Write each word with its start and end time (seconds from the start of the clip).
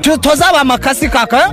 tu- 0.00 0.18
tuzaba 0.18 0.60
amakasi 0.60 1.08
kaka? 1.08 1.52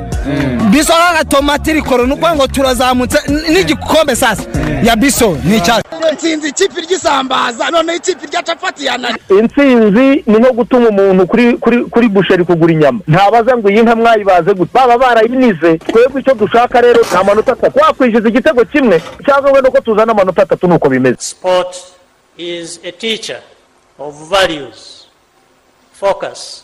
Biso 0.71 0.93
kaka 0.93 1.25
tomati 1.25 1.73
rikoro 1.73 2.05
ni 2.05 2.13
ukuvuga 2.13 2.35
ngo 2.35 2.47
turazamutse 2.47 3.17
n'igikombe 3.49 4.15
sasa. 4.15 4.43
Ya 4.83 4.95
biso 4.95 5.37
ni 5.43 5.57
icyacu 5.57 5.83
nsinzi 6.13 6.49
ikipe 6.49 6.81
ry'isambaza 6.81 7.69
noneho 7.71 7.97
ikipe 7.97 8.27
rya 8.27 8.43
capati 8.43 8.85
yanani 8.85 9.17
intsinzi 9.29 10.23
ni 10.27 10.37
nko 10.39 10.53
gutuma 10.53 10.89
umuntu 10.89 11.27
kuri 11.27 11.57
kuri 11.57 11.85
kuri 11.85 12.07
busheri 12.09 12.43
kugura 12.45 12.73
inyama. 12.73 12.99
Ntabaza 13.07 13.57
ngo 13.57 13.69
iyi 13.69 13.81
nka 13.81 13.95
mwayibaze 13.95 14.53
gute? 14.53 14.71
Baba 14.73 14.97
barayinize. 14.97 15.77
Twebwe 15.77 16.21
icyo 16.21 16.33
dushaka 16.33 16.81
rero 16.81 17.01
ni 17.11 17.17
amanota 17.17 17.51
atatu. 17.51 17.79
Wakwishyuza 17.79 18.29
igitego 18.29 18.65
kimwe 18.65 19.01
cyangwa 19.25 19.51
wenda 19.51 19.69
ko 19.71 19.79
tuzana 19.81 20.11
amanota 20.11 20.41
atatu 20.41 20.67
ni 20.67 20.73
uko 20.73 20.89
bimeze. 20.89 21.17
Sport 21.19 21.75
is 22.37 22.79
a 22.83 22.91
teacher 22.91 23.39
of 23.99 24.15
values, 24.29 25.07
focus, 25.93 26.63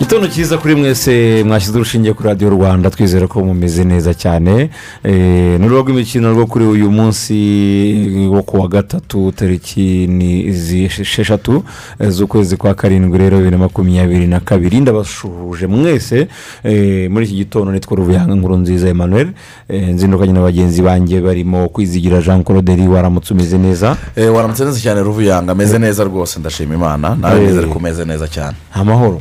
Igitondo 0.00 0.28
cyiza 0.28 0.58
kuri 0.58 0.74
mwese 0.74 1.44
mwashyize 1.46 1.76
urushinge 1.78 2.12
kuri 2.12 2.28
radiyo 2.28 2.50
rwanda 2.50 2.90
twizere 2.90 3.26
ko 3.26 3.44
mumeze 3.44 3.84
neza 3.84 4.14
cyane. 4.14 4.70
Eh, 5.04 5.60
ni 5.60 5.66
urubuga 5.66 5.82
rw'imikino 5.92 6.32
rwo 6.32 6.46
kuri 6.46 6.64
uyu 6.64 6.90
munsi 6.90 7.36
wo 8.32 8.42
ku 8.42 8.60
wa 8.60 8.68
gatatu 8.68 9.32
tariki 9.32 10.06
ni 10.06 10.40
izi 10.44 10.84
esheshatu 10.84 11.62
eh, 12.00 12.08
z'ukwezi 12.10 12.56
kwa 12.56 12.74
karindwi 12.74 13.18
rero 13.18 13.36
bibiri 13.38 13.50
na 13.50 13.58
makumyabiri 13.58 14.26
na 14.26 14.40
kabiri. 14.40 14.80
Ndabashuhuje 14.80 15.66
mwese 15.66 16.28
eh, 16.64 17.10
muri 17.10 17.26
iki 17.26 17.34
gitondo 17.34 17.72
nitwa 17.72 17.96
ruvuyanga 17.96 18.34
nkuru 18.34 18.56
nziza 18.56 18.88
emmanuel. 18.88 19.28
Nzindukanye 19.68 20.32
na 20.32 20.40
bagenzi 20.40 20.82
banjye 20.82 21.20
barimo 21.20 21.68
kwizigira 21.68 22.22
jean 22.22 22.44
claude 22.44 22.88
waramutse 22.88 23.34
umeze 23.34 23.58
neza? 23.58 23.96
Waramutse 24.34 24.64
neza 24.64 24.80
cyane 24.80 25.00
ruvuyanga 25.02 25.52
ameze 25.52 25.78
neza 25.78 26.04
rwose 26.04 26.40
ndashima 26.40 26.74
imana. 26.74 27.16
Nawe 27.20 27.40
Eh. 27.42 27.46
nizere 27.48 27.66
ko 27.66 27.78
umeze 27.78 28.04
neza 28.04 28.28
cyane. 28.28 28.56
Amahoro. 28.72 29.20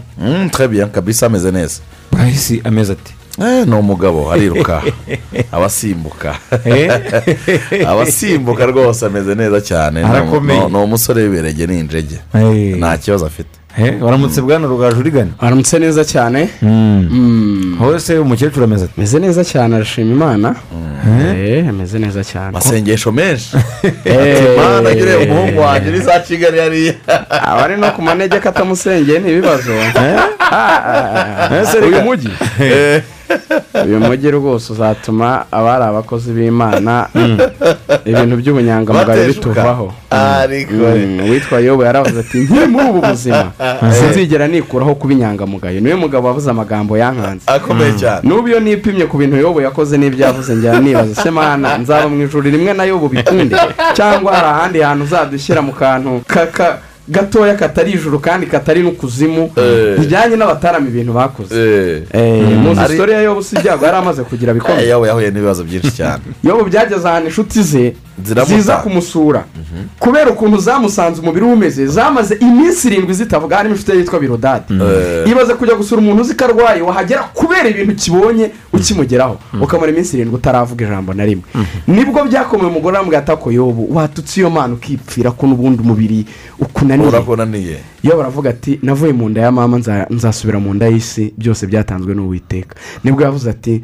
Bien 0.70 0.90
kabisa 0.90 1.26
ameze 1.26 1.52
neza. 1.52 1.80
Bahisi 2.12 2.62
ameze 2.64 2.94
ati. 2.94 3.14
Eh, 3.42 3.68
ni 3.68 3.76
umugabo 3.76 4.32
ariruka. 4.32 4.82
Abasimbuka. 5.52 6.36
Abasimbuka 7.88 8.66
rwose 8.66 9.06
ameze 9.06 9.36
neza 9.36 9.62
cyane. 9.62 10.04
Ni- 10.42 10.76
umusore 10.78 11.24
w'iberege 11.24 11.68
n'injege 11.68 12.20
Eh. 12.34 12.78
nta 12.78 12.98
kibazo 12.98 13.26
afite. 13.26 13.50
Eh, 13.54 13.59
waramutse 14.02 14.42
bwana 14.42 14.68
rugaju 14.68 15.00
urigana 15.00 15.32
aramutse 15.40 15.80
neza 15.80 16.06
cyane. 16.06 16.50
Hose 17.80 18.20
umukecuru 18.20 18.64
ameze 18.64 18.86
ati 18.86 18.94
ameze 18.98 19.20
neza 19.20 19.44
cyane 19.44 19.76
arashima 19.76 20.12
imana. 20.12 20.56
Ameze 21.70 22.00
neza 22.00 22.24
cyane. 22.24 22.48
Amasengesho 22.48 23.12
menshi. 23.12 23.58
Ati 23.84 24.44
mana 24.58 24.96
jya 24.96 25.04
ureba 25.04 25.24
umuhungu 25.24 25.60
wanjye 25.62 25.90
uri 25.90 26.00
za 26.00 26.20
kigali 26.20 26.60
hariya 26.60 26.94
abari 27.52 27.78
no 27.78 27.92
ku 27.92 28.02
manegeka 28.02 28.50
atamusengeye 28.50 29.20
ni 29.20 29.30
ibibazo. 29.32 29.72
Uyu 31.88 32.02
mujyi 32.02 32.30
uyu 33.86 34.00
mujyi 34.00 34.32
rwose 34.32 34.74
uzatuma 34.74 35.46
abari 35.52 35.84
abakozi 35.84 36.32
b'imana 36.32 37.08
ibintu 38.06 38.36
by'ubunyangamugayo 38.38 39.28
bituvaho. 39.28 39.94
Ariko 40.10 40.74
Mm, 40.74 41.20
uwitwa 41.20 41.60
yobu 41.60 41.84
yaravuze 41.84 42.20
ati 42.20 42.38
nkiri 42.40 42.66
muri 42.68 42.86
ubu 42.90 43.02
buzima 43.02 43.52
sinzigera 44.00 44.48
nikuraho 44.48 44.96
kuba 44.96 45.14
inyangamugayo. 45.14 45.80
Niwe 45.82 45.96
mugabo 45.96 46.28
wavuze 46.28 46.50
amagambo 46.50 46.98
yankanze. 46.98 47.44
Akomeye 47.46 47.94
cyane. 47.94 48.22
N'ubu 48.24 48.48
iyo 48.48 48.60
nipimye 48.60 49.06
ku 49.06 49.18
bintu 49.18 49.38
yobu 49.38 49.62
yakoze 49.62 49.98
n'ibyo 49.98 50.26
yavuze 50.26 50.56
njya 50.56 50.80
nibaza 50.80 51.16
se 51.24 51.32
mana 51.32 51.78
nzaba 51.78 52.10
mu 52.10 52.24
ijoro 52.24 52.50
rimwe 52.50 52.74
na 52.74 52.84
yobu 52.84 53.10
bikunde? 53.10 53.56
Cyangwa 53.94 54.34
hari 54.36 54.48
ahandi 54.48 54.80
hantu 54.82 55.04
uzadushyira 55.04 55.62
mu 55.62 55.72
kantu 55.74 56.22
kaka 56.28 56.78
gatoya 57.10 57.56
katari 57.56 57.92
ijuru 57.92 58.20
kandi 58.20 58.46
katari 58.48 58.82
n'ukuzimu 58.84 59.52
Eh. 59.58 60.00
bijyanye 60.00 60.36
n'abatarama 60.36 60.88
ibintu 60.88 61.14
bakoze 61.14 61.56
Eh. 61.56 62.04
Eh, 62.14 62.58
muzi 62.64 62.80
Ari- 62.82 62.94
isitori 62.94 63.12
ya 63.12 63.22
yobu 63.22 63.44
si 63.44 63.56
ibyago 63.56 63.86
yari 63.86 63.98
amaze 63.98 64.22
kugira 64.24 64.54
bikomeye 64.54 64.88
yahuye 64.88 65.32
n'ibibazo 65.32 65.64
byinshi 65.64 65.92
cyane 65.92 66.22
yobu 66.44 66.64
byageze 66.70 67.08
ahantu 67.08 67.28
inshuti 67.30 67.64
ze. 67.64 67.94
Ziza 68.46 68.78
kumusura. 68.78 69.46
Kubera 70.00 70.32
ukuntu 70.32 70.58
zamusanze 70.58 71.22
umubiri 71.22 71.46
we 71.46 71.54
umeze 71.54 71.88
zamaze 71.88 72.36
iminsi 72.36 72.88
irindwi 72.88 73.14
zitavuga 73.14 73.56
harimo 73.58 73.76
inshuti 73.76 73.92
ye 73.92 73.98
yitwa 73.98 74.20
birodadi 74.20 74.74
Eh. 74.74 75.32
ibaze 75.32 75.54
kujya 75.54 75.76
gusura 75.76 76.02
umuntu 76.02 76.22
uzi 76.22 76.34
ko 76.36 76.46
arwaye 76.46 76.82
wahagera 76.82 77.24
kubera 77.34 77.70
ibintu 77.70 77.96
kibonye 77.96 78.52
ukimugeraho. 78.74 79.38
Ukamara 79.62 79.92
iminsi 79.92 80.18
irindwi 80.18 80.36
utaravuga 80.36 80.86
ijambo 80.86 81.14
na 81.14 81.26
rimwe. 81.26 81.44
Nibwo 81.88 82.24
byakomeye 82.24 82.70
umugore 82.70 82.96
aramubwira 82.96 83.20
ati 83.22 83.32
ako 83.32 83.52
yobu 83.52 83.96
watutse 83.96 84.40
iyo 84.40 84.50
mana 84.50 84.74
ukipfira 84.74 85.32
ko 85.32 85.48
n'ubundi 85.48 85.82
umubiri 85.82 86.26
ukunaniye. 86.60 87.78
Iyo 88.04 88.18
baravuga 88.18 88.50
ati 88.50 88.80
navuye 88.84 89.14
mu 89.14 89.30
nda 89.30 89.42
ya 89.42 89.52
mama 89.52 89.78
nza- 89.78 90.08
nzasubira 90.10 90.60
mu 90.60 90.74
nda 90.74 90.88
y'isi 90.88 91.34
byose 91.38 91.68
byatanzwe 91.68 92.14
n'uwiteka. 92.16 92.76
Nibwo 93.04 93.24
yavuze 93.24 93.50
ati 93.50 93.84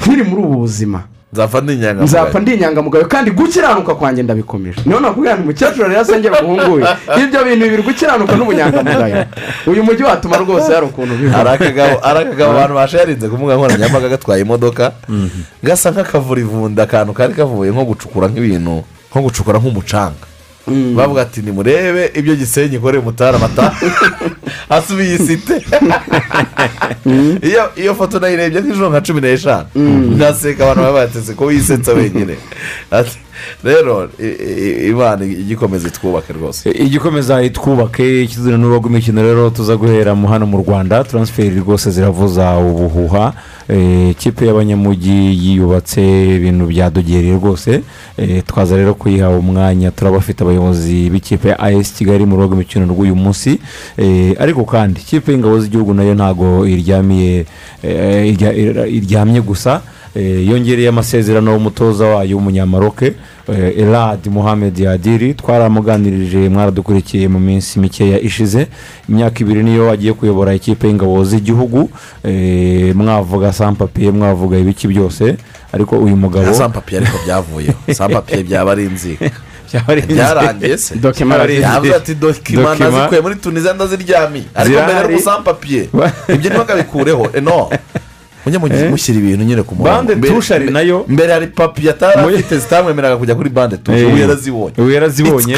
nkiri 0.00 0.22
muri 0.24 0.42
ubu 0.42 0.56
buzima. 0.58 1.02
Nzapfa 1.34 1.60
ndi 1.60 1.72
inyangamugayo 1.74 2.04
nzapfa 2.06 2.40
ndi 2.40 2.54
inyangamugayo 2.54 3.06
kandi 3.06 3.30
gukiranuka 3.30 3.94
kwanjye 3.94 4.22
ndabikomeje 4.22 4.80
niyo 4.86 5.00
nakubwira 5.00 5.34
ngo 5.34 5.42
umukecuru 5.42 5.88
rero 5.88 6.00
asengera 6.00 6.40
umuhungu 6.42 6.72
we 6.74 6.82
ibyo 7.22 7.44
bintu 7.44 7.64
bibiri 7.64 7.82
gukiranuka 7.82 8.36
n'ubunyangamugayo. 8.36 9.24
Uyu 9.66 9.82
mujyi 9.84 10.02
watuma 10.02 10.36
rwose 10.36 10.72
hari 10.74 10.86
ukuntu 10.86 11.14
biba 11.14 11.36
hari 11.38 11.48
akagabo 11.50 12.50
abantu 12.54 12.74
basharinze 12.74 13.28
ku 13.28 13.36
mbuga 13.36 13.54
nkoranyambaga 13.56 14.08
gatwaye 14.08 14.42
imodoka. 14.42 14.92
Gasa 15.62 15.90
nk'akavurivunda 15.90 16.82
akantu 16.86 17.12
kari 17.12 17.34
kavuye 17.34 17.70
nko 17.70 17.84
gucukura 17.84 18.28
nk'ibintu 18.30 18.84
nko 19.10 19.18
gucukura 19.22 19.58
nk'umucanga. 19.58 20.24
Bavuga 20.66 21.22
ati 21.22 21.42
nimurebe 21.42 22.10
ibyo 22.14 22.36
gisenyi 22.36 22.78
mutara 23.00 23.36
amata 23.36 23.72
hasubiye 24.68 25.14
isite 25.18 25.64
iyo 27.76 27.94
foto 27.94 28.18
nayirebye 28.18 28.60
nk'ijoro 28.60 28.90
nka 28.90 29.00
cumi 29.00 29.20
n'eshanu. 29.20 29.66
Ntaseka 30.16 30.64
abantu 30.64 30.82
baba 30.82 30.98
batetse 31.00 31.34
ko 31.34 31.44
wisetsa 31.44 31.92
wenyine. 31.92 32.34
Ati, 32.90 33.18
rero 33.64 34.08
imana 34.90 35.24
igikomeza 35.24 35.88
itwubake 35.88 36.32
rwose. 36.32 36.70
Igikomeza 36.70 37.42
itwubake 37.42 38.22
ikizina 38.22 38.56
n'urubuga 38.56 38.88
rw'imikino 38.88 39.22
rero 39.22 39.50
tuza 39.50 39.76
guhera 39.76 40.14
hano 40.14 40.46
mu 40.46 40.58
rwanda 40.58 41.04
taransiferi 41.04 41.58
rwose 41.60 41.90
ziravuza 41.90 42.58
ubuhuha. 42.58 43.32
Eh, 43.68 44.10
ikipe 44.10 44.46
y'abanyamujyi 44.46 45.32
yiyubatse 45.42 46.00
ibintu 46.36 46.66
byadogereye 46.66 47.34
rwose. 47.34 47.80
Eh, 48.16 48.42
twaza 48.46 48.76
rero 48.76 48.94
kuyiha 48.94 49.28
umwanya 49.30 49.90
turaba 49.90 50.16
bafite 50.16 50.44
abayobozi 50.44 51.10
b'ikipe 51.10 51.48
ya 51.48 51.58
as 51.58 51.92
kigali 51.92 52.26
mu 52.26 52.36
rubuga 52.36 52.46
rw'imikino 52.54 52.84
rw'uyu 52.86 53.16
munsi. 53.16 53.58
Eh, 53.96 54.36
ariko 54.38 54.64
kandi 54.64 55.00
ikipe 55.00 55.32
y'ingabo 55.32 55.60
z'igihugu 55.60 55.94
na 55.94 56.02
yo 56.04 56.14
ntabwo 56.14 56.66
iryamiye 56.66 57.46
eh, 57.82 58.34
irya- 58.36 58.52
irya- 58.52 58.86
iryamye 58.88 59.40
gusa. 59.40 59.80
Yongereye 60.22 60.88
amasezerano 60.88 61.52
y'umutoza 61.52 62.04
wayo 62.06 62.36
w'umunyamaroke 62.36 63.12
eh, 63.48 63.78
elad 63.78 64.26
muhammed 64.30 64.78
yadiri. 64.78 65.34
Twaramuganirije 65.34 66.48
mwaradukurikiye 66.48 67.28
mu 67.28 67.40
minsi 67.40 67.78
mikeya 67.78 68.20
ishize. 68.20 68.66
Imyaka 69.08 69.40
ibiri 69.40 69.62
niyo 69.62 69.90
agiye 69.90 70.12
kuyobora 70.12 70.54
ikipe 70.54 70.86
y'ingabo 70.86 71.24
z'igihugu. 71.24 71.90
Eh, 72.24 72.94
mwavuga 72.96 73.52
sampapiye 73.52 74.10
mwavuga 74.10 74.58
ibiki 74.58 74.88
byose. 74.88 75.36
Ariko 75.72 75.96
uyu 75.98 76.16
mugabo 76.16 76.54
sampapiye 76.54 77.00
ariko 77.00 77.18
byavuyeho. 77.24 77.78
Sampapiye 77.94 78.42
byaba 78.48 78.72
ari 78.72 78.84
inzika. 78.84 79.30
Byarangiye 80.08 80.78
se. 80.78 80.94
Yavuze 81.60 81.94
ati 81.94 82.14
dokima 82.14 82.74
nazikuye 82.74 83.20
muri 83.20 83.34
tuniziya 83.36 83.74
ndaziryamiye 83.74 84.44
ariko 84.54 84.82
mbere 84.82 84.98
ari 84.98 85.14
musampapiye 85.14 85.88
ibyo 86.34 86.50
ntibakabikureho 86.50 87.28
eno 87.38 87.70
mujye 88.58 88.88
mushyira 88.90 89.18
ibintu 89.18 89.44
nyine 89.44 89.62
ku 89.62 89.74
murongo 89.74 89.96
Bande 89.96 90.14
Mbere- 90.14 90.32
touche 90.34 90.54
ari 90.54 90.70
na 90.70 90.80
yo. 90.80 91.04
mbere 91.08 91.32
hari 91.32 91.46
papiye 91.46 91.90
atari 91.90 92.22
Muri- 92.22 92.34
afite 92.36 92.58
zitamwemereraga 92.58 93.16
kujya 93.16 93.34
kuri 93.34 93.50
bande 93.50 93.76
tushe 93.76 94.00
Eh, 94.00 94.08
ubu 94.08 94.16
yarazibonye 94.16 94.74
ubu 94.78 94.90
yarazibonye. 94.90 95.56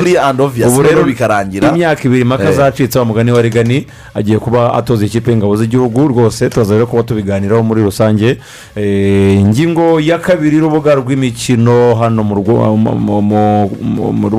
Ubu 0.66 0.82
rero 0.82 1.04
bikarangira. 1.04 1.68
imyaka 1.70 2.02
ibiri 2.04 2.22
impaka 2.22 2.50
Eh. 2.50 2.56
zacitse 2.56 2.98
wa 2.98 3.04
mugani 3.04 3.32
wa 3.32 3.42
rigani 3.42 3.86
agiye 4.14 4.38
kuba 4.38 4.74
atoza 4.74 5.04
ikipe 5.06 5.30
y'ingabo 5.30 5.56
z'igihugu. 5.56 6.08
Rwose 6.08 6.48
turaza 6.50 6.74
rero 6.74 6.86
kuba 6.86 7.02
tubiganiraho 7.02 7.62
muri 7.62 7.82
rusange. 7.82 8.38
Eh, 8.76 9.40
ingingo 9.40 10.00
ya 10.00 10.18
kabiri 10.18 10.56
y'urubuga 10.56 10.94
rw'imikino 10.94 11.94
hano 11.94 12.22
mu 12.22 12.34
rugo- 12.34 12.62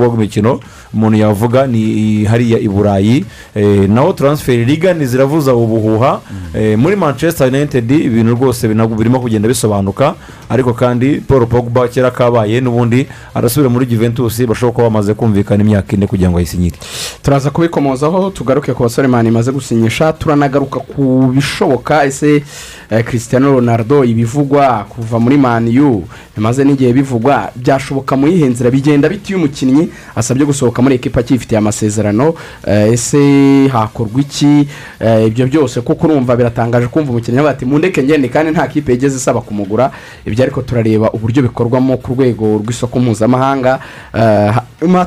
rw'imikino. 0.08 0.60
Umuntu 0.94 1.18
yavuga 1.18 1.66
ni 1.66 2.24
hariya 2.24 2.58
i 2.58 2.68
burayi. 2.68 3.24
Eh, 3.54 3.88
naho 3.90 4.12
taransiferi 4.12 4.64
rigani 4.64 5.06
ziravuza 5.06 5.54
ubuhuha. 5.54 6.20
Eh, 6.54 6.78
muri 6.78 6.96
manchester 6.96 7.46
united 7.48 7.90
ibintu 7.90 8.34
rwose 8.34 8.68
birimo 8.68 9.20
kugenda 9.20 9.48
bisobanuka. 9.48 10.14
Ariko 10.48 10.72
kandi 10.72 11.20
paul 11.20 11.46
pogba 11.46 11.88
kera 11.88 12.10
kabaye 12.10 12.60
n'ubundi 12.60 13.06
arasubira 13.34 13.68
muri 13.70 13.86
juventus 13.86 14.40
bashobora 14.46 14.72
kuba 14.74 14.84
bamaze 14.88 15.14
kumvikana 15.14 15.62
imyaka 15.62 15.92
ine 15.96 16.06
kugira 16.06 16.30
ngo 16.30 16.38
ayisinyire 16.38 16.76
turaza 17.22 17.50
kubikomozaho 17.50 18.30
tugaruke 18.30 18.72
ku 18.72 18.82
basore 18.82 19.08
mani 19.08 19.28
imaze 19.28 19.52
gusinyisha 19.52 20.12
turanagaruka 20.12 20.80
ku 20.80 21.32
bishoboka. 21.34 22.04
Ese 22.04 22.42
eh, 22.90 23.04
cristiano 23.04 23.52
ronaldo 23.52 24.04
ibivugwa 24.04 24.86
kuva 24.88 25.18
muri 25.20 25.36
maniyu 25.36 26.04
bimaze 26.36 26.64
n'igihe 26.64 26.92
bivugwa 26.92 27.50
byashoboka 27.56 28.16
mu 28.16 28.28
yihe 28.28 28.46
nzira? 28.48 28.70
Bigenda 28.70 29.08
bita 29.08 29.28
iyo 29.28 29.38
umukinnyi 29.38 29.88
asabye 30.16 30.46
gusohoka 30.46 30.77
muri 30.82 30.94
ekipa 30.94 31.20
akifitiye 31.20 31.58
amasezerano? 31.58 32.34
Eh, 32.66 32.92
ese 32.92 33.68
hakorwa 33.68 34.20
iki? 34.20 34.68
Eh, 35.00 35.26
ibyo 35.26 35.46
byose 35.46 35.80
kuko 35.80 36.06
urumva 36.06 36.36
biratangaje 36.36 36.86
kumva 36.86 37.10
umukinnyi 37.10 37.38
avuga 37.38 37.50
ati 37.50 37.64
mundeke 37.64 38.02
ngende 38.02 38.28
kandi 38.28 38.50
nta 38.52 38.66
kipe 38.68 38.92
yigeze 38.92 39.16
isaba 39.16 39.40
kumugura. 39.40 39.90
Ibyo 40.26 40.42
ariko 40.44 40.62
turareba 40.62 41.10
uburyo 41.12 41.42
bikorwamo 41.42 41.96
ku 41.96 42.12
rwego 42.14 42.58
rw'isoko 42.64 42.98
mpuzamahanga. 43.00 43.78
Eh, 44.14 44.54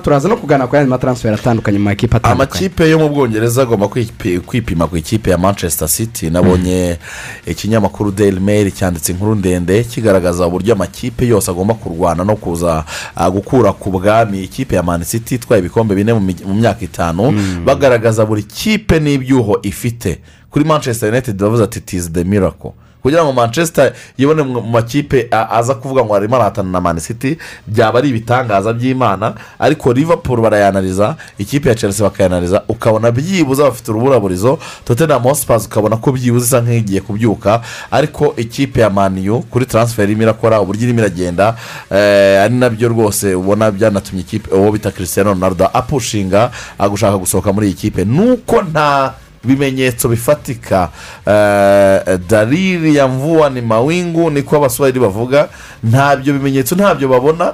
turaza 0.04 0.28
no 0.30 0.38
kuganira 0.38 0.68
ku 0.68 0.76
yandi 0.76 0.90
mataransiferi 0.90 1.36
atandukanye 1.36 1.78
mu 1.78 1.84
makipe 1.86 2.18
atandukanye. 2.18 2.42
Amakipe 2.52 2.90
yo 2.90 3.00
mu 3.00 3.10
bwongereza 3.10 3.62
agomba 3.62 3.86
kwipi- 3.88 4.40
kwipima 4.40 4.88
ku 4.88 4.98
ikipe 4.98 5.32
ya 5.32 5.38
manchester 5.38 5.88
city. 5.88 6.30
Nabonye 6.30 6.98
ikinyamakuru 7.46 8.12
daily 8.12 8.40
mail 8.40 8.72
cyanditse 8.72 9.12
inkuru 9.12 9.36
ndende 9.36 9.84
kigaragaza 9.84 10.48
uburyo 10.48 10.74
amakipe 10.74 11.28
yose 11.28 11.52
agomba 11.52 11.74
kurwana 11.74 12.24
no 12.24 12.36
kuza 12.36 12.84
ah, 13.16 13.30
gukura 13.32 13.74
ku 13.74 13.92
bwami. 13.92 14.44
Ikipe 14.44 14.76
ya 14.76 14.84
man 14.84 15.04
city 15.04 15.36
itwaye 15.36 15.60
ibikombe 15.60 15.96
bine 15.96 16.14
mu 16.14 16.54
myaka 16.54 16.86
itanu. 16.86 17.34
Bagaragaza 17.66 18.26
buri 18.26 18.44
kipe 18.44 19.00
n'ibyuho 19.00 19.60
ifite. 19.64 20.20
Kuri 20.50 20.66
manchester 20.66 21.10
united 21.10 21.36
bavuze 21.38 21.64
ati 21.64 21.80
tizi 21.82 22.10
the 22.10 22.24
miracle. 22.24 22.72
Kugira 23.02 23.24
ngo 23.24 23.34
manchester 23.34 23.94
yibone 24.18 24.42
mu 24.44 24.62
makipe 24.62 25.28
aza 25.32 25.76
kuvuga 25.76 26.04
ngo 26.06 26.16
arimo 26.16 26.36
arahatana 26.36 26.70
na 26.72 26.82
man 26.82 27.00
city 27.00 27.38
byaba 27.68 28.00
ari 28.00 28.10
ibitangaza 28.10 28.74
by'imana 28.74 29.34
ariko 29.60 29.94
liverpool 29.94 30.42
barayanariza 30.42 31.16
ikipe 31.38 31.70
ya 31.70 31.76
chelsea 31.76 32.04
bakayanariza 32.10 32.64
ukabona 32.68 33.12
byibuze 33.12 33.64
bafite 33.64 33.92
uruburaburizo 33.92 34.60
tottenham 34.86 35.24
hotspur 35.24 35.58
ukabona 35.58 35.98
ko 35.98 36.12
byibuze 36.12 36.46
isa 36.46 36.62
nk'igiye 36.62 37.02
kubyuka 37.02 37.62
ariko 37.92 38.34
ikipe 38.38 38.82
ya 38.82 38.90
maniyu 38.90 39.40
kuri 39.50 39.66
transfer 39.66 40.04
irimo 40.06 40.24
irakora 40.24 40.62
uburyo 40.62 40.84
irimo 40.84 41.00
iragenda 41.00 41.56
eh, 41.92 42.42
ari 42.44 42.54
na 42.56 42.70
byo 42.70 42.90
rwose 42.90 43.36
ubona 43.36 43.72
byanatumye 43.72 44.22
ikipe 44.22 44.56
uwo 44.56 44.72
bita 44.72 44.92
christian 44.92 45.26
ronaldo 45.28 45.66
apushinga 45.74 46.52
ah, 46.80 46.90
gushaka 46.90 47.18
gusohoka 47.18 47.54
muri 47.54 47.68
iyi 47.68 47.74
kipe. 47.74 48.06
Nuko 48.06 48.62
nta 48.62 49.14
bimenyetso 49.44 50.10
bifatika 50.10 50.90
eh, 51.28 52.20
dariri 52.30 52.96
ya 52.96 53.08
mvuwa 53.08 53.50
ni 53.50 53.62
mawingu 53.62 54.30
niko 54.32 54.56
abaswahili 54.58 55.00
bavuga 55.00 55.48
ntabyo 55.84 56.34
bimenyetso 56.34 56.76
ntabyo 56.76 57.08
babona. 57.08 57.54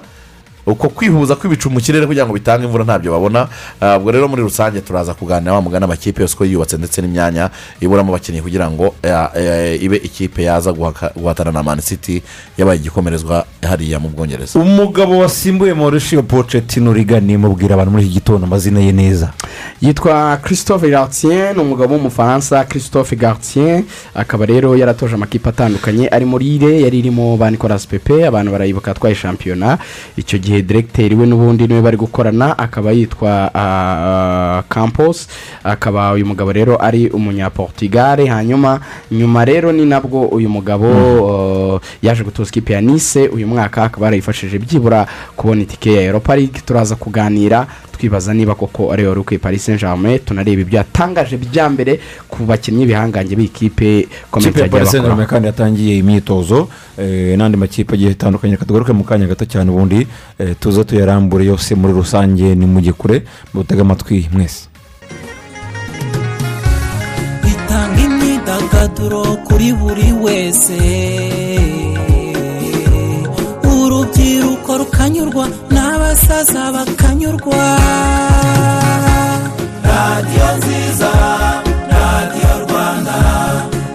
Uko 0.68 0.90
kwihuza 0.90 1.36
kw'ibicu 1.36 1.69
mu 1.69 1.80
kirere 1.80 2.06
kugira 2.06 2.25
ngo 2.25 2.34
bitange 2.34 2.66
imvura 2.66 2.84
ntabyo 2.84 3.12
babona. 3.12 3.48
Ubwo 3.98 4.12
rero 4.12 4.28
muri 4.28 4.42
rusange 4.42 4.81
turaza 4.81 5.14
kuganira 5.14 5.54
wa 5.54 5.62
mugana 5.62 5.86
amakipe 5.86 6.22
yose 6.22 6.36
uko 6.36 6.46
yubatse 6.46 6.78
ndetse 6.78 7.02
n'imyanya 7.02 7.50
iburamo 7.81 8.12
abakinnyi 8.14 8.42
kugira 8.42 8.68
ngo 8.72 8.96
eh, 9.04 9.16
eh, 9.36 9.84
ibe 9.84 9.96
ikipe 9.98 10.44
yaza 10.44 10.74
guhatana 11.16 11.52
na 11.52 11.64
mani 11.64 11.81
city 11.81 12.22
yabaye 12.58 12.80
igikomerezwa 12.80 13.46
hariya 13.62 14.00
mu 14.00 14.10
bwongereza. 14.10 14.60
Umugabo 14.60 15.18
wasimbuye 15.18 15.74
mauricio 15.74 16.24
pochettino 16.24 16.94
rigani 16.94 17.38
mubwira 17.38 17.74
abantu 17.75 17.92
muri 17.92 18.04
iki 18.04 18.14
gitondo 18.14 18.46
amazina 18.48 18.80
ye 18.80 18.92
neza. 18.92 19.31
Yitwa 19.81 20.38
christophe 20.44 20.90
gartien 20.90 21.56
ni 21.56 21.62
umugabo 21.62 21.94
w'umufaransa 21.94 22.66
christophe 22.66 23.16
gartien. 23.16 23.86
Akaba 24.16 24.46
rero 24.46 24.75
yaratoje 24.75 25.16
amakipe 25.16 25.50
atandukanye 25.50 26.08
ari 26.12 26.25
muri 26.25 26.56
ire 26.56 26.81
yari 26.81 27.00
irimo 27.00 27.38
ba 27.38 27.52
nicolas 27.52 27.88
pepe 27.88 28.28
abantu 28.28 28.52
barayibuka 28.52 28.92
atwaye 28.92 29.16
shampiyona. 29.16 29.78
Icyo 30.18 30.40
gihe 30.40 30.56
diregiteri 30.62 31.15
we 31.15 31.25
n'ubundi 31.27 31.68
ni 31.68 31.74
we 31.74 31.81
bari 31.81 31.98
gukorana 31.98 32.57
akaba 32.57 32.92
yitwa 32.92 33.51
ah, 33.56 34.63
campos. 34.69 35.27
Akaba 35.63 36.12
uyu 36.13 36.25
mugabo 36.25 36.51
rero 36.51 36.77
ari 36.83 37.09
umunyaportigare 37.09 38.25
hanyuma 38.25 38.80
nyuma 39.12 39.45
rero 39.45 39.71
ni 39.71 39.86
nabwo 39.86 40.21
uyu 40.27 40.50
mugabo 40.50 40.88
uh, 41.75 41.81
yaje 42.01 42.24
gutoza 42.24 42.50
ikipe 42.50 42.74
ya 42.74 42.81
nice 42.81 43.27
uyu 43.27 43.48
mwaka 43.48 43.83
akaba 43.83 44.06
yarayifashije 44.06 44.59
byibura 44.59 45.07
kubona 45.36 45.62
itike 45.62 45.94
ya 45.94 46.01
europa 46.01 46.36
league. 46.36 46.62
Turaza 46.65 46.95
kuganira 46.95 47.68
twibaza 47.97 48.33
niba 48.33 48.55
koko 48.55 48.91
ariyo 48.94 49.09
wari 49.09 49.19
ukwiye 49.21 49.39
paris 49.39 49.65
saint 49.65 49.79
germain 49.81 50.19
tunareba 50.19 50.61
ibyo 50.61 50.77
yatangaje 50.77 51.38
bya 51.38 51.69
mbere 51.69 51.99
ku 52.29 52.44
bakinnyi 52.45 52.85
b'ibihangange 52.85 53.35
b'ikipe 53.35 54.07
komite 54.31 54.49
ikipe 54.49 54.61
ya 54.63 54.69
paris 54.69 54.89
saint 54.91 55.05
germain 55.05 55.27
kandi 55.27 55.47
yatangiye 55.47 55.97
imyitozo 55.97 56.69
eh, 56.97 57.38
n'andi 57.38 57.57
makipe 57.57 57.94
agiye 57.94 58.11
atandukanye. 58.11 58.53
Reka 58.53 58.65
tugaruke 58.65 58.94
mu 58.94 59.03
kanya 59.03 59.27
gato 59.27 59.45
cyane 59.45 59.71
ubundi 59.71 60.07
eh, 60.39 60.55
tuze 60.59 60.83
tuyarambure 60.83 61.45
yose 61.45 61.75
muri 61.75 61.94
rusange 61.94 62.55
ni 62.55 62.65
mu 62.65 62.79
gikure. 62.81 63.23
Mutege 63.53 63.81
amatwi 63.81 64.29
mwese. 64.33 64.67
Bitanga 67.44 68.01
imyidagaduro 68.01 69.23
kuri 69.47 69.73
buri 69.73 70.11
wese. 70.23 70.77
Urubyiruko 74.77 74.83
rukanyurwa 74.83 75.45
n'abasaza 75.74 76.71
bakanyurwa. 76.71 77.57
Radiyo 79.83 80.47
nziza 80.57 81.12
radiyo 81.89 82.51
rwanda 82.69 83.18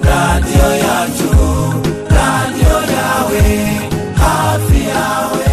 radiyo 0.03 0.69
yacu 0.85 1.31
radiyo 2.11 2.77
yawe 2.97 3.43
hafi 4.23 4.79
yawe. 4.95 5.47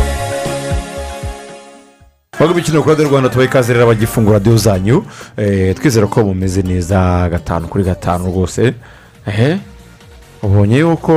Baga 2.39 2.51
imikino 2.51 2.81
ku 2.81 2.89
rwanda 2.89 3.03
rwanda 3.03 3.29
tubaye 3.29 3.47
ikaze 3.49 3.73
rero 3.73 3.85
abagifungura 3.85 4.37
radiyo 4.39 4.57
zanyu. 4.57 5.05
Eh, 5.37 5.75
twizera 5.75 6.07
ko 6.07 6.23
bumeze 6.23 6.61
neza 6.61 7.29
gatanu 7.29 7.67
kuri 7.67 7.83
gatanu 7.83 8.25
rwose. 8.27 8.73
Ehe. 9.27 9.59
Ubonye 10.43 10.77
yuko 10.79 11.11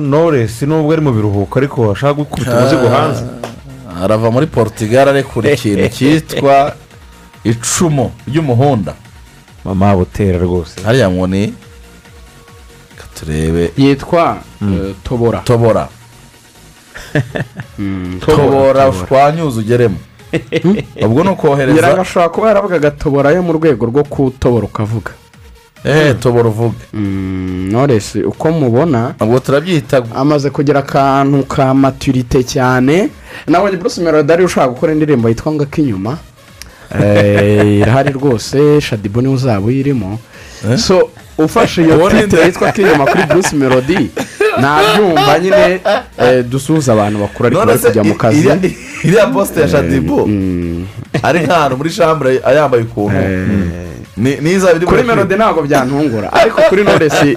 noresi 0.00 0.66
nubwo 0.66 0.92
ari 0.92 1.02
mu 1.02 1.12
biruhuko 1.12 1.58
ariko 1.58 1.92
ashaka 1.92 2.14
gukubita 2.14 2.56
umuzigo 2.58 2.88
hanze. 2.88 3.22
Arava 4.02 4.30
muri 4.30 4.46
portugal 4.46 5.08
arekura 5.08 5.50
ikintu 5.54 5.88
cyitwa 5.88 6.76
icumu 7.44 8.12
ry'umuhunda. 8.28 8.94
Mama 9.64 9.96
butera 9.96 10.38
rwose. 10.38 10.80
Hariya 10.84 11.10
ngo 11.10 11.26
ni 11.26 11.54
reka 12.90 13.04
turebe 13.14 13.72
yitwa 13.76 14.38
eh, 14.62 14.94
tobora. 15.04 15.38
Tobora. 15.38 15.88
Tobora 18.26 18.88
ushwanyuze 18.88 19.60
ugeremo. 19.60 19.98
Ubwo 21.06 21.24
ni 21.24 21.30
ukohereza 21.30 22.00
ashobora 22.00 22.28
kuba 22.28 22.48
yaravugaga 22.48 22.90
tobora 22.90 23.30
yo 23.30 23.42
mu 23.42 23.52
rwego 23.52 23.86
rwo 23.86 24.04
kutobora 24.04 24.64
ukavuga 24.66 25.12
eee 25.84 26.14
tobora 26.14 26.48
uvuge 26.48 26.76
noresi 27.72 28.22
uko 28.22 28.50
mubona 28.52 29.14
ubwo 29.20 29.38
turabyita 29.40 30.02
amaze 30.14 30.50
kugira 30.50 30.78
akantu 30.80 31.42
ka 31.42 31.74
maturite 31.74 32.42
cyane. 32.44 33.08
Nabonye 33.46 33.76
bruce 33.76 34.00
melody 34.00 34.32
ari 34.32 34.44
ushaka 34.44 34.68
gukora 34.68 34.92
indirimbo 34.92 35.28
yitwa 35.28 35.52
ngo 35.52 35.62
ak'inyuma 35.64 36.18
Eh, 37.02 37.80
irahari 37.80 38.12
rwose 38.12 38.80
shadibu 38.80 39.22
ni 39.22 39.28
we 39.28 39.34
uzaba 39.34 39.66
uyirimo. 39.66 40.18
So 40.76 41.10
ufashe 41.38 41.82
iyo 41.82 42.10
titire 42.10 42.44
yitwa 42.46 42.68
ak'inyuma 42.68 43.06
kuri 43.06 43.22
bruce 43.28 43.56
melody 43.56 44.10
nabyumva 44.60 45.38
nyine 45.38 45.80
eh, 46.18 46.44
dusuhuza 46.44 46.92
abantu 46.92 47.18
bakuru 47.18 47.46
ariko 47.46 47.66
bari 47.66 47.78
kujya 47.78 48.04
mu 48.04 48.14
kazi. 48.14 48.48
iriya- 49.04 49.32
posite 49.32 49.60
ya 49.60 49.68
shadibu 49.68 50.28
ari 51.22 51.38
nk'ahantu 51.40 51.76
muri 51.76 51.90
shambure 51.90 52.40
ayambaye 52.44 52.82
ukuntu. 52.82 53.16
Niza 54.16 54.72
biri 54.74 54.86
kuri 54.86 55.02
muri 55.02 55.08
melody 55.08 55.34
ntabwo 55.34 55.62
byantungura 55.62 56.32
ariko 56.32 56.60
kuri 56.68 56.84
noresi 56.84 57.36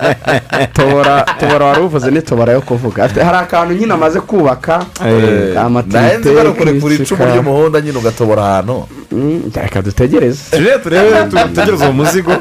tobora 0.73 1.25
tobora 1.39 1.65
wari 1.65 1.81
uvuze 1.81 2.11
ni 2.11 2.21
tobora 2.21 2.53
yo 2.53 2.61
kuvuga 2.61 3.03
hari 3.07 3.37
akantu 3.37 3.73
nyine 3.73 3.93
amaze 3.93 4.19
kubaka 4.19 4.85
Eh, 5.05 5.69
maturite 5.69 6.29
bari 6.35 6.49
kurekura 6.51 6.93
icumu 6.95 7.23
ry'umuhondo 7.25 7.79
nyine 7.79 7.97
ugatobora 7.97 8.41
ahantu 8.43 8.87
Mm, 9.11 9.41
reka 9.55 9.81
dutegereze 9.81 10.41
turebe 10.83 11.23
dutegereze 11.31 11.83
uwo 11.83 11.93
muzigo 11.93 12.31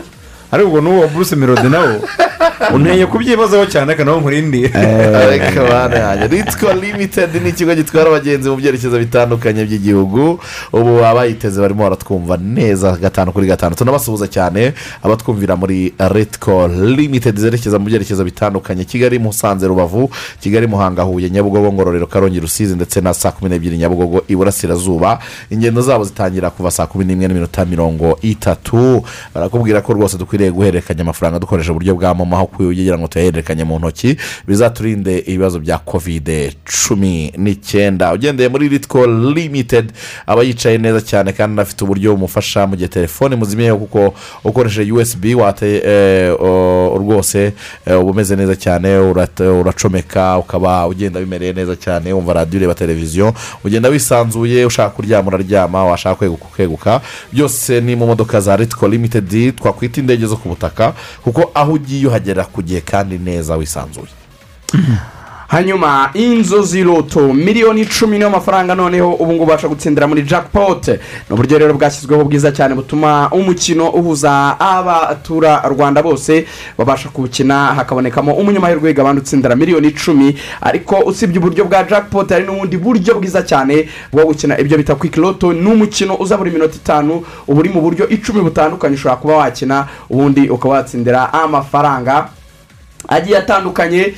ariko 0.54 0.68
ubwo 0.68 0.80
n'uwo 0.80 1.08
bruce 1.08 1.36
melody 1.36 1.68
nawo 1.68 1.98
unteye 2.74 3.06
kubyibazaho 3.06 3.66
cyane 3.66 3.92
akanaho 3.92 4.20
nkurindira 4.20 4.70
reka 5.30 5.62
bana 5.64 5.96
yanjye 5.96 6.26
ritiko 6.28 6.72
limitedi 6.72 7.40
ni 7.40 7.48
ikigo 7.50 7.74
gitwara 7.74 8.08
abagenzi 8.08 8.48
mu 8.50 8.56
byerekezo 8.56 8.98
bitandukanye 8.98 9.64
by'igihugu. 9.64 10.38
Ubu 10.72 11.04
abayiteze 11.04 11.60
barimo 11.60 11.82
baratwumva 11.82 12.36
neza 12.36 12.92
gatanu 12.96 13.32
kuri 13.32 13.46
gatanu. 13.46 13.74
Tunabasuhuza 13.74 14.28
cyane 14.28 14.72
abatwumvira 15.02 15.56
muri 15.56 15.92
ritiko 15.98 16.68
limitedi 16.68 17.40
zerekeza 17.40 17.78
mu 17.78 17.84
byerekezo 17.84 18.24
bitandukanye. 18.24 18.84
Kigali 18.84 19.18
musanze 19.18 19.66
rubavu 19.68 20.10
kigali 20.40 20.66
muhanga 20.66 21.02
huye 21.02 21.30
nyabugogo 21.30 21.72
ngororero 21.72 22.06
karongi 22.06 22.40
rusizi 22.40 22.74
ndetse 22.74 23.00
na 23.00 23.14
saa 23.14 23.30
kumi 23.32 23.50
n'ebyiri 23.50 23.78
nyabugogo 23.78 24.24
iburasirazuba. 24.28 25.18
Ingendo 25.50 25.82
zabo 25.82 26.04
zitangira 26.04 26.50
kuva 26.50 26.70
saa 26.70 26.86
kumi 26.86 27.04
n'imwe 27.04 27.28
n'iminota 27.28 27.64
mirongo 27.64 28.18
itatu. 28.22 29.04
Barakubwira 29.34 29.80
ko 29.80 29.92
rwose 29.92 30.18
dukwiriye 30.18 30.43
tumenyereye 30.44 30.50
guhererekanya 30.50 31.02
amafaranga 31.02 31.38
dukoresha 31.38 31.70
uburyo 31.72 31.94
bwa 31.94 32.14
momo 32.14 32.36
aho 32.36 32.46
kugira 32.46 32.98
ngo 32.98 33.06
tuyahererekanye 33.08 33.64
mu 33.64 33.78
ntoki 33.78 34.16
bizaturinde 34.46 35.18
ibibazo 35.26 35.60
bya 35.60 35.78
kovide 35.78 36.52
cumi 36.64 37.32
n'icyenda. 37.36 38.12
Ugendeye 38.12 38.48
muri 38.48 38.68
ritiko 38.68 39.06
limitedi 39.06 39.92
aba 40.26 40.42
yicaye 40.42 40.78
neza 40.78 41.00
cyane 41.00 41.32
kandi 41.32 41.52
anafite 41.60 41.84
uburyo 41.84 42.12
bumufasha 42.14 42.66
mu 42.66 42.76
gihe 42.76 42.88
telefone 42.88 43.36
muzimiye 43.36 43.74
kuko 43.74 44.14
ukoresheje 44.44 44.92
usb 44.92 45.24
wate 45.36 45.82
eh, 45.84 46.32
rwose 46.98 47.52
eh, 47.86 48.00
uba 48.00 48.10
umeze 48.10 48.36
neza 48.36 48.56
cyane 48.56 48.98
uracomeka 49.60 50.38
ukaba 50.38 50.86
ugenda 50.86 51.20
bimereye 51.20 51.52
neza 51.52 51.76
cyane 51.76 52.12
wumva 52.12 52.32
radiyo 52.32 52.58
ureba 52.60 52.74
televiziyo 52.74 53.34
ugenda 53.64 53.88
wisanzuye 53.88 54.64
ushaka 54.66 54.90
kuryama 54.90 55.28
uraryama 55.28 55.84
washaka 55.84 56.26
kweguka 56.56 57.00
byose 57.32 57.80
ni 57.80 57.96
mu 57.96 58.06
modoka 58.06 58.40
za 58.40 58.56
ritiko 58.56 58.88
limitedi 58.88 59.52
twakwita 59.52 60.00
indege 60.00 60.23
zo 60.26 60.36
ku 60.36 60.48
butaka 60.48 60.92
kuko 61.24 61.50
aho 61.54 61.72
ugiye 61.72 62.06
uhagera 62.06 62.44
ku 62.44 62.62
gihe 62.62 62.80
kandi 62.80 63.18
neza 63.18 63.56
wisanzuye. 63.56 64.12
Hanyuma 65.54 66.10
inzozi 66.14 66.82
loto 66.84 67.32
miliyoni 67.34 67.80
icumi 67.80 68.18
niyo 68.18 68.30
mafaranga 68.30 68.74
noneho 68.74 69.12
ubu 69.14 69.32
ngubu 69.32 69.42
ubasha 69.44 69.68
gutsindira 69.68 70.06
muri 70.06 70.22
jackpot. 70.22 70.88
Ni 70.88 70.98
uburyo 71.30 71.58
rero 71.58 71.74
bwashyizweho 71.74 72.24
bwiza 72.24 72.52
cyane 72.52 72.74
butuma 72.74 73.30
umukino 73.30 73.88
uhuza 73.90 74.56
abatura 74.60 75.62
rwanda 75.68 76.02
bose 76.02 76.46
babasha 76.78 77.08
kuwukina. 77.08 77.66
Hakabonekamo 77.74 78.34
umunyamahirwe 78.34 78.88
wiga 78.88 79.02
abandi 79.02 79.20
utsindira 79.20 79.56
miliyoni 79.56 79.88
icumi. 79.88 80.34
Ariko 80.60 80.96
usibye 80.98 81.38
uburyo 81.38 81.64
bwa 81.64 81.84
jackpot 81.84 82.30
hari 82.30 82.44
n'ubundi 82.46 82.76
buryo 82.76 83.14
bwiza 83.14 83.42
cyane 83.42 83.88
bwo 84.12 84.24
gukina 84.26 84.58
ibyo 84.58 84.76
bita 84.78 84.94
quick 84.94 85.16
loto 85.16 85.52
ni 85.52 85.66
umukino 85.66 86.14
uza 86.16 86.36
buri 86.36 86.50
minota 86.50 86.74
itanu 86.76 87.22
uba 87.46 87.60
uri 87.60 87.68
mu 87.70 87.80
buryo 87.80 88.08
icumi 88.08 88.40
butandukanye 88.42 88.94
ushobora 88.94 89.16
kuba 89.20 89.36
wakina 89.36 89.86
ubundi 90.10 90.48
ukaba 90.48 90.74
watsindira 90.74 91.32
amafaranga. 91.32 92.28
Agiye 93.08 93.38
atandukanye. 93.38 94.14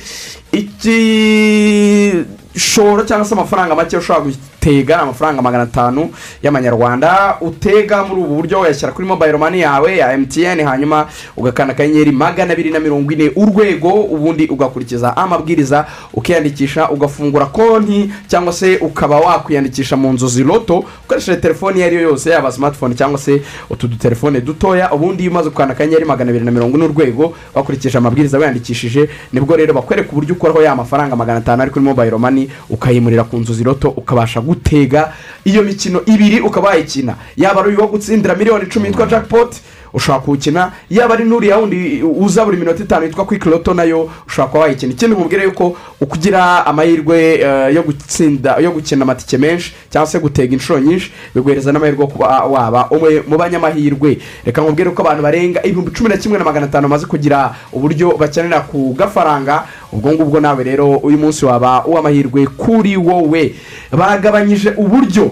Igishoro 2.61 3.03
cyangwa 3.03 3.25
se 3.25 3.33
amafaranga 3.35 3.75
make 3.75 3.97
ushobora 3.97 4.25
gutega 4.25 4.95
ni 4.97 5.01
amafaranga 5.01 5.41
magana 5.41 5.63
atanu 5.63 6.09
y'amanyarwanda 6.43 7.37
utega 7.41 8.03
muri 8.03 8.21
ubu 8.21 8.35
buryo 8.35 8.59
uyashyira 8.61 8.91
kuri 8.91 9.07
mobayiro 9.07 9.37
mani 9.37 9.59
yawe 9.61 9.97
ya 9.97 10.13
emutiyeni 10.13 10.63
hanyuma 10.63 11.05
ugakanda 11.37 11.73
akanyenyeri 11.73 12.11
magana 12.11 12.53
abiri 12.53 12.69
na 12.71 12.79
mirongo 12.79 13.11
ine 13.11 13.31
urwego 13.35 13.89
ubundi 13.89 14.45
ugakurikiza 14.47 15.17
amabwiriza 15.17 15.85
ukiyandikisha 16.13 16.89
ugafungura 16.89 17.45
konti 17.45 18.09
cyangwa 18.27 18.53
se 18.53 18.77
ukaba 18.77 19.15
wakwiyandikisha 19.19 19.97
mu 19.97 20.13
nzozi 20.13 20.43
loto 20.43 20.83
ukoresheje 21.05 21.41
telefoni 21.41 21.77
iyo 21.77 21.85
ari 21.87 21.95
yo 21.95 22.01
yose 22.01 22.29
yaba 22.29 22.51
simatifone 22.51 22.95
cyangwa 22.95 23.19
se 23.19 23.41
utu 23.69 23.87
dutelefone 23.87 24.41
dutoya 24.41 24.91
ubundi 24.93 25.23
iyo 25.23 25.31
umaze 25.31 25.49
gukanda 25.49 25.73
akanyenyeri 25.73 26.05
magana 26.05 26.29
abiri 26.29 26.45
na 26.45 26.51
mirongo 26.51 26.77
ine 26.77 26.85
urwego 26.85 27.33
wakurikije 27.53 27.97
amabwiriza 27.97 28.37
wiyandikishije 28.37 29.09
ni 29.33 29.39
bwo 29.39 29.55
rero 29.55 29.73
bakwereka 29.73 30.11
uburyo 30.11 30.35
ukuraho 30.35 30.61
ya 30.61 30.75
mafaranga 30.75 31.15
magana 31.15 31.37
atanu 31.39 31.61
ari 31.61 31.71
kuri 31.71 31.85
mobayiro 31.85 32.19
mani 32.19 32.46
ukayimurira 32.69 33.23
ku 33.23 33.37
nzozi 33.37 33.63
loto 33.63 33.89
ukabasha 33.89 34.41
gutega 34.41 35.13
iyo 35.45 35.61
mikino 35.63 36.01
ibiri 36.05 36.39
ukaba 36.41 36.67
wayikina. 36.69 37.15
Yaba 37.37 37.61
ari 37.61 37.75
uwo 37.75 37.87
gutsindira 37.87 38.35
miliyoni 38.35 38.65
icumi 38.65 38.87
yitwa 38.87 39.05
jackpot 39.05 39.55
ushobora 39.97 40.23
kuwukina 40.23 40.71
yaba 40.89 41.13
ari 41.13 41.25
n'uriya 41.25 41.57
wundi 41.57 42.03
uza 42.03 42.45
buri 42.45 42.57
minota 42.57 42.83
itanu 42.83 43.05
yitwa 43.05 43.25
loto 43.45 43.73
na 43.73 43.83
yo 43.83 44.09
ushobora 44.27 44.51
kuba 44.51 44.63
wayikina. 44.63 44.91
Ikindi 44.93 45.15
nkubwire 45.15 45.43
yuko 45.43 45.75
ukugira 46.01 46.65
amahirwe 46.65 47.33
eh, 47.41 47.75
yo 47.75 47.83
gutsinda 47.83 48.57
yo 48.61 48.71
gukina 48.71 49.03
amatike 49.03 49.37
menshi 49.37 49.73
cyangwa 49.89 50.07
se 50.07 50.19
gutega 50.19 50.53
inshuro 50.53 50.79
nyinshi 50.79 51.11
biguhereza 51.35 51.71
n'amahirwe 51.71 52.01
yo 52.01 52.07
kuba 52.07 52.43
waba 52.45 52.89
umwe 52.89 53.23
mu 53.27 53.37
banyamahirwe. 53.37 54.17
Reka 54.45 54.61
nkubwire 54.61 54.91
ko 54.91 55.01
abantu 55.01 55.23
barenga 55.23 55.63
ibihumbi 55.63 55.91
cumi 55.91 56.09
na 56.09 56.17
kimwe 56.17 56.37
na 56.37 56.45
magana 56.45 56.65
atanu 56.65 56.87
bamaze 56.87 57.05
kugira 57.05 57.55
uburyo 57.73 58.17
bakenera 58.17 58.61
ku 58.61 58.93
gafaranga 58.97 59.63
ubwo 59.91 60.13
ngubwo 60.13 60.39
nawe 60.39 60.63
rero 60.63 60.97
uyu 61.01 61.17
munsi 61.17 61.45
waba 61.45 61.85
uw'amahirwe 61.85 62.47
kuri 62.57 62.97
wowe. 62.97 63.55
Bagabanyije 63.91 64.73
uburyo 64.77 65.31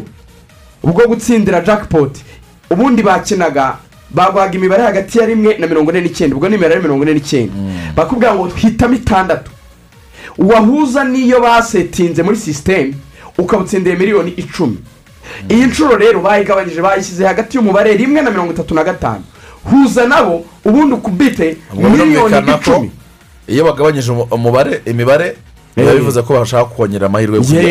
bwo 0.84 1.07
gutsindira 1.07 1.62
jackpot. 1.62 2.17
Ubundi 2.69 3.03
bakinaga 3.03 3.77
baguhaga 4.15 4.55
imibare 4.57 4.84
hagati 4.84 5.19
ya 5.19 5.25
rimwe 5.25 5.57
na 5.57 5.67
mirongo 5.67 5.91
ine 5.91 6.01
n'icyenda. 6.01 6.36
Ubwo 6.36 6.50
ni 6.50 6.55
imibare 6.55 6.79
mirongo 6.79 7.03
ine 7.03 7.13
n'icyenda. 7.13 7.53
Bakubwira 7.95 8.36
ngo 8.36 8.48
hitamo 8.55 8.93
itandatu. 8.95 9.51
Wahuza 10.38 11.03
n'iyo 11.03 11.39
basetinze 11.41 12.24
muri 12.24 12.38
sisiteme 12.38 12.93
ukabutsindiye 13.38 13.95
miliyoni 13.95 14.31
icumi. 14.31 14.77
Iyi 15.50 15.63
nshuro 15.65 15.98
rero 15.98 16.19
bayigabanyije 16.22 16.81
bayishyize 16.81 17.25
hagati 17.25 17.57
y'umubare 17.57 17.93
rimwe 17.98 18.22
na 18.22 18.31
mirongo 18.31 18.53
itatu 18.53 18.75
na 18.75 18.84
gatanu. 18.84 19.24
Huza 19.63 20.07
nabo 20.07 20.45
ubundi 20.65 20.93
ukubite 20.95 21.57
miliyoni 21.74 22.36
icumi. 22.62 22.91
Iyo 23.48 23.63
bagabanyije 23.65 24.12
umu- 24.12 24.27
umubare 24.31 24.81
imibare 24.86 25.36
biba 25.75 25.94
bivuze 25.94 26.22
ko 26.22 26.34
bashaka 26.34 26.65
kongera 26.65 27.05
amahirwe 27.08 27.36
yo 27.38 27.41
gutsinda. 27.41 27.67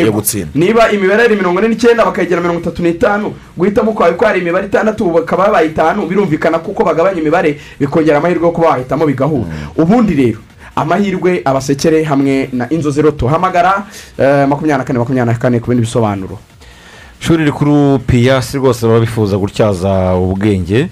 Niba 0.54 0.90
imibare 0.92 1.22
ari 1.24 1.36
mirongo 1.36 1.58
ine 1.60 1.68
n'icyenda 1.68 2.04
bakayigera 2.04 2.40
mirongo 2.40 2.60
itatu 2.60 2.82
n'itanu 2.82 3.32
guhitamo 3.56 3.92
kwawe 3.92 4.12
ko 4.12 4.24
hari 4.26 4.40
imibare 4.40 4.66
itandatu 4.66 5.04
bakaba 5.10 5.44
babaye 5.46 5.66
itanu 5.68 6.06
birumvikana 6.06 6.58
kuko 6.58 6.84
bagabanya 6.84 7.20
imibare 7.20 7.58
bikongera 7.80 8.18
amahirwe 8.18 8.44
yo 8.46 8.52
kuba 8.52 8.68
wahitamo 8.68 9.06
bigahura 9.06 9.44
ubundi 9.76 10.14
rero 10.14 10.38
amahirwe 10.76 11.40
abasekere 11.44 12.02
hamwe 12.04 12.48
na 12.52 12.68
inzozi 12.70 13.02
roto 13.02 13.26
hamagara 13.28 13.86
eh, 14.18 14.48
makumyabiri 14.48 14.78
na 14.78 14.84
kane 14.84 14.98
makumyabiri 14.98 15.32
na 15.34 15.38
kane 15.38 15.60
ku 15.60 15.70
bindi 15.70 15.80
bisobanuro. 15.86 16.38
Ishuri 17.24 17.44
rikuru 17.44 17.98
piyasi 17.98 18.56
rwose 18.58 18.86
baba 18.86 19.00
bifuza 19.00 19.36
gutyaza 19.38 20.14
ubwenge 20.14 20.88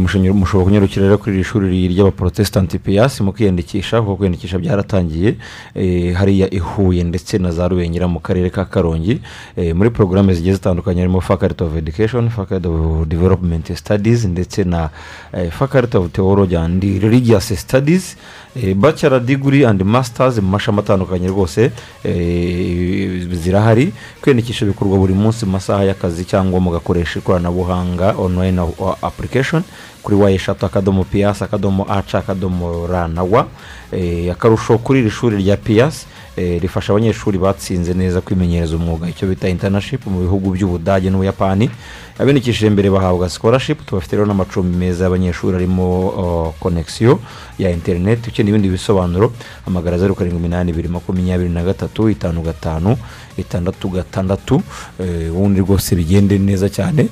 mushenye- 0.00 0.32
mushobora 0.32 0.64
kunyarukira 0.64 1.04
rero 1.04 1.18
kuri 1.18 1.34
iri 1.36 1.44
shuri 1.44 1.88
ry'abaporotesitanti 1.88 2.78
piyasi 2.78 3.22
mu 3.22 3.32
kwiyandikisha 3.32 4.00
kuko 4.00 4.16
kwiyandikisha 4.16 4.58
byaratangiye 4.58 5.34
eh, 5.74 6.14
hariya 6.16 6.48
i 6.54 6.58
huye 6.58 7.04
ndetse 7.04 7.38
na 7.38 7.52
za 7.52 7.68
rubengera 7.68 8.08
mu 8.08 8.20
karere 8.20 8.50
ka 8.50 8.64
karongi 8.64 9.20
eh, 9.56 9.74
muri 9.76 9.90
porogaramu 9.90 10.32
zigiye 10.32 10.54
zitandukanye 10.54 11.00
harimo 11.00 11.20
faculty 11.20 11.64
of 11.64 11.76
education 11.76 12.30
faculty 12.30 12.68
of 12.68 13.06
development 13.08 13.74
studies 13.76 14.24
ndetse 14.24 14.64
na 14.64 14.88
faculty 15.50 15.96
of 15.96 16.08
theology 16.12 16.56
and 16.56 16.82
religious 17.02 17.52
studies 17.60 18.16
eh, 18.16 18.45
bachelor 18.74 19.20
degree 19.20 19.64
and 19.66 19.82
masters 19.84 20.38
mu 20.38 20.48
mashami 20.50 20.78
atandukanye 20.78 21.28
rwose 21.28 21.70
eh, 22.04 23.26
zirahari. 23.32 23.92
Kwiyandikisha 24.22 24.66
bikorwa 24.66 24.98
buri 24.98 25.14
munsi 25.14 25.46
mu 25.46 25.52
masaha 25.52 25.84
y'akazi 25.84 26.24
cyangwa 26.24 26.60
mugakoresha 26.60 27.18
ikoranabuhanga 27.18 28.14
online 28.18 28.60
application 29.02 29.62
kuri 30.02 30.16
wa 30.16 30.30
eshatu 30.30 30.66
akadomo 30.66 31.04
piyasi 31.04 31.44
akadomo 31.44 31.86
aca 31.90 32.14
akadomo 32.18 32.86
ra 32.86 33.08
na 33.08 33.22
wa 33.22 33.46
Eh, 33.92 34.32
akarusho 34.32 34.78
kuri 34.78 35.00
iri 35.00 35.10
shuri 35.10 35.36
rya 35.36 35.56
piyasi 35.56 36.06
eh, 36.36 36.60
rifasha 36.62 36.92
abanyeshuri 36.92 37.38
batsinze 37.38 37.94
neza 37.94 38.20
kwimenyereza 38.20 38.76
umwuga. 38.76 39.08
Icyo 39.08 39.28
bita 39.28 39.48
intanashipu 39.48 40.10
mu 40.10 40.20
bihugu 40.20 40.50
by'ubudage 40.50 41.10
n'ubuyapani. 41.10 41.70
Abiyandikishije 42.18 42.70
mbere 42.70 42.90
bahabwa 42.90 43.28
sikorashipu 43.28 43.84
tubafite 43.84 44.16
rero 44.16 44.26
n'amacumbi 44.26 44.76
meza 44.76 45.04
y'abanyeshuri 45.04 45.56
arimo 45.56 46.54
konegisiyo 46.60 47.18
ya 47.58 47.70
interineti 47.70 48.30
ukeneye 48.30 48.50
ibindi 48.50 48.68
bisobanuro 48.68 49.32
hamagara 49.64 49.98
zeru 49.98 50.14
karindwi 50.14 50.40
iminani 50.40 50.70
ibiri 50.70 50.88
makumyabiri 50.88 51.50
na 51.50 51.62
gatatu 51.62 52.08
itanu 52.10 52.42
gatanu 52.42 52.96
itandatu 53.36 53.88
gatandatu 53.88 54.62
eh, 55.00 55.32
ubundi 55.34 55.60
rwose 55.60 55.96
bigende 55.96 56.38
neza 56.38 56.68
cyane. 56.68 57.08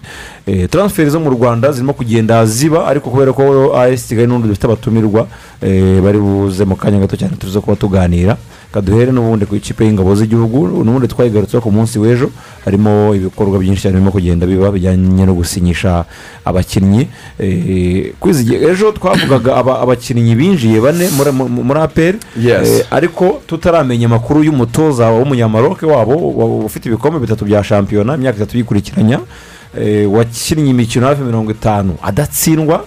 Eh, 0.47 0.69
taransiferi 0.71 1.11
zo 1.11 1.21
mu 1.21 1.31
rwanda 1.31 1.73
zirimo 1.73 1.93
kugenda 1.93 2.47
ziba 2.47 2.87
ariko 2.87 3.11
kubera 3.11 3.33
ko 3.33 3.77
as 3.77 4.09
kigali 4.09 4.27
n'ubundi 4.27 4.49
dufite 4.49 4.65
abatumirwa 4.65 5.29
eh, 5.61 6.01
bari 6.01 6.19
buze 6.19 6.65
mu 6.65 6.77
kanya 6.77 6.99
gato 6.99 7.17
cyane 7.17 7.37
tuze 7.37 7.61
kuba 7.61 7.77
tuganira. 7.77 8.37
Kaduhere 8.73 9.13
n'ubundi 9.13 9.47
ku 9.47 9.55
ikipe 9.55 9.85
y'ingabo 9.85 10.15
z'igihugu 10.17 10.83
n'ubundi 10.85 11.09
twayigarutseho 11.09 11.61
ku 11.63 11.71
munsi 11.71 11.99
w'ejo 11.99 12.31
harimo 12.65 13.15
ibikorwa 13.15 13.59
byinshi 13.61 13.83
cyane 13.83 13.95
birimo 14.01 14.11
kugenda 14.11 14.47
biba 14.49 14.73
bijyanye 14.73 14.94
no 14.97 15.35
gusinyisha 15.35 16.05
abakinnyi. 16.45 17.09
Eh, 17.39 18.13
ejo 18.71 18.93
twavugaga 18.93 19.57
aba- 19.57 19.81
abakinnyi 19.81 20.35
binjiye 20.35 20.81
bane 20.81 21.09
muri- 21.17 21.33
aperi. 21.81 22.19
Eh, 22.79 22.87
ariko 22.91 23.41
tutaramenya 23.47 24.07
amakuru 24.07 24.45
y'umutoza 24.45 25.11
w'umunyamaroke 25.11 25.87
wabo 25.87 26.15
wa- 26.37 26.65
ufite 26.65 26.89
ibikombe 26.89 27.19
bitatu 27.19 27.45
bya 27.45 27.65
shampiyona 27.65 28.15
imyaka 28.15 28.37
itatu 28.37 28.57
yikurikiranya. 28.59 29.21
Eh, 29.81 30.13
wakinnye 30.13 30.71
imikino 30.71 31.07
hafi 31.07 31.23
mirongo 31.23 31.51
itanu. 31.51 31.95
Adatsindwa. 32.03 32.85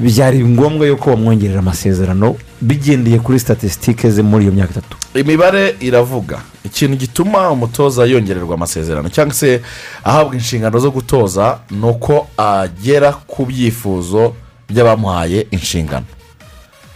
Byari 0.00 0.44
ngombwa 0.44 0.86
yuko 0.86 1.10
bamwongerera 1.10 1.58
amasezerano 1.58 2.36
bigendeye 2.60 3.18
kuri 3.18 3.38
statisitike 3.40 4.10
ze 4.10 4.22
muri 4.22 4.44
iyo 4.44 4.52
myaka 4.52 4.72
itatu. 4.72 4.96
Imibare 5.14 5.76
iravuga. 5.80 6.38
Ikintu 6.64 6.96
gituma 6.96 7.50
umutoza 7.50 8.04
yongererwa 8.04 8.54
amasezerano 8.54 9.08
cyangwa 9.08 9.34
se 9.34 9.60
ahabwa 10.04 10.34
inshingano 10.34 10.78
zo 10.78 10.90
gutoza 10.90 11.58
ni 11.70 11.86
uko 11.86 12.26
agera 12.36 13.12
ku 13.12 13.46
byifuzo 13.46 14.34
by'abamuhaye 14.68 15.46
inshingano. 15.50 16.06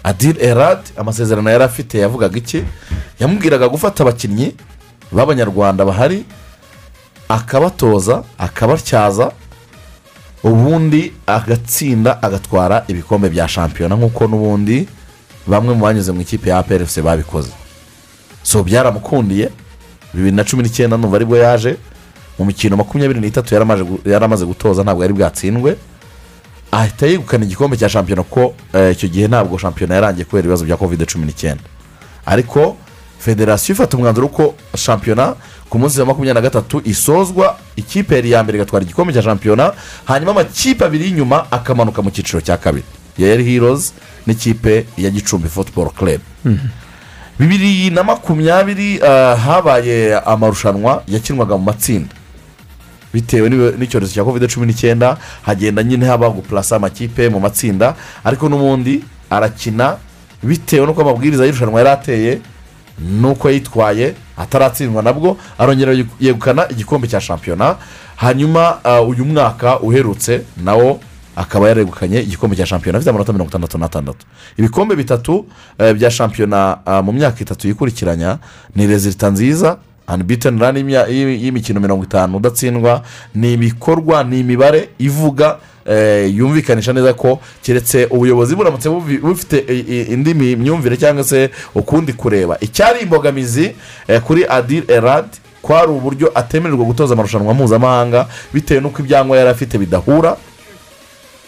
Adil 0.05 0.37
erad 0.41 0.79
amasezerano 0.97 1.51
yari 1.51 1.65
afite 1.65 1.99
yavugaga 1.99 2.39
iki? 2.39 2.65
Yamubwiraga 3.21 3.69
gufata 3.69 4.03
abakinnyi 4.03 4.55
b'abanyarwanda 5.13 5.85
bahari 5.85 6.25
akabatoza 7.29 8.23
akabatyaza 8.39 9.33
ubundi 10.45 11.13
agatsinda 11.27 12.23
agatwara 12.23 12.85
ibikombe 12.89 13.29
bya 13.29 13.49
shampiyona. 13.49 13.97
Nk'uko 13.97 14.27
n'ubundi 14.29 14.89
bamwe 15.47 15.75
mu 15.75 15.81
banyuze 15.85 16.13
mu 16.13 16.21
ikipe 16.21 16.51
ya 16.51 16.59
APRFC 16.59 17.01
babikoze. 17.03 17.51
So 18.43 18.63
byaramukundiye 18.63 19.51
bibiri 20.15 20.37
na 20.37 20.45
cumi 20.45 20.63
n'icyenda 20.63 20.97
numva 20.97 21.17
ari 21.17 21.25
bwo 21.25 21.37
yaje. 21.37 21.77
Mu 22.39 22.45
mikino 22.45 22.77
makumyabiri 22.77 23.21
n'itatu 23.21 23.55
yari 23.55 23.63
amaze 23.63 23.83
gu- 23.85 24.01
yari 24.11 24.25
amaze 24.25 24.45
gutoza 24.47 24.83
ntabwo 24.83 25.03
yari 25.03 25.15
bwatsindwe. 25.15 25.77
Ahita 26.73 27.07
yegukana 27.07 27.45
igikombe 27.45 27.77
cya 27.77 27.89
shampiyona 27.89 28.23
kuko 28.23 28.55
eh, 28.73 28.93
icyo 28.93 29.09
gihe 29.09 29.29
ntabwo 29.29 29.59
shampiyona 29.59 29.95
yarangiye 29.95 30.25
kubera 30.25 30.45
ibibazo 30.45 30.65
bya 30.65 30.77
kovide 30.77 31.05
cumi 31.07 31.27
n'icyenda. 31.27 31.63
Ariko 32.27 32.77
federasiyo 33.19 33.75
ifata 33.75 33.97
umwanzuro 33.97 34.29
ko 34.29 34.55
shampiyona 34.77 35.35
ku 35.71 35.79
munsi 35.79 36.01
wa 36.01 36.07
makumyabiri 36.07 36.35
na 36.35 36.41
gatatu 36.41 36.83
isozwa 36.85 37.57
ikipe 37.77 38.15
yari 38.15 38.29
iya 38.29 38.43
mbere 38.43 38.59
igatwara 38.59 38.85
igikombe 38.85 39.13
cya 39.13 39.23
shampiyona 39.23 39.73
hanyuma 40.05 40.31
amakipe 40.31 40.85
abiri 40.85 41.05
y'inyuma 41.05 41.47
akamanuka 41.53 42.03
mu 42.03 42.11
cyiciro 42.11 42.41
cya 42.41 42.57
kabiri. 42.59 42.85
Yari 43.19 43.45
hirozi 43.45 43.93
n'ikipe 44.27 44.87
ya 44.99 45.11
gicumbi 45.11 45.49
futuboro 45.49 45.91
club. 45.91 46.21
Bibiri 47.39 47.91
na 47.91 48.03
makumyabiri 48.03 49.01
ah, 49.03 49.37
habaye 49.37 50.17
amarushanwa 50.19 51.03
yakinwaga 51.09 51.57
mu 51.57 51.65
matsinda. 51.65 52.15
Bitewe 53.15 53.49
n'icyorezo 53.79 54.13
cya 54.13 54.25
kovide 54.25 54.47
cumi 54.49 54.67
n'icyenda 54.67 55.17
hagenda 55.43 55.83
nyine 55.83 56.07
haba 56.07 56.31
gupurasa 56.31 56.77
amakipe 56.77 57.29
mu 57.29 57.41
matsinda 57.41 57.95
ariko 58.25 58.49
n'ubundi 58.49 59.03
arakina 59.31 59.97
bitewe 60.43 60.87
n'uko 60.87 61.03
amabwiriza 61.03 61.45
y'irushanwa 61.47 61.81
yari 61.81 61.91
ateye 61.91 62.39
n'uko 62.99 63.51
yitwaye 63.51 64.15
ataratsindwa 64.41 65.03
nabwo 65.03 65.37
arongera 65.59 65.93
yegukana 66.21 66.69
igikombe 66.73 67.09
cya 67.09 67.21
shampiyona. 67.21 67.77
Hanyuma 68.17 68.85
ah, 68.85 69.01
uyu 69.03 69.25
mwaka 69.25 69.81
uherutse 69.81 70.41
nawo 70.65 71.01
akaba 71.37 71.69
yaregukanye 71.69 72.21
igikombe 72.21 72.57
cya 72.57 72.67
shampiyona. 72.67 72.99
Afite 72.99 73.11
amanota 73.11 73.33
mirongo 73.33 73.49
itandatu 73.51 73.79
n'atandatu. 73.79 74.27
Ibikombe 74.57 74.97
bitatu 74.97 75.47
eh, 75.79 75.95
bya 75.95 76.11
shampiyona 76.11 76.79
ah, 76.87 77.03
mu 77.03 77.13
myaka 77.13 77.41
itatu 77.41 77.69
yikurikiranya 77.69 78.39
ni 78.77 78.87
rezilita 78.87 79.31
nziza 79.31 79.77
y'imya- 80.19 81.07
y'i- 81.09 81.45
y'imikino 81.45 81.81
mirongo 81.81 82.05
itanu. 82.05 82.37
Udatsindwa 82.37 83.03
ni 83.35 83.53
ibikorwa 83.53 84.25
ni 84.25 84.41
imibare 84.41 84.89
ivuga 84.99 85.57
eh, 85.87 86.35
yumvikanisha 86.37 86.93
neza 86.93 87.15
ko 87.15 87.41
keretse 87.63 88.07
ubuyobozi 88.11 88.55
buramutse 88.57 88.89
bufite 89.23 89.59
indi 90.13 90.35
myumvire 90.35 90.97
cyangwa 90.97 91.25
se 91.25 91.51
ukundi 91.75 92.13
kureba. 92.13 92.57
Icyari 92.61 93.01
imbogamizi 93.01 93.73
eh, 94.09 94.21
kuri 94.21 94.45
adil 94.49 94.85
erad 94.89 95.25
kwari 95.63 95.93
uburyo 95.93 96.31
atemererwa 96.35 96.85
gutoza 96.85 97.15
amarushanwa 97.15 97.55
mpuzamahanga 97.55 98.27
bitewe 98.55 98.81
n'uko 98.81 99.03
ibyangombwa 99.03 99.39
yari 99.39 99.51
afite 99.51 99.79
bidahura 99.79 100.37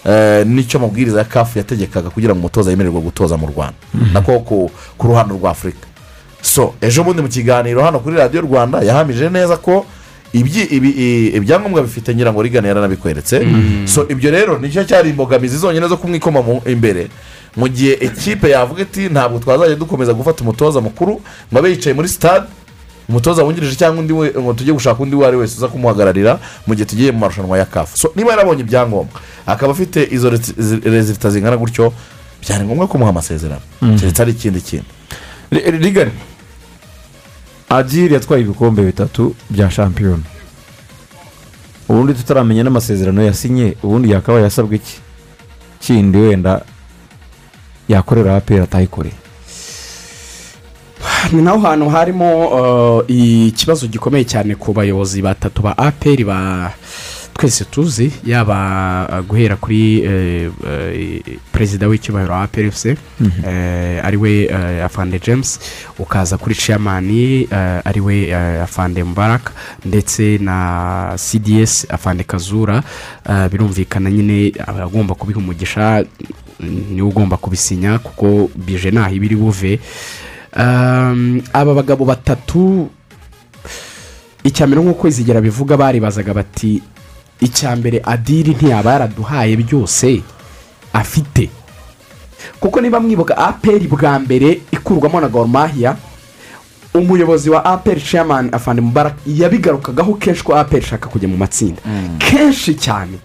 eh, 0.04 0.46
n'icyo 0.46 0.78
amabwiriza 0.78 1.18
ya 1.18 1.24
kafu 1.24 1.58
yategekaga 1.58 2.10
kugira 2.10 2.34
ngo 2.34 2.38
umutoza 2.40 2.70
yemererwe 2.70 3.00
gutoza 3.00 3.36
mu 3.36 3.46
rwanda. 3.46 3.74
Nako 4.12 4.40
ku, 4.40 4.70
ku 4.98 5.06
ruhando 5.06 5.34
rwa 5.34 5.50
afurika 5.50 5.86
so 6.42 6.74
ejo 6.80 7.04
bundi 7.04 7.22
mu 7.22 7.28
kiganiro 7.28 7.82
hano 7.82 7.98
kuri 8.02 8.16
radiyo 8.16 8.42
rwanda 8.42 8.82
yahamije 8.82 9.30
neza 9.30 9.56
ko 9.56 9.86
ibyangombwa 11.34 11.82
bifite 11.82 12.14
ngira 12.14 12.32
ngo 12.32 12.42
rigana 12.42 12.68
yaranabikweretse 12.68 13.46
so 13.84 14.06
ibyo 14.08 14.30
rero 14.30 14.58
ni 14.58 14.70
cyo 14.70 14.84
cyari 14.84 15.10
imbogamizi 15.10 15.58
zonyine 15.58 15.88
zo 15.88 15.96
kumwikoma 15.96 16.40
imbere. 16.66 17.08
Mu 17.56 17.68
gihe 17.68 17.92
ekipe 18.00 18.48
yavuga 18.50 18.82
iti 18.82 19.08
ntabwo 19.08 19.38
twazajya 19.38 19.76
dukomeza 19.76 20.12
gufata 20.16 20.40
umutoza 20.42 20.80
mukuru. 20.80 21.20
Ngo 21.52 21.58
abe 21.58 21.70
yicaye 21.70 21.94
muri 21.94 22.08
sitade 22.08 22.46
umutoza 23.08 23.42
wungirije 23.44 23.76
cyangwa 23.76 24.00
undi 24.00 24.12
we 24.12 24.32
ngo 24.38 24.52
tujye 24.52 24.72
gushaka 24.72 25.02
undi 25.02 25.16
uwo 25.16 25.26
ari 25.26 25.36
we 25.36 25.42
wese 25.42 25.56
uza 25.60 25.68
kumuhagararira 25.68 26.38
mu 26.66 26.74
gihe 26.74 26.84
tugiye 26.88 27.12
mu 27.12 27.18
marushanwa 27.18 27.58
ya 27.58 27.64
kafu 27.64 27.98
so 27.98 28.12
niba 28.16 28.30
yarabonye 28.30 28.60
ibyangombwa 28.64 29.20
akaba 29.46 29.72
afite 29.72 30.08
izo 30.10 30.30
rezi- 30.30 30.54
zi- 30.58 30.80
rezilita 30.84 31.30
zingana 31.30 31.56
gutyo 31.56 31.92
byari 32.40 32.64
ngombwa 32.64 32.86
kumuha 32.88 33.10
amasezerano. 33.10 33.60
Keretse 34.00 34.22
ari 34.22 34.30
ikindi 34.32 34.60
kintu. 34.60 34.86
Ri- 35.52 35.70
rigari 35.82 36.10
agiri 37.76 38.14
yatwaye 38.14 38.42
ibikombe 38.42 38.82
bitatu 38.82 39.34
bya 39.50 39.70
shampiyona. 39.70 40.22
Ubundi 41.88 42.14
tutaramenya 42.14 42.62
n'amasezerano 42.64 43.22
yasinye 43.22 43.76
ubundi 43.82 44.10
yakaba 44.10 44.40
yasabwe 44.40 44.76
iki? 44.76 45.00
Kindi 45.80 46.18
wenda 46.18 46.62
yakorera 47.88 48.36
apera 48.36 48.64
atayikoreye 48.64 49.14
ni 51.32 51.42
naho 51.42 51.58
hantu 51.58 51.88
harimo 51.88 52.28
uh, 52.48 53.10
ikibazo 53.10 53.86
gikomeye 53.86 54.24
cyane 54.24 54.54
ku 54.54 54.72
bayobozi 54.72 55.22
batatu 55.22 55.62
ba 55.62 55.78
aperi 55.78 56.24
ba 56.24 56.72
twese 57.42 57.64
tuzi 57.64 58.12
yaba 58.24 59.08
uh, 59.12 59.26
guhera 59.26 59.56
kuri 59.56 60.00
eh, 60.04 60.50
eh, 60.66 61.20
perezida 61.52 61.88
w'icyubahiro 61.88 62.32
wa 62.34 62.42
aperi 62.42 62.68
efuse 62.68 62.96
ari 64.02 64.16
we 64.16 64.44
eh, 64.44 64.84
afande 64.84 65.18
james 65.18 65.58
ukaza 65.98 66.38
kuri 66.38 66.54
ciyamani 66.54 67.48
ari 67.84 68.00
we 68.00 68.22
eh, 68.28 68.62
afande 68.62 69.04
mubaraka 69.04 69.52
ndetse 69.84 70.38
na 70.38 71.16
cds 71.16 71.86
afande 71.90 72.24
kazura 72.24 72.82
eh, 73.30 73.48
birumvikana 73.50 74.10
nyine 74.10 74.52
aba 74.66 74.82
agomba 74.84 75.14
kubiha 75.14 75.38
umugisha 75.38 76.04
ni 76.90 77.02
we 77.02 77.08
ugomba 77.08 77.36
kubisinya 77.36 77.98
kuko 77.98 78.50
bije 78.56 78.90
ntaho 78.90 79.14
iba 79.14 79.24
iri 79.26 79.36
buve 79.36 79.80
aba 81.52 81.74
bagabo 81.74 82.04
batatu 82.04 82.88
icya 84.44 84.66
mbere 84.66 84.82
nk'uko 84.82 85.08
izigera 85.08 85.40
bivuga 85.40 85.76
baribazaga 85.76 86.34
bati 86.34 86.82
icya 87.42 87.76
mbere 87.76 88.00
adiri 88.04 88.54
ntiyaba 88.54 88.92
yaraduhaye 88.92 89.56
byose 89.56 90.22
afite. 90.92 91.50
Kuko 92.60 92.80
niba 92.80 93.00
mwibuka 93.00 93.36
aperi 93.38 93.88
bwa 93.88 94.18
mbere 94.18 94.60
ikurwamo 94.72 95.20
na 95.20 95.28
goromahiya 95.28 95.96
umuyobozi 96.94 97.50
wa 97.50 97.64
aperi 97.64 98.00
chairman 98.00 98.48
afande 98.54 98.82
mubarak 98.82 99.14
yabigarukagaho 99.26 100.14
kenshi 100.14 100.44
ko 100.44 100.56
aperi 100.56 100.82
ishaka 100.84 101.08
kujya 101.08 101.28
mu 101.28 101.36
matsinda. 101.36 101.82
Kenshi 102.18 102.74
cyane. 102.74 103.18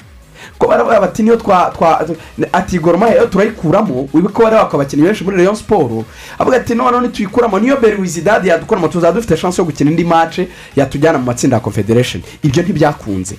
Ko 0.58 0.68
baravuga 0.68 1.02
bati 1.02 1.24
niyo 1.24 1.36
twa 1.38 1.72
twa 1.76 2.08
ati 2.54 2.80
goromahiya 2.80 3.22
yo 3.22 3.28
turayikuramo 3.28 4.10
wibuke 4.14 4.34
ko 4.34 4.44
bari 4.44 4.56
abakinnyi 4.56 5.04
benshi 5.04 5.24
muri 5.24 5.38
rayon 5.38 5.56
siporo 5.56 6.06
avuga 6.40 6.58
ati 6.58 6.76
noneho 6.76 7.02
nituyikuramo 7.02 7.60
niyo 7.60 7.78
beri 7.78 8.02
wizidadi 8.02 8.48
yadukuramo 8.48 8.88
tuzaba 8.88 9.14
dufite 9.14 9.38
chance 9.38 9.62
yo 9.62 9.66
gukina 9.66 9.92
indi 9.92 10.04
mace 10.04 10.48
yatujyana 10.76 11.18
mu 11.18 11.26
matsinda 11.26 11.56
ya 11.56 11.60
confederation. 11.62 12.24
Ibyo 12.44 12.64
ntibyakunze. 12.64 13.36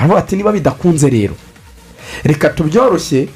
Baravuga 0.00 0.18
ati 0.18 0.36
niba 0.36 0.52
bidakunze 0.52 1.10
rero. 1.10 1.34
Reka 2.24 2.48
tubyoroshye. 2.48 3.28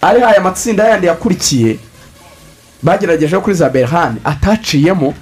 Ari 0.00 0.22
aya 0.22 0.40
matsinda 0.40 0.84
yandi 0.88 1.06
yakurikiye 1.06 1.76
bagerageje 2.82 3.38
kuri 3.38 3.54
za 3.56 3.68
berhani 3.70 4.20
ataciyemo. 4.24 5.14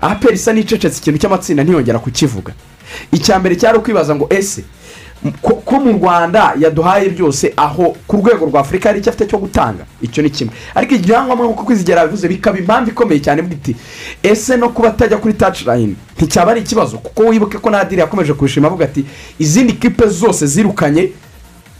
Aperi 0.00 0.34
isa 0.34 0.52
n'icecetse 0.52 0.98
ikintu 1.00 1.18
cy'amatsinda 1.18 1.62
ntiyongera 1.64 1.98
kukivuga. 1.98 2.52
Icya 3.12 3.38
mbere 3.38 3.56
cyari 3.56 3.78
ukwibaza 3.78 4.14
ngo 4.14 4.26
ese 4.30 4.64
ko 5.42 5.80
mu 5.80 5.92
rwanda 5.92 6.54
yaduhaye 6.58 7.08
byose 7.10 7.52
aho 7.56 7.96
ku 8.06 8.16
rwego 8.16 8.46
rwa 8.46 8.60
afurika 8.60 8.88
hari 8.88 9.00
icyo 9.00 9.10
afite 9.12 9.26
cyo 9.30 9.38
gutanga. 9.38 9.84
Icyo 10.02 10.22
ni 10.22 10.30
kimwe. 10.30 10.54
Ariko 10.74 10.94
ibyangombwa 10.94 11.46
nk'uko 11.46 11.64
kwizigera 11.64 12.06
bivuze 12.06 12.28
bikaba 12.28 12.58
impamvu 12.58 12.90
ikomeye 12.90 13.20
cyane 13.20 13.42
bwite 13.42 13.76
ese 14.22 14.56
no 14.56 14.68
kuba 14.68 14.88
atajya 14.88 15.16
kuri 15.18 15.34
taci 15.34 15.64
layini 15.64 15.96
nticyaba 16.16 16.50
ari 16.50 16.60
ikibazo 16.60 16.98
kuko 16.98 17.22
wibuke 17.28 17.58
ko 17.58 17.70
nadiri 17.70 18.00
yakomeje 18.00 18.32
kubishima 18.32 18.66
avuga 18.68 18.84
ati 18.84 19.04
izindi 19.38 19.72
kipe 19.72 20.06
zose 20.08 20.46
zirukanye 20.46 21.12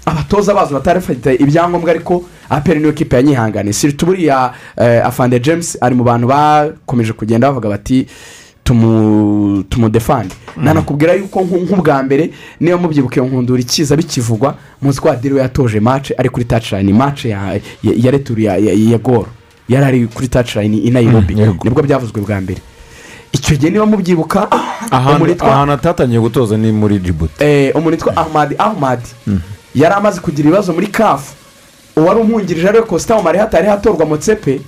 abatoza 0.06 0.54
bazo 0.54 0.74
batari 0.74 1.00
bafite 1.00 1.34
ibyangombwa 1.34 1.90
ariko 1.90 2.24
aperi 2.50 2.80
niyo 2.80 2.92
kipe 2.92 3.16
yanyihanganiye 3.16 3.72
siritu 3.72 4.06
buriya 4.06 4.52
eh, 4.76 5.06
afande 5.06 5.40
james 5.40 5.78
ari 5.80 5.94
mu 5.94 6.04
bantu 6.04 6.26
bakomeje 6.26 7.12
kugenda 7.12 7.48
bavuga 7.48 7.68
bati 7.68 8.06
tumudefande 9.68 10.34
nanakubwira 10.56 11.12
yuko 11.14 11.40
nku- 11.40 11.62
nk'ubwa 11.64 12.02
mbere 12.02 12.30
niyo 12.60 12.78
mubyibuke 12.78 13.20
nkundura 13.20 13.60
ikiza 13.60 13.96
bikivugwa 13.96 14.54
muzi 14.82 15.00
ko 15.00 15.08
we 15.08 15.40
yatoje 15.40 15.80
mace 15.80 16.14
ari 16.18 16.28
kuri 16.28 16.44
taci 16.44 16.74
layini 16.74 16.92
mace 16.92 17.28
ya 17.82 18.10
returu 18.10 18.40
ya 18.40 18.98
goro 18.98 19.26
yari 19.68 19.84
ari 19.86 20.06
kuri 20.06 20.28
taci 20.28 20.56
layini 20.58 20.78
i 20.78 20.90
nayirobi 20.90 21.34
Mm, 21.34 21.58
ni 21.64 21.70
bwo 21.70 21.82
byavuzwe 21.82 22.20
bwa 22.20 22.40
mbere. 22.40 22.60
Icyo 23.32 23.56
gihe 23.56 23.70
niba 23.72 23.86
mubyibuka 23.86 24.48
ahantu 25.52 25.72
atatangiye 25.72 26.20
gutoza 26.20 26.56
ni 26.56 26.72
muri 26.72 26.98
jibuti 26.98 27.44
eh, 27.44 27.76
umuntu 27.76 27.90
witwa 27.90 28.16
ahmadi 28.16 28.54
ahmadi. 28.58 29.08
Yari 29.74 29.94
amaze 29.94 30.20
kugira 30.20 30.48
ibibazo 30.48 30.72
muri 30.72 30.86
kafu 30.86 31.32
uwari 31.96 32.20
umwungirije 32.20 32.68
ari 32.68 32.78
we 32.78 32.84
kositamu 32.84 33.22
hatari 33.38 33.66
hatorwa 33.68 34.06
motsepe. 34.06 34.60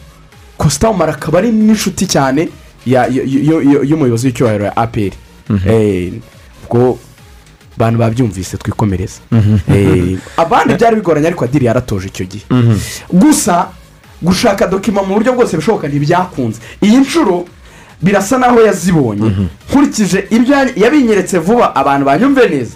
Kositamu 0.58 1.02
akaba 1.04 1.38
ari 1.38 1.50
n'inshuti 1.50 2.06
cyane. 2.06 2.48
Y'umuyobozi 2.86 4.26
w'icyubahiro 4.26 4.64
ya 4.64 4.76
aperi 4.76 5.12
Eh, 5.68 6.12
ubwo 6.70 6.98
abantu 7.76 7.98
babyumvise 7.98 8.56
twikomereza 8.56 9.20
Eh, 9.68 10.18
abandi 10.36 10.74
byari 10.74 10.96
bigoranye 10.96 11.26
ariko 11.26 11.44
adiri 11.44 11.66
yaratoje 11.66 12.06
icyo 12.08 12.24
gihe. 12.26 12.44
Gusa 13.12 13.68
gushaka 14.22 14.66
dokima 14.66 15.02
mu 15.02 15.14
buryo 15.14 15.32
bwose 15.32 15.56
bishoboka 15.56 15.88
ntibyakunze. 15.88 16.60
Iyi 16.82 16.96
nshuro 16.96 17.44
birasa 18.02 18.38
naho 18.38 18.60
yazibonye. 18.62 19.30
Nkurikije 19.70 20.26
ibyo 20.30 20.54
ya- 20.56 20.72
yabinyeretse 20.76 21.38
vuba 21.38 21.74
abantu 21.74 22.04
banyumve 22.06 22.48
neza. 22.48 22.74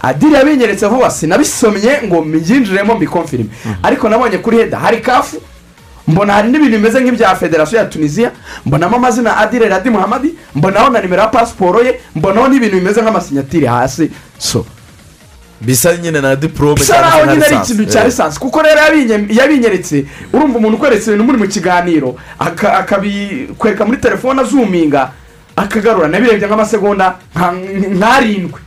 Adiri 0.00 0.32
yabinyeretse 0.34 0.86
vuba 0.88 1.10
sinabisomye 1.10 2.00
ngo 2.04 2.22
mbyinjiremo 2.24 2.94
mbikomfirime 2.94 3.50
ariko 3.82 4.08
nabonye 4.08 4.38
kuri 4.38 4.56
heda 4.56 4.78
hari 4.78 5.00
kafu? 5.00 5.36
Mbona 6.08 6.32
hari 6.32 6.48
n'ibintu 6.50 6.76
bimeze 6.78 7.00
nk'ibya 7.00 7.36
federasiyo 7.36 7.78
ya 7.80 7.86
tunisiya 7.86 8.30
mbonamo 8.66 8.96
amazina 8.96 9.36
adire 9.36 9.68
radi 9.68 9.90
muhamadi 9.90 10.34
mbonaho 10.54 10.90
na 10.90 11.00
nimero 11.00 11.22
ya 11.22 11.28
pasiporo 11.28 11.82
ye? 11.82 12.00
Mbonaho 12.16 12.48
n'ibintu 12.48 12.76
bimeze 12.76 13.02
nk'amasinyatire 13.02 13.66
hasi. 13.66 14.10
So 14.38 14.66
bisa 15.60 15.96
nyine 15.96 16.20
na 16.20 16.36
diporome 16.36 16.74
bisa 16.74 17.00
naho 17.00 17.26
nyine 17.26 17.44
ari 17.44 17.56
ikintu 17.56 17.84
cya 17.84 18.04
lisansi 18.04 18.38
kuko 18.40 18.62
rero 18.62 18.80
yabinye- 18.80 19.26
yabinyeretse 19.38 20.04
urumva 20.32 20.58
umuntu 20.58 20.76
ukweretse 20.76 21.06
ibintu 21.10 21.24
muri 21.24 21.38
mu 21.38 21.48
kiganiro. 21.48 22.16
Aka- 22.38 22.78
akabikwereka 22.78 23.84
muri 23.86 23.98
telefone 23.98 24.40
azuminga. 24.40 25.10
Akagarura. 25.56 26.08
Nabirebye 26.08 26.46
nk'amasegonda 26.48 27.16
nka- 27.34 27.96
nk'arindwi. 27.96 28.60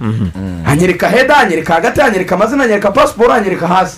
Anyereka 0.65 1.10
heda 1.10 1.38
anyereka 1.38 1.73
hagati 1.73 2.02
anyereka 2.02 2.36
amazina 2.36 2.63
anyereka 2.63 2.91
pasiporo 2.91 3.34
anyereka 3.34 3.67
hasi. 3.67 3.97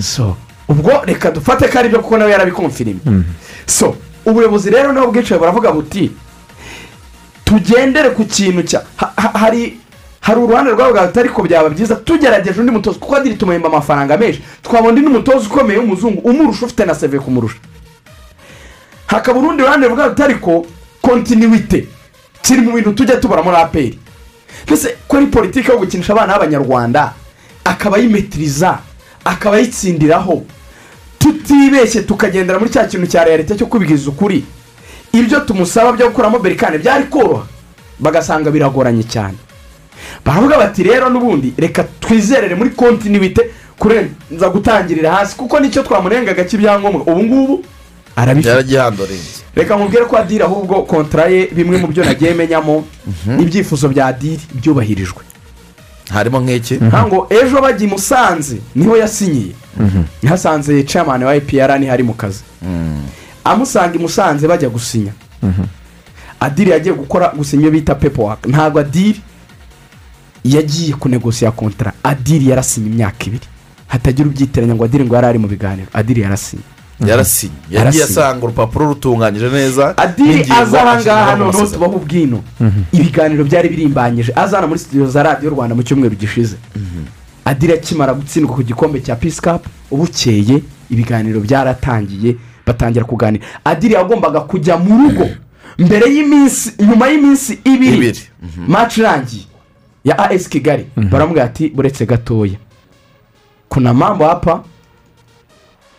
So 0.00 0.36
ubwo 0.72 1.02
reka 1.04 1.30
dufate 1.30 1.68
ko 1.68 1.78
ari 1.78 1.88
byo 1.88 2.00
kuko 2.00 2.16
nawe 2.18 2.30
yarabikomfirimye 2.32 3.00
so 3.66 3.94
ubuyobozi 4.24 4.70
rero 4.70 4.92
nabo 4.92 5.12
bwicaye 5.12 5.40
baravuga 5.40 5.72
buti 5.72 6.10
tugendere 7.44 8.10
ku 8.10 8.24
kintu 8.24 8.62
cya 8.62 8.82
ha- 8.96 9.12
ha- 9.16 9.32
hari 9.38 9.78
hari 10.20 10.40
uruhande 10.40 10.70
rwabo 10.70 10.92
bwa 10.92 11.10
ariko 11.20 11.42
byaba 11.42 11.68
byiza 11.70 11.96
tugerageje 11.96 12.60
undi 12.60 12.72
mutoza 12.72 12.98
kuko 12.98 13.16
adiri 13.16 13.34
tumuhemba 13.34 13.68
amafaranga 13.68 14.16
menshi. 14.16 14.42
Twabona 14.62 14.88
undi 14.88 15.00
n'umutoza 15.00 15.46
ukomeye 15.46 15.78
w'umuzungu 15.78 16.20
umurusha 16.20 16.66
ufite 16.66 16.84
na 16.86 16.94
seve 16.94 17.18
kumurusha. 17.18 17.56
Hakaba 19.06 19.38
urundi 19.38 19.62
ruhande 19.62 19.88
rwa 19.88 20.14
ariko 20.24 20.66
kontinuwite 21.02 21.86
kiri 22.42 22.60
mu 22.60 22.72
bintu 22.72 22.92
tujya 22.92 23.16
tubara 23.16 23.42
muri 23.42 23.56
aperi 23.56 23.98
mbese 24.66 24.96
ko 25.08 25.16
ari 25.16 25.26
politiki 25.26 25.70
yo 25.70 25.78
gukinisha 25.78 26.12
abana 26.12 26.32
b'abanyarwanda 26.38 27.12
akaba 27.64 27.96
ayimetiriza 27.96 28.78
akaba 29.24 29.56
ayitsindiraho. 29.56 30.42
Tutibeshye 31.22 32.02
tukagendera 32.02 32.58
muri 32.58 32.70
cya 32.70 32.86
kintu 32.86 33.06
cya 33.06 33.24
leta 33.24 33.54
cyo 33.56 33.66
kubibwiza 33.66 34.10
ukuri. 34.10 34.44
Ibyo 35.12 35.40
tumusaba 35.40 35.92
byo 35.92 36.08
gukuramo 36.08 36.38
berikane 36.38 36.78
byari 36.78 37.04
koroha. 37.04 37.46
Bagasanga 38.00 38.50
biragoranye 38.50 39.02
cyane. 39.04 39.36
Baravuga 40.24 40.58
bati 40.58 40.82
rero 40.82 41.10
n'ubundi 41.10 41.52
reka 41.58 41.84
twizerere 42.00 42.54
muri 42.54 42.70
kontinuwite 42.70 43.42
kurenza 43.78 44.48
gutangirira 44.52 45.12
hasi 45.12 45.36
kuko 45.36 45.60
ni 45.60 45.70
cyo 45.70 45.82
twamurengaga 45.82 46.44
cy'ibyangombwa. 46.44 47.02
Ubu 47.06 47.22
ngubu 47.24 47.64
arabifite. 48.16 48.50
Reka 49.54 49.76
nkubwire 49.76 50.04
ko 50.04 50.16
adiri 50.16 50.42
ahubwo 50.44 50.82
kontara 50.82 51.26
ye 51.28 51.46
bimwe 51.52 51.76
mu 51.78 51.86
byo 51.86 52.04
nagiye 52.04 52.34
menyamo 52.34 52.84
ibyifuzo 53.40 53.88
bya 53.88 54.06
adiri 54.06 54.40
byubahirijwe. 54.54 55.22
Harimo 56.12 56.40
nk'iki? 56.40 56.74
Ntabwo 56.74 57.26
ejo 57.30 57.60
bajya 57.60 57.86
i 57.86 57.90
musanze 57.90 58.56
ni 58.74 58.84
ho 58.86 58.96
yasinyiye. 58.96 59.52
Yahasanze 60.22 60.82
chairman 60.84 61.22
wa 61.22 61.36
ipr 61.36 61.78
ni 61.78 61.86
ho 61.86 61.92
ari 61.92 62.02
mu 62.02 62.14
kazi. 62.14 62.42
Amusanga 63.44 63.94
i 63.94 63.98
musanze 63.98 64.48
bajya 64.48 64.68
gusinya. 64.68 65.12
Adiri 66.40 66.70
yagiye 66.70 66.94
gukora 66.94 67.32
gusinya 67.36 67.62
iyo 67.62 67.70
bita 67.70 67.94
pepo 67.94 68.24
waka 68.24 68.48
ntabwo 68.48 68.80
adiri 68.80 69.20
yagiye 70.44 70.94
kunegosiya 70.94 71.50
kontara 71.52 71.92
adiri 72.02 72.48
yarasinye 72.48 72.86
imyaka 72.90 73.24
ibiri. 73.26 73.46
Hatagira 73.88 74.28
ubyitiranya 74.28 74.74
ngo 74.74 74.84
adiri 74.84 75.04
ngo 75.04 75.14
yari 75.14 75.26
ari 75.26 75.38
mu 75.38 75.48
biganiro. 75.48 75.88
Adiri 75.92 76.20
yarasinye 76.22 76.62
yarasinye 77.08 77.52
yagiye 77.70 78.04
asanga 78.04 78.44
urupapuro 78.46 78.86
rutunganyije 78.86 79.48
neza. 79.48 79.96
Adiri 79.98 80.40
aza 80.52 80.82
ahangaha 80.82 80.96
ashyiraho 80.98 81.36
noneho 81.36 81.66
tubaho 81.66 81.92
ubwino. 81.96 82.42
Ibiganiro 82.92 83.44
byari 83.44 83.68
birimbanyije. 83.68 84.32
Azana 84.36 84.66
muri 84.66 84.78
studio 84.80 85.06
za 85.06 85.22
radiyo 85.22 85.50
rwanda 85.50 85.74
mu 85.74 85.82
cyumweru 85.82 86.16
gishize. 86.16 86.56
Adiri 87.44 87.72
akimara 87.72 88.14
gutsindwa 88.14 88.54
ku 88.56 88.62
gikombe 88.62 89.00
cya 89.00 89.16
peace 89.16 89.40
cup 89.40 89.66
bukeye 89.90 90.62
ibiganiro 90.90 91.40
byaratangiye 91.40 92.36
batangira 92.66 93.04
kuganira. 93.04 93.44
Adiri 93.64 93.94
yagombaga 93.94 94.40
kujya 94.40 94.76
mu 94.78 95.08
rugo 95.08 95.26
mbere 95.78 96.06
y'iminsi 96.14 96.72
nyuma 96.78 97.08
y'iminsi 97.08 97.58
ibiri. 97.64 98.18
Match 98.68 98.98
irangiye. 98.98 99.44
Ya 100.04 100.18
as 100.18 100.48
kigali. 100.48 100.86
Baramubwira 100.96 101.44
ati 101.44 101.68
buretse 101.68 102.06
gatoya. 102.06 102.58
Kuna 103.68 103.94
mambo 103.94 104.24
hapa 104.24 104.64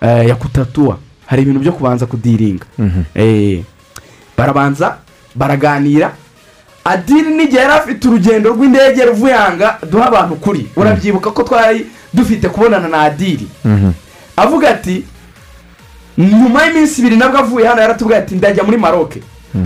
ya 0.08 0.36
kutatua 0.36 0.98
hari 1.26 1.42
ibintu 1.42 1.60
byo 1.60 1.72
kubanza 1.72 2.06
kudiringa 2.06 2.66
Eh, 3.16 3.64
barabanza 4.38 4.98
baraganira. 5.36 6.12
Adiri 6.86 7.32
n'igihe 7.36 7.62
yari 7.62 7.74
afite 7.74 8.08
urugendo 8.08 8.50
rw'indege 8.50 9.06
ruvuyanga 9.06 9.78
duha 9.92 10.08
abantu 10.08 10.36
kuri 10.36 10.68
urabyibuka 10.76 11.32
ko 11.32 11.44
twari 11.44 11.86
dufite 12.14 12.50
kubonana 12.50 12.88
na 12.88 13.02
adiri 13.02 13.48
avuga 14.38 14.70
ati 14.70 15.06
nyuma 16.18 16.64
y'iminsi 16.66 17.02
ibiri 17.02 17.16
nabwo 17.18 17.40
avuye 17.40 17.68
hano 17.68 17.82
yaratubwiye 17.82 18.20
ati 18.20 18.36
ndajya 18.36 18.64
muri 18.64 18.78
maroke 18.78 19.22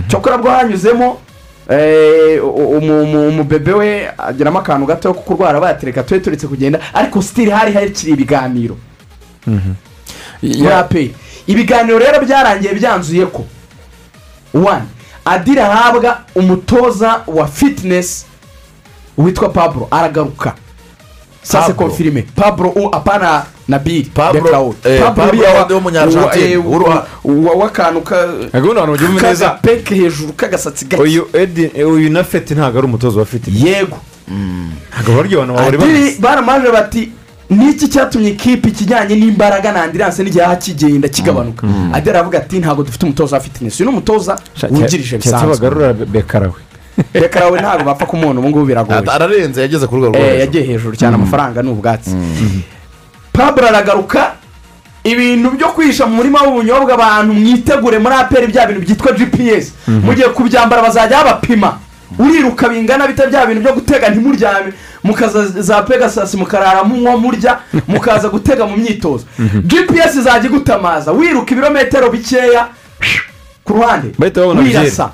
cyokora 0.08 0.38
bwo 0.38 0.50
hanyuzemo 0.50 1.18
eh, 1.70 2.38
umubebe 2.44 3.72
we 3.72 4.08
agiramo 4.18 4.58
akantu 4.58 4.86
gato 4.86 5.14
ko 5.14 5.20
kurwara 5.20 5.60
bayatereka 5.60 6.02
tube 6.02 6.20
turetse 6.20 6.46
kugenda. 6.46 6.78
Ariko 6.94 7.22
sitiri 7.22 7.50
hari 7.50 7.72
hakiri 7.72 8.12
ibiganiro. 8.12 8.76
Aperi 10.78 11.14
ibiganiro 11.46 11.98
rero 11.98 12.20
byarangiye 12.26 12.74
byanzuye 12.74 13.26
ko 13.26 13.44
wani 14.54 14.86
adira 15.24 15.68
ahabwa 15.72 16.18
umutoza 16.34 17.20
wa 17.26 17.46
fitinesi 17.46 18.24
witwa 19.18 19.48
pablo 19.48 19.88
aragaruka. 19.90 20.54
Sase 21.42 21.72
konfirime 21.72 22.22
pablo. 22.22 22.68
u 22.68 22.88
apana 22.94 23.42
na 23.68 23.78
biri 23.78 24.10
eh, 24.84 25.00
eh, 26.52 26.60
uruha- 26.66 27.04
wa- 27.24 27.54
w'akantu 27.54 28.00
ka 28.00 28.26
ntabwo 28.52 28.70
abantu 28.72 28.92
bagira 28.92 29.08
neza. 29.28 29.48
kagapeke 29.48 29.94
hejuru 29.94 30.32
k'agasatsi 30.32 30.84
gake. 30.84 31.02
Uyu 31.02 31.28
edi 31.32 31.66
uyu 31.84 32.10
na 32.10 32.24
feti 32.24 32.54
ntabwo 32.54 32.78
ari 32.78 32.86
umutoza 32.86 33.18
wa 33.20 33.26
feti 33.26 33.50
yego. 33.66 33.98
Ntabwo 34.28 35.16
barya 35.16 35.42
abantu 35.42 35.54
bari 35.54 35.66
adiri 35.76 35.78
babizi 35.92 36.20
baramaje 36.20 36.70
bati 36.72 37.12
niki 37.50 37.88
cyatumye 37.88 38.30
ikipe 38.30 38.68
ikijyanye 38.68 39.14
n'imbaraga 39.16 39.72
na 39.72 39.82
andiranse 39.82 40.22
n'igihe 40.22 40.56
kigenda 40.56 41.08
kigabanuka? 41.08 41.66
Adiri 41.92 42.10
aravuga 42.10 42.38
ati 42.38 42.58
ntabwo 42.58 42.82
dufite 42.82 43.04
umutoza 43.04 43.36
wa 43.36 43.42
fitinesi 43.42 43.82
uyu 43.82 43.90
ni 43.90 43.96
umutoza 43.96 44.38
wungirije 44.70 45.16
bisanzwe. 45.16 45.48
Bagarura 45.48 45.92
bekarawe. 45.92 46.60
Reka 47.14 47.40
nawe 47.40 47.60
ntabwo 47.60 47.84
bapfa 47.84 48.06
kumubona 48.06 48.40
ubu 48.40 48.48
ngubu 48.48 48.66
biragoye. 48.66 49.02
Ararenze 49.06 49.60
yageze 49.60 49.86
ku 49.86 49.96
rwego 49.96 50.16
rwo 50.16 50.18
Eh, 50.18 50.24
hejuru 50.24 50.40
yagiye 50.40 50.64
hejuru 50.64 50.96
cyane 50.96 51.14
amafaranga 51.14 51.62
ni 51.62 51.70
ubwatsi. 51.70 52.10
Pablo 53.32 53.68
aragaruka 53.68 54.32
ibintu 55.04 55.50
byo 55.50 55.68
kwihisha 55.68 56.06
mu 56.06 56.16
murima 56.16 56.42
w'ubunyobwa 56.42 56.94
abantu 56.94 57.34
mwitegure 57.34 57.98
muri 57.98 58.14
aperi 58.14 58.46
bya 58.46 58.66
bintu 58.66 58.80
byitwa 58.80 59.12
gps 59.12 59.72
mugiye 59.86 60.28
kubyambara 60.28 60.82
bazajya 60.82 61.24
babapima. 61.24 61.78
Uriruka 62.18 62.68
bingana 62.68 63.06
bita 63.06 63.26
bya 63.26 63.46
bintu 63.46 63.60
byo 63.62 63.72
gutega 63.72 64.08
ntimuryame. 64.10 64.72
Mukaza 65.04 65.46
za 65.46 65.82
pegasasi 65.82 66.36
mukarara 66.36 66.84
munywa 66.84 67.16
murya 67.16 67.58
mukaza 67.88 68.28
gutega 68.28 68.66
mu 68.66 68.76
myitozo. 68.76 69.24
Gps 69.64 70.16
izajya 70.16 70.50
igutamaza 70.50 71.12
wiruka 71.12 71.50
ibirometero 71.52 72.10
bikeya 72.10 72.68
ku 73.64 73.72
ruhande. 73.72 74.12
Wirasa. 74.80 75.10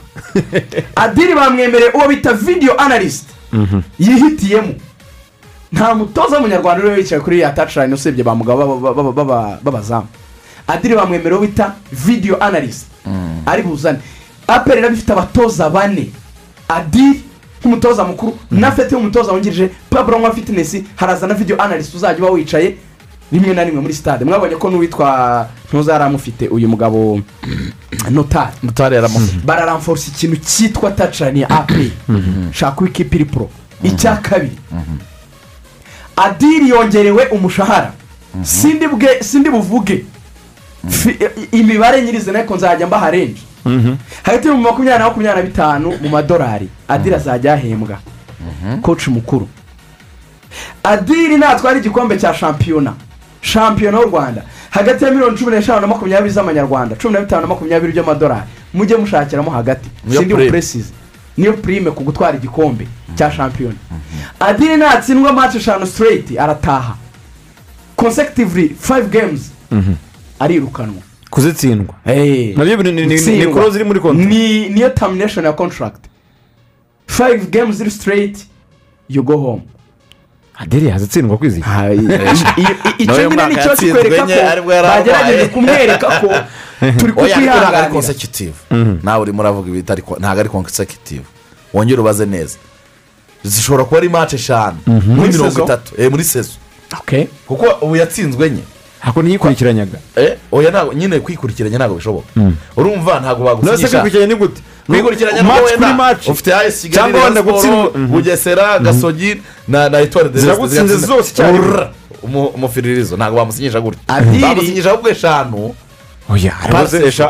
Adiri 0.96 1.34
bamwemereye 1.34 1.90
uwo 1.90 2.08
bita 2.08 2.32
video 2.32 2.74
analyst. 2.80 3.24
Yihitiyemo. 3.98 4.74
Nta 5.72 5.94
mutoza 5.94 6.36
w'umunyarwanda 6.36 6.82
uriwe 6.84 6.96
wicaye 6.96 7.20
kuri 7.20 7.40
ya 7.40 7.50
tacurayini 7.50 7.94
usibye 7.94 8.24
ba 8.24 8.34
mugabo 8.34 8.66
baba- 8.78 8.94
baba- 8.94 9.12
baba- 9.12 9.58
b'abazamu. 9.62 10.06
Adiri 10.66 10.94
bamwemereye 10.94 11.32
uwo 11.38 11.40
bita 11.46 11.74
video 11.92 12.36
analyst. 12.44 12.86
Ari 13.46 13.62
buzane. 13.62 13.98
Aperi 14.46 14.80
rero 14.80 14.94
ifite 14.94 15.12
abatoza 15.12 15.70
bane. 15.70 16.10
Adiri 16.68 17.20
nk'umutoza 17.60 18.04
mukuru 18.04 18.38
na 18.50 18.72
fete 18.72 18.94
nk'umutoza 18.94 19.32
wungirije 19.32 19.70
paburo 19.90 20.18
nka 20.18 20.32
fitinesi 20.32 20.84
haraza 20.96 21.26
na 21.26 21.34
video 21.34 21.62
analyst 21.62 21.94
uzajya 21.94 22.18
uba 22.24 22.30
wicaye 22.30 22.76
rimwe 23.32 23.54
na 23.54 23.64
rimwe 23.64 23.80
muri 23.80 23.94
stade. 23.94 24.24
Mwabonye 24.24 24.56
ko 24.56 24.70
n'uwitwa 24.70 25.48
ntuza 25.68 25.92
yari 25.92 26.04
amufite 26.04 26.48
uyu 26.48 26.68
mugabo 26.68 27.20
notari 28.10 28.52
mutari 28.62 28.94
yaramufite. 28.94 29.46
Bararamforsa 29.46 30.08
ikintu 30.08 30.36
cyitwa 30.36 30.90
tacani 30.90 31.40
ya 31.40 31.50
aperi 31.50 31.92
shaka 32.52 32.72
uko 32.72 32.86
ikipe 32.86 33.16
iri 33.16 33.24
pro. 33.24 33.50
Icya 33.82 34.16
kabiri. 34.16 34.58
Adiri 36.16 36.68
yongerewe 36.68 37.26
umushahara. 37.26 37.92
Sindi 39.20 39.50
buvuge. 39.50 40.04
Imibare 41.52 42.02
nyirizina 42.02 42.38
ariko 42.38 42.56
nzajya 42.56 42.86
mbaha 42.86 43.10
renji 43.10 43.42
hagati 44.22 44.48
y'ibihumbi 44.48 44.64
makumyabiri 44.64 44.98
na 44.98 45.04
makumyabiri 45.08 45.42
na 45.42 45.48
bitanu 45.50 45.92
mu 46.02 46.08
madolari 46.08 46.68
adiri 46.88 47.14
azajya 47.14 47.52
ahembwa. 47.52 47.98
Koci 48.82 49.10
mukuru. 49.10 49.48
Adiri 50.82 51.36
natwara 51.36 51.78
igikombe 51.78 52.18
cya 52.18 52.34
shampiyona. 52.34 52.92
Shampiyona 53.40 53.98
y'u 53.98 54.06
rwanda. 54.08 54.42
Hagati 54.70 55.04
ya 55.04 55.10
miliyoni 55.10 55.38
cumi 55.38 55.50
n'eshanu 55.52 55.80
na 55.80 55.86
makumyabiri 55.86 56.30
z'amanyarwanda 56.34 56.96
cumi 56.96 57.14
na 57.14 57.20
bitanu 57.20 57.42
na 57.42 57.48
makumyabiri 57.48 57.92
by'amadolari 57.92 58.46
mujye 58.74 58.96
mushakiramo 58.96 59.50
hagati. 59.50 59.90
Sindi 60.08 60.34
prime. 60.34 60.44
bupresize 60.44 60.92
niyo 61.36 61.52
prime 61.52 61.90
ku 61.90 62.04
gutwara 62.04 62.36
igikombe 62.36 62.86
cya 63.14 63.30
shampiyona. 63.32 63.76
Adiri 64.40 64.76
natsindwa 64.76 65.32
match 65.32 65.54
eshanu 65.54 65.86
straight 65.86 66.38
arataha. 66.38 66.96
Consecutively 67.96 68.68
five 68.80 69.10
games. 69.10 69.50
Arirukanwa. 70.40 71.02
Kuzitsindwa 71.34 71.94
na 72.56 72.64
byo 72.64 72.76
ni- 72.76 72.92
ni- 72.92 72.92
ni- 72.92 73.06
ni 73.06 73.16
Gutsindwa. 73.16 73.52
kuro 73.52 73.70
ziri 73.70 73.84
muri 73.84 74.00
konti 74.00 74.24
ni 74.26 74.68
niyo 74.68 74.90
termination 74.90 75.44
ya 75.44 75.52
contract. 75.52 76.04
Five 77.06 77.50
games 77.50 77.76
ziri 77.76 77.90
straight 77.90 78.38
you 79.08 79.22
go 79.22 79.36
home. 79.36 79.62
Aderi 80.54 80.86
yazitsindwa 80.86 81.38
kwizigira 81.38 81.92
icyo 82.98 83.12
nyine 83.14 83.28
mwaka 83.28 83.48
ni 83.48 83.54
cyo 83.54 83.68
yatsinzwe 83.70 84.02
kikwereka 84.02 84.62
ko 84.62 84.68
bagerageje 84.68 85.46
kumwereka 85.48 86.06
ko 86.20 86.28
turi 86.98 87.12
kukwihanganira 87.12 87.88
consecutive 87.90 88.54
nawe 89.02 89.22
urimo 89.22 89.40
uravuga 89.42 89.68
ibitari 89.70 90.02
ntabwo 90.18 90.40
ari 90.40 90.48
consecutive 90.48 91.24
wongere 91.74 92.00
ubaze 92.00 92.26
neza. 92.26 92.58
Zishobora 93.44 93.84
kuba 93.84 93.98
ari 93.98 94.08
match 94.08 94.32
eshanu. 94.34 94.78
Muri 94.86 95.32
mirongo 95.32 95.64
itatu. 95.64 95.94
Eh, 95.98 96.10
muri 96.10 96.24
sezo. 96.24 96.52
Okay. 96.98 97.26
kuko 97.46 97.66
ubu 97.86 97.96
yatsinzwe 97.96 98.50
nye 98.50 98.62
ntabwo 99.04 99.22
niyikurikiranyaga 99.22 99.98
Eh, 100.16 100.36
oya 100.52 100.70
ntabwo 100.70 100.92
nyine 100.94 101.20
kwikurikiranya 101.20 101.78
ntabwo 101.78 101.96
bishoboka. 101.96 102.26
Urumva 102.76 103.20
ntabwo 103.20 103.44
bagusinyisha. 103.44 104.02
Ni 104.26 104.34
gute? 104.34 104.60
Kwikurikiranya 104.86 105.42
kuri 105.42 105.64
wenda 105.64 106.16
ufite 106.28 106.54
ayesi 106.54 106.88
kigali 106.88 107.12
Cyangwa 107.12 107.20
Rayon 107.20 107.24
wenda 107.36 107.40
Sport, 107.40 107.54
gutsindwa. 107.56 107.90
Mhm. 107.94 108.12
bugesera 108.12 108.78
gasogi 108.78 109.42
na 109.68 109.88
na 109.88 110.00
etwari 110.00 110.28
de 110.28 110.40
Ziragutsinze 110.40 110.96
zose 110.96 111.42
umu- 112.22 112.46
umufiririzo. 112.56 113.16
Ntabwo 113.16 113.36
bamusinyisha 113.38 113.80
gutya. 113.80 114.00
Bamusinyisha 114.40 114.90
ahubwo 114.90 115.08
eshanu. 115.10 115.74
Oya 116.28 116.52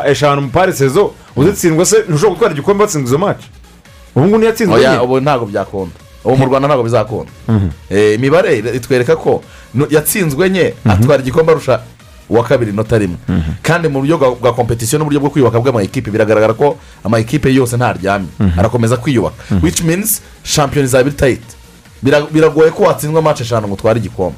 eshanu 0.07 0.41
mu 0.41 0.49
pari 0.49 0.73
sezo 0.73 1.11
uzitsindwa 1.35 1.85
se 1.85 1.97
ntushobora 2.07 2.29
gutwara 2.33 2.53
igikombe 2.53 2.83
watsinze 2.83 3.07
izo 3.07 3.17
match? 3.17 3.43
Ubu 4.15 4.25
ngubu 4.25 4.37
ntiyatsinzwe 4.37 4.75
oya 4.75 4.91
nye 4.91 4.99
ubu 4.99 5.19
ntabwo 5.19 5.45
byakunda 5.45 5.95
ubu 6.25 6.37
mu 6.37 6.45
rwanda 6.45 6.67
ntabwo 6.67 6.83
bizakunda. 6.83 7.31
Eh, 7.89 8.15
imibare 8.15 8.57
itwereka 8.59 9.15
ko 9.15 9.41
yatsinzwe 9.89 10.49
nye 10.49 10.73
atwara 10.85 11.21
igikombe 11.21 11.51
arusha 11.51 11.79
uwa 12.29 12.43
kabiri 12.43 12.71
inota 12.71 12.97
rimwe. 12.97 13.17
Kandi 13.61 13.87
mu 13.87 13.99
buryo 14.01 14.17
bwa- 14.17 14.53
kompetisiyo 14.53 14.99
n'uburyo 14.99 15.19
bwo 15.19 15.29
kwiyubaka 15.29 15.59
bw'amayikipe 15.61 16.11
biragaragara 16.11 16.53
ko 16.53 16.77
amayikipe 17.03 17.53
yose 17.53 17.77
ntaryamye. 17.77 18.27
Arakomeza 18.57 18.97
kwiyubaka. 18.97 19.35
Which 19.61 19.81
means 19.83 20.21
shampiyona 20.43 20.85
izaba 20.87 21.07
iri 21.09 21.17
tayiti 21.17 21.55
Bira- 22.03 22.27
biragoye 22.31 22.71
ko 22.71 22.83
watsindwa 22.83 23.21
match 23.21 23.41
eshanu 23.41 23.67
ngo 23.67 23.73
utware 23.73 23.99
igikombe. 23.99 24.35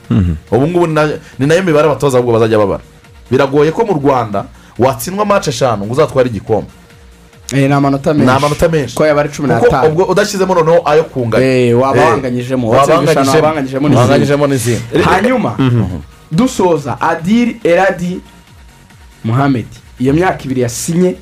Ubu 0.52 0.68
ngubu 0.68 0.88
ni 0.88 0.94
na- 0.94 1.10
ni 1.40 1.46
na 1.48 1.56
yo 1.56 1.64
mibare 1.64 1.88
abatoza 1.88 2.18
ahubwo 2.18 2.34
bazajya 2.34 2.58
babara. 2.58 2.84
Biragoye 3.32 3.72
ko 3.72 3.86
mu 3.86 3.94
rwanda 4.00 4.46
watsindwa 4.80 5.26
match 5.26 5.48
eshanu 5.48 5.86
ngo 5.86 5.94
uzatware 5.94 6.30
igikombe. 6.30 6.68
Ni 7.52 7.74
amanota 7.74 8.14
menshi. 8.14 8.26
Ni 8.26 8.32
amanota 8.38 8.70
menshi. 8.70 8.96
Ko 8.96 9.06
yaba 9.06 9.22
ari 9.22 9.30
cumi 9.30 9.48
n'atanu. 9.48 9.88
ubwo 9.92 10.04
udashyizemo 10.06 10.56
noneho 10.56 10.82
ayo 10.86 11.04
kunganya 11.04 11.46
Eh, 11.46 11.80
waba 11.80 12.02
Eh, 12.02 12.10
wanganyijemo 12.10 12.70
watsinze 12.70 13.12
eshanu 13.12 13.32
waba 13.32 13.48
wanganyijemo 13.48 14.48
n'izindi. 14.48 15.04
Hanyuma 15.04 15.58
dusoza 16.32 17.02
adiri 17.02 17.60
eradi 17.64 18.20
muhammed 19.24 19.66
iyo 20.00 20.14
myaka 20.14 20.44
ibiri 20.44 20.62
yasinye 20.62 21.16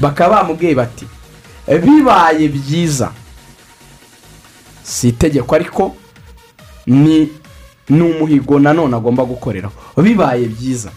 bakaba 0.00 0.36
bamubwiye 0.42 0.74
bati 0.74 1.06
bibaye 1.82 2.48
byiza. 2.48 3.10
Si 4.82 5.08
itegeko 5.08 5.54
ariko 5.54 5.96
ni 6.86 7.28
umuhigo 7.90 8.58
nanone 8.58 8.96
agomba 8.96 9.24
gukoreraho. 9.24 9.72
Bibaye 10.02 10.44
byiza. 10.46 10.90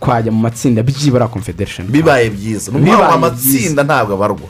Twajya 0.00 0.32
mu 0.32 0.38
matsinda 0.40 0.82
byibura 0.82 1.28
confederation. 1.28 1.86
Bibaye 1.88 2.30
byiza. 2.30 2.72
Ni 2.72 2.78
ukuvuga 2.78 2.96
ngo 2.96 3.12
amatsinda 3.14 3.82
ntabwo 3.84 4.14
abarwa 4.14 4.46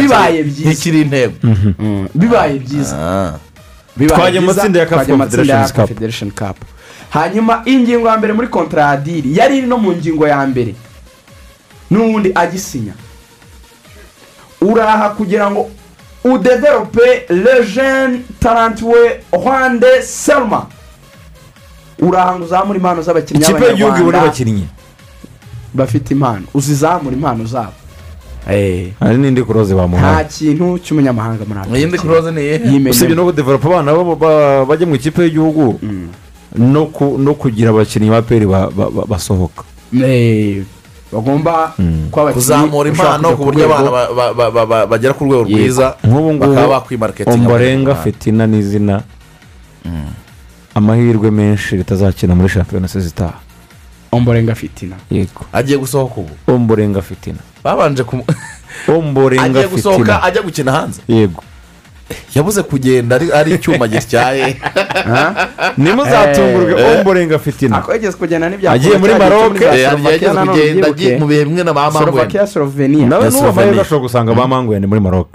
bibaye 0.00 0.42
byiza. 0.42 0.70
ntikiri 0.70 1.00
intego. 1.00 1.34
Mm, 1.78 2.08
bibaye 2.14 2.58
byiza. 2.58 2.96
Ah. 2.96 3.32
Bibaye 3.96 4.18
Twajya 4.20 4.40
mu 4.40 4.46
byiza, 4.46 4.56
matsinda 4.62 4.78
ya 4.80 4.86
CAF 4.86 4.94
twajya 4.96 5.12
mu 5.14 5.18
matsinda 5.18 5.54
ya. 5.54 5.68
Confederation 5.72 6.30
Cup. 6.30 6.56
Hanyuma 7.10 7.62
ingingo 7.64 8.08
ya 8.08 8.16
mbere 8.18 8.32
muri 8.32 8.48
kontra 8.48 8.82
ya 8.90 8.96
diri 8.96 9.36
yari 9.38 9.58
iri 9.58 9.66
no 9.66 9.78
mu 9.78 9.92
ngingo 9.92 10.26
ya 10.28 10.46
mbere. 10.46 10.74
N'ubundi 11.90 12.32
agisinya. 12.34 12.92
Uraha 14.60 15.08
kugira 15.10 15.50
ngo 15.50 15.70
udevelope 16.24 17.26
legend 17.28 18.20
tarantiwe 18.40 19.20
rwande 19.32 20.02
selma. 20.02 20.66
Uraha 21.98 22.36
ngo 22.38 22.44
uzamure 22.44 22.76
impano 22.78 23.02
z'abakinnyi 23.02 23.42
ikipe 23.42 23.64
y'igihugu 23.64 23.96
ibona 23.96 24.02
b'abanyarwanda 24.02 24.20
abakinnyi? 24.22 24.66
Bafite 25.74 26.10
impano. 26.14 26.44
Uzizamura 26.54 27.16
impano 27.16 27.44
zabo. 27.44 27.72
Eh, 28.50 28.92
hari 29.00 29.18
n'indi 29.18 29.42
kuroze 29.42 29.74
nta 29.74 29.82
bamuhaye 29.82 30.24
kintu 30.30 30.78
cy'umunyamahanga 30.78 31.42
muri 31.48 31.60
aka 31.60 31.78
iyindi 31.78 31.98
kuroze 31.98 32.30
ni 32.30 32.40
iyihe 32.40 32.54
Yimenyemo. 32.64 32.90
usibye 32.90 33.14
no 33.16 33.24
kudevelopa 33.26 33.66
abana 33.68 33.90
bajya 34.64 34.86
mu 34.86 34.94
ikipe 34.94 35.22
y'igihugu 35.26 35.80
no 36.54 36.86
ku- 36.94 37.18
no 37.18 37.34
kugira 37.34 37.70
abakinnyi 37.74 38.06
ba 38.10 38.22
peri 38.22 38.46
ba- 38.46 38.70
ba- 38.70 38.90
ba- 38.90 39.06
basohoka. 39.10 39.64
Eh, 39.92 40.62
bagomba 41.12 41.74
abakinnyi 41.74 42.32
kuzamura 42.38 42.88
impano 42.88 43.34
ku 43.36 43.44
buryo 43.50 43.64
abana 43.66 43.90
ba- 43.90 44.10
ba- 44.14 44.32
ba- 44.34 44.50
ba- 44.54 44.66
ba- 44.66 44.86
bagera 44.86 45.12
ku 45.18 45.24
rwego 45.26 45.42
rwiza 45.42 45.96
bakaba 46.38 46.68
bakwimariketinga 46.78 47.34
omborenga 47.34 47.94
fitina 47.98 48.46
n'izina. 48.46 49.02
Amahirwe 50.76 51.30
menshi 51.30 51.76
ritazakina 51.76 52.34
muri 52.34 52.48
shampiyona 52.48 52.88
se 52.88 53.00
zitaha. 53.00 53.38
Omborenga 54.12 54.54
fitina. 54.54 54.96
Yego. 55.10 55.44
Agiye 55.52 55.78
gusohoka 55.78 56.20
ubu? 56.20 56.30
Omborenga 56.46 57.02
fitina. 57.02 57.38
Babanje 57.64 58.02
ku 58.04 58.16
omborenga 58.88 59.44
agiye 59.44 59.66
gusohoka 59.68 59.98
fitina. 60.04 60.22
ajya 60.22 60.42
gukina 60.42 60.72
hanze? 60.72 61.00
Yego. 61.08 61.42
Yabuze 62.34 62.62
kugenda 62.62 63.16
ari 63.34 63.54
icyuma 63.54 63.88
gityaye 63.92 64.56
nimuzatungurwe 65.76 66.80
Eh. 66.80 66.98
omborenga 66.98 67.38
fitina. 67.38 67.82
Agiye 68.70 68.98
muri 68.98 69.14
Maroc, 69.14 69.60
yageze 69.60 70.28
kugenda 70.28 70.86
agiye 70.86 71.18
mu 71.18 71.26
bihe 71.26 71.44
bimwe 71.44 71.64
na 71.64 71.72
ba 71.72 71.90
slovenia. 71.90 73.06
Nawe 73.08 73.30
n'uwo 73.30 73.48
amahirwe 73.48 73.52
Slovenia. 73.52 73.82
ashobora 73.82 74.02
gusanga 74.02 74.34
ba 74.34 74.46
manguye 74.48 74.80
ni 74.80 74.86
muri 74.86 75.00
maroc. 75.00 75.28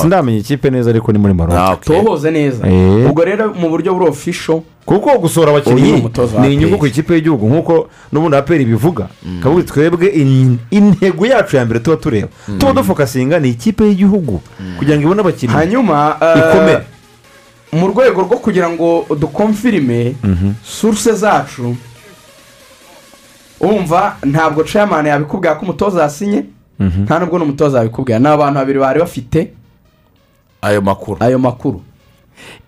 Sindamenya 0.00 0.38
ikipe 0.38 0.70
neza 0.70 0.90
ariko 0.90 1.12
ni 1.12 1.18
muri 1.18 1.34
maroc. 1.34 1.56
Ah, 1.56 1.72
okay. 1.72 1.96
tohoze 1.96 2.30
neza. 2.30 2.66
Eh. 2.68 3.08
ubwo 3.10 3.24
rero 3.24 3.54
mu 3.54 3.68
buryo 3.70 3.94
buri 3.94 4.08
ofisho 4.10 4.62
kuko 4.86 5.18
gusohora 5.18 5.50
abakinnyi 5.50 6.02
ni 6.40 6.54
inyungu 6.54 6.78
ku 6.78 6.86
ikipe 6.86 7.14
y'igihugu 7.14 7.46
nk'uko 7.48 7.88
n'ubundi 8.12 8.36
aperi 8.36 8.64
bivuga 8.64 9.08
kabuga 9.42 9.62
twebwe 9.62 10.06
in- 10.10 10.58
intego 10.70 11.26
yacu 11.26 11.56
ya 11.56 11.64
mbere 11.64 11.80
tuba 11.80 11.96
tureba. 11.96 12.28
Tuba 12.58 12.72
dufokasinga 12.72 13.38
ni 13.38 13.48
ikipe 13.54 13.84
y'igihugu 13.84 14.40
kugira 14.78 14.96
ngo 14.98 15.02
ibone 15.06 15.20
abakinnyi 15.20 15.52
hanyuma 15.54 16.16
eh, 16.20 16.38
Ikomere. 16.38 16.84
mu 17.72 17.86
rwego 17.88 18.20
rwo 18.22 18.36
kugira 18.38 18.68
ngo 18.70 19.06
dukomfirime 19.20 20.14
suruse 20.64 21.12
zacu 21.12 21.76
wumva 23.60 24.16
ntabwo 24.24 24.64
chairman 24.64 25.06
yabikubwira 25.06 25.54
ko 25.54 25.62
umutoza 25.62 26.02
yasinye 26.02 26.44
nta 27.04 27.18
nubwo 27.18 27.38
n'umutoza 27.38 27.78
yabikubwira. 27.78 28.18
Ni 28.18 28.26
abantu 28.28 28.54
babiri 28.58 28.78
bari 28.78 29.00
bafite 29.00 29.52
ayo 30.62 30.80
makuru. 30.82 31.16
ayo 31.22 31.38
makuru. 31.38 31.80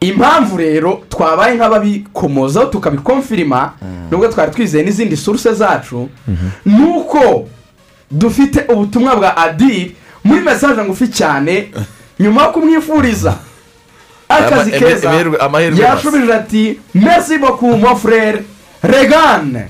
Impamvu 0.00 0.56
rero 0.56 1.02
twabaye 1.08 1.54
nk'ababikomozaho 1.56 2.66
tukabikomfirima 2.66 3.72
nubwo 4.10 4.28
twari 4.28 4.50
twizeye 4.52 4.84
n'izindi 4.84 5.16
suruse 5.16 5.52
zacu 5.54 6.08
ni 6.66 6.84
uko 6.96 7.48
dufite 8.10 8.64
ubutumwa 8.72 9.16
bwa 9.16 9.36
adiri 9.36 9.96
muri 10.24 10.40
mesaje 10.40 10.82
ngufi 10.82 11.08
cyane 11.08 11.70
nyuma 12.20 12.42
yo 12.42 12.48
kumwifuriza 12.52 13.34
akazi 14.28 14.70
keza 14.70 15.10
yashubije 15.82 16.32
ati 16.34 16.78
merci 16.94 17.38
beaucoup 17.38 17.78
mon 17.80 17.96
frere 17.96 18.44
regane 18.92 19.62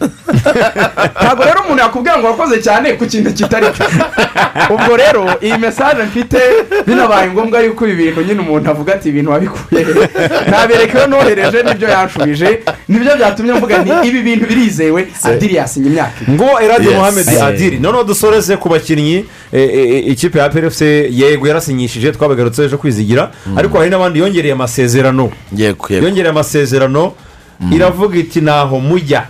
ntabwo 1.23 1.45
rero 1.45 1.61
umuntu 1.65 1.83
yakubwira 1.83 2.19
ngo 2.19 2.27
wakoze 2.27 2.57
cyane 2.63 2.93
ku 2.93 3.07
kintu 3.07 3.33
kitari 3.35 3.67
cyo. 3.77 3.85
Ubwo 4.75 4.97
rero 4.97 5.25
iyi 5.43 5.59
mesaje 5.59 6.03
mfite 6.03 6.39
binabaye 6.87 7.31
ngombwa 7.31 7.61
yuko 7.61 7.87
ibi 7.87 8.05
bintu 8.05 8.23
nyine 8.23 8.41
umuntu 8.41 8.71
avuga 8.71 8.95
ati 8.95 9.09
ibintu 9.09 9.31
wabikuye. 9.31 9.85
He?" 9.85 10.51
nabereka 10.51 10.99
iyo 10.99 11.07
nohereje 11.07 11.63
ni 11.63 11.75
byo 11.75 11.89
yanshubije. 11.89 12.61
Nibyo 12.89 13.17
byatumye 13.17 13.53
mvuga 13.53 13.79
nti 13.79 14.09
ibi 14.09 14.23
bintu 14.23 14.47
birizewe. 14.47 15.07
Adiri 15.23 15.55
yasinye 15.55 15.87
imyaka 15.89 16.13
ngo 16.31 16.61
eradi 16.61 16.89
Eh. 16.89 17.45
adiri 17.45 17.79
noneho 17.79 18.05
dusoreze 18.05 18.57
ku 18.57 18.69
bakinnyi. 18.69 19.25
Eh, 19.53 19.71
eh, 19.75 20.09
ikipe 20.09 20.39
ya 20.39 20.49
pfc 20.49 20.81
yego 21.11 21.47
yarasinyishije 21.49 22.13
twabagarutse 22.13 22.65
ejo 22.65 22.79
kwizigira. 22.79 23.31
Ariko 23.57 23.79
hari 23.79 23.91
n'abandi 23.91 24.19
yongereye 24.19 24.53
amasezerano. 24.55 25.31
Yongereye 26.05 26.31
amasezerano. 26.31 27.13
Iravuga 27.73 28.19
iti 28.19 28.41
ntaho 28.41 28.81
mujya. 28.81 29.27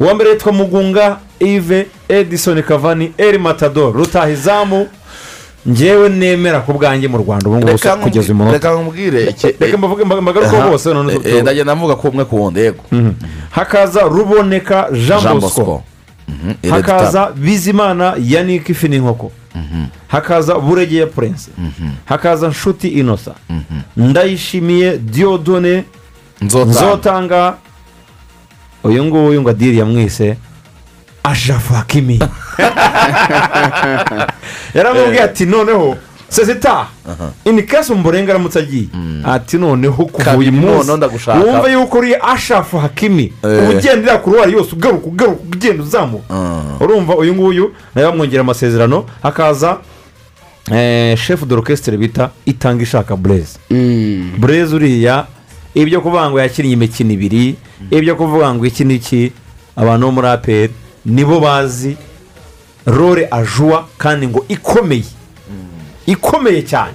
Uwa 0.00 0.14
mbere 0.14 0.30
yitwa 0.30 0.52
mugunga 0.52 1.18
ive 1.40 1.86
edison 2.08 2.62
kavani 2.62 3.12
eri 3.18 3.38
matador. 3.38 3.92
Rutahizamu 3.96 4.86
ngewe 5.68 6.08
nemera 6.08 6.60
ku 6.60 6.72
bwanjye 6.72 7.08
mu 7.08 7.18
rwanda. 7.18 7.48
Ubu 7.48 7.56
ngubu 7.58 7.78
kugeza 8.02 8.32
uyu 8.32 8.34
nkubwire- 8.34 8.34
munota 8.34 8.52
reka 8.52 8.82
nkubwire 8.82 9.24
iki- 9.30 9.54
reka 9.60 9.76
mbavuge 9.78 10.04
mbagaruke 10.04 10.56
Aha. 10.56 10.70
bose 10.70 10.94
none 10.94 11.12
Eh, 11.12 11.20
eh, 11.34 11.42
ndagenda 11.42 11.74
mvuga 11.76 11.94
ko 11.96 12.08
umwe 12.08 12.24
ku 12.24 12.36
wundi 12.42 12.60
yego. 12.60 12.82
Hakaza 13.50 14.00
ruboneka 14.02 14.88
jean 15.06 15.40
bosco. 15.40 15.82
Hakaza 16.70 17.30
bizimana 17.36 18.14
yannick 18.18 18.68
ifi 18.68 18.88
n'inkoko 18.88 19.30
hakaza 20.08 20.54
buregeya 20.58 21.06
purense 21.06 21.50
hakaza 22.04 22.48
nshuti 22.48 22.88
inosa. 22.88 23.34
Ndayishimiye 23.96 24.98
diodone 24.98 25.84
nzotanga. 26.42 27.54
Uyu 28.84 29.04
nguyu 29.04 29.40
ngo 29.42 29.50
adiri 29.50 29.78
yamwise 29.78 30.36
ashafu 31.22 31.74
hakimi. 31.74 32.18
Yaramubwiye 34.74 35.22
ati 35.22 35.46
noneho 35.46 35.96
sezita 36.28 36.86
ini 37.44 37.62
kesi 37.62 37.92
umurenga 37.92 38.32
aramutse 38.32 38.58
agiye. 38.58 38.86
Ati 39.24 39.58
noneho 39.58 40.04
kuva 40.04 40.36
uyu 40.36 40.52
munsi 40.52 40.90
wumve 41.44 41.72
yuko 41.72 41.98
uri 41.98 42.14
ashafu 42.34 42.78
hakimi. 42.78 43.32
Eh. 43.44 43.70
ugendera 43.70 44.18
ku 44.18 44.30
ruhare 44.30 44.52
yose 44.52 44.72
ugaruka 44.72 45.06
ugaruka 45.06 45.42
ugenda 45.52 45.82
uzamuka 45.82 46.34
urumva 46.80 47.16
uyu 47.16 47.34
nguyu 47.34 47.72
nawe 47.94 48.06
bamwongera 48.08 48.40
amasezerano 48.40 49.04
hakaza 49.22 49.78
eh, 50.72 51.16
shefu 51.18 51.46
dorokesitire 51.46 51.96
bita 51.96 52.30
itanga 52.46 52.82
ishaka 52.82 53.16
bureze 53.16 53.58
bureze 54.38 54.76
uriya 54.76 55.26
ibyo 55.74 56.00
kuvuga 56.00 56.30
ngo 56.30 56.40
yakinnye 56.40 56.72
imikino 56.72 57.12
ibiri 57.12 57.56
ibyo 57.90 58.16
kuvuga 58.16 58.54
ngo 58.54 58.66
iki 58.66 58.84
n'iki 58.84 59.32
abantu 59.76 60.06
bo 60.06 60.12
muri 60.12 60.28
aperi 60.28 60.72
nibo 61.04 61.40
bazi 61.40 61.96
rore 62.86 63.28
ajuwa 63.30 63.86
kandi 63.98 64.26
ngo 64.26 64.44
ikomeye. 64.48 65.04
Ikomeye 66.06 66.62
cyane. 66.62 66.92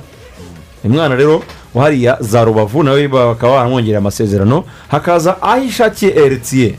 Umwana 0.84 1.16
rero 1.16 1.44
hariya 1.74 2.18
za 2.20 2.44
rubavu 2.44 2.84
nawe 2.84 3.08
bakaba 3.08 3.54
baramwongerera 3.54 3.98
amasezerano 3.98 4.64
hakaza 4.88 5.42
aho 5.42 5.64
ishakiye 5.64 6.12
eritiye 6.16 6.76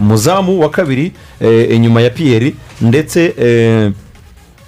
umuzamu 0.00 0.60
wa 0.60 0.70
kabiri 0.70 1.12
eh, 1.40 1.70
inyuma 1.76 2.00
ya 2.00 2.10
piyeri 2.10 2.54
ndetse 2.80 3.34
eh, 3.38 3.90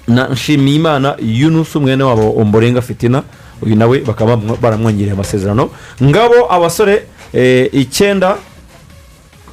na 0.09 0.29
nshimiyimana 0.29 1.17
yunusu 1.23 1.81
mwene 1.81 2.03
wabo 2.05 2.37
omborenga 2.41 2.83
fitina 2.83 3.23
uyu 3.65 3.77
nawe 3.77 4.01
bakaba 4.01 4.37
baramwongereye 4.37 5.13
amasezerano. 5.13 5.71
Ngabo 6.03 6.53
abasore 6.53 7.07
eh, 7.33 7.69
icyenda 7.73 8.37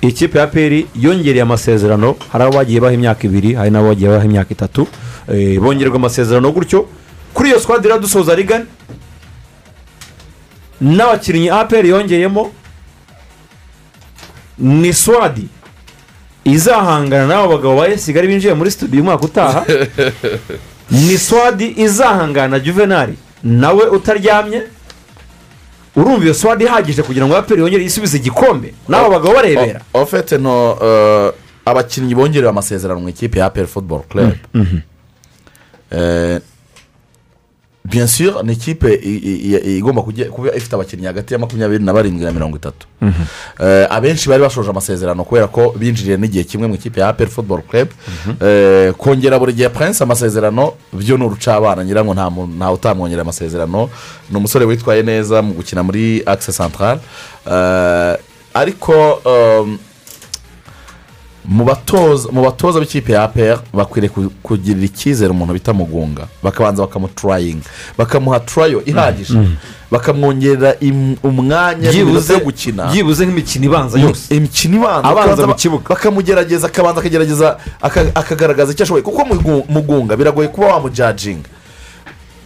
ikipe 0.02 0.40
ya 0.40 0.48
peri 0.48 0.88
yongereye 0.96 1.42
amasezerano. 1.42 2.16
Hari 2.32 2.44
abo 2.44 2.54
bagiye 2.58 2.80
baha 2.80 2.94
imyaka 2.94 3.28
ibiri 3.28 3.54
hari 3.54 3.72
n'abo 3.72 3.88
bagiye 3.88 4.10
baha 4.10 4.26
imyaka 4.26 4.52
itatu. 4.52 4.88
Eh, 5.32 5.60
bongererwa 5.60 5.96
amasezerano 5.96 6.52
gutyo. 6.52 6.88
Kuri 7.34 7.50
iyo 7.50 7.60
squad 7.60 7.88
dusoza 8.02 8.36
rigani 8.36 8.66
n'abakinnyi 10.82 11.50
aperi 11.50 11.90
yongeyemo 11.90 12.52
ni 14.58 14.94
swadi 14.94 15.48
izahangana 16.46 17.28
n'abo 17.28 17.48
bagabo 17.58 17.76
ba 17.76 17.88
esigari 17.88 18.28
binjiye 18.28 18.54
muri 18.54 18.72
studio 18.72 19.02
umwaka 19.02 19.26
utaha. 19.26 19.66
Ni 20.92 21.18
swadi 21.18 21.74
izahangana 21.78 22.48
na 22.48 22.60
juvenali 22.60 23.16
nawe 23.44 23.84
utaryamye 23.90 24.62
urumva 25.96 26.24
iyo 26.24 26.34
swadi 26.34 26.64
ihagije 26.64 27.04
kugira 27.04 27.26
ngo 27.28 27.38
aperi 27.38 27.62
yongere 27.62 27.84
isubize 27.84 28.18
igikombe. 28.18 28.74
N'abo 28.88 29.10
bagabo 29.10 29.34
barebera. 29.36 29.82
Ofete 29.94 30.38
no 30.38 30.78
eh, 30.82 31.32
abakinnyi 31.66 32.16
bongerewe 32.16 32.50
amasezerano 32.50 33.00
mu 33.00 33.10
ikipe 33.10 33.40
ya 33.40 33.46
aperi 33.46 33.68
futuboro 33.68 34.04
Eh, 35.92 36.40
bien 37.86 38.08
sûr 38.08 38.44
ni 38.44 38.54
ikipe 38.54 38.94
igomba 39.78 40.02
kuba 40.02 40.56
ifite 40.56 40.74
abakinnyi 40.76 41.06
hagati 41.06 41.34
ya 41.34 41.40
makumyabiri 41.40 41.84
na 41.84 41.94
barindwi 41.94 42.26
na 42.26 42.32
mirongo 42.32 42.58
itatu. 42.58 42.88
Eh, 43.60 43.88
abenshi 43.90 44.30
bari 44.30 44.42
bashoje 44.44 44.70
amasezerano 44.70 45.24
kubera 45.24 45.48
ko 45.48 45.74
binjiriye 45.78 46.18
n'igihe 46.18 46.44
kimwe 46.44 46.68
mu 46.68 46.76
ikipe 46.76 47.00
ya 47.00 47.08
aperi 47.10 47.30
futuboro 47.32 47.62
club. 47.62 47.88
Eh, 48.42 48.94
kongera 48.98 49.40
buri 49.40 49.54
gihe 49.54 49.70
prince 49.70 50.04
amasezerano 50.04 50.74
byo 50.94 51.18
ni 51.18 51.26
urucabana. 51.26 51.86
Ngira 51.86 52.04
ngo 52.06 52.14
nta 52.14 52.30
mu- 52.30 52.48
ntawe 52.48 52.74
utamwongerera 52.74 53.22
amasezerano. 53.22 53.90
Ni 54.30 54.38
umusore 54.38 54.66
witwaye 54.66 55.04
neza 55.04 55.42
mu 55.42 55.54
gukina 55.54 55.84
muri 55.84 56.24
akise 56.26 56.52
central. 56.54 57.00
Eh, 57.48 58.16
ariko 58.54 59.22
mu 61.46 61.66
batoza 62.44 62.80
b'ikipe 62.80 63.14
ya 63.14 63.24
apr 63.24 63.60
bakwiriye 63.74 64.10
ku- 64.14 64.32
kugirira 64.44 64.86
icyizere 64.86 65.32
umuntu 65.32 65.54
bita 65.54 65.74
mugunga. 65.74 66.28
Bakabanza 66.44 66.82
bakamuturayinga 66.86 67.66
bakamuha 67.98 68.40
turayo 68.40 68.84
ihagije. 68.86 69.34
Bakamwongerera 69.92 70.76
im- 70.80 71.18
umwanya 71.24 71.92
n'iminota 71.92 72.34
yo 72.34 72.40
gukina. 72.40 72.88
byibuze 72.92 73.26
nk'imikino 73.26 73.66
ibanza 73.66 74.00
yose. 74.00 74.36
Imikino 74.36 74.78
ibanza. 74.78 75.48
Mu 75.48 75.56
kibuga. 75.56 75.84
bakamugerageza 75.90 76.68
akabanza 76.68 77.00
akagerageza 77.02 77.58
aka- 77.82 78.12
akagaragaza 78.16 78.72
icyo 78.72 78.84
ashoboye. 78.84 79.04
Kuko 79.04 79.22
Mugu- 79.26 79.66
mugunga 79.70 80.16
biragoye 80.18 80.48
kuba 80.48 80.68
wamujajinga 80.68 81.50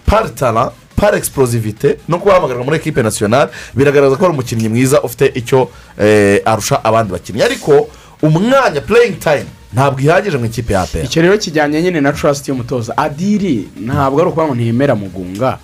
pari 0.05 0.29
tara 0.29 0.71
pari 0.95 1.17
egisiporozivite 1.17 1.97
no 2.07 2.17
kuba 2.19 2.31
wahamagarwa 2.33 2.63
muri 2.63 2.77
ekipe 2.77 3.03
nasiyonari 3.03 3.51
biragaragaza 3.75 4.15
ko 4.17 4.25
ari 4.25 4.33
umukinnyi 4.33 4.69
mwiza 4.69 5.01
ufite 5.03 5.25
icyo 5.35 5.69
eh, 5.99 6.41
arusha 6.45 6.83
abandi 6.83 7.11
bakinnyi. 7.13 7.41
Ariko 7.43 7.87
umwanya 8.21 8.81
pureyingi 8.81 9.17
tayime 9.19 9.49
ntabwo 9.73 9.99
ihagije 10.01 10.37
mu 10.37 10.45
ikipe 10.45 10.73
ya 10.73 10.87
icyo 11.03 11.21
rero 11.21 11.37
kijyanye 11.37 11.81
nyine 11.81 12.01
na 12.01 12.11
trust 12.13 12.47
y'umutoza 12.47 12.97
adiri 12.97 13.67
ntabwo 13.79 14.19
ari 14.21 14.29
ukuvuga 14.29 14.47
ngo 14.47 14.55
ntiyemera 14.55 14.95
mugunga 14.95 15.57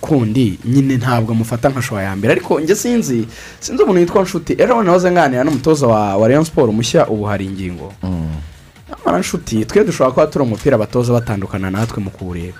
kundi 0.00 0.58
nyine 0.64 0.96
ntabwo 0.96 1.32
amufata 1.32 1.68
nka 1.68 1.82
showa 1.82 2.02
ya 2.02 2.16
mbere. 2.16 2.32
Ariko 2.32 2.60
njye 2.60 2.74
sinzi 2.76 3.26
sinzi 3.60 3.82
umuntu 3.82 4.00
witwa 4.00 4.22
nshuti. 4.22 4.52
Ejo 4.58 4.82
nahoze 4.82 5.10
nganira 5.10 5.44
n'umutoza 5.44 5.86
wa 5.86 6.16
wa 6.16 6.28
rayon 6.28 6.44
siporo 6.44 6.72
mushya 6.72 7.06
ubu 7.08 7.24
hari 7.24 7.44
ingingo. 7.46 7.92
Nyamara 8.88 9.18
nshuti 9.18 9.64
twe 9.64 9.84
dushobora 9.84 10.10
kuba 10.14 10.26
turi 10.26 10.44
umupira 10.44 10.74
abatoza 10.76 11.12
batandukana 11.12 11.70
natwe 11.70 12.02
mu 12.02 12.10
kuwureba. 12.10 12.58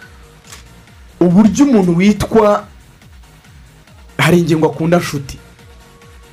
Uburyo 1.20 1.64
umuntu 1.64 1.96
witwa 1.96 2.64
hari 4.18 4.38
ingingo 4.38 4.66
akunda 4.66 4.98
nshuti. 4.98 5.38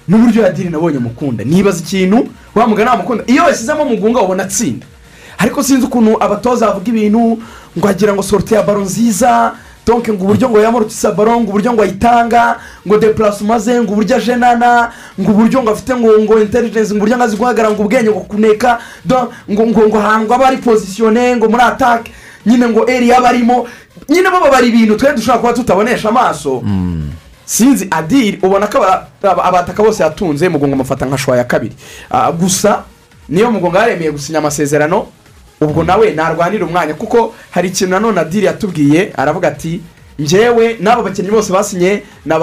N'uburyo 0.07 0.43
yadiri 0.43 0.69
nabonye 0.69 0.99
mukunda. 0.99 1.43
Nibaza 1.43 1.79
ikintu 1.83 2.27
wamugana 2.55 2.91
namukunda 2.91 3.23
iyo 3.27 3.43
washyizemo 3.43 3.85
mugunga 3.85 4.21
ubona 4.21 4.43
atsinda. 4.43 4.85
Ariko 5.37 5.63
sinzi 5.63 5.85
ukuntu 5.85 6.23
abatoza 6.23 6.67
bavuga 6.67 6.89
ibintu 6.89 7.37
ngo 7.77 7.87
agira 7.87 8.13
ngo 8.13 8.23
sorute 8.23 8.55
ya 8.55 8.63
baro 8.63 8.81
nziza 8.81 9.53
donke 9.85 10.13
ngo 10.13 10.23
uburyo 10.23 10.49
ngo 10.49 10.59
yamurutse 10.59 11.11
baro 11.11 11.39
ngo 11.41 11.49
uburyo 11.49 11.73
ngo 11.73 11.81
ayitanga 11.81 12.55
ngo 12.87 12.97
depurasi 12.97 13.43
umaze 13.43 13.81
ngo 13.81 13.93
uburyo 13.93 14.15
ajenana 14.15 14.91
ngo 15.19 15.31
uburyo 15.31 15.61
ngo 15.63 15.69
afite 15.71 15.95
ngo 15.95 16.09
ngo 16.19 16.41
intelligence 16.41 16.89
ngo 16.89 16.97
uburyo 16.97 17.17
ngo 17.17 17.23
azi 17.23 17.37
guhagarara 17.37 17.73
ngo 17.75 17.83
ubwenge 17.83 18.09
ngo 18.09 18.19
kuneka 18.19 18.79
ngo 19.07 19.31
ngo 19.51 19.87
ngo 19.87 19.97
ahantu 19.99 20.33
aba 20.33 20.47
ari 20.47 20.57
pozisiyone 20.57 21.35
ngo 21.35 21.49
muri 21.49 21.63
atake 21.63 22.11
nyine 22.45 22.67
ngo 22.67 22.89
eri 22.89 23.09
yaba 23.09 23.29
arimo. 23.29 23.67
Nyine 24.09 24.29
bo 24.29 24.39
babara 24.39 24.65
ibintu 24.65 24.95
twe 24.97 25.13
dushobora 25.13 25.39
kuba 25.39 25.53
tutabonesha 25.53 26.09
amaso. 26.09 26.63
Sinzi 27.47 27.87
adiri 27.91 28.39
ubona 28.43 28.67
ko 28.67 28.77
aba- 28.83 29.07
aba- 29.23 29.43
abataka 29.43 29.79
bose 29.83 30.03
yatunze 30.03 30.49
mugongo 30.51 30.75
amufata 30.75 31.05
nka 31.07 31.17
shwa 31.17 31.37
ya 31.37 31.43
kabiri. 31.43 31.75
Ah, 32.11 32.31
gusa 32.31 32.83
niyo 33.29 33.51
mugongo 33.51 33.77
yaremeye 33.77 34.11
gusinya 34.11 34.39
amasezerano 34.39 35.07
ubwo 35.61 35.83
nawe 35.83 36.11
narwanira 36.13 36.65
umwanya 36.65 36.93
kuko 36.93 37.33
hari 37.51 37.67
ikintu 37.69 37.91
nanone 37.93 38.19
adiri 38.19 38.45
yatubwiye 38.45 39.13
aravuga 39.17 39.47
ati 39.47 39.81
njyewe 40.19 40.77
n'abo 40.79 41.01
bakinnyi 41.03 41.31
bose 41.31 41.53
basinye 41.53 42.03
na 42.25 42.37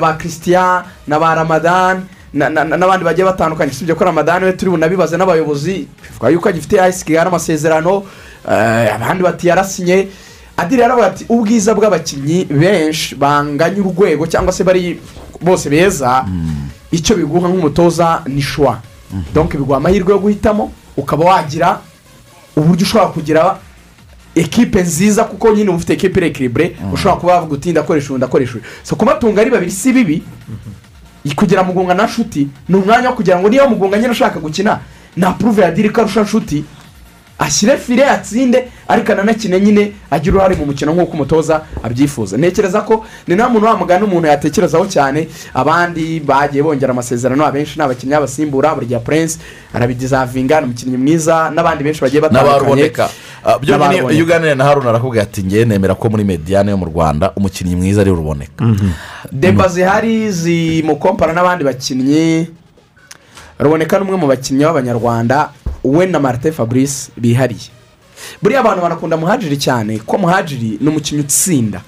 ba 0.00 0.16
christian 0.18 0.82
na 1.06 1.18
ba 1.20 1.34
ramadan 1.34 2.02
na- 2.32 2.48
na- 2.50 2.64
na- 2.64 2.76
n'abandi 2.76 3.04
bagiye 3.04 3.24
batandukanye. 3.26 3.70
Usibye 3.72 3.94
ko 3.94 4.04
ramadan 4.04 4.44
we 4.44 4.52
turi 4.52 4.70
bunabibaze 4.70 5.16
n'abayobozi 5.16 5.88
bivuga 6.02 6.28
yuko 6.30 6.48
agifite 6.48 6.80
ayisiki 6.80 7.18
amasezerano 7.18 8.02
eh, 8.48 8.94
abandi 8.94 9.22
bati 9.22 9.48
yarasinye. 9.48 10.08
Adiri 10.58 10.82
yaravuga 10.82 11.06
ati 11.06 11.24
ubwiza 11.28 11.74
bw'abakinnyi 11.74 12.44
benshi 12.44 13.14
banganya 13.14 13.80
urwego 13.82 14.26
cyangwa 14.26 14.52
se 14.52 14.64
bari 14.64 15.00
bose 15.40 15.70
beza 15.70 16.24
icyo 16.90 17.16
biguha 17.16 17.48
nk'umutoza 17.48 18.22
ni 18.26 18.42
shwa 18.42 18.80
donke 19.34 19.56
biguha 19.58 19.76
amahirwe 19.78 20.12
yo 20.12 20.18
guhitamo 20.18 20.72
ukaba 20.96 21.24
wagira 21.24 21.78
uburyo 22.56 22.82
ushobora 22.82 23.10
kugira 23.10 23.58
ekipe 24.34 24.82
nziza 24.82 25.24
kuko 25.24 25.50
nyine 25.54 25.68
uba 25.70 25.76
ufite 25.78 25.92
ekipe 25.92 26.20
irekiribure 26.20 26.76
ushobora 26.92 27.20
kuba 27.20 27.32
wavuga 27.34 27.54
uti 27.54 27.70
ndakoresha 27.70 28.08
uyu 28.10 28.18
ndakoresha 28.18 28.52
uyu 28.54 28.62
so 28.82 28.96
kubatunga 28.96 29.40
ari 29.40 29.50
babiri 29.50 29.70
si 29.70 29.92
bibi. 29.92 30.22
Kugira 31.36 31.62
mugunga 31.62 31.94
na 31.94 32.04
nshuti 32.06 32.48
ni 32.68 32.76
umwanya 32.76 33.08
wo 33.10 33.14
kugira 33.16 33.38
ngo 33.38 33.48
niba 33.48 33.68
mugunga 33.68 33.96
nyine 33.98 34.10
ushaka 34.10 34.40
gukina 34.40 34.78
na 35.16 35.30
puruve 35.32 35.62
ya 35.62 35.70
diri 35.70 35.90
ko 35.90 36.00
arusha 36.00 36.22
nshuti 36.22 36.64
ashyire 37.38 37.76
fire 37.76 38.04
atsinde 38.04 38.68
ariko 38.88 39.12
ananakine 39.12 39.60
nyine 39.60 39.92
agire 40.10 40.32
uruhare 40.36 40.56
mu 40.56 40.66
mukino 40.66 40.92
nk'uko 40.92 41.12
umutoza 41.12 41.62
abyifuza. 41.82 42.36
Ntekereza 42.36 42.80
ko 42.82 43.04
ni 43.26 43.34
nta 43.34 43.48
muntu 43.48 43.66
wamugana 43.66 44.04
umuntu 44.04 44.28
yatekerezaho 44.28 44.86
cyane. 44.86 45.28
Abandi 45.54 46.20
bagiye 46.20 46.62
bongera 46.62 46.90
amasezerano 46.92 47.46
abenshi 47.46 47.78
ni 47.78 47.84
abakinnyi 47.84 48.12
b'abasimbura 48.14 48.74
buri 48.74 48.86
gihe 48.86 49.00
purense 49.00 49.38
arabidizavinga 49.74 50.60
ni 50.60 50.66
umukinnyi 50.66 50.96
mwiza 50.96 51.50
n'abandi 51.54 51.84
benshi 51.84 52.00
bagiye 52.00 52.20
batandukanye. 52.22 52.58
N'abaruboneka. 52.58 53.08
Byo 53.60 53.74
nyine 53.76 53.78
N'abaruboneka. 53.78 54.14
iyo 54.14 54.24
uganira 54.24 54.54
na 54.54 54.64
haruna 54.64 54.90
arakubwira 54.90 55.22
ati 55.22 55.42
ngewe 55.44 55.64
nemera 55.64 55.94
ko 55.94 56.10
muri 56.10 56.24
mediyane 56.24 56.70
yo 56.70 56.76
mu 56.76 56.84
rwanda 56.90 57.32
umukinnyi 57.36 57.76
mwiza 57.76 58.00
ari 58.00 58.10
ruboneka. 58.10 58.64
Deba 59.32 59.68
zihari 59.68 60.32
zimukompara 60.32 61.32
n'abandi 61.32 61.64
bakinnyi. 61.64 62.48
Ruboneka 63.58 63.98
ni 63.98 64.04
umwe 64.04 64.16
mu 64.16 64.26
bakinnyi 64.26 64.64
b'abanyarwanda. 64.64 65.50
We 65.84 66.06
na 66.06 66.18
marite 66.20 66.52
fabrice 66.52 67.10
bihariye. 67.16 67.70
Buriya 68.42 68.60
abantu 68.60 68.82
banakunda 68.82 69.16
muhajiri 69.16 69.56
cyane 69.56 69.98
ko 69.98 70.18
muhajiri 70.18 70.78
ni 70.80 70.88
umukinnyi 70.88 71.20
utsinda. 71.22 71.80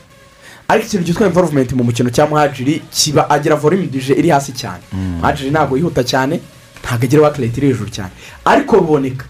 Ariko 0.68 0.86
ikintu 0.86 1.06
cyitwa 1.06 1.26
imvoruvumenti 1.26 1.74
mu 1.74 1.84
mukino 1.84 2.10
cya 2.10 2.26
muhajiri 2.26 2.82
kiba 2.90 3.30
agira 3.30 3.56
volume 3.56 3.86
dije 3.86 4.14
iri 4.14 4.28
hasi 4.30 4.52
cyane. 4.52 4.82
Muhajiri 4.92 5.50
ntabwo 5.50 5.76
yihuta 5.76 6.04
cyane 6.04 6.40
ntabwo 6.82 7.04
agira 7.04 7.22
wakireti 7.22 7.58
iri 7.60 7.66
hejuru 7.68 7.90
cyane. 7.90 8.10
Ariko 8.44 8.76
ruboneka 8.76 9.26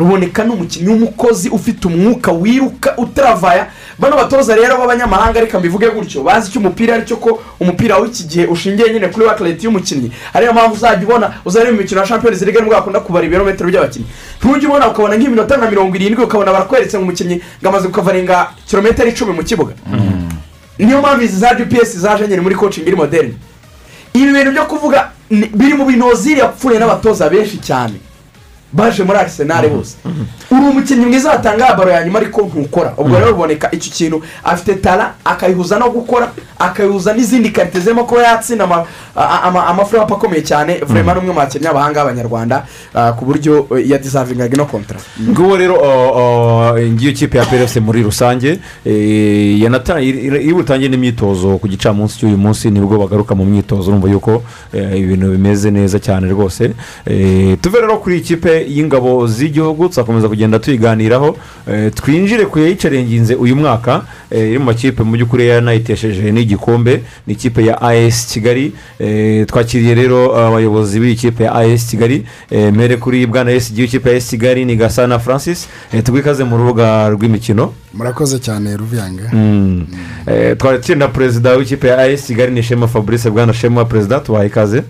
ruboneka 0.00 0.44
ni 0.44 0.50
umukinnyi 0.52 0.88
w'umukozi 0.88 1.48
ufite 1.48 1.84
umwuka 1.88 2.32
wiruka 2.32 2.96
utaravaya 2.96 3.66
bano 3.98 4.16
batoza 4.16 4.56
rero 4.56 4.76
b'abanyamahanga 4.78 5.40
reka 5.40 5.58
mbivuge 5.58 5.90
gutyo 5.90 6.22
bazi 6.22 6.48
icyo 6.48 6.60
umupira 6.60 6.94
ari 6.94 7.04
cyo 7.06 7.16
ko 7.16 7.42
umupira 7.60 7.98
w'iki 7.98 8.24
gihe 8.24 8.46
ushingiye 8.46 8.92
nyine 8.92 9.08
kuri 9.08 9.26
wakireti 9.26 9.64
y'umukinnyi. 9.66 10.10
Ariyo 10.34 10.52
mpamvu 10.52 10.74
uzajya 10.74 11.04
ubona 11.08 11.32
uzareba 11.44 11.72
imikino 11.76 12.00
ya 12.00 12.06
shampiyoni 12.06 12.36
zirega 12.36 12.60
ni 12.60 12.66
bwo 12.66 12.74
bakunda 12.74 13.00
kubara 13.00 13.26
ibirometero 13.26 13.70
by'abakinnyi. 13.70 14.06
Ntujye 14.42 14.68
ubona 14.68 14.88
ukabona 14.88 15.16
nk'iminota 15.16 15.56
nka 15.56 15.70
mirongo 15.70 15.96
irindwi 15.96 16.24
ukabona 16.24 16.52
barakweretse 16.52 16.96
ngo 16.98 17.04
umukinnyi 17.04 17.40
ngo 17.60 17.68
amaze 17.68 17.88
kukavaringa 17.88 18.50
kilometero 18.68 19.08
icumi 19.08 19.32
mu 19.32 19.42
kibuga. 19.44 19.74
Niyo 20.78 20.98
mpamvu 21.00 21.22
izi 21.24 21.36
za 21.36 21.54
gps 21.54 21.96
zaje 21.98 22.28
nyine 22.28 22.40
muri 22.40 22.54
coaching 22.54 22.86
iri 22.86 22.96
moderne 22.96 23.34
ibi 24.14 24.32
bintu 24.32 24.50
byo 24.50 24.64
kuvuga 24.64 25.10
biri 25.30 25.74
mu 25.74 25.84
bintu 25.84 26.06
oziri 26.06 26.40
yapfuye 26.40 26.78
n'abatoza 26.78 27.28
benshi 27.28 27.58
cyane. 27.58 27.94
Baje 28.72 29.02
muri 29.04 29.18
arisenali 29.18 29.68
bose. 29.68 29.96
Uri 30.50 30.60
umukinnyi 30.70 31.06
mwiza 31.06 31.30
watanga 31.30 31.74
baro 31.74 31.90
ya 31.90 32.04
nyuma 32.04 32.18
ariko 32.18 32.42
ntukora. 32.42 32.94
Ubwo 32.96 33.18
rero 33.18 33.30
ruboneka 33.30 33.70
icyo 33.72 33.90
kintu 33.92 34.22
afite 34.44 34.74
tara 34.80 35.14
akayihuza 35.24 35.78
no 35.78 35.90
gukora 35.90 36.30
akayihuza 36.58 37.12
n'izindi 37.14 37.50
karite 37.50 37.80
zirimo 37.80 38.04
kuba 38.04 38.22
yatsinda 38.22 38.64
amafurapu 39.68 40.14
akomeye 40.14 40.42
cyane. 40.42 40.80
Vurema 40.86 41.14
n'umwe 41.14 41.32
mu 41.32 41.38
bakinnyi 41.40 41.66
b'abahanga 41.66 42.04
b'abanyarwanda 42.04 42.64
ku 43.18 43.24
buryo 43.24 43.66
eh, 43.78 43.90
yadisavingaga 43.90 44.54
ino 44.54 44.66
kontara 44.66 45.00
nguwo 45.28 45.56
rero 45.56 45.74
ngiyo 46.78 47.12
kipe 47.12 47.38
ya 47.38 47.44
PRFC 47.44 47.76
muri 47.76 48.02
rusange 48.02 48.58
iri- 48.84 50.42
iri 50.44 50.54
butangiye 50.54 50.88
n'imyitozo 50.90 51.58
ku 51.58 51.68
gicamunsi 51.68 52.18
cy'uyu 52.18 52.38
munsi 52.38 52.70
ni 52.70 52.80
bwo 52.80 52.98
bagaruka 52.98 53.34
mu 53.34 53.44
myitozo. 53.44 53.90
Urumva 53.90 54.08
yuko 54.10 54.42
eh, 54.72 54.98
ibintu 55.00 55.30
bimeze 55.30 55.70
neza 55.70 55.98
cyane 55.98 56.28
rwose. 56.28 56.70
Tuve 57.62 57.80
rero 57.80 57.98
kuri 57.98 58.14
iyi 58.16 58.24
kipe 58.24 58.59
y'ingabo 58.68 59.26
z'igihugu 59.26 59.88
tuzakomeza 59.88 60.28
kugenda 60.28 60.58
tuyiganiraho. 60.58 61.36
Eh, 61.70 61.92
twinjire 61.94 62.46
ku 62.46 62.58
yayicarenginze 62.58 63.34
uyu 63.34 63.56
mwaka. 63.56 64.02
Eh, 64.30 64.48
iri 64.48 64.58
mu 64.58 64.64
makipe 64.64 65.02
mu 65.02 65.12
by'ukuri 65.12 65.46
yanayitesheje 65.48 66.32
n'igikombe. 66.32 67.02
Ni 67.26 67.32
ikipe 67.34 67.64
ya 67.64 67.80
as 67.82 68.26
kigali. 68.32 68.72
Eh, 68.98 69.46
twakiriye 69.46 69.94
rero 69.94 70.36
abayobozi 70.36 71.00
b'iyi 71.00 71.16
kipe 71.16 71.44
ya 71.44 71.52
as 71.54 71.86
kigali. 71.90 72.24
Mere 72.50 72.96
kuri 72.96 73.26
bwana 73.26 73.50
esigi 73.52 73.82
w'ikipe 73.82 74.10
ya 74.10 74.16
as 74.16 74.28
kigali 74.30 74.64
ni 74.64 74.76
gasana 74.76 75.18
francis. 75.18 75.68
Tugwe 76.04 76.20
ikaze 76.20 76.44
mu 76.44 76.56
rubuga 76.56 77.08
rw'imikino. 77.08 77.72
Murakoze 77.94 78.38
cyane 78.38 78.76
ruviyanga 78.76 79.30
Mm. 79.32 79.86
Eh, 80.26 80.56
twakiriye 80.56 80.98
na 80.98 81.08
perezida 81.08 81.56
w'ikipe 81.56 81.88
ya 81.88 81.98
as 81.98 82.26
kigali 82.26 82.52
ni 82.52 82.62
shema 82.62 82.88
fabrice. 82.88 83.30
Bwana 83.30 83.52
shema 83.52 83.84
perezida 83.84 84.20
tubaha 84.20 84.44
ikaze. 84.44 84.82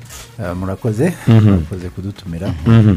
Murakoze. 0.61 1.13
Murakoze 1.29 1.89
kudutumira. 1.95 2.53
Mhm. 2.67 2.97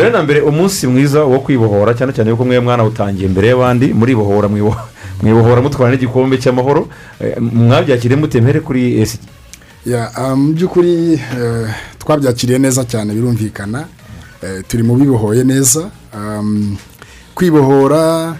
Mbere 0.00 0.10
na 0.12 0.22
mbere 0.22 0.40
umunsi 0.40 0.86
mwiza 0.86 1.24
wo 1.24 1.38
kwibohora 1.44 1.92
cyane 1.94 2.12
cyane 2.16 2.30
yuko 2.32 2.44
mwe 2.44 2.60
mwanawutangiye 2.60 3.28
mbere 3.28 3.48
y'abandi 3.52 3.92
muribohora 3.94 4.48
mwibo- 4.48 4.76
mwibohora 5.22 5.60
mutwara 5.62 5.92
n'igikombe 5.92 6.38
cy'amahoro. 6.40 6.88
Eh, 7.20 7.36
mwabyakiriye 7.40 8.16
mutemere 8.20 8.60
kuri 8.60 9.00
esigi 9.00 9.28
Ya, 9.86 10.08
ah, 10.16 10.36
mu 10.36 10.52
by'ukuri 10.56 11.12
eh, 11.20 11.68
twabyakiriye 11.98 12.58
neza 12.58 12.84
cyane 12.84 13.12
birumvikana. 13.14 13.84
Eh, 14.42 14.64
turi 14.68 14.82
mu 14.82 14.96
bibohoye 14.96 15.44
neza. 15.44 15.90
Um, 16.16 16.76
kwibohora 17.34 18.36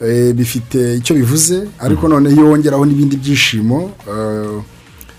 eh, 0.00 0.32
bifite 0.34 0.96
icyo 0.96 1.14
bivuze 1.16 1.66
ariko 1.78 2.08
noneho 2.08 2.34
iyo 2.36 2.46
wongeraho 2.50 2.86
n'ibindi 2.86 3.16
byishimo 3.16 3.90
eh, 4.06 4.58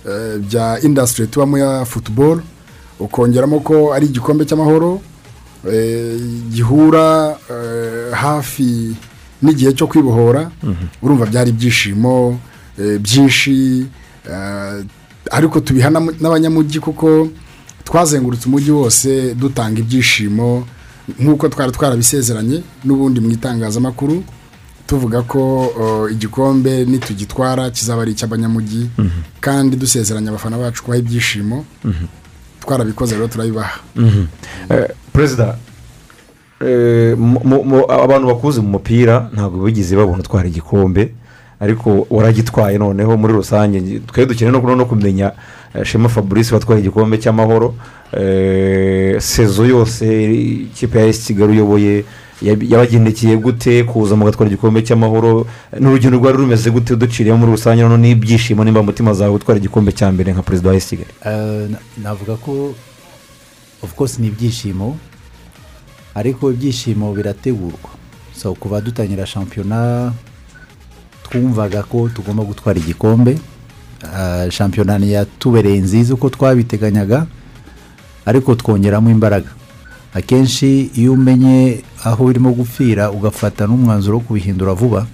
eh, 0.08 0.40
bya 0.40 0.80
indasitiri 0.82 1.28
tubamo 1.28 1.58
ya 1.58 1.86
futuboro 1.86 2.42
ukongeramo 3.00 3.60
ko 3.60 3.94
ari 3.94 4.06
igikombe 4.06 4.46
cy'amahoro 4.46 4.92
eh, 4.96 5.13
gihura 6.52 7.38
eh, 7.52 8.12
hafi 8.14 8.96
n'igihe 9.42 9.72
cyo 9.74 9.88
kwibohora 9.88 10.52
urumva 11.02 11.26
byari 11.26 11.50
ibyishimo 11.50 12.40
eh, 12.80 13.00
byinshi 13.00 13.86
eh, 14.32 14.84
ariko 15.32 15.60
tubiha 15.60 15.90
n'abanyamujyi 15.90 16.80
kuko 16.80 17.28
twazengurutse 17.84 18.48
umujyi 18.48 18.72
wose 18.72 19.36
dutanga 19.36 19.80
ibyishimo 19.80 20.68
nk'uko 21.20 21.50
twari 21.50 21.72
twarabisezeranye 21.72 22.64
n'ubundi 22.86 23.20
mu 23.20 23.30
itangazamakuru 23.32 24.24
tuvuga 24.88 25.22
ko 25.22 25.42
uh, 25.68 26.12
igikombe 26.12 26.86
nitugitwara 26.86 27.70
kizaba 27.70 28.02
ari 28.02 28.12
icy'abanyamujyi 28.12 28.90
kandi 29.40 29.76
dusezeranya 29.76 30.30
abafana 30.30 30.58
bacu 30.58 30.84
kubaha 30.84 31.00
ibyishimo. 31.00 31.66
Twarabikoze 32.64 33.16
rero 33.16 33.28
turabibaha 33.28 33.80
Eh, 34.70 34.88
perezida 35.14 35.56
eh, 36.62 37.18
abantu 38.04 38.28
bakuze 38.28 38.62
mu 38.62 38.68
mupira 38.80 39.30
ntabwo 39.34 39.66
bigeze 39.66 39.96
babona 39.96 40.20
utwara 40.20 40.48
igikombe 40.48 41.12
ariko 41.60 42.08
waragitwaye 42.10 42.78
noneho 42.78 43.18
muri 43.18 43.34
rusange 43.34 44.00
twari 44.08 44.26
dukeneye 44.30 44.52
no 44.76 44.86
kumenya 44.86 45.32
eh, 45.76 45.84
shema 45.86 46.10
fabrice 46.10 46.54
watwaye 46.54 46.80
igikombe 46.82 47.18
cy'amahoro 47.18 47.76
sezo 49.20 49.66
yose 49.66 50.34
ikipe 50.72 51.00
ya 51.00 51.06
esi 51.08 51.26
kigali 51.34 51.52
uyoboye 51.52 52.06
yabagendekeye 52.42 53.38
gute 53.38 53.84
kuza 53.84 54.16
mugatwara 54.16 54.52
igikombe 54.52 54.82
cy'amahoro? 54.82 55.48
N'urugendo 55.80 56.18
rwari 56.18 56.38
rumeze 56.38 56.70
gute 56.72 56.96
duciriye 56.96 57.36
muri 57.36 57.52
rusange? 57.52 57.82
Noneho 57.82 57.98
n'ibyishimo 57.98 58.64
nimba 58.64 58.84
mutima 58.84 59.14
zawe 59.14 59.32
gutwara 59.32 59.60
igikombe 59.60 59.92
cya 59.92 60.12
mbere 60.12 60.34
nka 60.34 60.42
perezida 60.44 60.70
wa 60.70 60.80
kigali. 60.80 61.14
Na- 61.72 61.80
navuga 62.04 62.36
ko 62.36 62.74
of 63.84 63.94
course 63.96 64.20
ni 64.20 64.28
ibyishimo 64.28 64.98
ariko 66.16 66.52
ibyishimo 66.52 67.14
birategurwa. 67.14 67.90
So 68.36 68.54
kuva 68.54 68.82
dutangira 68.82 69.26
shampiyona 69.26 70.12
twumvaga 71.24 71.84
ko 71.84 72.10
tugomba 72.10 72.44
gutwara 72.44 72.80
igikombe. 72.80 73.38
Shampiyona 74.50 74.98
yatubereye 75.06 75.80
nziza 75.80 76.14
uko 76.14 76.30
twabiteganyaga 76.30 77.26
ariko 78.26 78.56
twongeramo 78.56 79.10
imbaraga. 79.10 79.50
Akenshi 80.14 80.92
iyo 80.96 81.14
umenye 81.14 81.82
aho 82.04 82.26
urimo 82.26 82.52
gupfira 82.54 83.12
ugafata 83.12 83.68
n'umwanzuro 83.68 84.18
wo 84.18 84.24
kubihindura 84.24 84.74
vuba 84.74 85.08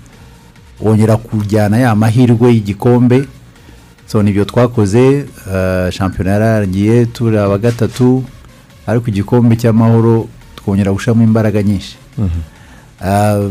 wongera 0.82 1.18
kujyana 1.18 1.78
ya 1.78 1.96
mahirwe 1.96 2.54
y'igikombe. 2.54 3.26
So 4.08 4.24
ni 4.24 4.32
byo 4.32 4.46
twakoze 4.46 5.26
ah, 5.54 5.92
shampiyona 5.92 6.32
yararangiye 6.32 7.06
turi 7.06 7.38
aba 7.38 7.58
gatatu 7.58 8.24
ariko 8.88 9.08
igikombe 9.08 9.56
cy'amahoro 9.56 10.28
twongera 10.56 10.92
gushyiramo 10.92 11.24
imbaraga 11.24 11.64
nyinshi. 11.64 11.96
Ah, 13.02 13.50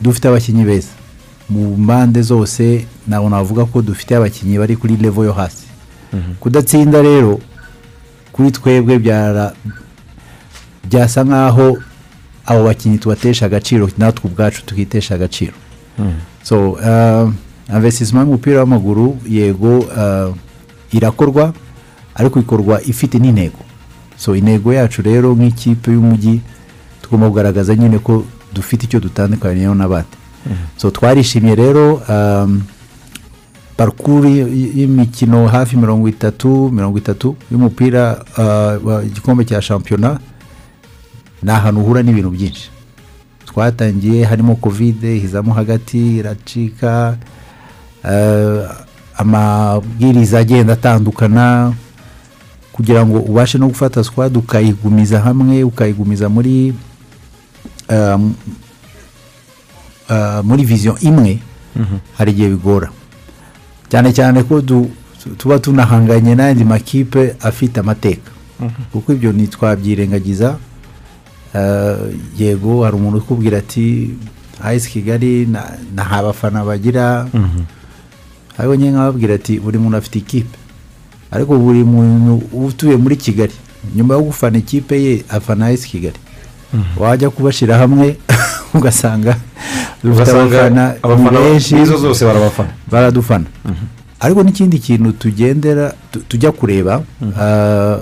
dufite 0.00 0.28
abakinnyi 0.28 0.64
beza. 0.64 0.88
Mu 1.48 1.76
mpande 1.76 2.22
zose 2.22 2.86
ntabwo 3.08 3.28
navuga 3.30 3.64
ko 3.64 3.82
dufite 3.82 4.16
abakinnyi 4.16 4.58
bari 4.58 4.76
kuri 4.76 4.96
levo 4.96 5.24
yo 5.24 5.32
hasi. 5.32 5.64
Kudatsinda 6.40 7.02
rero 7.02 7.40
kuri 8.32 8.50
twebwe 8.50 8.98
byara 8.98 9.52
byasa 10.90 11.24
nk'aho 11.24 11.76
abo 12.46 12.64
bakinnyi 12.64 12.98
tubatesha 12.98 13.46
agaciro 13.46 13.90
natwe 13.98 14.30
ubwacu 14.30 14.66
tukitesha 14.66 15.14
agaciro. 15.14 15.52
So 16.42 16.70
uh, 16.72 17.30
investisement 17.76 18.26
y'umupira 18.26 18.58
w'amaguru 18.60 19.16
yego 19.28 19.78
uh, 19.78 20.34
irakorwa 20.92 21.52
ariko 22.14 22.40
ikorwa 22.40 22.82
ifite 22.82 23.14
n'intego. 23.18 23.58
So 24.16 24.36
intego 24.36 24.72
yacu 24.72 25.02
rero 25.02 25.34
nk'ikipe 25.34 25.90
y'umujyi 25.92 26.40
tugomba 27.02 27.28
kugaragaza 27.28 27.74
nyine 27.74 27.98
ko 27.98 28.24
dufite 28.54 28.84
icyo 28.86 29.00
dutandukaniyeho 29.00 29.74
n'abandi. 29.74 30.16
So 30.76 30.90
twarishimye 30.90 31.54
rero 31.54 31.94
um, 32.08 32.62
parukuru 33.76 34.28
y- 34.28 34.70
y'imikino 34.76 35.46
hafi 35.48 35.76
mirongo 35.76 36.08
itatu 36.08 36.70
mirongo 36.72 36.98
itatu 36.98 37.36
y'umupira 37.50 38.24
uh, 38.38 39.06
igikombe 39.06 39.44
cya 39.44 39.62
shampiyona 39.62 40.18
ni 41.44 41.50
ahantu 41.50 41.80
uhura 41.80 42.00
n'ibintu 42.02 42.30
byinshi. 42.30 42.70
Twatangiye 43.46 44.24
harimo 44.24 44.56
kovide 44.56 45.14
hizamo 45.18 45.52
hagati 45.52 46.16
iracika 46.16 47.16
eh, 48.10 48.64
amabwiriza 49.16 50.38
agenda 50.38 50.72
atandukana 50.72 51.72
kugira 52.72 53.06
ngo 53.06 53.18
ubashe 53.18 53.58
no 53.58 53.68
gufata 53.68 54.04
squad 54.04 54.36
ukayigumiza 54.36 55.20
hamwe 55.20 55.62
ukayigumiza 55.62 56.28
muri 56.28 56.74
um, 57.90 58.34
uh, 60.10 60.40
muri 60.44 60.64
vision 60.64 60.96
imwe 61.00 61.38
hari 62.18 62.30
igihe 62.32 62.48
bigora. 62.48 62.90
Cyane 63.88 64.12
cyane 64.12 64.42
ko 64.42 64.62
tuba 65.38 65.58
tunahanganye 65.58 66.34
n'andi 66.34 66.64
makipe 66.64 67.36
afite 67.40 67.80
amateka. 67.80 68.30
Kuko 68.92 69.12
ibyo 69.12 69.32
ntitwabyirengagiza. 69.32 70.48
Eh, 70.48 70.58
yego 72.38 72.84
hari 72.84 72.96
umuntu 72.96 73.18
ukubwira 73.18 73.58
ati 73.58 74.10
ayisi 74.62 74.90
kigali 74.90 75.46
na- 75.46 75.78
nta 75.94 76.22
bafana 76.22 76.64
bagira. 76.64 77.26
Ariko 78.58 78.74
nyine 78.76 78.90
nkababwira 78.90 79.34
ati 79.34 79.60
buri 79.60 79.78
muntu 79.78 79.96
afite 79.96 80.18
ikipe. 80.18 80.58
Ariko 81.30 81.58
buri 81.58 81.84
muntu 81.84 82.42
utuye 82.52 82.96
muri 82.96 83.16
kigali 83.16 83.52
nyuma 83.96 84.14
yo 84.14 84.22
gufana 84.22 84.58
ikipe 84.58 85.02
ye 85.02 85.24
afana 85.28 85.66
ayisi 85.66 85.88
kigali. 85.88 86.18
Wajya 86.96 87.30
kubashyira 87.30 87.78
hamwe 87.78 88.16
ugasanga 88.74 89.36
abafana 90.04 90.94
abafana 91.02 91.40
benshi 91.40 91.74
b'izo 91.74 91.96
zose 91.96 92.24
barabafana. 92.24 92.68
baradufana. 92.90 93.44
Ariko 94.20 94.42
n'ikindi 94.42 94.78
kintu 94.78 95.12
tugendera 95.12 95.94
tu- 96.10 96.20
tujya 96.28 96.52
kureba 96.52 97.02
ah, 97.38 97.98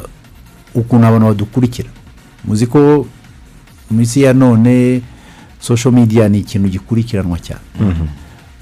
ukuntu 0.74 1.06
abantu 1.06 1.26
badukurikira. 1.26 1.88
Muzi 2.44 2.66
ko 2.66 3.06
mu 3.92 4.00
isi 4.00 4.22
ya 4.22 4.32
none 4.32 5.02
social 5.60 5.94
media 5.94 6.28
ni 6.28 6.38
ikintu 6.38 6.68
gikurikiranwa 6.68 7.38
cyane. 7.38 7.60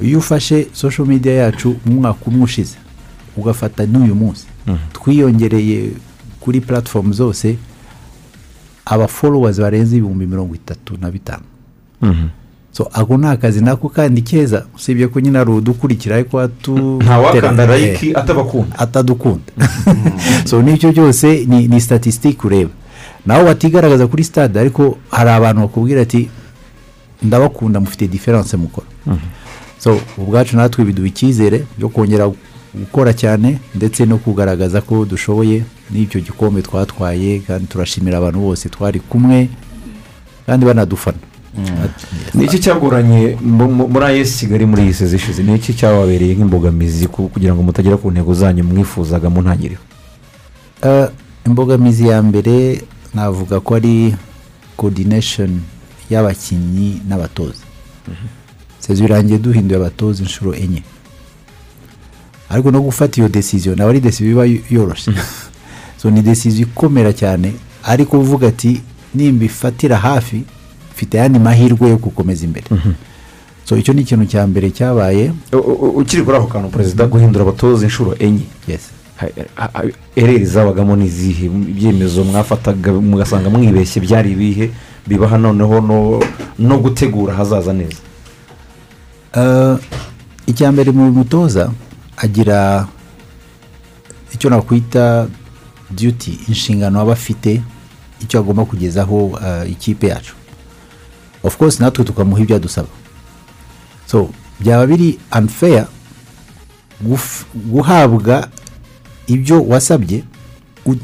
Iyo 0.00 0.18
ufashe 0.18 0.66
social 0.72 1.06
media 1.08 1.32
yacu 1.32 1.76
mu 1.86 2.00
mwaka 2.00 2.18
umwe 2.26 2.42
ushize 2.44 2.76
ugafata 3.36 3.86
n'uyu 3.86 4.14
munsi. 4.14 4.46
Twiyongereye 4.92 5.90
kuri 6.40 6.60
platform 6.60 7.12
zose 7.12 7.56
aba 8.84 9.06
followers 9.08 9.60
barenze 9.60 9.96
ibihumbi 9.96 10.26
mirongo 10.26 10.54
itatu 10.54 10.96
na 11.00 11.10
bitanu. 11.10 11.42
So 12.72 12.88
ako 12.92 13.16
ni 13.16 13.26
akazi 13.26 13.60
nako 13.60 13.88
kandi 13.88 14.22
keza. 14.22 14.66
Usibye 14.76 15.08
ko 15.08 15.20
nyine 15.20 15.38
hari 15.38 15.50
udukurikira 15.50 16.16
ariko 16.16 16.48
Ntawakanda 17.02 17.76
Eh, 17.76 17.92
like 17.92 18.12
atabakunda. 18.18 18.78
atadukunda. 18.78 19.52
So 20.46 20.62
n'icyo 20.62 20.92
byose 20.92 21.44
ni, 21.48 21.68
ni 21.68 21.80
statistique 21.80 22.44
ureba. 22.46 22.70
Nawe 23.26 23.44
batigaragaza 23.44 24.06
kuri 24.06 24.24
stade 24.24 24.60
ariko 24.60 24.98
hari 25.10 25.30
abantu 25.30 25.60
bakubwira 25.60 26.02
ati 26.02 26.28
ndabakunda 27.22 27.80
mufite 27.80 28.08
diferanse 28.08 28.56
mukora. 28.56 28.86
So 29.78 30.00
ubwacu 30.18 30.56
natwe 30.56 30.84
biduha 30.84 31.08
icyizere 31.08 31.64
byo 31.78 31.88
kongera 31.88 32.30
gukora 32.74 33.12
cyane 33.12 33.58
ndetse 33.74 34.06
no 34.06 34.16
kugaragaza 34.18 34.80
ko 34.80 35.04
dushoboye 35.04 35.64
n'icyo 35.90 36.20
gikombe 36.20 36.62
twatwaye 36.62 37.38
kandi 37.46 37.66
turashimira 37.66 38.18
abantu 38.18 38.40
bose 38.40 38.68
twari 38.68 39.00
kumwe 39.00 39.48
kandi 40.46 40.66
banadufana. 40.66 41.18
Ni 42.34 42.44
iki 42.44 42.58
cyagoranye 42.58 43.36
mu- 43.42 43.68
mu- 43.72 43.88
muri 43.88 44.04
ayesi 44.06 44.38
kigali 44.46 44.66
muri 44.66 44.82
iyi 44.82 44.94
sezi 44.94 45.16
ishize? 45.16 45.42
Ni 45.42 45.54
iki 45.54 45.74
cyababereye 45.74 46.34
nk'imbogamizi 46.34 47.06
ku- 47.10 47.28
kugira 47.28 47.54
ngo 47.54 47.62
mutagera 47.62 47.96
ku 47.96 48.10
ntego 48.10 48.34
zanyu 48.34 48.64
mwifuzaga 48.64 49.26
mu 49.30 49.42
ntangiriro? 49.42 49.80
Eh, 50.82 51.08
imbogamizi 51.46 52.06
ya 52.08 52.22
mbere 52.22 52.80
navuga 53.14 53.60
ko 53.60 53.74
ari 53.74 54.14
coordination 54.76 55.60
y'abakinnyi 56.10 57.02
n'abatoza. 57.08 57.64
Sezi 58.78 59.02
birangiye 59.02 59.38
duhinduye 59.38 59.76
abatoza 59.76 60.22
inshuro 60.22 60.54
enye. 60.54 60.82
Ariko 62.48 62.70
no 62.70 62.80
gufata 62.82 63.20
iyo 63.20 63.28
decision 63.28 63.76
nawe 63.78 63.90
ari 63.90 64.00
decision 64.00 64.32
iba 64.32 64.44
yoroshye 64.70 65.12
so 66.02 66.10
ni 66.10 66.22
decision 66.22 66.68
ikomera 66.68 67.12
cyane 67.12 67.52
ariko 67.84 68.18
uvuga 68.18 68.48
ati 68.48 68.82
nimba 69.14 69.44
ifatira 69.44 69.96
hafi 69.96 70.42
mfite 70.92 71.14
ayandi 71.18 71.38
mahirwe 71.38 71.90
yo 71.90 71.96
gukomeza 71.96 72.44
imbere. 72.44 72.66
So 73.64 73.76
icyo 73.76 73.94
ni 73.94 74.02
ikintu 74.02 74.26
cya 74.26 74.46
mbere 74.46 74.70
cyabaye. 74.70 75.32
Ukiri 75.94 76.22
kuri 76.22 76.36
ako 76.36 76.46
kantu 76.46 76.68
perezida 76.68 77.06
guhindura 77.06 77.42
abatoza 77.44 77.84
inshuro 77.84 78.16
enye. 78.18 78.46
Ereri 80.16 80.44
zabagamo 80.46 80.96
ni 80.96 81.06
izihe 81.06 81.46
ibyemezo 81.46 82.24
mwafataga 82.24 82.92
mugasanga 82.92 83.50
mwibeshye 83.50 84.00
byari 84.00 84.32
ibihe? 84.32 84.70
Bibaha 85.06 85.38
noneho 85.38 85.80
no- 86.58 86.78
gutegura 86.78 87.34
ahazaza 87.34 87.72
neza. 87.72 88.00
Eh, 89.36 89.76
icya 90.46 90.72
mbere 90.72 90.90
mu 90.92 91.10
mutoza 91.12 91.70
agira 92.16 92.86
icyo 94.34 94.50
nakwita 94.50 95.26
duty 95.90 96.38
inshingano 96.48 97.00
aba 97.00 97.12
afite 97.12 97.62
icyo 98.22 98.40
agomba 98.40 98.64
kugezaho 98.64 99.38
eh, 99.46 99.70
ikipe 99.72 100.06
yacu. 100.06 100.34
Of 101.42 101.56
course 101.56 101.80
natwe 101.80 102.04
tukamuha 102.04 102.42
ibyo 102.42 102.56
adusaba. 102.56 102.88
So 104.06 104.28
byaba 104.60 104.86
biri 104.86 105.18
unfair 105.38 105.86
guhabwa 107.54 108.48
ibyo 109.30 109.62
wasabye 109.70 110.22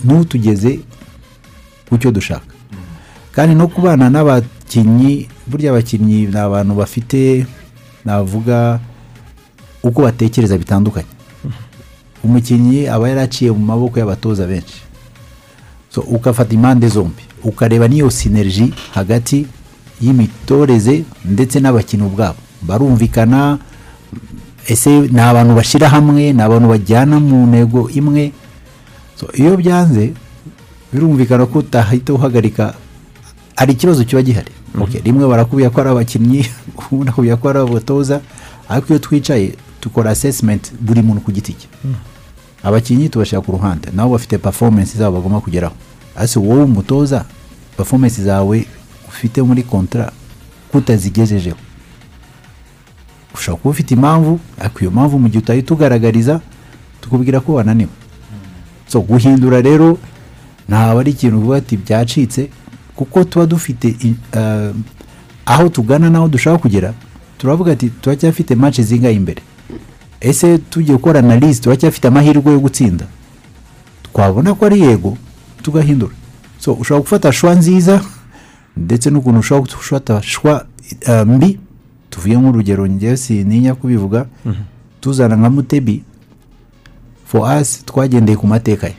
ntutugeze 0.05 0.81
ku 1.89 1.95
cyo 1.99 2.11
dushaka. 2.11 2.51
Kandi 3.33 3.55
no 3.55 3.69
kubana 3.69 4.11
n'abakinnyi 4.11 5.29
burya 5.47 5.71
abakinnyi 5.71 6.27
ni 6.27 6.39
abantu 6.39 6.75
bafite 6.75 7.47
navuga 8.05 8.81
uko 9.83 10.03
batekereza 10.03 10.59
bitandukanye. 10.59 11.13
Umukinnyi 12.25 12.89
aba 12.91 13.09
yaraciye 13.09 13.51
mu 13.55 13.63
maboko 13.63 13.99
y'abatoza 14.01 14.47
benshi. 14.47 14.81
Ugafata 15.97 16.53
impande 16.55 16.89
zombi 16.89 17.23
ukareba 17.45 17.89
n'iyo 17.89 18.11
sineriji 18.11 18.75
hagati 18.93 19.47
y'imitoreze 20.01 21.05
ndetse 21.25 21.61
n'abakinnyi 21.61 22.05
ubwabo. 22.05 22.41
Barumvikana 22.63 23.59
ese 24.69 24.91
ni 24.91 25.21
abantu 25.21 25.55
bashyira 25.55 25.89
hamwe 25.89 26.33
ni 26.33 26.43
abantu 26.43 26.69
bajyana 26.69 27.21
mu 27.21 27.47
ntego 27.47 27.91
imwe. 27.91 28.33
So 29.17 29.29
iyo 29.35 29.57
byanze 29.57 30.13
birumvikana 30.93 31.47
ko 31.47 31.59
utahita 31.59 32.13
uhagarika 32.13 32.75
hari 33.57 33.73
ikibazo 33.73 34.05
kiba 34.05 34.23
gihari. 34.23 34.53
Okay, 34.81 35.01
rimwe 35.01 35.29
barakubwira 35.29 35.71
ko 35.71 35.81
ari 35.81 35.91
abakinnyi 35.91 36.47
ubundi 36.79 37.07
bakubwira 37.07 37.37
ko 37.37 37.49
ari 37.49 37.59
abatoza 37.59 38.21
ariko 38.69 38.87
iyo 38.93 38.99
twicaye 38.99 39.57
dukora 39.83 40.11
assessment 40.11 40.73
buri 40.81 41.03
muntu 41.03 41.21
ku 41.21 41.33
giti 41.33 41.53
cye. 41.53 41.69
Abakinnyi 42.63 43.09
tubashyira 43.09 43.41
ku 43.41 43.53
ruhande 43.53 43.89
nabo 43.95 44.13
bafite 44.19 44.39
performance 44.39 44.99
zabo 44.99 45.17
bagomba 45.17 45.41
kugeraho. 45.41 45.75
Ariko 46.17 46.41
wowe 46.41 46.65
umutoza 46.65 47.25
performance 47.77 48.23
zawe 48.23 48.67
ufite 49.09 49.43
muri 49.43 49.63
kontra 49.63 50.13
kutazigejejeho. 50.73 51.66
Ushobora 53.37 53.61
kuba 53.63 53.71
ufite 53.71 53.91
impamvu 53.95 54.41
ariko 54.61 54.79
iyo 54.81 54.91
mpamvu 54.91 55.19
mu 55.19 55.29
gihe 55.29 55.39
utahita 55.39 55.75
ugaragariza 55.75 56.41
tukubwira 57.01 57.41
ko 57.41 57.55
wananiwe. 57.55 57.91
So 58.89 59.01
guhindura 59.01 59.61
rero 59.63 59.99
ntabwo 60.69 61.01
ari 61.01 61.11
ikintu 61.11 61.37
uvuga 61.39 61.57
ati 61.57 61.77
byacitse 61.77 62.49
kuko 62.97 63.25
tuba 63.25 63.47
dufite 63.47 63.97
eh, 64.33 64.73
aho 65.47 65.69
tugana 65.69 66.11
n'aho 66.11 66.29
dushaka 66.29 66.59
kugera 66.59 66.95
turavuga 67.39 67.73
ati 67.73 67.91
turacyafite 67.91 68.55
match 68.55 68.81
zingahe 68.81 69.15
imbere. 69.15 69.43
Ese 70.21 70.59
tugiye 70.59 70.97
gukora 70.97 71.19
analyse 71.21 71.61
turacyafite 71.61 72.09
amahirwe 72.09 72.53
yo 72.53 72.61
gutsinda? 72.61 73.05
Twabona 74.03 74.55
ko 74.55 74.67
ari 74.67 74.81
yego 74.81 75.17
tugahindura. 75.63 76.13
So 76.59 76.73
ushobora 76.73 77.01
gufata 77.03 77.33
shwa 77.33 77.55
nziza 77.55 78.01
ndetse 78.77 79.11
n'ukuntu 79.11 79.41
ushobora 79.41 79.73
gufata 79.77 80.23
shwa 80.23 80.67
eh, 81.01 81.27
mbi 81.27 81.59
tuvuye 82.17 82.37
nk'urugero 82.37 82.87
njyewe 82.87 83.17
sininya 83.17 83.75
kubivuga 83.75 84.27
tuzana 85.01 85.37
nka 85.37 85.51
mutebi. 85.51 86.03
For 87.27 87.61
us 87.61 87.85
twagendeye 87.85 88.37
ku 88.37 88.47
mateka 88.47 88.87
ye. 88.87 88.97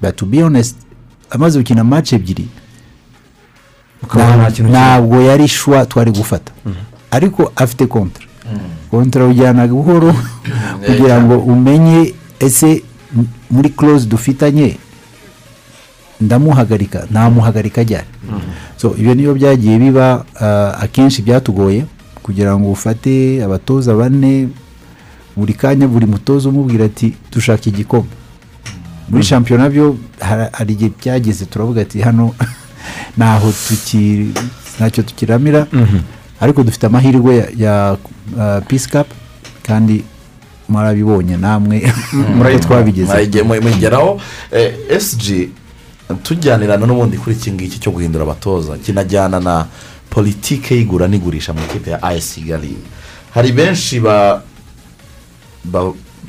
But 0.00 0.16
to 0.16 0.26
be 0.26 0.42
honest 0.42 0.76
amaze 1.30 1.58
gukina 1.58 1.84
match 1.84 2.12
ebyiri 2.12 2.48
ntabwo 4.70 5.20
yari 5.20 5.48
shwa 5.48 5.86
twari 5.86 6.10
gufata. 6.10 6.52
Ariko 7.10 7.52
afite 7.56 7.86
kontra 7.86 8.24
kontra 8.90 9.26
ujyana 9.26 9.66
buhoro 9.66 10.14
kugira 10.86 11.22
ngo 11.22 11.38
umenye 11.38 12.14
ese 12.38 12.82
muri 13.50 13.68
close 13.68 14.06
dufitanye 14.06 14.78
ndamuhagarika 16.20 17.06
ntamuhagarika 17.10 17.80
ajyane 17.80 18.06
so 18.76 18.94
ibyo 18.98 19.14
niyo 19.14 19.34
byagiye 19.34 19.78
biba 19.78 20.24
ah, 20.40 20.78
akenshi 20.80 21.22
byatugoye. 21.22 21.84
Kugira 22.24 22.56
ngo 22.56 22.72
ufate 22.72 23.44
abatoza 23.44 23.92
bane 23.94 24.48
buri 25.36 25.54
kanya 25.54 25.84
buri 25.84 26.06
mutoza 26.08 26.48
umubwira 26.48 26.88
ati 26.88 27.12
dushaka 27.32 27.68
igikombe 27.68 28.24
muri 29.08 29.24
shampiyona 29.24 29.68
byo 29.68 29.96
hari 30.52 30.72
igihe 30.72 30.90
byageze 30.98 31.44
turavuga 31.44 31.84
ati 31.84 32.00
hano 32.00 32.34
ntaho 33.16 33.52
ntacyo 34.76 35.02
tukiramira. 35.02 35.66
Ariko 36.40 36.62
dufite 36.62 36.86
amahirwe 36.86 37.36
ya, 37.36 37.46
ya 37.56 37.96
uh, 38.36 38.66
peace 38.66 38.88
cup 38.90 39.06
kandi 39.62 40.04
mwarabibonye 40.68 41.36
namwe. 41.36 41.92
Muri 42.36 42.58
twabigeze 42.58 43.12
mwagiye 43.12 43.42
mugeraho 43.44 44.20
esiji 44.90 45.50
tujyanirana 46.22 46.86
n'ubundi 46.86 47.16
kuri 47.18 47.36
iki 47.36 47.52
ngiki 47.52 47.78
cyo 47.78 47.92
guhindura 47.92 48.24
abatoza. 48.24 48.76
Kinajyana 48.78 49.40
na 49.40 49.66
politike 50.14 50.74
y'igura 50.78 51.08
n'igurisha 51.08 51.52
mu 51.52 51.60
ikipe 51.66 51.90
ya 51.90 52.02
ayesi 52.02 52.40
kigali 52.40 52.76
hari 53.34 53.52
benshi 53.52 54.00
ba 54.00 54.40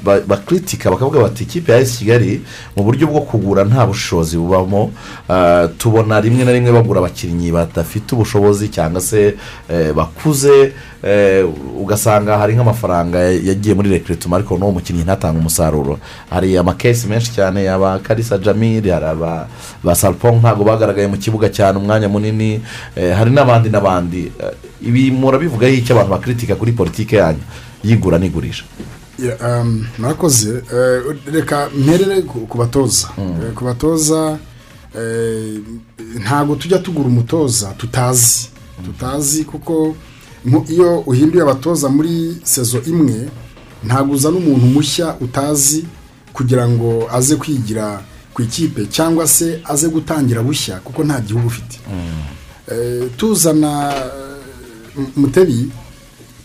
bakritika 0.04 0.92
bakavuga 0.92 1.20
bati 1.20 1.44
ikipe 1.44 1.72
ya 1.72 1.84
kigali 1.84 2.42
mu 2.76 2.84
buryo 2.84 3.08
bwo 3.08 3.22
kugura 3.22 3.64
nta 3.64 3.86
bushobozi 3.86 4.38
bubamo 4.38 4.92
ah, 5.30 5.68
tubona 5.78 6.22
rimwe 6.22 6.46
na 6.46 6.52
rimwe 6.52 6.72
bagura 6.72 7.00
abakinnyi 7.00 7.52
badafite 7.52 8.16
ubushobozi 8.16 8.70
cyangwa 8.70 9.02
se 9.02 9.36
eh, 9.70 9.94
bakuze 9.94 10.74
eh, 11.06 11.46
ugasanga 11.82 12.38
hari 12.38 12.56
nk'amafaranga 12.56 13.20
yagiye 13.20 13.76
muri 13.76 13.90
rekirituma 13.90 14.36
ariko 14.36 14.58
n'uwo 14.58 14.72
mukinnyi 14.72 15.04
ntatange 15.04 15.40
umusaruro. 15.40 16.00
Hari 16.30 16.58
amakesi 16.58 17.08
menshi 17.08 17.32
cyane 17.34 17.64
yaba 17.64 18.00
karisa 18.00 18.38
jamiri 18.38 18.90
hari 18.90 19.06
aba 19.06 19.48
ba 19.84 19.94
ntabwo 20.42 20.64
bagaragaye 20.66 21.08
mu 21.08 21.18
kibuga 21.18 21.50
cyane 21.50 21.78
umwanya 21.78 22.10
munini 22.10 22.62
eh, 22.96 23.14
hari 23.14 23.32
n'abandi 23.32 23.70
n'abandi. 23.70 24.32
Eh, 24.40 24.54
ibi 24.82 25.12
murabivugaho 25.12 25.74
icyo 25.74 25.94
abantu 25.96 26.12
bakritika 26.12 26.56
kuri 26.56 26.72
politiki 26.72 27.16
yanyu? 27.16 27.44
Y'igura 27.84 28.18
n'igurisha. 28.18 28.66
Murakoze. 29.98 30.50
Eh, 30.74 31.16
reka 31.34 31.70
mperere 31.78 32.22
ku 32.22 32.58
batoza. 32.58 33.08
Eh, 33.18 33.54
ku 33.56 33.66
batoza 33.66 34.38
eh, 34.96 35.60
ntabwo 36.20 36.56
tujya 36.56 36.80
tugura 36.80 37.08
umutoza 37.08 37.68
tutazi. 37.78 38.50
Tutazi 38.86 39.44
kuko 39.46 39.96
iyo 40.70 41.00
uhinduye 41.00 41.44
abatoza 41.44 41.90
muri 41.90 42.38
sezo 42.44 42.82
imwe 42.86 43.30
ntabwo 43.84 44.16
uzana 44.16 44.38
umuntu 44.38 44.66
mushya 44.66 45.16
utazi 45.22 45.86
kugira 46.34 46.70
ngo 46.70 47.08
aze 47.12 47.36
kwigira 47.36 48.02
ku 48.34 48.42
ikipe 48.42 48.86
cyangwa 48.86 49.28
se 49.28 49.62
aze 49.64 49.88
gutangira 49.88 50.44
bushya 50.44 50.80
kuko 50.84 51.04
nta 51.04 51.20
gihugu 51.22 51.48
ufite. 51.48 51.80
Eh, 52.72 53.10
tuzana 53.18 53.94
eh, 53.96 55.06
mutebi 55.16 55.70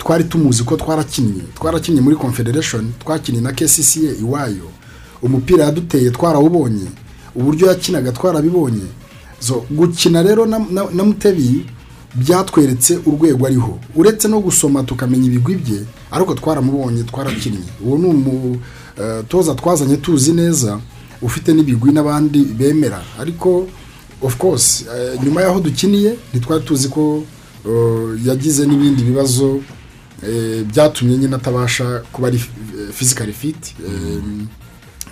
twari 0.00 0.24
tumuzi 0.24 0.64
ko 0.64 0.76
twarakinnye. 0.76 1.42
Twarakinnye 1.54 2.00
muri 2.00 2.16
confederation 2.16 2.92
twakinnye 2.98 3.40
na 3.40 3.52
kcca 3.52 4.10
iwayo. 4.20 4.68
Umupira 5.22 5.64
yaduteye 5.64 6.10
twarawubonye. 6.10 6.86
Uburyo 7.34 7.66
yakinaga 7.68 8.12
twarabibonye. 8.12 8.86
So 9.40 9.64
gukina 9.70 10.22
rero 10.22 10.46
na, 10.46 10.58
mutebi 11.04 11.66
byatweretse 12.14 12.98
urwego 13.06 13.46
ariho. 13.46 13.78
Uretse 13.96 14.28
no 14.28 14.40
gusoma 14.40 14.82
tukamenya 14.82 15.26
ibigwi 15.26 15.54
bye 15.56 15.80
ariko 16.10 16.34
twaramubonye 16.34 17.02
twarakinnye. 17.04 17.68
Uwo 17.84 17.98
ni 17.98 18.06
umutoza 18.06 19.54
twazanye 19.54 19.96
tuzi 19.96 20.32
neza 20.32 20.78
ufite 21.22 21.52
n'ibigwi 21.52 21.92
n'abandi 21.92 22.38
bemera. 22.44 23.02
Ariko 23.20 23.66
of 24.22 24.36
course 24.36 24.84
eh, 24.96 25.20
nyuma 25.24 25.40
y'aho 25.42 25.60
dukiniye 25.60 26.16
ntitwari 26.32 26.64
tuzi 26.64 26.88
ko 26.88 27.22
eh, 27.68 28.26
yagize 28.26 28.66
n'ibindi 28.66 29.02
bibazo 29.02 29.46
eh, 29.56 29.62
byatumye 30.66 31.16
nyine 31.18 31.36
atabasha 31.36 32.02
kuba 32.12 32.28
ari 32.28 32.40
fizikari 32.92 33.32
fiti 33.32 33.74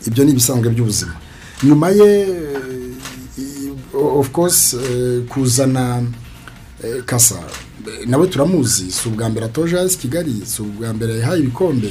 ibyo 0.07 0.25
ni 0.25 0.31
ibisanzwe 0.31 0.71
by'ubuzima. 0.71 1.15
Nyuma 1.63 1.89
ye 1.91 2.21
eh, 2.21 3.73
of 4.19 4.31
course 4.31 4.75
eh, 4.75 5.21
kuzana 5.29 6.03
eh, 6.85 7.03
kasa. 7.05 7.35
Eh, 7.89 8.07
nawe 8.09 8.27
turamuzi 8.27 8.91
si 8.93 9.09
ubwa 9.09 9.29
mbere 9.29 9.47
atoje 9.47 9.77
hasi 9.77 9.99
kigali 9.99 10.43
si 10.47 10.63
ubwa 10.63 10.93
mbere 10.95 11.19
yahaye 11.19 11.41
ibikombe. 11.41 11.91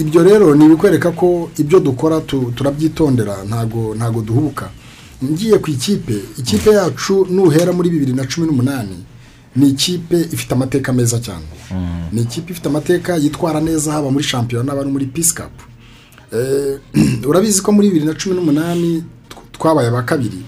Ibyo 0.00 0.22
rero 0.22 0.54
ni 0.54 0.64
ibikwereka 0.64 1.10
ko 1.12 1.50
ibyo 1.58 1.80
dukora 1.80 2.20
tu- 2.20 2.52
turabyitondera 2.56 3.44
ntago 3.44 3.94
ntago 3.94 4.20
duhubuka. 4.22 4.70
Ngiye 5.24 5.58
ku 5.58 5.70
ikipe. 5.70 6.14
Ikipe 6.38 6.70
yacu 6.70 7.26
nuhera 7.30 7.72
muri 7.72 7.90
bibiri 7.90 8.12
na 8.12 8.24
cumi 8.24 8.46
n'umunani. 8.46 8.96
Ni 9.58 9.68
ikipe 9.68 10.20
ifite 10.20 10.52
amateka 10.54 10.92
meza 10.92 11.18
cyane. 11.20 11.44
Ni 12.12 12.22
ikipe 12.22 12.52
ifite 12.52 12.66
amateka 12.68 13.16
yitwara 13.16 13.60
neza 13.60 13.92
haba 13.92 14.10
muri 14.10 14.24
shampiyona 14.24 14.70
haba 14.72 14.84
no 14.84 14.90
muri 14.90 15.06
cup. 15.06 15.52
Eh, 16.32 16.78
urabizi 17.28 17.62
ko 17.62 17.72
muri 17.72 17.88
bibiri 17.88 18.06
na 18.06 18.14
cumi 18.14 18.34
n'umunani 18.36 19.02
tw- 19.28 19.52
twabaye 19.52 19.88
aba 19.88 20.02
kabiri. 20.02 20.42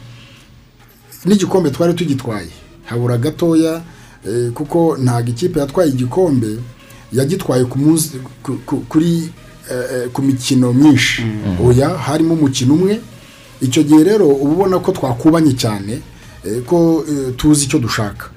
N'igikombe 1.24 1.70
twari 1.70 1.94
tugitwaye. 1.94 2.48
Habura 2.84 3.18
gatoya 3.18 3.82
eh, 4.28 4.50
kuko 4.52 4.96
ntabwo 4.96 5.30
ikipe 5.30 5.60
yatwaye 5.60 5.90
igikombe 5.90 6.58
yagitwaye 7.12 7.64
ku 7.64 7.78
munsi 7.78 8.10
ku- 8.42 8.58
ku- 8.66 8.84
kuri 8.88 9.30
eh, 9.70 10.08
ku 10.12 10.22
mikino 10.22 10.72
myinshi. 10.72 11.22
Oya 11.64 11.88
harimo 11.88 12.34
umukino 12.34 12.74
umwe. 12.74 13.00
Icyo 13.60 13.82
gihe 13.82 14.04
rero 14.04 14.28
uba 14.28 14.52
ubona 14.52 14.78
ko 14.78 14.92
twakubanye 14.92 15.52
cyane 15.52 16.00
ko 16.66 17.04
tuzi 17.36 17.64
icyo 17.64 17.78
dushaka. 17.78 18.30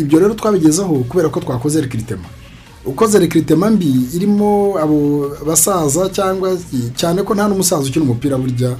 Ibyo 0.00 0.18
rero 0.20 0.34
twabigezeho 0.34 0.94
kubera 1.08 1.28
ko 1.28 1.40
twakoze 1.40 1.80
rekiritema 1.80 2.24
ukoze 2.84 3.18
rekiritema 3.18 3.70
mbi 3.70 3.90
irimo 4.16 4.76
abo 4.82 5.30
basaza 5.46 6.08
cyangwa 6.12 6.52
cyane 6.96 7.22
ko 7.22 7.34
nta 7.34 7.48
n'umusaza 7.48 7.88
ukina 7.88 8.04
umupira 8.04 8.36
burya 8.36 8.76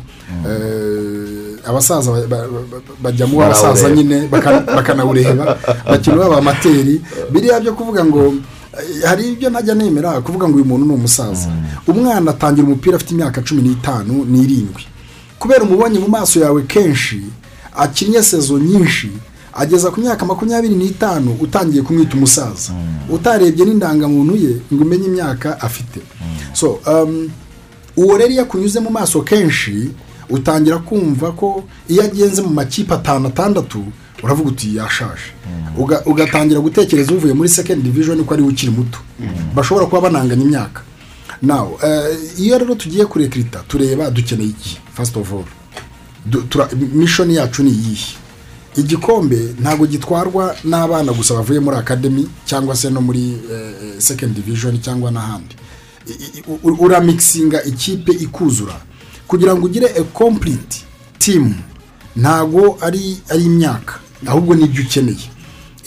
eh, 0.49 1.69
abasaza 1.69 2.11
ba- 2.13 2.27
ba- 2.29 2.49
ba- 2.71 2.83
bajya 3.03 3.27
mu 3.27 3.37
basaza 3.41 3.89
nyine 3.91 4.29
baka- 4.29 4.61
bakanawureba 4.77 5.57
bakina 5.89 6.17
baba 6.17 6.37
amateri. 6.39 7.01
Biriya 7.33 7.61
byo 7.61 7.73
kuvuga 7.73 8.05
ngo 8.05 8.35
eh, 8.77 9.03
hari 9.09 9.33
ibyo 9.33 9.49
ntajya 9.51 9.75
nemera 9.75 10.21
kuvuga 10.21 10.49
ngo 10.49 10.57
uyu 10.57 10.65
muntu 10.69 10.85
ni 10.87 10.93
umusaza. 10.93 11.49
Umwana 11.89 12.31
atangira 12.31 12.67
umupira 12.67 12.97
afite 12.97 13.11
imyaka 13.17 13.41
cumi 13.43 13.63
n'itanu 13.63 14.25
n'irindwi. 14.29 14.85
Kubera 15.41 15.65
umubonye 15.65 15.99
mu 15.99 16.09
maso 16.09 16.41
yawe 16.41 16.63
kenshi 16.69 17.23
akinnye 17.77 18.21
sezo 18.23 18.59
nyinshi 18.59 19.09
ageza 19.55 19.91
ku 19.91 20.01
myaka 20.01 20.27
makumyabiri 20.27 20.75
n'itanu 20.75 21.37
utangiye 21.41 21.83
kumwita 21.83 22.17
umusaza. 22.17 22.73
Utarebye 23.11 23.65
n'indangamuntu 23.65 24.37
ye 24.37 24.53
ngo 24.73 24.83
umenye 24.85 25.07
imyaka 25.07 25.61
afite. 25.61 26.01
So 26.53 26.79
um, 26.87 27.31
uwo 27.97 28.17
rero 28.19 28.31
iyo 28.31 28.43
akunyuze 28.43 28.81
mu 28.81 28.91
maso 28.91 29.23
kenshi 29.23 29.91
utangira 30.31 30.79
kumva 30.79 31.33
ko 31.33 31.65
iyo 31.89 32.03
agenze 32.03 32.43
mu 32.43 32.49
makipe 32.51 32.95
atanu 32.95 33.29
atandatu 33.29 33.85
uravuga 34.23 34.49
uti 34.51 34.77
yashaje 34.77 35.31
Uga- 35.79 36.03
ugatangira 36.07 36.61
gutekereza 36.61 37.13
uvuye 37.15 37.35
muri 37.35 37.49
second 37.49 37.83
division 37.83 38.25
ko 38.25 38.35
ari 38.35 38.43
we 38.43 38.49
ukiri 38.49 38.73
muto. 38.73 38.99
Bashobora 39.55 39.87
kuba 39.87 40.01
bananganya 40.11 40.43
imyaka. 40.45 40.83
Nawe 41.43 41.71
iyo 42.39 42.59
rero 42.59 42.75
tugiye 42.75 43.05
kurekirita 43.07 43.59
tureba 43.69 44.11
dukeneye 44.11 44.51
iki? 44.51 44.79
First 44.97 45.17
of 45.17 45.33
all 45.33 45.45
Du- 46.27 46.43
tura- 46.49 46.69
mission 46.95 47.31
yacu 47.31 47.63
ni 47.63 47.71
iyihe? 47.71 48.17
Igikombe 48.77 49.55
ntabwo 49.61 49.87
gitwarwa 49.87 50.57
n'abana 50.65 51.13
gusa 51.13 51.35
bavuye 51.35 51.61
muri 51.61 51.77
akademi 51.77 52.29
cyangwa 52.45 52.77
se 52.77 52.91
no 52.91 53.01
muri 53.01 53.37
eh, 53.53 53.99
second 53.99 54.35
division 54.35 54.81
cyangwa 54.81 55.11
n'ahandi. 55.11 55.55
I- 56.07 56.39
i- 56.39 56.45
u- 56.69 56.77
uramikisinga 56.85 57.63
ikipe 57.65 58.13
ikuzura. 58.13 58.75
Kugira 59.29 59.55
ngo 59.57 59.67
ugire 59.67 59.87
a 60.01 60.03
complete 60.05 60.83
team 61.19 61.55
ntabwo 62.17 62.79
ari 62.81 63.19
ari 63.31 63.45
imyaka 63.45 63.95
ahubwo 64.27 64.55
ni 64.55 64.65
ibyo 64.65 64.83
ukeneye. 64.83 65.27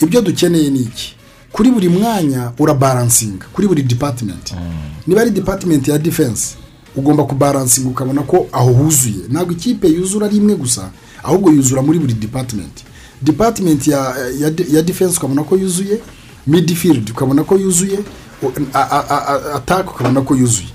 Ibyo 0.02 0.20
dukeneye 0.22 0.70
ni 0.70 0.80
iki? 0.80 1.14
Kuri 1.52 1.70
buri 1.70 1.88
mwanya 1.88 2.52
urabaransinga 2.58 3.46
kuri 3.52 3.68
buri 3.68 3.82
department. 3.82 4.54
Niba 5.06 5.20
ari 5.20 5.30
department 5.30 5.88
ya 5.88 5.98
defense 5.98 6.56
ugomba 6.96 7.24
kubaransinga 7.24 7.88
ukabona 7.88 8.22
ko 8.22 8.48
aho 8.52 8.72
huzuye. 8.72 9.28
Ntabwo 9.30 9.52
ikipe 9.52 9.88
yuzura 9.88 10.26
ari 10.26 10.36
imwe 10.36 10.54
gusa 10.56 10.90
ahubwo 11.22 11.50
yuzura 11.52 11.82
muri 11.82 11.98
buri 11.98 12.12
department. 12.14 12.84
Department 13.22 13.86
ya, 13.86 14.14
ya, 14.70 14.82
defense 14.82 15.16
ukabona 15.18 15.42
ko 15.44 15.56
yuzuye 15.56 16.00
midfield 16.46 17.10
ukabona 17.10 17.44
ko 17.44 17.56
yuzuye 17.58 17.98
u- 18.42 18.52
a- 18.74 18.90
a- 18.90 19.08
a- 19.10 19.26
a- 19.34 19.54
attack 19.54 19.90
ukabona 19.94 20.20
ko 20.20 20.34
yuzuye. 20.36 20.68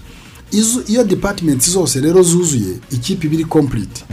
Iyo 0.87 1.03
department 1.03 1.69
zose 1.69 2.01
rero 2.01 2.23
zuzuye 2.23 2.77
ikipe 2.91 3.27
iba 3.27 3.35
iri 3.35 3.45
complete. 3.45 4.03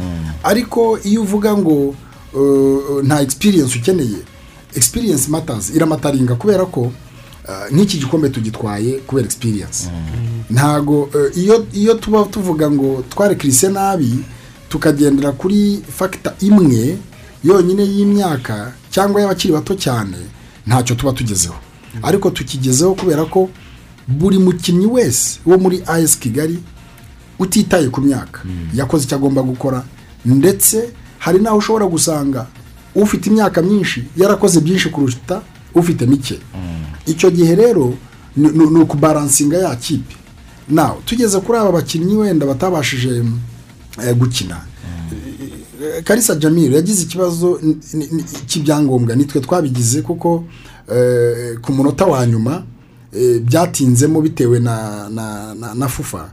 Ariko 0.42 0.98
iyo 1.04 1.22
uvuga 1.22 1.56
ngo 1.56 1.94
uh, 2.34 3.02
nta 3.04 3.20
experience 3.22 3.78
ukeneye 3.78 4.16
experience 4.74 5.28
matters 5.30 5.70
iramataringa 5.74 6.34
kubera 6.34 6.64
ko 6.66 6.80
uh, 6.80 6.92
nk'iki 7.72 7.98
gikombe 7.98 8.28
tugitwaye 8.28 8.92
kubera 9.06 9.26
experience. 9.26 9.88
Ntago 10.50 11.02
uh, 11.02 11.36
iyo 11.38 11.66
iyo 11.72 11.94
tuba 11.94 12.24
tuvuga 12.24 12.70
ngo 12.70 13.04
twarekirise 13.10 13.68
nabi 13.68 14.18
tukagendera 14.70 15.32
kuri 15.34 15.82
fagita 15.96 16.34
imwe 16.40 16.96
yonyine 17.44 17.82
y'imyaka 17.84 18.72
cyangwa 18.90 19.20
y'abakiri 19.20 19.52
bato 19.54 19.74
cyane 19.74 20.16
ntacyo 20.66 20.94
tuba 20.96 21.12
tugezeho. 21.12 21.54
Ariko 22.02 22.30
tukigezeho 22.30 22.94
kubera 22.94 23.24
ko 23.26 23.50
buri 24.08 24.38
mukinnyi 24.38 24.86
wese 24.86 25.40
wo 25.46 25.58
muri 25.58 25.82
as 25.86 26.14
kigali 26.18 26.58
utitaye 27.38 27.88
ku 27.90 28.00
myaka 28.00 28.40
yakoze 28.74 29.04
icyo 29.04 29.16
agomba 29.16 29.42
gukora 29.42 29.82
ndetse 30.24 30.92
hari 31.18 31.38
n'aho 31.42 31.56
ushobora 31.58 31.86
gusanga 31.86 32.46
ufite 32.94 33.26
imyaka 33.30 33.62
myinshi 33.62 34.04
yarakoze 34.16 34.60
byinshi 34.60 34.88
kuruta 34.90 35.42
ufite 35.74 36.06
mike. 36.06 36.38
Icyo 37.06 37.30
gihe 37.30 37.54
rero 37.54 37.94
ni 38.36 38.78
ukubaransinga 38.82 39.56
ya 39.58 39.76
kipe. 39.76 40.14
Nawe 40.68 40.98
tugeze 41.04 41.40
kuri 41.40 41.58
aba 41.58 41.72
bakinnyi 41.72 42.14
wenda 42.16 42.46
batabashije 42.46 43.22
gukina. 44.18 44.60
Eh, 45.82 46.02
karisa 46.04 46.34
jamil 46.34 46.72
yagize 46.74 47.02
ikibazo 47.02 47.60
cy'ibyangombwa 48.46 49.16
nitwe 49.16 49.40
twabigize 49.40 50.02
kuko 50.02 50.44
eh, 50.94 51.58
ku 51.62 51.72
munota 51.72 52.06
wa 52.06 52.26
nyuma 52.26 52.62
eh, 53.12 53.40
byatinzemo 53.40 54.20
bitewe 54.22 54.60
na 54.60 55.08
na 55.08 55.54
na, 55.54 55.74
na 55.74 55.88
fufa. 55.88 56.30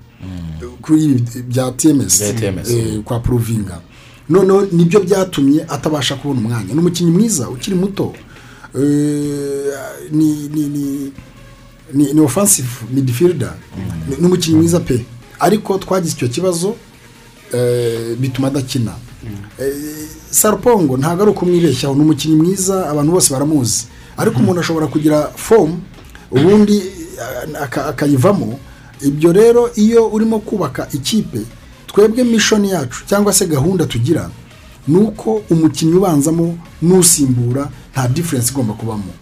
Kuri 0.81 1.03
ibi 1.05 1.41
bya 1.41 1.71
tms 1.71 2.21
eh, 2.69 2.99
kwa 3.03 3.19
puruvinga 3.19 3.81
noneho 4.29 4.65
ni 4.71 4.85
byo 4.85 4.99
byatumye 4.99 5.63
atabasha 5.67 6.15
kubona 6.15 6.39
umwanya. 6.39 6.73
Ni 6.73 6.79
umukinnyi 6.79 7.11
mwiza 7.11 7.49
ukiri 7.49 7.75
muto. 7.75 8.13
Eh, 8.75 9.73
ni 10.11 10.33
ni 10.53 10.67
ni 10.67 11.11
ni, 11.93 12.13
ni 14.19 14.25
umukinnyi 14.27 14.57
mwiza 14.57 14.79
pe. 14.79 15.05
Ariko 15.39 15.77
twagize 15.77 16.13
icyo 16.15 16.27
kibazo 16.27 16.67
eh, 16.69 16.75
bituma 18.19 18.47
adakina. 18.47 18.93
Eh, 19.59 20.07
sarupongo 20.29 20.97
ntabwo 20.97 21.21
ari 21.23 21.31
ukumwibeshyaho 21.31 21.95
ni 21.95 22.01
umukinnyi 22.01 22.35
mwiza 22.35 22.89
abantu 22.89 23.11
bose 23.11 23.33
baramuzi. 23.33 23.85
Ariko 24.17 24.39
umuntu 24.39 24.59
ashobora 24.61 24.87
kugira 24.87 25.27
fomu 25.35 25.79
ubundi 26.31 26.77
eh, 26.77 27.61
aka- 27.63 27.85
akayivamo. 27.85 28.59
Ibyo 29.01 29.31
rero 29.33 29.69
iyo 29.75 30.07
urimo 30.07 30.39
kubaka 30.39 30.87
ikipe 30.93 31.39
twebwe 31.87 32.23
mishoni 32.23 32.69
yacu 32.71 33.05
cyangwa 33.05 33.33
se 33.33 33.45
gahunda 33.47 33.85
tugira 33.85 34.29
ni 34.87 34.97
uko 34.97 35.41
umukinnyi 35.49 35.93
ubanzamo 35.93 36.57
n'usimbura 36.81 37.69
nta 37.93 38.07
diferensi 38.07 38.51
igomba 38.51 38.73
kubamo. 38.73 39.13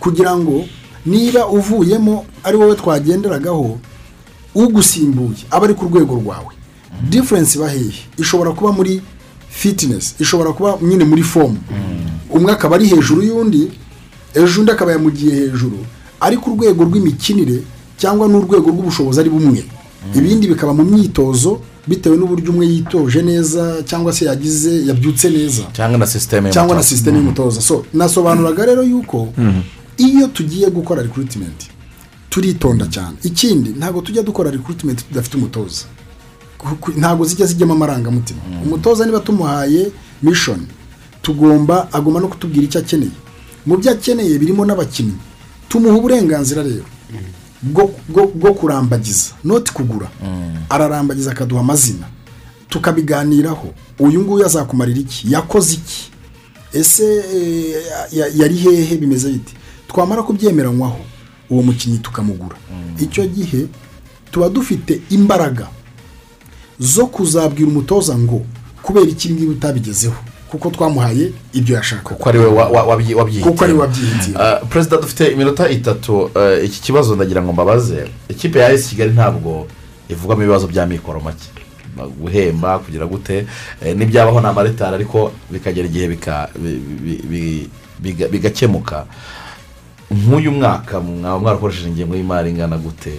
Kugira 0.00 0.36
ngo 0.36 0.64
niba 1.06 1.46
uvuyemo 1.46 2.24
ari 2.44 2.56
wowe 2.56 2.74
twagenderagaho 2.76 3.78
ugusimbuye 4.54 5.44
aba 5.50 5.64
ari 5.66 5.74
ku 5.74 5.84
rwego 5.84 6.14
rwawe. 6.14 6.52
Diferensi 7.08 7.58
iba 7.58 7.68
hehe 7.68 7.92
ishobora 8.18 8.50
kuba 8.52 8.72
muri 8.72 9.00
fitinesi 9.50 10.14
ishobora 10.18 10.52
kuba 10.52 10.78
nyine 10.82 11.04
muri 11.04 11.22
fomu 11.22 11.58
umwe 12.30 12.52
akaba 12.52 12.76
ari 12.76 12.86
hejuru 12.86 13.22
y'undi 13.22 13.68
ejo 14.34 14.60
undi 14.60 14.70
akaba 14.72 14.92
yamugiye 14.92 15.34
hejuru. 15.34 15.78
Ariko 16.20 16.50
urwego 16.50 16.84
rw'imikinire 16.84 17.62
cyangwa 17.98 18.28
n'urwego 18.28 18.70
rw'ubushobozi 18.70 19.20
ari 19.20 19.30
bumwe. 19.30 19.64
Ibindi 20.14 20.46
bikaba 20.48 20.74
mu 20.74 20.84
myitozo 20.84 21.60
bitewe 21.88 22.16
n'uburyo 22.16 22.52
umwe 22.52 22.66
yitoje 22.66 23.22
neza 23.22 23.82
cyangwa 23.88 24.12
se 24.12 24.24
yagize 24.24 24.86
yabyutse 24.86 25.30
neza. 25.30 25.62
Cyangwa 25.72 25.98
na 25.98 26.06
sisiteme 26.06 26.50
cyangwa 26.50 26.76
na 26.76 26.82
sisiteme 26.82 27.18
y'umutoza 27.18 27.60
so 27.60 27.84
nasobanuraga 27.94 28.66
rero 28.66 28.82
yuko 28.82 29.32
iyo 29.96 30.26
tugiye 30.28 30.70
gukora 30.70 31.02
recruitment 31.02 31.60
turitonda 32.30 32.86
cyane. 32.86 33.16
Ikindi 33.22 33.70
ntabwo 33.78 34.00
tujya 34.02 34.22
dukora 34.22 34.50
recruitment 34.50 35.08
tudafite 35.08 35.34
umutoza. 35.36 35.84
Ntabwo 36.96 37.24
zijya 37.26 37.46
zijyamo 37.46 37.72
amarangamutima. 37.72 38.40
Umutoza 38.64 39.06
niba 39.06 39.20
tumuhaye 39.20 39.92
mission 40.22 40.66
tugomba 41.22 41.92
agomba 41.92 42.20
no 42.20 42.28
kutubwira 42.28 42.64
icyo 42.64 42.80
akeneye. 42.80 43.12
Mu 43.66 43.76
byo 43.76 43.90
akeneye 43.92 44.38
birimo 44.38 44.64
n'abakinnyi. 44.66 45.16
Tumuha 45.68 45.94
uburenganzira 45.96 46.62
rero 46.62 46.84
bwo- 47.64 48.54
kurambagiza 48.54 49.30
noti 49.44 49.72
kugura. 49.72 50.08
Ararambagiza 50.68 51.30
akaduha 51.30 51.60
amazina. 51.60 52.06
Tukabiganiraho 52.68 53.68
uyu 53.98 54.20
nguyu 54.20 54.46
azakumarira 54.46 55.00
iki? 55.00 55.32
Yakoze 55.32 55.74
iki? 55.74 56.10
Ese 56.72 57.04
eh, 57.34 57.84
ya- 58.12 58.30
yari 58.34 58.56
hehe? 58.56 58.96
Bimeze 58.96 59.28
biti 59.32 59.54
twamara 59.88 60.22
kubyemeranywaho 60.22 61.00
uwo 61.50 61.62
mukinnyi 61.62 61.98
tukamugura. 61.98 62.56
Icyo 63.00 63.26
gihe 63.26 63.66
tuba 64.30 64.48
dufite 64.48 65.00
imbaraga 65.10 65.66
zo 66.80 67.06
kuzabwira 67.06 67.68
umutoza 67.68 68.18
ngo 68.18 68.42
kubera 68.82 69.06
iki 69.06 69.28
ngibi 69.30 69.46
utabigezeho? 69.52 70.16
Kuko 70.50 70.70
twamuhaye 70.70 71.30
ibyo 71.52 71.76
yashaka 71.76 72.02
kuko 72.02 72.28
ari 72.28 72.38
we 72.38 72.46
wa- 72.46 72.68
wa- 72.68 72.82
wabyi- 72.82 73.14
wabyihitiyemo 73.14 73.50
kuko 73.52 73.64
ari 73.64 73.72
we 73.72 73.78
wabyihitiyemo 73.78 74.40
Ah, 74.42 74.56
perezida 74.66 74.96
dufite 74.96 75.32
iminota 75.32 75.68
itatu. 75.68 76.30
Ah, 76.34 76.58
iki 76.64 76.80
kibazo 76.80 77.14
ndagira 77.16 77.42
ngo 77.42 77.52
mbabaze. 77.52 78.08
Ikipe 78.28 78.58
ya 78.58 78.72
esi 78.72 78.88
kigali 78.88 79.12
ntabwo 79.12 79.66
ivugwamo 80.08 80.42
ibibazo 80.42 80.66
bya 80.66 80.86
mikoro 80.86 81.20
make. 81.20 81.46
Guhemba 82.20 82.78
kugira 82.78 83.06
gute. 83.06 83.46
Eh, 83.84 83.96
n'ibyabaho 83.96 84.40
ni 84.40 84.46
amaritari 84.46 84.94
ariko 84.94 85.32
bikagera 85.50 85.86
igihe 85.86 86.08
bigakemuka. 88.30 89.06
Nk'uyu 90.10 90.50
mwaka 90.52 91.00
mwaba 91.00 91.38
mwarakoresheje 91.38 91.88
ingengo 91.88 92.16
y'imari 92.16 92.50
ingana 92.50 92.78
gute? 92.78 93.12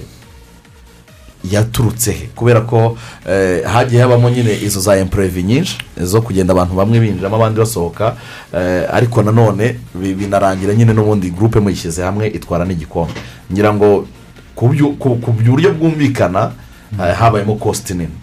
Yaturutse 1.44 2.12
he? 2.12 2.30
Kubera 2.36 2.62
ko 2.62 2.98
eh, 3.30 3.64
hagiye 3.66 4.02
habamo 4.02 4.30
nyine 4.30 4.54
izo 4.64 4.80
za 4.80 4.96
empurevi 4.98 5.44
nyinshi 5.44 5.78
zo 6.04 6.22
kugenda 6.22 6.54
abantu 6.54 6.76
bamwe 6.76 7.00
binjiramo 7.00 7.36
abandi 7.36 7.60
basohoka 7.60 8.16
eh, 8.54 8.84
ariko 8.94 9.24
nanone 9.24 9.80
bi- 9.96 10.14
binarangira 10.14 10.74
nyine 10.74 10.94
n'ubundi 10.94 11.30
gurupe 11.32 11.60
muyishyize 11.60 12.04
hamwe 12.04 12.28
itwara 12.28 12.66
n'igikombe. 12.66 13.14
Ngira 13.52 13.74
ngo 13.74 14.08
ku 14.56 14.68
buryo 14.70 15.74
bwumvikana 15.74 16.52
eh, 17.00 17.16
habayemo 17.16 17.56
kositi 17.56 17.94
nini. 17.94 18.16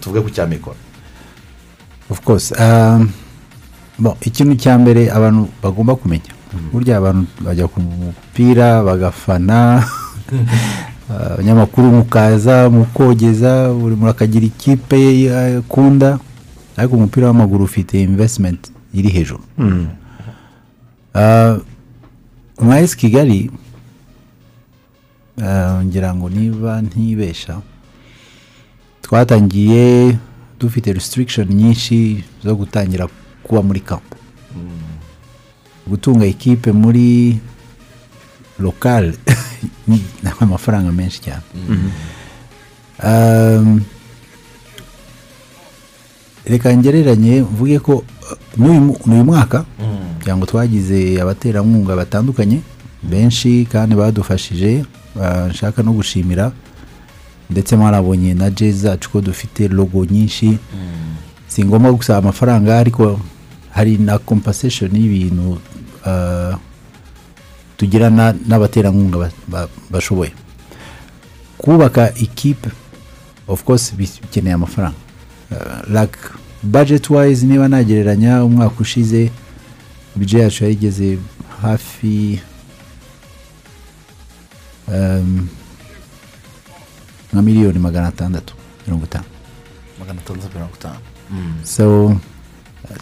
Tuvuge 0.00 0.20
ku 0.20 0.30
cya 0.30 0.46
mikoro 0.46 0.76
of 2.10 2.20
course 2.20 2.52
um, 2.54 3.10
ikintu 4.20 4.54
cya 4.54 4.78
mbere 4.78 5.10
abantu 5.10 5.48
bagomba 5.62 5.96
kumenya 5.96 6.30
burya 6.72 6.96
abantu 7.02 7.26
bajya 7.40 7.66
ku 7.66 7.80
mupira 7.80 8.82
bagafana 8.86 9.82
abanyamakuru 11.10 11.86
mukaza 11.92 12.70
mukogeza 12.70 13.72
buri 13.72 13.94
muntu 13.96 14.10
akagira 14.10 14.46
ikipe 14.46 14.98
ye 14.98 15.56
akunda 15.58 16.18
ariko 16.76 16.96
umupira 16.96 17.26
w'amaguru 17.26 17.64
ufite 17.64 18.02
investment 18.02 18.70
iri 18.94 19.08
hejuru. 19.08 19.42
Ah, 21.14 21.56
nka 22.62 22.80
esi 22.80 22.96
kigali 22.96 23.50
ah, 25.42 25.80
ngira 25.84 26.14
ngo 26.14 26.28
niba 26.30 26.82
ntibesha 26.82 27.60
twatangiye 29.02 30.16
dufite 30.60 30.92
restriction 30.92 31.48
nyinshi 31.48 32.24
zo 32.44 32.54
gutangira 32.56 33.08
kuba 33.42 33.62
muri 33.62 33.80
kampo 33.80 34.16
gutunga 35.86 36.26
ekipe 36.26 36.72
muri 36.72 37.38
lokale 38.58 39.14
ni 39.88 39.96
ni 40.22 40.30
amafaranga 40.40 40.92
menshi 40.92 41.20
cyane 41.20 41.42
Um, 43.04 43.80
reka 46.44 46.76
ngereranye 46.76 47.42
mvuge 47.42 47.78
ko 47.78 47.94
uh, 47.96 48.04
n'uyu 49.06 49.24
mwaka 49.24 49.64
kugira 50.18 50.36
ngo 50.36 50.46
twagize 50.46 51.20
abaterankunga 51.20 51.96
batandukanye 51.96 52.60
benshi 53.02 53.68
kandi 53.72 53.94
badufashije 53.94 54.84
uh, 55.16 55.50
nshaka 55.50 55.82
no 55.82 55.92
gushimira 55.92 56.52
ndetse 57.50 57.76
mwarabonye 57.76 58.34
na 58.34 58.50
jezi 58.50 58.78
zacu 58.78 59.10
ko 59.10 59.20
dufite 59.20 59.68
logo 59.68 60.04
nyinshi. 60.04 60.58
Si 61.48 61.64
ngombwa 61.64 61.92
gusaba 61.92 62.18
amafaranga 62.18 62.78
ariko 62.78 63.20
hari 63.70 63.98
na 63.98 64.18
compensation 64.18 64.90
y'ibintu 64.96 65.50
uh, 66.06 66.54
tugira 67.76 68.10
na- 68.10 68.34
n'abaterankunga 68.48 69.18
ba- 69.18 69.32
ba- 69.48 69.68
bashoboye. 69.90 70.32
Kubaka 71.58 72.14
ikipe 72.14 72.70
of 73.48 73.64
course 73.64 73.92
bis- 73.96 74.20
bikeneye 74.20 74.54
amafaranga. 74.54 74.96
Like 75.88 76.18
budget 76.62 77.10
wise 77.10 77.46
niba 77.46 77.68
nagereranya 77.68 78.44
umwaka 78.44 78.80
ushize 78.80 79.30
budget 80.16 80.40
yacu 80.42 80.64
yarigeze 80.64 81.18
hafi 81.62 82.40
um, 84.88 85.48
nka 87.32 87.42
miliyoni 87.42 87.78
magana 87.78 88.08
atandatu 88.08 88.54
mirongo 88.86 89.04
itanu. 89.04 89.24
Magana 90.00 90.20
atandatu 90.20 90.48
mirongo 90.54 90.74
itanu. 90.74 90.98
So 91.64 92.16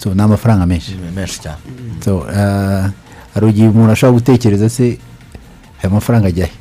so 0.03 0.15
ni 0.15 0.23
amafaranga 0.23 0.67
menshi. 0.67 0.95
Menshi 1.17 1.41
cyane. 1.41 1.59
Uh, 2.07 2.91
hari 3.35 3.49
igihe 3.51 3.69
umuntu 3.69 3.93
ashobora 3.93 4.19
gutekereza 4.19 4.69
se 4.69 4.99
aya 5.83 5.91
mafaranga 5.93 6.29
ajya 6.29 6.47
he? 6.47 6.53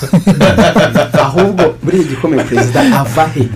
Ahubwo 1.26 1.74
muri 1.82 2.00
iki 2.00 2.08
gikomeye 2.08 2.44
perezida 2.44 2.80
ava 3.00 3.26
he? 3.34 3.48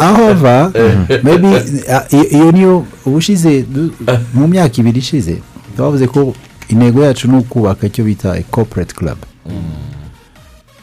Aho 0.00 0.22
ava 0.30 0.70
maybe 1.22 1.48
iyo- 2.12 2.28
iyo 2.30 2.52
niyo 2.52 2.84
ubushize 3.06 3.64
mu 4.34 4.48
myaka 4.48 4.74
ibiri 4.80 4.98
ishize 4.98 5.36
twavuze 5.76 6.06
ko 6.06 6.34
intego 6.68 7.02
yacu 7.04 7.28
ni 7.30 7.36
ukubaka 7.38 7.86
icyo 7.86 8.04
bita 8.04 8.42
corporate 8.50 8.94
club. 8.94 9.18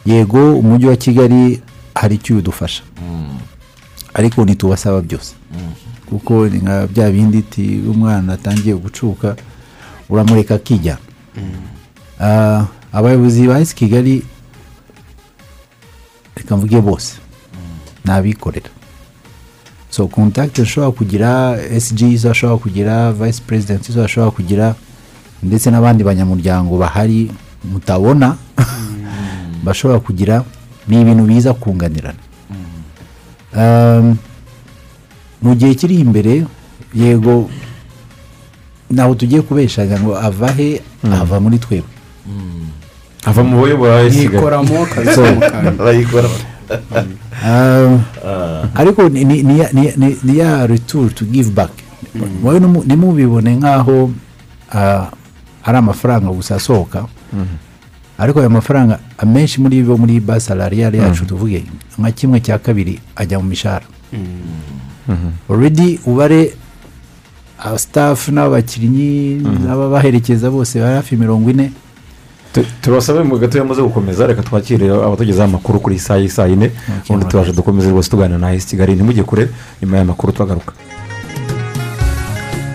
Yego 0.06 0.58
umujyi 0.58 0.86
wa 0.86 0.96
kigali 0.96 1.60
hari 1.94 2.14
icyo 2.14 2.36
udufasha. 2.36 2.82
Ariko 4.14 4.44
ntitubasaba 4.44 5.00
byose. 5.00 5.34
Kuko 6.08 6.48
ni 6.48 6.58
nka 6.58 6.86
bya 6.86 7.10
bindi 7.10 7.42
ti 7.42 7.80
umwana 7.88 8.32
atangiye 8.32 8.74
gucuka 8.74 9.36
uramureka 10.08 10.54
akijyana 10.54 10.98
Ah, 12.20 12.66
abayobozi 12.92 13.46
ba 13.48 13.58
esi 13.60 13.74
kigali 13.74 14.22
reka 16.36 16.56
mvuge 16.56 16.80
bose. 16.80 17.14
Ni 18.04 18.12
abikorera 18.12 18.70
so 19.90 20.06
contact 20.08 20.58
ushobora 20.58 20.92
kugira 20.92 21.56
sg 21.80 22.00
izo 22.02 22.30
ashobora 22.30 22.58
kugira 22.58 23.12
vice 23.12 23.40
president 23.46 23.88
izo 23.88 24.04
ashobora 24.04 24.30
kugira 24.30 24.74
ndetse 25.42 25.70
n'abandi 25.70 26.04
banyamuryango 26.04 26.78
bahari 26.78 27.30
mutabona 27.64 28.36
bashobora 29.64 30.00
kugira 30.00 30.44
ni 30.88 31.00
ibintu 31.00 31.24
biza 31.24 31.54
kunganirana. 31.54 32.18
Um, 33.56 34.16
mu 35.44 35.52
gihe 35.54 35.74
kiri 35.76 36.00
imbere 36.00 36.44
yego 36.94 37.50
ntabwo 38.90 39.14
tugiye 39.14 39.42
kubeshaga 39.44 40.00
ngo 40.00 40.16
ava 40.18 40.48
he 40.56 40.80
ava 41.04 41.36
muri 41.40 41.58
twebwe 41.60 41.92
ava 43.28 43.40
mu 43.44 43.60
bayobora 43.62 44.02
yikoramo 44.08 44.76
bayikoramo 45.84 46.38
Um, 47.44 48.00
ariko 48.80 49.04
ni- 49.12 49.24
ni 49.24 49.42
ni 49.44 49.60
ya- 49.60 49.68
ni- 49.76 49.92
ni- 50.00 50.16
ni 50.24 50.38
ya 50.40 50.64
retour 50.66 51.12
to 51.12 51.24
give 51.28 51.50
back. 51.52 51.68
Wowe 52.42 52.56
nimu- 52.60 52.84
nimubibone 52.88 53.56
nk'aho 53.60 54.10
ah, 54.72 55.12
ari 55.64 55.76
amafaranga 55.78 56.32
gusa 56.32 56.56
asohoka. 56.56 57.04
Ariko 58.18 58.40
ayo 58.40 58.48
mafaranga 58.50 58.98
amenshi 59.18 59.60
muri 59.60 59.82
bo 59.84 59.98
muri 60.00 60.20
base 60.24 60.46
salariale 60.48 60.98
yacu 60.98 61.26
tuvuge 61.28 61.64
nka 62.00 62.10
kimwe 62.16 62.40
cya 62.40 62.56
kabiri 62.58 62.96
ajya 63.16 63.36
mu 63.38 63.44
mishahara. 63.52 63.84
Already 65.50 65.98
ubare 66.06 66.54
aba 67.58 67.78
staff 67.78 68.28
n'abakinnyi 68.28 69.40
n'ababaherekeza 69.64 70.50
bose 70.50 70.80
bari 70.80 70.94
hafi 70.96 71.16
mirongo 71.16 71.50
ine. 71.50 71.72
Tu- 72.52 72.66
tubasabe 72.80 73.22
mu 73.22 73.38
gato 73.38 73.58
yamaze 73.58 73.82
gukomeza 73.82 74.26
reka 74.26 74.42
twakire 74.42 74.86
abatugezaho 74.90 75.48
amakuru 75.48 75.80
kuri 75.80 75.98
saa 75.98 76.16
y'i 76.16 76.28
saa 76.28 76.46
yine. 76.46 76.70
Ubundi 77.08 77.26
tubashe 77.26 77.52
dukomeze 77.52 77.90
rwose 77.90 78.10
tuganira 78.10 78.38
na 78.38 78.52
esi 78.54 78.66
kigali. 78.66 78.94
Ntimujye 78.94 79.22
kure 79.24 79.48
nyuma 79.82 79.96
y'amakuru 79.96 80.32
twagaruka. 80.32 80.72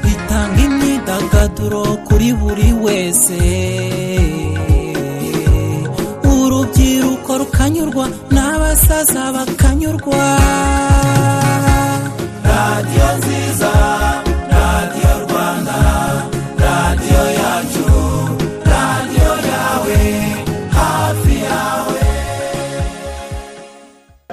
Itanga 0.03 0.61
imyidagaduro 0.65 1.83
kuri 2.07 2.33
buri 2.33 2.73
wese. 2.83 3.39
Urubyiruko 6.27 7.37
rukanyurwa 7.37 8.05
n'abasaza 8.31 9.31
bakanyurwa. 9.31 10.19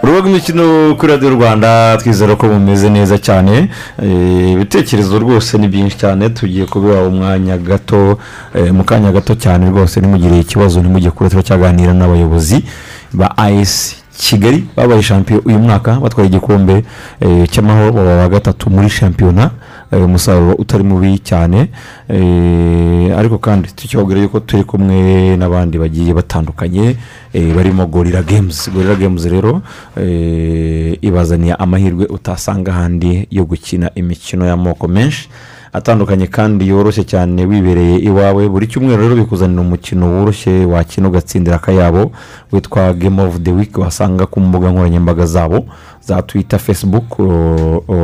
Urubuga 0.06 0.20
rw'imikino 0.22 0.94
kuri 0.98 1.12
radiyo 1.12 1.30
rwanda 1.30 1.96
twizera 2.00 2.36
ko 2.36 2.48
bumeze 2.48 2.90
neza 2.90 3.18
cyane. 3.18 3.68
Eh, 4.02 4.52
ibitekerezo 4.52 5.18
rwose 5.18 5.58
ni 5.58 5.68
byinshi 5.68 5.96
cyane 5.98 6.28
tugiye 6.30 6.64
kubiha 6.66 7.02
umwanya 7.02 7.56
gato 7.58 8.18
eh, 8.54 8.72
mu 8.72 8.84
kanya 8.84 9.12
gato 9.12 9.34
cyane 9.34 9.70
rwose 9.70 10.00
nimugire 10.00 10.38
ikibazo 10.40 10.82
nimujye 10.82 11.10
kure 11.10 11.30
turacyaganira 11.30 11.92
n'abayobozi 11.92 12.64
ba 13.12 13.36
ayesi 13.38 13.96
kigali. 14.18 14.64
Babaye 14.76 15.02
shampiyona 15.02 15.42
uyu 15.46 15.58
mwaka 15.58 16.00
batwaye 16.00 16.28
igikombe 16.28 16.84
eh, 17.20 17.48
cy'amahoro 17.50 17.92
baba 17.92 18.28
gatatu 18.28 18.70
muri 18.70 18.88
shampiyona 18.90 19.50
umusaruro 19.92 20.54
utari 20.54 20.84
mubi 20.84 21.18
cyane 21.18 21.70
eh, 22.08 23.18
ariko 23.18 23.38
kandi 23.38 23.68
tukibabwira 23.72 24.20
yuko 24.20 24.40
turi 24.40 24.64
kumwe 24.64 25.36
n'abandi 25.36 25.78
bagiye 25.78 26.14
batandukanye 26.14 26.96
eh, 27.32 27.54
barimo 27.54 27.86
gorira 27.86 28.22
games. 28.22 28.70
Gorira 28.70 28.94
games 28.94 29.24
rero 29.24 29.62
eh, 29.96 30.98
ibazaniye 31.00 31.54
amahirwe 31.54 32.06
utasanga 32.06 32.70
ahandi 32.72 33.28
yo 33.30 33.44
gukina 33.44 33.90
imikino 33.94 34.46
y'amoko 34.46 34.88
menshi. 34.88 35.28
Atandukanye 35.76 36.26
kandi 36.26 36.68
yoroshye 36.68 37.04
cyane 37.04 37.44
wibereye 37.44 37.96
iwawe. 38.08 38.48
Buri 38.48 38.66
cyumweru 38.66 39.02
rero 39.02 39.14
bikuzanira 39.16 39.60
umukino 39.60 40.04
woroshye 40.18 40.64
wakina 40.64 41.08
ugatsindira 41.08 41.56
akayabo 41.56 42.12
witwa 42.52 42.92
game 42.92 43.22
of 43.22 43.40
the 43.44 43.52
week. 43.52 43.78
Wasanga 43.78 44.26
ku 44.26 44.40
mbuga 44.40 44.70
nkoranyambaga 44.70 45.26
zabo 45.26 45.64
za 46.00 46.22
twitter 46.22 46.58
facebook 46.58 47.18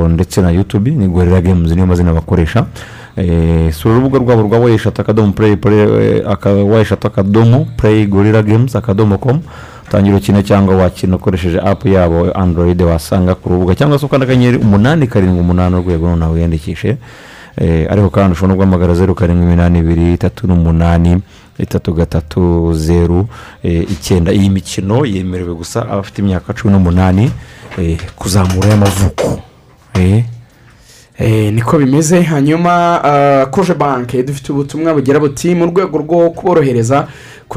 ndetse 0.08 0.42
na 0.42 0.50
youtube. 0.50 0.90
Ni 0.90 1.08
gorira 1.08 1.40
games 1.40 1.72
niyo 1.72 1.86
mazina 1.86 2.12
bakoresha. 2.12 2.66
Eh, 3.16 3.72
sura 3.72 3.94
urubuga 3.94 4.18
rwabo 4.18 4.42
rwa 4.42 4.58
wayeshatu 4.58 5.00
akadomo 5.00 5.32
play 5.32 5.56
wayeshatu 6.70 7.06
akadomo 7.06 7.66
play 7.76 8.06
gorira 8.06 8.42
games 8.42 8.76
akadomo 8.76 9.18
com. 9.18 9.40
Tangira 9.90 10.16
ukina 10.16 10.42
cyangwa 10.42 10.76
wakina 10.76 11.16
ukoresheje 11.16 11.60
apu 11.60 11.88
yabo 11.88 12.32
android 12.34 12.82
wasanga 12.82 13.34
ku 13.34 13.48
rubuga. 13.48 13.74
Cyangwa 13.74 13.98
se 13.98 14.06
ukanda 14.06 14.24
akanyenyeri 14.26 14.56
umunani 14.56 15.06
karindwi 15.06 15.40
umunani 15.40 15.76
urwego 15.76 16.08
noneho 16.08 16.32
wiyandikishe. 16.32 16.96
Ariko 17.90 18.10
kandi 18.10 18.32
ushobora 18.32 18.54
guhamagara 18.56 18.94
zeru 18.94 19.14
karindwi 19.14 19.44
iminani 19.46 19.78
ibiri 19.78 20.12
itatu 20.14 20.46
n'umunani 20.46 21.18
itatu 21.58 21.92
gatatu 21.94 22.72
zeru 22.74 23.26
eh, 23.62 23.82
icyenda. 23.90 24.32
Iyi 24.32 24.50
mikino 24.50 25.04
yemerewe 25.06 25.54
gusa 25.54 25.82
abafite 25.88 26.18
imyaka 26.22 26.52
cumi 26.52 26.72
n'umunani 26.72 27.30
eh, 27.78 27.98
kuzamura 28.16 28.68
y'amavuko. 28.68 29.40
Eh, 29.94 30.24
Eh, 31.18 31.52
niko 31.52 31.78
bimeze. 31.78 32.22
Hanyuma 32.22 33.00
ah, 33.04 33.46
koje 33.46 33.74
banke 33.74 34.22
dufite 34.22 34.52
ubutumwa 34.52 34.94
bugira 34.94 35.20
buti 35.20 35.54
mu 35.54 35.66
rwego 35.66 35.98
rwo 35.98 36.30
kuborohereza 36.30 37.06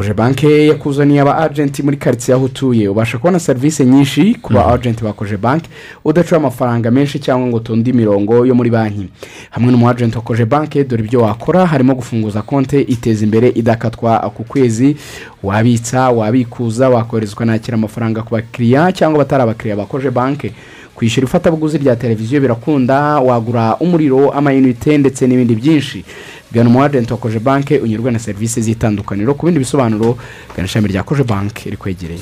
banke 0.03 0.67
yakuzaniye 0.67 1.21
aba 1.21 1.37
agenti 1.37 1.83
muri 1.83 1.97
karitsiye 1.97 2.35
aho 2.35 2.45
utuye 2.45 2.87
ubasha 2.87 3.17
kubona 3.17 3.39
serivisi 3.39 3.85
nyinshi 3.85 4.35
ku 4.41 4.53
ba 4.53 4.65
agenti 4.67 5.03
ba 5.03 5.13
banke 5.41 5.69
udaciye 6.03 6.37
amafaranga 6.37 6.91
menshi 6.91 7.19
cyangwa 7.19 7.47
ngo 7.47 7.57
utonde 7.57 7.89
imirongo 7.89 8.45
yo 8.45 8.55
muri 8.55 8.69
banki. 8.69 9.07
Hamwe 9.51 9.71
n'umu 9.71 9.89
agenti 9.89 10.17
wa 10.17 10.23
koje 10.23 10.45
banke 10.45 10.83
dore 10.83 11.03
ibyo 11.03 11.21
wakora 11.21 11.65
harimo 11.65 11.95
gufunguza 11.95 12.41
konti 12.41 12.81
iteza 12.81 13.23
imbere 13.23 13.49
idakatwa 13.49 14.19
ku 14.35 14.43
kwezi 14.43 14.95
wabitsa 15.43 16.09
wabikuza 16.09 16.89
wakohereza 16.89 17.33
ukanakira 17.33 17.77
amafaranga 17.77 18.21
ku 18.21 18.33
bakiriya 18.35 18.91
cyangwa 18.91 19.21
abatari 19.21 19.43
abakiriya 19.43 19.75
ba 19.75 19.87
banke. 20.11 20.51
Kwishyura 20.95 21.27
ifatabuguzi 21.27 21.77
rya 21.77 21.95
televiziyo 21.95 22.41
birakunda 22.41 23.19
wagura 23.19 23.75
umuriro 23.79 24.31
amayinite 24.31 24.97
ndetse 24.97 25.27
n'ibindi 25.27 25.55
byinshi. 25.55 26.05
Gana 26.51 26.69
umu 26.69 26.83
agenti 26.83 27.13
wa 27.13 27.19
koje 27.19 27.39
banke 27.39 27.77
unyurwe 27.79 28.11
na 28.11 28.19
serivisi 28.19 28.61
z'itandukaniro 28.61 29.33
ku 29.33 29.45
bindi 29.45 29.59
bisobanuro 29.59 30.17
gana 30.55 30.65
ishami 30.65 30.87
rya 30.87 31.03
koje 31.03 31.23
banke 31.23 31.69
rikwegereye 31.69 32.19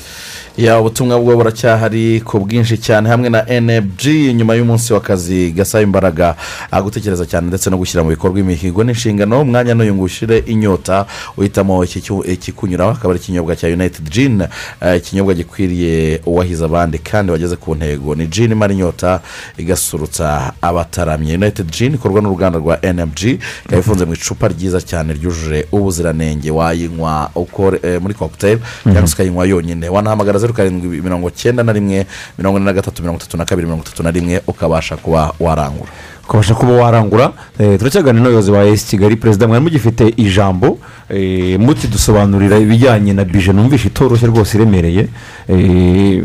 ya 0.56 0.80
ubutumwa 0.80 1.18
bwo 1.20 1.36
buracyahari 1.36 2.20
ku 2.20 2.38
bwinshi 2.40 2.78
cyane 2.78 3.08
hamwe 3.08 3.28
na 3.30 3.42
nfg 3.60 4.06
nyuma 4.34 4.54
y'umunsi 4.54 4.92
w'akazi 4.92 5.50
gasaba 5.52 5.82
imbaraga 5.82 6.34
gutekereza 6.82 7.26
cyane 7.26 7.46
ndetse 7.48 7.70
no 7.70 7.76
gushyira 7.76 8.04
mu 8.04 8.10
bikorwa 8.10 8.40
imihigo 8.40 8.84
n'inshingano. 8.84 9.40
Umwanya 9.42 9.74
n'uyu 9.74 9.94
ngo 9.94 10.04
ushire 10.04 10.38
inyota 10.46 11.06
uhitamo 11.36 11.84
ikikunyuraho 12.24 12.90
akaba 12.90 13.14
ari 13.14 13.20
ikinyobwa 13.22 13.56
cya 13.56 13.68
united 13.68 14.10
gin 14.10 14.40
eh, 14.80 14.96
ikinyobwa 14.96 15.34
gikwiriye 15.34 16.20
uwahize 16.26 16.64
abandi 16.64 16.98
kandi 16.98 17.32
wageze 17.32 17.56
ku 17.56 17.74
ntego. 17.74 18.14
Ni 18.14 18.26
gin 18.26 18.52
imara 18.52 18.72
inyota 18.72 19.20
igasurutsa 19.58 20.52
abataramye. 20.62 21.34
United 21.34 21.70
gin 21.70 21.94
ikorwa 21.94 22.20
n'uruganda 22.22 22.58
rwa 22.58 22.78
nmg 22.82 23.22
ikaba 23.66 23.78
ifunze 23.80 24.04
mu 24.04 24.12
icupa 24.14 24.23
ryiza 24.48 24.80
cyane 24.80 25.12
ryujuje 25.12 25.66
ubuziranenge 25.72 26.50
wayinywa 26.50 27.30
ukore 27.34 27.80
eh, 27.82 28.00
muri 28.00 28.14
cocktail. 28.14 28.58
Cyangwa 28.82 29.06
se 29.06 29.14
ukayinywa 29.14 29.46
yonyine. 29.46 29.88
Wanahamagara 29.88 30.38
zeru 30.38 30.54
karindwi 30.54 31.02
mirongo 31.02 31.30
cyenda 31.30 31.62
na 31.62 31.72
rimwe 31.72 32.06
mirongo 32.38 32.58
ine 32.58 32.64
na 32.66 32.72
gatatu 32.72 33.02
mirongo 33.02 33.18
itatu 33.20 33.36
na 33.36 33.44
kabiri 33.44 33.66
mirongo 33.66 33.84
itatu 33.84 34.02
na 34.02 34.10
rimwe 34.10 34.42
ukabasha 34.46 34.96
kuba 34.96 35.32
warangura. 35.40 35.90
Ukabasha 36.28 36.54
kuba 36.54 36.72
warangura 36.72 37.32
eh, 37.58 37.78
turacyaganira 37.78 38.22
n'abayobozi 38.24 38.50
ba 38.52 38.64
esi 38.64 38.86
kigali 38.86 39.16
perezida 39.16 39.46
mwari 39.46 39.62
mugifite 39.64 40.08
ijambo 40.16 40.78
eh, 41.08 41.58
muti 41.60 41.86
dusobanurira 41.86 42.58
ibijyanye 42.58 43.12
na 43.12 43.24
bije 43.24 43.52
numvishe 43.52 43.88
itoroshye 43.88 44.26
rwose 44.26 44.56
iremereye. 44.58 45.08
Eh, 45.48 46.24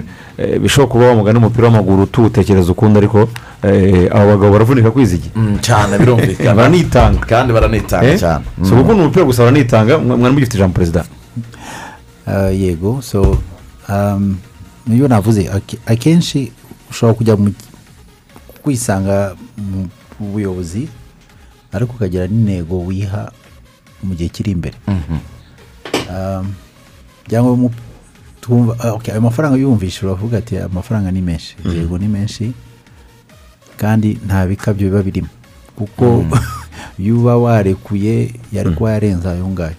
bishobora 0.61 0.91
kuba 0.91 1.05
wamugana 1.07 1.39
umupira 1.39 1.67
w'amaguru 1.67 2.05
tuwutekereza 2.05 2.71
ukundi 2.71 2.97
ariko 2.97 3.29
eh, 3.63 4.07
abo 4.15 4.25
bagabo 4.31 4.51
baravunika 4.51 4.91
kwizigira 4.91 5.33
cyane 5.61 5.97
birumvikana. 5.97 6.55
Baranitanga. 6.59 7.19
Kandi 7.25 7.53
baranitanga 7.53 8.17
cyane. 8.17 8.43
Si 8.63 8.71
gukunda 8.71 9.03
umupira 9.03 9.25
gusa 9.25 9.43
baranitanga 9.43 9.97
mwa- 9.97 10.17
mwari 10.17 10.33
mugifite 10.33 10.55
ijambo 10.57 10.73
perezida 10.73 11.03
Ah, 12.27 12.49
yego 12.51 13.01
so 13.01 13.37
um, 13.89 14.37
niyo 14.87 15.07
navuze 15.07 15.49
ake- 15.49 15.77
akenshi 15.85 16.51
ushobora 16.91 17.17
kujya 17.17 17.35
mu 17.35 17.51
kwisanga 18.63 19.35
mu 19.57 19.89
buyobozi 20.19 20.87
ariko 21.71 21.93
ukagira 21.95 22.27
n'intego 22.27 22.81
wiha 22.85 23.31
mu 24.03 24.15
gihe 24.15 24.29
kiri 24.29 24.51
imbere. 24.51 24.75
Um, 26.09 26.53
mu- 27.57 27.71
twumva 28.41 28.75
ah, 28.79 28.93
okay, 28.93 29.11
ayo 29.13 29.21
mafaranga 29.21 29.57
yumvishe 29.57 30.05
uravuga 30.05 30.37
ati 30.37 30.57
amafaranga 30.57 31.11
ni 31.11 31.21
menshi. 31.21 31.55
Yego 31.65 31.97
ni 31.97 32.07
menshi 32.07 32.53
kandi 33.77 34.17
nta 34.25 34.47
bikabyo 34.47 34.89
biba 34.89 35.03
birimo. 35.03 35.29
Kuko 35.75 36.25
iyo 36.99 37.19
uba 37.19 37.37
warekuye 37.37 38.33
yari 38.51 38.69
kuba 38.75 38.91
yarenze 38.91 39.29
ayo 39.29 39.47
ngayo. 39.47 39.75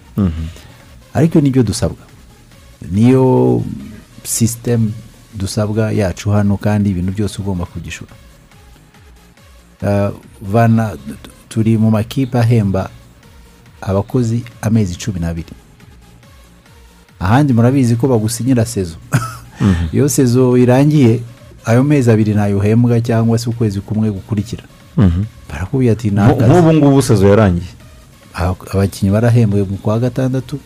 Ariko 1.13 1.41
ni 1.41 1.51
byo 1.51 1.63
dusabwa. 1.63 2.05
Niyo 2.91 3.61
sisitemu 4.23 4.93
dusabwa 5.33 5.91
yacu 5.91 6.29
hano 6.31 6.57
kandi 6.57 6.89
ibintu 6.89 7.11
byose 7.11 7.41
ugomba 7.41 7.65
kugishura. 7.65 8.11
Ah, 9.83 10.11
vana 10.41 10.93
turi 11.49 11.77
mu 11.77 11.91
makipe 11.91 12.37
ahemba 12.39 12.89
abakozi 13.81 14.43
amezi 14.61 14.95
cumi 14.95 15.19
n'abiri 15.19 15.49
ahandi 17.19 17.53
murabizi 17.53 17.95
ko 17.95 18.07
bagusinyira 18.07 18.65
sezo. 18.65 18.95
Iyo 19.93 20.09
sezo 20.09 20.57
irangiye 20.57 21.19
ayo 21.65 21.83
mezi 21.83 22.11
abiri 22.11 22.33
ntayo 22.33 22.57
uhembwa 22.57 23.01
cyangwa 23.01 23.37
se 23.39 23.49
ukwezi 23.49 23.81
kumwe 23.81 24.11
gukurikira. 24.11 24.63
Barakubwira 25.49 25.93
ati 25.93 26.09
nta 26.09 26.33
kazi 26.33 26.51
nk'ubu 26.53 26.73
ngubu 26.73 27.01
sezo 27.01 27.27
yarangiye. 27.27 27.69
Aba- 28.33 28.55
abakinnyi 28.73 29.11
barahembwe 29.13 29.63
mu 29.63 29.77
kwa 29.77 29.99
gatandatu 29.99 30.59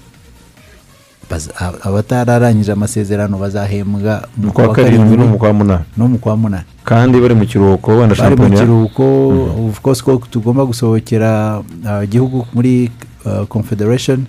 abatararangije 1.84 2.71
amasezerano 2.71 3.38
bazahembwa 3.38 4.28
mu 4.38 4.51
kwa 4.51 4.73
karindwi 4.73 5.17
no 5.17 5.28
mu 5.28 5.38
kwa 5.38 5.53
munani. 5.53 5.84
no 5.97 6.07
mu 6.07 6.17
kwa 6.17 6.38
munani. 6.38 6.63
Kandi 6.84 7.19
bari 7.21 7.36
mu 7.36 7.45
kiruhuko 7.45 7.91
wenda 7.97 8.15
bari 8.15 8.36
mu 8.36 8.38
shampiyona? 8.38 8.59
kiruhuko 8.59 9.03
of 9.69 9.82
course 9.82 10.01
ko 10.03 10.21
tugomba 10.32 10.65
gusohokera 10.65 11.59
uh, 11.84 12.03
igihugu 12.03 12.45
muri 12.53 12.91
uh, 13.26 13.45
confederation. 13.47 14.26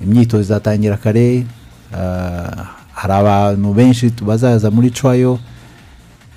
Imyitozo 0.00 0.42
izatangira 0.42 0.96
kare 0.96 1.44
uh, 1.92 2.66
hari 2.92 3.12
abantu 3.12 3.74
benshi 3.74 4.10
bazaza 4.26 4.70
muri 4.70 4.90
trial 4.90 5.38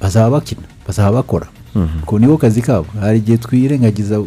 bazaba 0.01 0.29
bakina 0.29 0.61
bazaba 0.87 1.11
bakora. 1.11 1.47
Ko 2.05 2.19
niko 2.19 2.37
kazi 2.37 2.61
kabo. 2.61 2.85
Hari 2.99 3.17
igihe 3.17 3.37
twirengagiza 3.37 4.21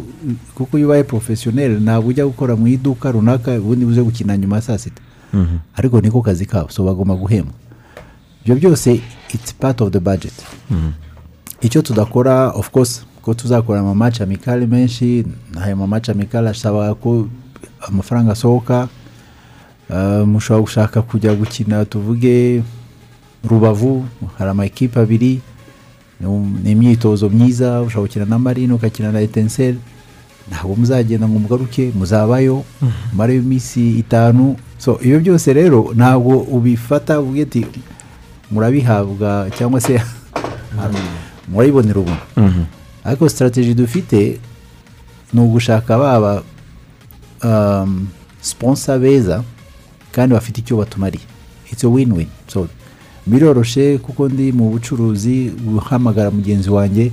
kuko 0.55 0.77
iyo 0.77 0.87
ubaye 0.87 1.03
porofesiyoneri 1.03 1.73
ntabwo 1.81 2.09
ujya 2.09 2.25
gukora 2.25 2.55
mu 2.55 2.67
iduka 2.67 3.11
runaka 3.11 3.51
ubundi 3.57 3.85
uze 3.85 4.01
gukina 4.01 4.37
nyuma 4.37 4.55
ya 4.55 4.61
saa 4.61 4.77
sita. 4.77 5.01
Ariko 5.75 6.01
niko 6.01 6.21
kazi 6.21 6.45
kabo 6.45 6.69
so 6.69 6.83
bagomba 6.83 7.15
guhembwa. 7.15 7.53
Ibyo 8.45 8.55
byose 8.55 9.01
it's 9.33 9.53
part 9.53 9.81
of 9.81 9.91
the 9.91 9.99
budget. 9.99 10.33
Icyo 11.61 11.81
tudakora 11.81 12.49
of 12.55 12.69
course 12.71 13.03
ko 13.21 13.33
tuzakora 13.33 13.79
amamaci 13.79 14.23
amikali 14.23 14.67
menshi 14.67 15.25
ayo 15.61 15.75
mamaci 15.75 16.11
amikali 16.11 16.47
asaba 16.47 16.95
ko 16.95 17.27
amafaranga 17.87 18.31
asohoka 18.31 18.87
Uh, 19.89 20.21
mushobora 20.27 20.61
gushaka 20.61 21.01
kujya 21.01 21.33
gukina 21.33 21.85
tuvuge 21.85 22.61
rubavu 23.43 24.05
hari 24.37 24.49
amakipe 24.51 24.99
abiri 24.99 25.41
ni- 26.21 26.61
ni 26.63 26.71
imyitozo 26.71 27.29
myiza 27.29 27.81
ushobora 27.81 28.07
gukina 28.07 28.25
na 28.25 28.39
marine 28.39 28.73
ugakina 28.73 29.11
na 29.11 29.21
etenseri 29.21 29.77
ntabwo 30.49 30.75
muzagenda 30.75 31.27
ngo 31.27 31.39
mugaruke 31.39 31.91
muzabayo 31.95 32.63
mumareyo 33.11 33.41
iminsi 33.41 33.99
itanu. 33.99 34.55
So 34.77 34.99
ibyo 35.01 35.19
byose 35.19 35.53
rero 35.53 35.93
ntabwo 35.95 36.37
ubifata 36.39 37.19
uvuge 37.19 37.41
ati 37.41 37.65
murabihabwa 38.51 39.49
cyangwa 39.57 39.81
se 39.81 40.01
murabibonera 41.51 41.99
ubuntu 41.99 42.25
ariko 43.03 43.29
sitarateji 43.29 43.73
dufite 43.73 44.39
ni 45.33 45.39
ugushaka 45.41 45.97
baba 45.97 46.43
um, 47.43 48.07
sponsor 48.41 48.99
beza 48.99 49.43
kandi 50.11 50.33
bafite 50.33 50.57
icyo 50.61 50.77
batumariye. 50.77 51.23
It's 51.71 51.83
a 51.83 51.89
win 51.89 52.11
win 52.11 52.27
so 52.47 52.67
biroroshe 53.27 53.97
kuko 53.97 54.29
ndi 54.29 54.51
mu 54.51 54.69
bucuruzi 54.69 55.49
guhamagara 55.49 56.31
mugenzi 56.31 56.69
wanjye 56.69 57.11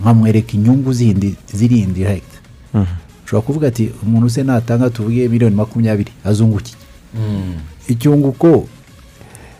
nkamwereka 0.00 0.52
inyungu 0.52 0.92
zindi 0.92 1.36
ziri 1.54 1.78
indirect 1.78 2.33
ushobora 3.24 3.46
kuvuga 3.46 3.68
ati 3.68 3.90
umuntu 4.02 4.30
se 4.30 4.42
natanga 4.42 4.90
tuvuge 4.90 5.28
miliyoni 5.28 5.56
makumyabiri 5.56 6.12
azunguka 6.24 6.64
iki 6.68 6.76
icyunguko 7.88 8.66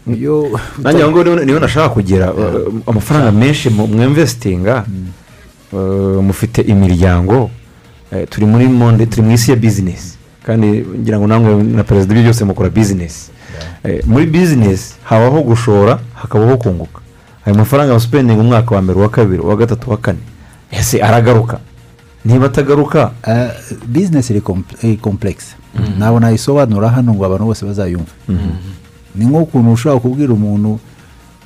iyo 0.07 0.51
nanjye 0.83 1.03
aho 1.03 1.11
ngaho 1.13 1.45
niho- 1.45 1.61
nashaka 1.61 1.89
kugera. 1.89 2.33
Amafaranga 2.87 3.33
menshi 3.33 3.71
mu- 3.71 3.87
mwemvesitinga 3.87 4.85
uh, 5.73 6.21
mufite 6.25 6.61
imiryango 6.63 7.51
eh, 8.13 8.27
turi 8.31 8.47
muri 8.47 8.69
monde 8.69 9.07
turi 9.07 9.23
mu 9.23 9.33
isi 9.33 9.51
ya 9.51 9.57
bizinesi 9.57 10.17
kandi 10.45 10.85
ngira 11.01 11.19
ngo 11.19 11.27
namwe 11.27 11.63
na 11.63 11.85
perezida 11.85 12.13
ibyo 12.13 12.23
byose 12.25 12.45
mukora 12.45 12.69
bizinesi 12.71 13.31
Eh, 13.85 14.01
muri 14.07 14.27
bizinesi 14.27 14.95
habaho 15.05 15.41
gushora 15.43 15.99
hakabaho 16.15 16.57
kunguka. 16.57 17.01
Ayo 17.47 17.57
mafaranga 17.57 17.93
basipendinga 17.95 18.41
umwaka 18.41 18.75
wa 18.75 18.83
mbere 18.83 18.99
uwa 18.99 19.09
kabiri 19.09 19.43
uwa 19.43 19.57
gatatu 19.57 19.87
uwa 19.89 19.97
kane 19.97 20.19
ese 20.71 21.01
aragaruka? 21.03 21.61
Niba 22.25 22.47
atagaruka 22.47 23.13
bizinesi 23.87 24.33
iri 24.33 24.41
komp- 24.41 24.85
iri 24.85 24.97
komplekisi 24.97 25.55
ntabwo 25.97 26.21
nayisobanura 26.21 26.89
hano 26.89 27.15
ngo 27.15 27.25
abantu 27.25 27.45
bose 27.45 27.67
bazayumve 27.67 28.13
ni 29.15 29.25
nk'ukuntu 29.27 29.73
ushobora 29.73 30.01
kubwira 30.01 30.33
umuntu 30.35 30.79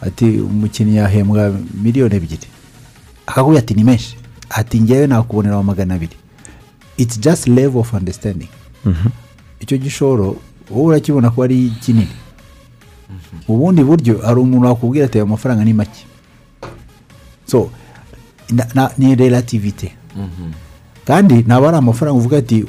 ati 0.00 0.24
umukinnyi 0.40 0.96
yahembwa 0.96 1.52
miliyoni 1.82 2.14
ebyiri. 2.16 2.46
Akakubwira 3.26 3.60
ati 3.62 3.74
ni 3.74 3.84
menshi. 3.84 4.16
Ati 4.50 4.80
ngewe 4.80 5.06
nakubonera 5.06 5.56
wa 5.56 5.62
magana 5.62 5.94
abiri. 5.94 6.16
It's 6.96 7.20
just 7.20 7.48
level 7.48 7.80
of 7.80 7.92
understanding. 7.94 8.48
Icyo 9.60 9.78
gishoro 9.78 10.36
wowe 10.70 10.86
urakibona 10.86 11.30
ko 11.30 11.42
ari 11.42 11.72
kinini. 11.80 12.14
Ubundi 13.48 13.84
buryo 13.84 14.18
hari 14.24 14.40
umuntu 14.40 14.66
wakubwira 14.66 15.04
ati 15.06 15.18
ayo 15.18 15.26
mafaranga 15.26 15.64
ni 15.64 15.72
make. 15.72 16.06
So 17.46 17.70
ni 18.98 19.14
relativite 19.14 19.92
kandi 21.08 21.34
ntabwo 21.48 21.68
ari 21.68 21.76
amafaranga 21.80 22.18
uvuga 22.20 22.36
ati 22.38 22.64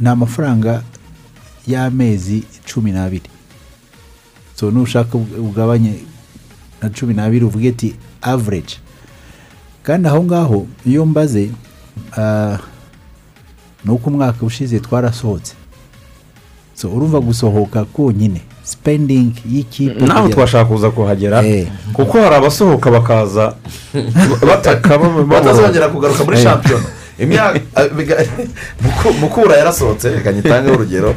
ni 0.00 0.08
amafaranga 0.08 0.82
y'amezi 1.66 2.42
cumi 2.64 2.92
n'abiri. 2.92 3.28
So 4.56 4.70
nushaka 4.70 5.18
ug- 5.18 5.36
ugabanye 5.38 5.94
na 6.82 6.88
cumi 6.88 7.14
n'abiri 7.14 7.44
uvuge 7.44 7.68
ati 7.68 7.94
average. 8.22 8.80
Kandi 9.82 10.08
aho 10.08 10.24
ngaho 10.24 10.66
iyo 10.86 11.06
mbaze 11.06 11.50
ah, 12.16 12.58
ni 13.84 13.90
uko 13.92 14.10
umwaka 14.10 14.46
ushize 14.46 14.80
twarasohotse. 14.80 15.54
So 16.74 16.88
urumva 16.88 17.20
gusohoka 17.20 17.84
konyine. 17.84 18.40
Spending 18.64 19.32
y'ikipe 19.50 20.06
naho 20.06 20.28
twashaka 20.28 20.64
kuza 20.64 20.90
kuhagera 20.90 21.44
Eh. 21.46 21.68
kuko 21.92 22.20
hari 22.22 22.34
abasohoka 22.34 22.90
bakaza 22.90 23.54
bataka 24.46 24.98
batazongera 25.28 25.88
kugaruka 25.88 26.24
muri 26.24 26.36
Eh. 26.38 26.42
shampiyona. 26.44 26.84
Imyaka 27.20 27.60
mukura 29.20 29.56
yarasohotse 29.56 30.10
reka 30.10 30.32
nyitangeho 30.32 30.74
urugero. 30.74 31.14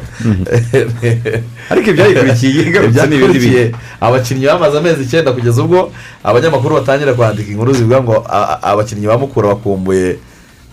Ariko 1.70 1.90
ibyayikurikiye 1.90 2.62
igarutse 2.62 3.06
ni 3.06 3.16
ibindi 3.16 3.36
Ibyakurikiye, 3.36 3.72
abakinnyi 4.00 4.46
bamaze 4.46 4.78
amezi 4.78 5.02
icyenda 5.02 5.32
kugeza 5.32 5.62
ubwo 5.62 5.90
abanyamakuru 6.24 6.74
batangira 6.74 7.14
kwandika 7.14 7.50
inkuru 7.50 7.72
zivuga 7.72 8.02
ngo 8.02 8.14
abakinnyi 8.62 9.06
ba 9.06 9.18
mukura 9.18 9.48
bakumbuye 9.48 10.16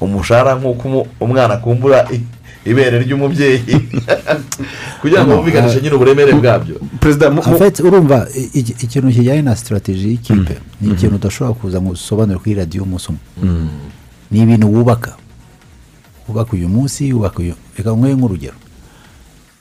umushahara 0.01 0.55
nk'uko 0.55 1.07
umwana 1.19 1.53
akumbura 1.53 2.07
ibere 2.65 2.99
ry'umubyeyi. 2.99 3.75
Kugira 5.01 5.25
ngo 5.25 5.36
bumvikanishe 5.36 5.82
nyine 5.82 5.95
uburemere 5.95 6.34
bwabyo. 6.34 6.75
Perezida 6.99 7.27
En 7.27 7.57
fait, 7.57 7.79
urumva 7.79 8.27
ikintu 8.84 9.07
kijyanye 9.09 9.41
na 9.41 9.55
sitarateji 9.55 10.09
y'ikipe 10.09 10.53
ni 10.82 10.93
ikintu 10.93 11.15
udashobora 11.15 11.53
kuza 11.53 11.82
ngo 11.82 11.91
usobanure 11.91 12.39
kuri 12.39 12.55
radiyo 12.55 12.84
umunsi 12.84 13.07
umwe. 13.09 13.21
Ni 14.32 14.41
ibintu 14.41 14.67
wubaka 14.73 15.17
wubaka 16.27 16.51
uyu 16.53 16.69
munsi 16.69 17.13
wubaka 17.13 17.39
uyu 17.39 17.55
reka 17.77 17.91
nkwe 17.91 18.15
nk'urugero. 18.15 18.55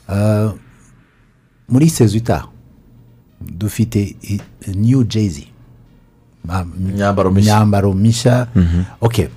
Ah, 0.08 0.52
muri 1.68 1.90
sezo 1.90 2.16
itaha 2.18 2.48
dufite 3.40 4.16
new 4.74 5.04
jezi 5.04 5.46
Imyambaro 6.44 7.30
mishya. 7.30 7.52
imyambaro 7.52 7.92
mishya. 7.94 8.46
Ok 9.00 9.28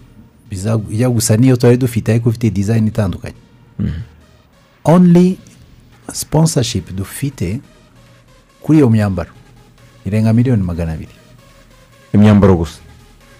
biza- 0.51 0.81
ijya 0.91 1.09
gusa 1.09 1.37
niyo 1.37 1.55
twari 1.57 1.77
dufite 1.77 2.11
ariko 2.11 2.29
ifite 2.29 2.49
dizayini 2.49 2.87
itandukanye. 2.87 3.35
Only 4.83 5.37
sponsorship 6.13 6.91
dufite 6.95 7.59
kuri 8.61 8.77
iyo 8.77 8.89
myambaro 8.89 9.31
irenga 10.05 10.33
miliyoni 10.33 10.63
magana 10.63 10.93
abiri. 10.93 11.11
Imyambaro 12.13 12.55
gusa. 12.55 12.79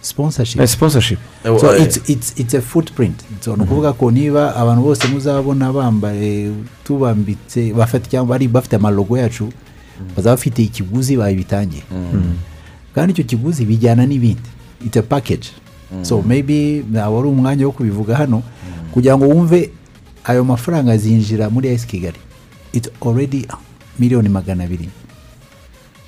Sponsorship. 0.04 0.62
Eh, 0.62 0.68
sponsorship. 0.68 1.20
So 1.44 1.72
it's, 1.76 1.98
it's, 2.10 2.34
it's 2.40 2.54
a 2.54 2.62
footprint. 2.62 3.24
So 3.42 3.56
ni 3.56 3.64
ukuvuga 3.64 3.94
ko 3.94 4.12
niba 4.12 4.56
abantu 4.56 4.84
bose 4.84 5.08
muzabona 5.08 5.74
bambaye 5.74 6.52
tubambitse 6.84 7.74
bafite 7.74 8.10
cyangwa 8.10 8.30
bari 8.36 8.48
bafite 8.48 8.76
amalogo 8.76 9.18
yacu 9.18 9.50
bazaba 10.16 10.36
bafite 10.36 10.64
ikiguzi 10.64 11.18
babitangiye. 11.18 11.84
Kandi 12.96 13.12
icyo 13.14 13.24
kiguzi 13.24 13.66
bijyana 13.66 14.06
n'ibindi. 14.06 14.50
It's 14.86 14.98
a 14.98 15.02
package. 15.04 15.50
So 16.02 16.22
maybe 16.22 16.84
ntabwo 16.92 17.20
ari 17.20 17.28
umwanya 17.28 17.66
wo 17.66 17.72
kubivuga 17.72 18.16
hano 18.16 18.44
kugira 18.92 19.18
ngo 19.18 19.26
wumve 19.28 19.70
ayo 20.24 20.44
mafaranga 20.44 20.92
azinjira 20.92 21.50
muri 21.50 21.68
esi 21.70 21.88
kigali. 21.88 22.18
It's 22.74 22.90
already 23.02 23.46
miliyoni 24.00 24.30
magana 24.30 24.64
abiri. 24.64 24.90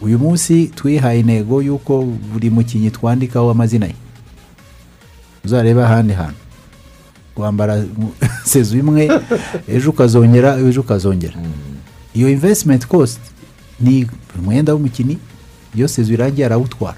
Uyu 0.01 0.19
munsi 0.19 0.67
twihaye 0.75 1.19
intego 1.19 1.61
y'uko 1.61 2.01
buri 2.33 2.49
mukinnyi 2.49 2.91
twandikaho 2.91 3.51
amazina 3.51 3.85
ye. 3.85 3.95
Uzareba 5.45 5.85
ahandi 5.85 6.13
hantu. 6.13 6.35
Wambara 7.35 7.83
sezo 8.43 8.77
imwe 8.77 9.09
ejo 9.67 9.89
ukazongera 9.89 10.57
ejo 10.59 10.81
ukazongera. 10.81 11.33
Iyo 12.13 12.29
investment 12.29 12.87
cost 12.87 13.19
ni 13.79 14.07
umwenda 14.39 14.73
w'umukinnyi 14.73 15.17
iyo 15.75 15.87
sezo 15.87 16.13
irangiye 16.13 16.45
arawutwara. 16.45 16.97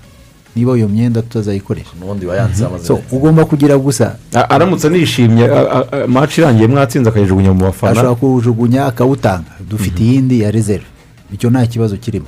Niba 0.55 0.77
iyo 0.77 0.87
myenda 0.87 1.21
tutazayikoresha 1.21 1.91
n'ubundi 1.99 2.25
wayanze 2.25 2.57
so 2.57 2.67
amazina. 2.67 2.99
Ugomba 3.11 3.45
kugira 3.45 3.77
gusa 3.77 4.15
aramutse 4.49 4.87
anishimye 4.87 5.45
a- 5.45 6.07
match 6.07 6.37
irangiye 6.37 6.67
mwatsinze 6.67 7.09
akayijugunya 7.09 7.53
mu 7.53 7.61
bafana. 7.61 7.91
Ashobora 7.91 8.15
kuwujugunya 8.15 8.85
akawutanga. 8.85 9.51
Dufite 9.69 10.03
iyindi 10.03 10.41
ya 10.41 10.51
reserve. 10.51 10.85
Icyo 11.33 11.49
nta 11.49 11.65
kibazo 11.67 11.97
kirimo. 11.97 12.25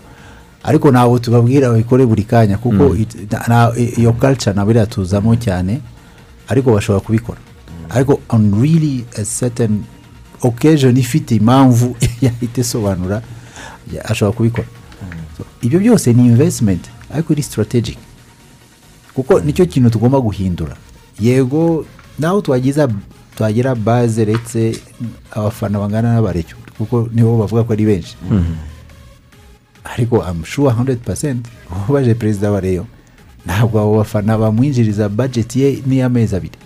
Ariko 0.64 0.91
ntabwo 0.91 1.20
tubabwira 1.20 1.70
babikore 1.70 2.05
buri 2.05 2.24
kanya 2.24 2.57
kuko 2.57 2.95
na- 3.47 3.72
iyo 3.97 4.14
culture 4.14 4.53
ntabwo 4.53 4.72
iratuzamo 4.72 5.36
cyane 5.36 5.82
ariko 6.47 6.74
bashobora 6.74 7.05
kubikora. 7.05 7.39
Ariko 7.89 8.20
on 8.30 8.51
really 8.62 9.05
a 9.18 9.24
certain 9.26 9.84
occasion 10.41 10.97
ifite 10.97 11.32
impamvu 11.36 11.95
yahita 12.22 12.62
isobanura 12.62 13.22
ashobora 14.05 14.38
kubikora. 14.38 14.68
So, 15.38 15.43
ibyo 15.62 15.80
byose 15.80 16.14
ni 16.14 16.26
investment 16.26 16.89
ariko 17.14 17.34
iri 17.34 17.43
strategic. 17.43 17.97
Kuko 19.14 19.39
ni 19.39 19.53
cyo 19.53 19.66
kintu 19.66 19.89
tugomba 19.89 20.20
guhindura. 20.22 20.76
Yego 21.20 21.86
naho 22.20 22.41
twagiza 22.41 22.88
twagira 23.36 23.76
baze 23.76 24.24
ndetse 24.26 24.76
abafana 25.32 25.80
bangana 25.80 26.14
n'abareshyo 26.14 26.57
kuko 26.78 27.10
nibo 27.14 27.38
bavuga 27.38 27.64
ko 27.64 27.74
ari 27.74 27.86
benshi. 27.86 28.16
Ariko 29.84 30.24
I'm 30.24 30.44
sure 30.46 30.72
100% 30.74 31.36
ubaje 31.90 32.14
perezida 32.14 32.52
wa 32.52 32.60
reyo 32.60 32.86
ntabwo 33.46 33.80
abo 33.82 33.98
bafana 33.98 34.38
bamwinjiriza 34.38 35.10
budget 35.10 35.56
ye 35.56 35.82
n'iy'amezi 35.88 36.36
abiri. 36.36 36.58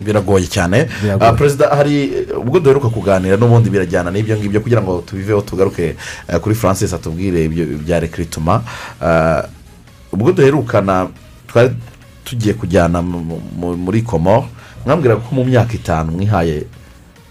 Biragoye 0.00 0.46
cyane. 0.46 0.88
Ah, 1.20 1.32
perezida 1.32 1.68
hari 1.70 2.10
ubwo 2.36 2.60
duheruka 2.60 2.88
kuganira 2.90 3.36
n'ubundi 3.36 3.70
birajyana 3.70 4.10
n'ibyo 4.10 4.36
ngibyo 4.36 4.60
kugira 4.60 4.82
ngo 4.82 5.02
tubiveho 5.06 5.40
tugaruke 5.40 5.96
eh, 6.28 6.38
kuri 6.40 6.54
francis 6.54 6.92
atubwire 6.92 7.44
ibyo 7.44 7.64
bya 7.78 8.00
rekirituma 8.00 8.62
ubwo 10.12 10.32
duherukana 10.32 11.08
twari 11.46 11.70
tugiye 12.24 12.54
kujyana 12.54 13.02
mu- 13.02 13.40
mu- 13.58 13.76
muri 13.76 14.02
komo 14.02 14.48
mwambwira 14.86 15.16
ko 15.16 15.34
mu 15.34 15.44
myaka 15.44 15.72
itanu 15.74 16.12
mwihaye 16.12 16.66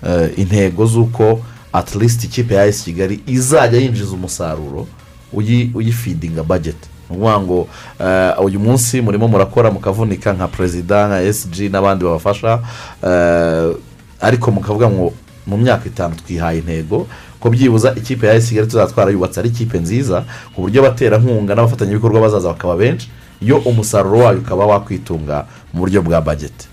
eh, 0.07 0.29
intego 0.39 0.85
z'uko 0.85 1.39
at 1.73 1.95
least 1.95 2.23
ikipe 2.23 2.55
ya 2.55 2.65
esi 2.65 2.83
kigali 2.83 3.23
izajya 3.27 3.79
yinjiza 3.79 4.11
umusaruro 4.11 4.87
uyi- 5.33 5.71
uyifidinga 5.73 6.43
bajeti 6.43 6.87
ni 7.09 7.15
ukuvuga 7.17 7.39
ngo 7.39 7.67
eh, 7.99 8.45
uyu 8.45 8.59
munsi 8.59 9.01
murimo 9.01 9.27
murakora 9.27 9.71
mukavunika 9.71 10.33
nka 10.33 10.47
perezida 10.47 11.07
nka 11.07 11.21
esg 11.21 11.55
n'abandi 11.71 12.05
babafasha 12.05 12.59
eh, 13.07 13.75
ariko 14.21 14.51
mukavuga 14.51 14.89
ngo 14.89 15.13
mu 15.47 15.57
myaka 15.57 15.85
itanu 15.89 16.15
twihaye 16.15 16.59
intego 16.59 17.07
ko 17.39 17.49
byibuza 17.49 17.93
ikipe 17.95 18.27
ya 18.27 18.33
esi 18.33 18.49
kigali 18.49 18.67
tuzaba 18.67 18.91
twarayubatse 18.91 19.39
ari 19.39 19.49
ikipe 19.49 19.79
nziza 19.79 20.23
ku 20.55 20.61
buryo 20.61 20.81
abaterankunga 20.85 21.55
n'abafatanyabikorwa 21.55 22.21
bazaza 22.21 22.47
bakaba 22.47 22.75
benshi 22.77 23.09
yo 23.41 23.57
umusaruro 23.57 24.17
wayo 24.19 24.39
ukaba 24.39 24.65
wakwitunga 24.65 25.45
mu 25.73 25.79
buryo 25.79 26.01
bwa 26.01 26.21
bajeti 26.21 26.67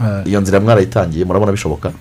Uh, 0.00 0.28
iyo 0.28 0.40
nzira 0.40 0.60
mwarayitangiye 0.60 1.24
murabona 1.24 1.52
bishoboka? 1.52 1.92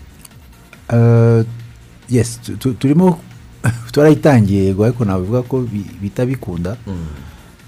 Yes 2.10 2.40
tu- 2.42 2.58
tu- 2.58 2.74
turimo 2.74 3.20
twarayitangiye 3.92 4.64
yego 4.66 4.84
ariko 4.86 5.06
nabivuga 5.06 5.42
ko 5.42 5.62
bi- 5.62 5.92
bita 6.02 6.26
bikunda 6.26 6.78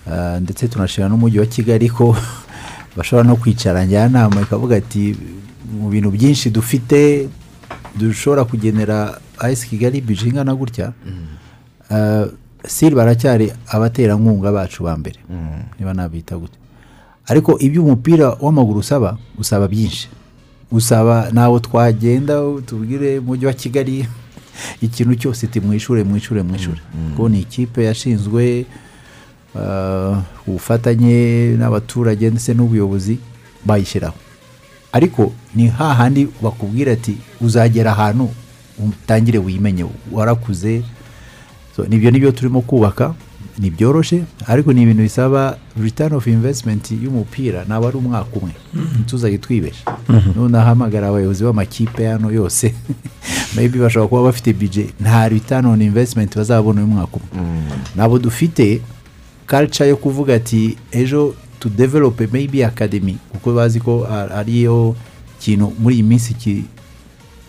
Uh, 0.07 0.37
ndetse 0.41 0.67
tunashira 0.67 1.09
n'umujyi 1.09 1.39
wa 1.39 1.45
kigali 1.45 1.89
ko 1.89 2.17
bashobora 2.97 3.27
no 3.27 3.35
kwicara 3.35 3.85
njyanama 3.85 4.41
ikavuga 4.41 4.75
ati 4.77 5.15
mu 5.79 5.89
bintu 5.89 6.11
byinshi 6.11 6.49
dufite 6.49 7.29
dushobora 7.95 8.43
kugenera 8.45 9.19
ayisi 9.37 9.67
kigali 9.69 10.01
bije 10.01 10.25
ingana 10.27 10.55
gutya. 10.55 10.91
Uh, 11.89 12.25
siri 12.65 12.95
baracyari 12.95 13.53
abaterankunga 13.67 14.51
bacu 14.51 14.83
ba 14.83 14.97
mbere. 14.97 15.19
Niba 15.79 15.93
nabita 15.93 16.33
gutya 16.37 16.57
ariko 17.29 17.59
ibyo 17.59 17.83
umupira 17.83 18.29
w'amaguru 18.41 18.79
usaba 18.79 19.17
usaba 19.37 19.67
byinshi. 19.67 20.09
Usaba 20.71 21.29
ntawo 21.31 21.59
twagenda 21.59 22.41
tubwire 22.65 23.19
umujyi 23.19 23.45
wa 23.45 23.53
kigali. 23.53 24.07
Ikintu 24.81 25.15
cyose 25.15 25.47
timwishure 25.47 26.03
mwishure 26.03 26.41
mwishure 26.43 26.81
kuko 27.09 27.29
ni 27.29 27.39
ikipe 27.41 27.83
yashinzwe 27.83 28.65
uh, 29.55 30.17
ubufatanye 30.47 31.47
n'abaturage 31.57 32.29
ndetse 32.29 32.53
n'ubuyobozi 32.53 33.19
bayishyiraho. 33.65 34.15
Ariko 34.91 35.33
ni 35.55 35.67
hahandi 35.67 36.27
bakubwira 36.41 36.91
ati 36.91 37.17
uzagera 37.41 37.91
ahantu 37.91 38.29
utangire 38.79 39.39
wimenye 39.39 39.85
warakuze. 40.11 40.83
So, 41.75 41.85
ni 41.85 41.97
byo 41.97 42.11
ni 42.11 42.19
byo 42.19 42.31
turimo 42.31 42.61
kubaka. 42.61 43.13
Ntibyoroshye 43.59 44.23
ariko 44.47 44.73
ni 44.73 44.81
ibintu 44.81 45.03
bisaba 45.03 45.57
return 45.83 46.13
of 46.13 46.27
investment 46.27 46.91
y'umupira 46.91 47.63
ntabwo 47.67 47.87
ari 47.87 47.97
umwaka 47.97 48.35
umwe. 48.39 48.51
Ntituzajye 48.99 49.37
twibesha 49.37 49.83
noneho 50.35 50.63
ahamagara 50.63 51.07
abayobozi 51.07 51.43
b'amakipe 51.43 52.07
hano 52.07 52.31
yose 52.31 52.73
maybe 53.55 53.79
bashobora 53.79 54.09
kuba 54.09 54.23
bafite 54.23 54.53
budget 54.53 54.89
nta 54.99 55.29
return 55.29 55.65
on 55.65 55.81
investment 55.81 56.35
bazabona 56.37 56.81
uyu 56.81 56.87
mwaka 56.87 57.17
umwe. 57.17 57.51
Ntabwo 57.95 58.19
dufite 58.19 58.81
culture 59.47 59.89
yo 59.89 59.97
kuvuga 59.97 60.35
ati 60.35 60.77
ejo 60.91 61.35
to 61.59 61.69
develop 61.69 62.21
maybe 62.33 62.65
academy 62.65 63.17
kuko 63.31 63.53
bazi 63.53 63.79
ko 63.79 64.07
ariyo 64.35 64.95
kintu 65.39 65.73
muri 65.79 65.95
iyi 65.95 66.03
minsi 66.03 66.33
ki- 66.33 66.63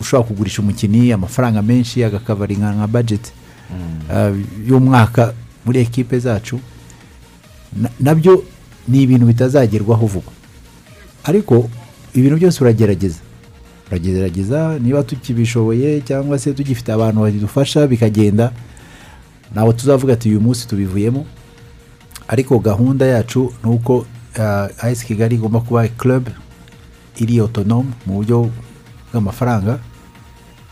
ushobora 0.01 0.27
kugurisha 0.27 0.61
umukinnyi 0.61 1.11
amafaranga 1.13 1.61
menshi 1.61 2.03
agakavaringa 2.03 2.73
nka 2.75 2.87
budget 2.87 3.31
uh, 4.11 4.35
y'umwaka 4.67 5.33
muri 5.65 5.79
ekipe 5.79 6.19
zacu 6.19 6.59
na- 7.81 7.89
na 7.99 8.15
byo 8.15 8.43
ni 8.87 9.01
ibintu 9.03 9.25
bitazagerwaho 9.25 10.05
vuba. 10.07 10.31
Ariko 11.23 11.69
ibintu 12.13 12.35
byose 12.37 12.57
uragerageza. 12.63 13.19
Uragerageza 13.87 14.79
niba 14.79 15.03
tukibishoboye 15.03 16.01
cyangwa 16.01 16.39
se 16.39 16.53
tugifite 16.53 16.89
abantu 16.93 17.21
badufasha 17.21 17.87
bikagenda 17.87 18.51
ntabwo 19.53 19.73
tuzavuga 19.73 20.13
ati 20.13 20.29
uyu 20.29 20.41
munsi 20.41 20.67
tubivuyemo. 20.67 21.25
Ariko 22.27 22.59
gahunda 22.59 23.05
yacu 23.05 23.53
ni 23.63 23.69
uko 23.69 23.97
uh, 24.37 24.83
ayisi 24.85 25.05
kigali 25.05 25.35
igomba 25.35 25.59
kuba 25.61 25.87
club 25.87 26.29
iri 27.17 27.39
autonome 27.39 27.91
mu 28.05 28.13
buryo 28.21 28.49
bw'amafaranga 29.11 29.79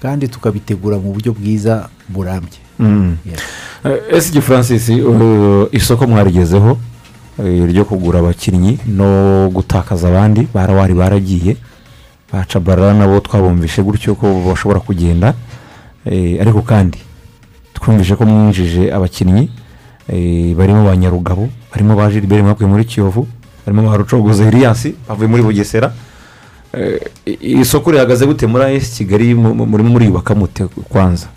kandi 0.02 0.28
tukabitegura 0.28 0.98
mu 0.98 1.14
buryo 1.14 1.34
bwiza 1.34 1.90
burambye. 2.10 2.60
Yeah. 2.80 4.00
esi 4.12 4.42
francis 4.42 4.90
uh, 4.90 5.68
isoko 5.72 6.08
mwarigezeho 6.08 6.78
eh, 7.40 7.66
ryo 7.70 7.86
kugura 7.86 8.20
abakinnyi 8.20 8.80
no 8.88 9.50
gutakaza 9.54 10.08
abandi 10.08 10.48
barawari 10.54 10.94
baragiye 10.94 11.58
baca 12.34 12.60
barara 12.60 12.94
nabo 12.94 13.20
twabumvishe 13.20 13.82
gutyo 13.84 14.16
ko 14.16 14.28
bashobora 14.50 14.80
kugenda 14.80 15.34
Eh, 16.06 16.42
ariko 16.42 16.62
kandi 16.62 16.98
twumvishe 17.74 18.16
ko 18.16 18.26
mwinjije 18.26 18.90
abakinnyi 18.94 19.50
eh, 20.10 20.56
barimo 20.58 20.84
ba 20.86 20.98
nyarugabo 20.98 21.50
barimo 21.72 21.96
ba 21.96 22.10
gilbert 22.10 22.42
mwakuye 22.44 22.70
muri 22.70 22.86
kiyovu 22.86 23.28
barimo 23.66 23.86
ba 23.90 23.98
rucogoza 23.98 24.48
elias 24.50 24.88
bavuye 25.10 25.28
muri 25.30 25.44
bugesera 25.44 25.94
Eh, 26.74 27.02
iri 27.26 27.66
soko 27.66 27.92
rihagaze 27.92 28.26
gute 28.26 28.48
muri 28.48 28.64
ayesi 28.64 28.98
kigali 29.06 29.36
mu- 29.36 29.54
mu- 29.54 29.66
murimo 29.66 29.90
muriyubaka 29.90 30.34
mute 30.36 30.66
kwanza 30.90 31.28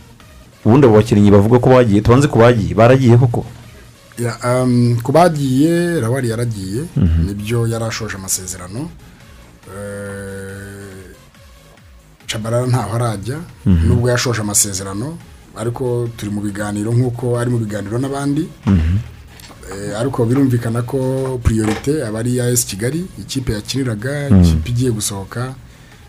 ubundi 0.65 0.87
abo 0.87 0.97
bakinnyi 0.97 1.31
bavuga 1.31 1.59
ko 1.59 1.69
bagiye 1.71 2.01
tubanze 2.01 2.29
ku 2.29 2.39
bagiye. 2.39 2.75
Baragiye 2.75 3.16
koko? 3.16 3.45
Ku 5.03 5.11
bagiye 5.12 6.01
rawari 6.01 6.28
yaragiye. 6.31 6.85
Nibyo 6.97 7.66
yari 7.66 7.85
ashoje 7.85 8.16
amasezerano. 8.16 8.89
Eh, 9.69 11.15
cabarara 12.27 12.66
ntaho 12.66 12.95
arajya. 12.97 13.39
Nubwo 13.66 14.11
yashoje 14.11 14.41
amasezerano 14.41 15.19
ariko 15.57 16.09
turi 16.16 16.31
mu 16.31 16.41
biganiro 16.41 16.91
nk'uko 16.93 17.39
ari 17.39 17.51
mu 17.51 17.59
biganiro 17.59 17.99
n'abandi. 17.99 18.49
Eh, 18.69 19.97
ariko 20.01 20.24
birumvikana 20.27 20.82
ko 20.82 20.99
priorite 21.43 22.05
aba 22.07 22.19
ari 22.20 22.35
iya 22.36 22.51
esi 22.51 22.66
kigali 22.66 23.07
ikipe 23.19 23.53
yakiniraga 23.53 24.28
ikipe 24.28 24.69
igiye 24.70 24.91
gusohoka. 24.91 25.55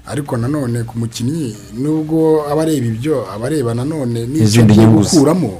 Ariko 0.07 0.37
nanone 0.37 0.83
ku 0.83 0.99
mukinnyi 0.99 1.55
nubwo 1.77 2.45
aba 2.51 2.61
areba 2.61 2.85
ibyo 2.87 3.25
aba 3.33 3.45
areba 3.47 3.73
nanone 3.73 4.27
n'icyo 4.27 4.61
agiye 4.63 4.85
gukuramo. 4.87 5.51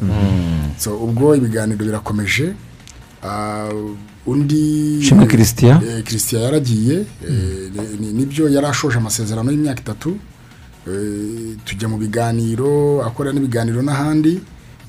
So 0.78 0.98
ubwo 0.98 1.36
ibiganiro 1.36 1.86
birakomeje 1.86 2.54
Ah, 3.28 3.70
undi 4.28 5.02
Shimwe 5.02 5.26
Christian. 5.26 5.82
Eh, 5.82 6.04
christian 6.04 6.42
yaragiye 6.44 6.96
eh, 7.26 7.72
ni- 7.74 7.98
ni- 8.08 8.14
ni 8.14 8.26
byo 8.26 8.46
yari 8.50 8.68
ashoje 8.68 8.98
amasezerano 8.98 9.50
y'imyaka 9.52 9.82
itatu. 9.82 10.14
Eh, 10.88 11.58
tujya 11.66 11.88
mu 11.90 11.98
biganiro 11.98 13.02
akora 13.02 13.34
n'ibiganiro 13.34 13.82
n'ahandi. 13.82 14.38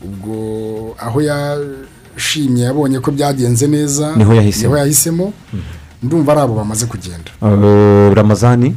Ubwo 0.04 0.92
aho 1.00 1.20
yashimye 1.24 2.64
yabonye 2.68 3.00
ko 3.00 3.08
byagenze 3.10 3.64
neza 3.66 4.12
Niho 4.16 4.34
yahisemo. 4.34 4.76
yahisemo. 4.76 5.32
Ndumva 6.02 6.32
ari 6.32 6.40
abo 6.40 6.54
bamaze 6.60 6.84
kugenda. 6.86 7.30
Ramazani? 8.14 8.76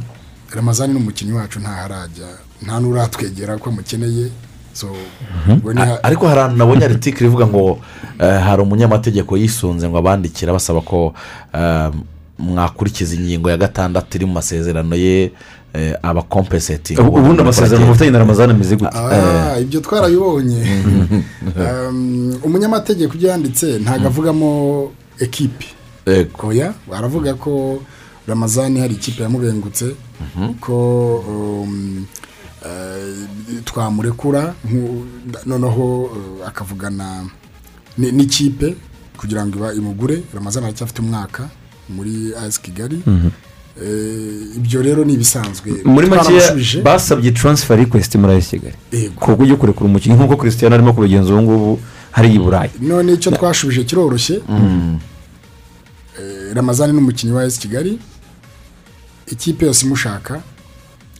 Ramazani 0.56 0.92
ni 0.94 0.98
umukinnyi 1.00 1.32
wacu 1.32 1.60
ntaharajya 1.60 2.26
nta 2.62 2.80
n'uratwegera 2.80 3.58
ko 3.58 3.70
amukeneye 3.70 4.30
A- 5.76 6.02
ariko 6.02 6.28
hari 6.28 6.40
ahantu 6.40 6.56
nabonye 6.56 6.84
aritike 6.84 7.24
ivuga 7.24 7.46
ngo 7.46 7.78
eh, 8.18 8.40
hari 8.42 8.62
umunyamategeko 8.62 9.36
yisunze 9.36 9.88
ngo 9.88 9.98
abandikira 9.98 10.52
basaba 10.52 10.80
ko 10.80 11.14
eh, 11.54 11.90
mwakurikiza 12.38 13.14
ingingo 13.16 13.50
ya 13.50 13.56
gatandatu 13.56 14.16
iri 14.16 14.26
mu 14.26 14.32
masezerano 14.32 14.96
ye 14.96 15.32
eh, 15.74 15.94
aba 16.02 16.22
kompesetingi 16.22 17.00
Ubu- 17.00 17.18
ubundi 17.18 17.42
amasezerano 17.42 17.86
mufitanye 17.86 18.10
na 18.10 18.18
ramazani 18.18 18.52
ameze 18.52 18.76
gute? 18.76 18.96
Ah, 18.98 19.58
ibyo 19.60 19.80
twarabibonye 19.80 20.60
Um, 21.60 22.38
umunyamategeko 22.42 23.14
ibyo 23.14 23.28
yanditse 23.28 23.78
ntabwo 23.78 24.06
avugamo 24.06 24.90
ekipi 25.18 25.66
oya 26.42 26.72
aravuga 26.92 27.34
ko 27.34 27.82
ramazani 28.26 28.80
hari 28.80 28.94
ikipe 28.94 29.22
yamubengutse 29.22 29.94
ko 30.60 31.16
um, 31.28 32.06
eh, 32.66 33.62
twamurekura 33.64 34.54
noneho 35.46 36.10
eh, 36.16 36.48
akavugana 36.48 37.24
ni- 37.98 38.12
n'ikipe 38.12 38.76
kugira 39.16 39.46
ngo 39.46 39.56
iba 39.58 39.74
imugure. 39.74 40.22
Ramazani 40.34 40.66
aracyafite 40.66 40.98
umwaka 41.02 41.48
muri 41.88 42.32
as 42.46 42.60
kigali. 42.60 43.02
Eh, 43.82 44.56
ibyo 44.56 44.82
rero 44.82 45.04
ni 45.04 45.12
ibisanzwe. 45.14 45.72
Muri 45.84 46.06
make 46.06 46.82
basabye 46.82 47.32
taransifa 47.32 47.76
rikwesiti 47.76 48.18
muri 48.18 48.32
ayesi 48.32 48.50
kigali. 48.58 48.76
Ku 49.16 49.36
buryo 49.36 49.56
kurekura 49.56 49.86
umukinnyi 49.90 50.16
nk'uko 50.16 50.36
christian 50.36 50.72
arimo 50.72 50.92
kubigenza 50.92 51.32
ubu 51.34 51.42
ngubu 51.42 51.80
hari 52.10 52.34
i 52.34 52.38
burayi. 52.38 52.70
None 52.80 53.12
icyo 53.12 53.30
twashubije 53.32 53.84
kiroroshye. 53.84 54.40
Eh, 56.20 56.52
ramazani 56.54 56.92
ni 56.92 56.98
umukinnyi 56.98 57.32
wa 57.32 57.44
esi 57.44 57.60
kigali. 57.60 57.98
Ikipe 59.30 59.66
yose 59.66 59.86
imushaka 59.86 60.42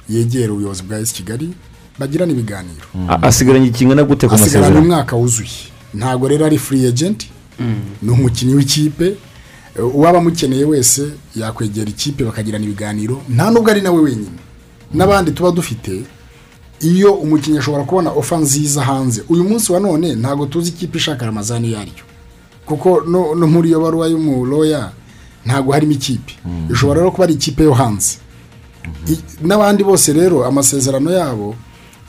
yegera 0.09 0.53
ubuyobozi 0.53 0.83
bwa 0.83 0.99
esi 1.01 1.15
kigali 1.15 1.51
bagirana 1.99 2.33
ibiganiro. 2.33 2.87
A- 3.09 3.23
asigaranye 3.23 3.67
ikingana 3.67 4.03
gute 4.05 4.29
ku 4.29 4.35
asigaranye 4.35 4.69
masezerano? 4.75 4.81
umwaka 4.81 5.17
wuzuye. 5.17 5.51
Ntabwo 5.95 6.29
rero 6.29 6.47
ari 6.47 6.59
free 6.59 6.87
agent 6.87 7.27
ni 8.03 8.11
umukinnyi 8.11 8.55
w'ikipe. 8.55 9.17
Eh, 9.77 9.95
uwaba 9.95 10.19
amukeneye 10.19 10.65
wese 10.65 11.03
yakwegera 11.37 11.91
ikipe 11.91 12.25
bakagirana 12.25 12.65
ibiganiro. 12.65 13.23
Nta 13.29 13.51
nubwo 13.51 13.71
ari 13.71 13.81
nawe 13.81 13.99
wenyine. 14.01 14.39
N'abandi 14.95 15.31
tuba 15.33 15.51
dufite 15.51 16.03
iyo 16.81 17.13
umukinnyi 17.15 17.59
ashobora 17.59 17.85
kubona 17.85 18.11
ofa 18.11 18.37
nziza 18.37 18.83
hanze 18.85 19.23
uyu 19.29 19.45
munsi 19.45 19.73
wa 19.73 19.81
none 19.81 20.15
ntabwo 20.15 20.47
tuzi 20.47 20.69
ikipe 20.71 20.99
ishaka 20.99 21.27
ramazani 21.27 21.69
iyo 21.69 21.79
ari 21.81 21.93
yo. 21.99 22.05
Kuko 22.67 23.01
no 23.07 23.35
no 23.35 23.47
muri 23.47 23.69
iyo 23.69 23.81
baruwa 23.81 24.09
y'umuroya 24.09 24.91
ntabwo 25.45 25.73
harimo 25.73 25.93
ikipe. 25.93 26.33
Ishobora 26.73 27.01
rero 27.01 27.11
kuba 27.11 27.25
ari 27.25 27.35
ikipe 27.35 27.63
yo 27.65 27.73
hanze. 27.75 28.19
N'abandi 29.43 29.85
bose 29.85 30.13
rero 30.13 30.45
amasezerano 30.47 31.11
yabo 31.13 31.55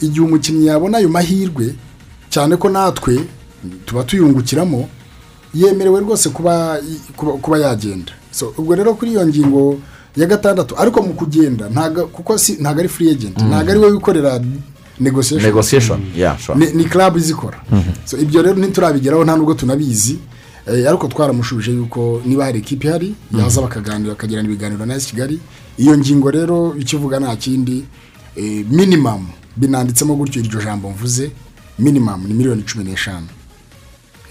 igihe 0.02 0.22
umukinnyi 0.26 0.66
yabona 0.68 0.98
ayo 0.98 1.10
mahirwe 1.10 1.76
cyane 2.30 2.56
ko 2.58 2.70
natwe 2.70 3.20
tuba 3.86 4.04
tuyungukiramo 4.04 4.90
yemerewe 5.54 6.00
rwose 6.00 6.30
kuba 6.30 6.80
kuba, 7.42 7.58
yagenda. 7.60 8.12
So 8.32 8.54
ubwo 8.58 8.76
rero 8.76 8.94
kuri 8.94 9.12
iyo 9.12 9.28
ngingo 9.28 9.80
ya 10.16 10.26
gatandatu 10.28 10.76
ariko 10.80 11.02
mu 11.02 11.14
kugenda 11.14 11.70
kuko 12.12 12.38
si 12.38 12.54
ntago 12.60 12.80
ari 12.80 12.90
free 12.90 13.12
agent 13.12 13.38
ntago 13.38 13.72
ari 13.72 13.80
we 13.80 13.92
wikorera 13.92 14.42
negotiation. 15.00 15.46
Negotiation, 15.48 16.00
yeah, 16.16 16.38
sure. 16.40 16.58
ni, 16.74 16.86
club 16.86 17.18
izikora. 17.18 17.60
So 18.06 18.18
ibyo 18.18 18.42
rero 18.42 18.56
ntiturabigeraho 18.56 19.24
nta 19.24 19.36
nubwo 19.36 19.54
tunabizi. 19.54 20.18
Ariko 20.68 21.08
twaramushubije 21.08 21.72
yuko 21.72 22.22
niba 22.26 22.46
hari 22.46 22.60
ekipi 22.60 22.88
ihari 22.88 23.16
yaza 23.38 23.62
bakaganira 23.62 24.14
bakagirana 24.14 24.48
ibiganiro 24.48 24.86
na 24.86 24.98
kigali. 25.00 25.40
Iyo 25.78 25.98
ngingo 25.98 26.32
rero 26.32 26.76
icyo 26.80 26.98
uvuga 27.00 27.20
nta 27.20 27.36
kindi 27.36 27.84
eh, 28.36 28.66
minimum 28.70 29.28
binanditsemo 29.58 30.16
gutyo 30.16 30.42
iryo 30.42 30.62
jambo 30.64 30.90
mvuze 30.90 31.32
minimum 31.80 32.28
ni 32.28 32.34
miliyoni 32.34 32.64
cumi 32.64 32.84
n'eshanu. 32.84 33.28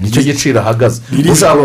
Ni 0.00 0.10
cyo 0.10 0.22
giciro 0.22 0.60
ahagaze. 0.60 1.00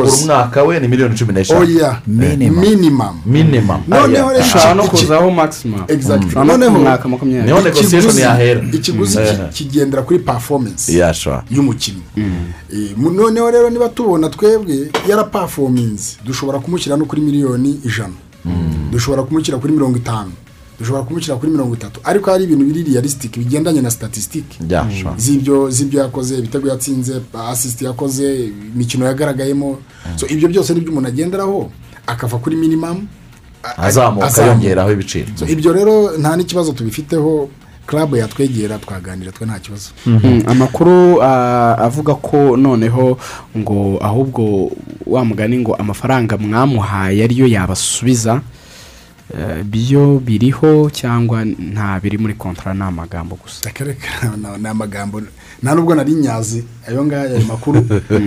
clause. 0.01 0.23
umwaka 0.23 0.63
we 0.63 0.79
ni 0.79 0.87
miliyoni 0.87 1.15
cumi 1.17 1.33
n'eshanu. 1.33 1.61
Oya 1.61 2.01
Minimum. 2.07 2.59
minimum. 2.59 3.15
Minimum. 3.25 3.81
Noneho 3.87 4.29
rero 4.29 4.43
ushobora 4.45 4.73
no 4.73 4.83
kuzaho 4.87 5.31
maximum. 5.31 5.83
Exactly. 5.87 6.27
ushobora 6.27 6.45
no 6.45 6.53
Noneho- 6.57 6.73
ku 6.73 6.79
mwaka 6.81 7.07
makumyabiri. 7.09 7.45
Niho 7.53 7.61
ikiguzi- 7.69 8.21
yahera. 8.21 8.61
ikiguzi 8.73 9.17
Mm. 9.19 9.25
ki- 9.25 9.63
kigendera 9.63 10.01
kuri 10.03 10.19
sure. 11.13 11.39
y'umukinnyi. 11.51 12.01
Eh, 12.73 12.91
mu- 12.97 13.11
noneho 13.11 13.51
rero 13.51 13.69
niba 13.69 13.89
tubona 13.89 14.29
twebwe 14.29 14.89
yarapafominze 15.09 16.17
dushobora 16.25 16.59
kumushyira 16.59 16.97
no 16.97 17.05
kuri 17.05 17.21
miliyoni 17.21 17.79
ijana. 17.85 18.13
Dushobora 18.91 19.23
kumushyira 19.23 19.57
kuri 19.57 19.73
mirongo 19.73 19.97
itanu. 19.97 20.31
Dushobora 20.79 21.03
kumushyira 21.03 21.37
kuri 21.37 21.51
mirongo 21.51 21.73
itatu. 21.75 21.99
Ariko 22.03 22.31
hari 22.31 22.43
ibintu 22.43 22.65
biri 22.65 22.83
realistic 22.93 23.37
bigendanye 23.37 23.81
na 23.81 23.91
statisitike 23.91 24.57
z'ibyo 25.17 25.69
z'ibyo 25.71 25.99
yakoze 26.01 26.37
ibitego 26.39 26.67
yatsinze 26.67 27.21
asisiti 27.51 27.85
yakoze 27.85 28.45
imikino 28.75 29.05
yagaragayemo. 29.05 29.77
So 30.15 30.27
ibyo 30.27 30.47
byose 30.49 30.73
ni 30.73 30.79
byo 30.81 30.91
umuntu 30.91 31.07
agenderaho 31.09 31.71
akava 32.07 32.37
kuri 32.37 32.55
minimum 32.55 33.07
a- 33.63 33.77
azamuka 33.87 34.27
yongeraho 34.45 34.91
ibiciro. 34.91 35.27
So, 35.35 35.45
ibyo 35.47 35.73
rero 35.73 36.17
nta 36.17 36.35
n'ikibazo 36.37 36.71
tubifiteho. 36.73 37.49
Club 37.85 38.15
yatwegera 38.15 38.77
twaganira 38.81 39.31
twe 39.31 39.45
nta 39.45 39.59
kibazo. 39.59 39.89
Mm, 40.05 40.41
amakuru 40.47 41.21
avuga 41.21 42.15
ko 42.17 42.57
noneho 42.57 43.17
ngo 43.57 43.99
ahubwo 44.01 44.71
wa 45.05 45.25
mugani 45.25 45.57
ngo 45.61 45.75
amafaranga 45.77 46.37
mwamuhaye 46.37 47.23
ariyo 47.23 47.45
yabasubiza. 47.47 48.41
Byo 49.65 50.19
biriho 50.21 50.89
cyangwa 50.93 51.45
nta 51.45 51.99
biri 51.99 52.17
muri 52.17 52.33
kontara 52.33 52.73
ni 52.73 52.81
amagambo 52.83 53.35
gusa. 53.41 53.65
Reka 53.65 53.85
ni 54.61 54.67
amagambo 54.67 55.21
nta 55.63 55.75
nubwo 55.75 55.95
nari 55.95 56.13
nyazi 56.13 56.63
ayo 56.87 57.05
ngayo 57.05 57.35
ayo 57.35 57.45
makuru 57.47 57.79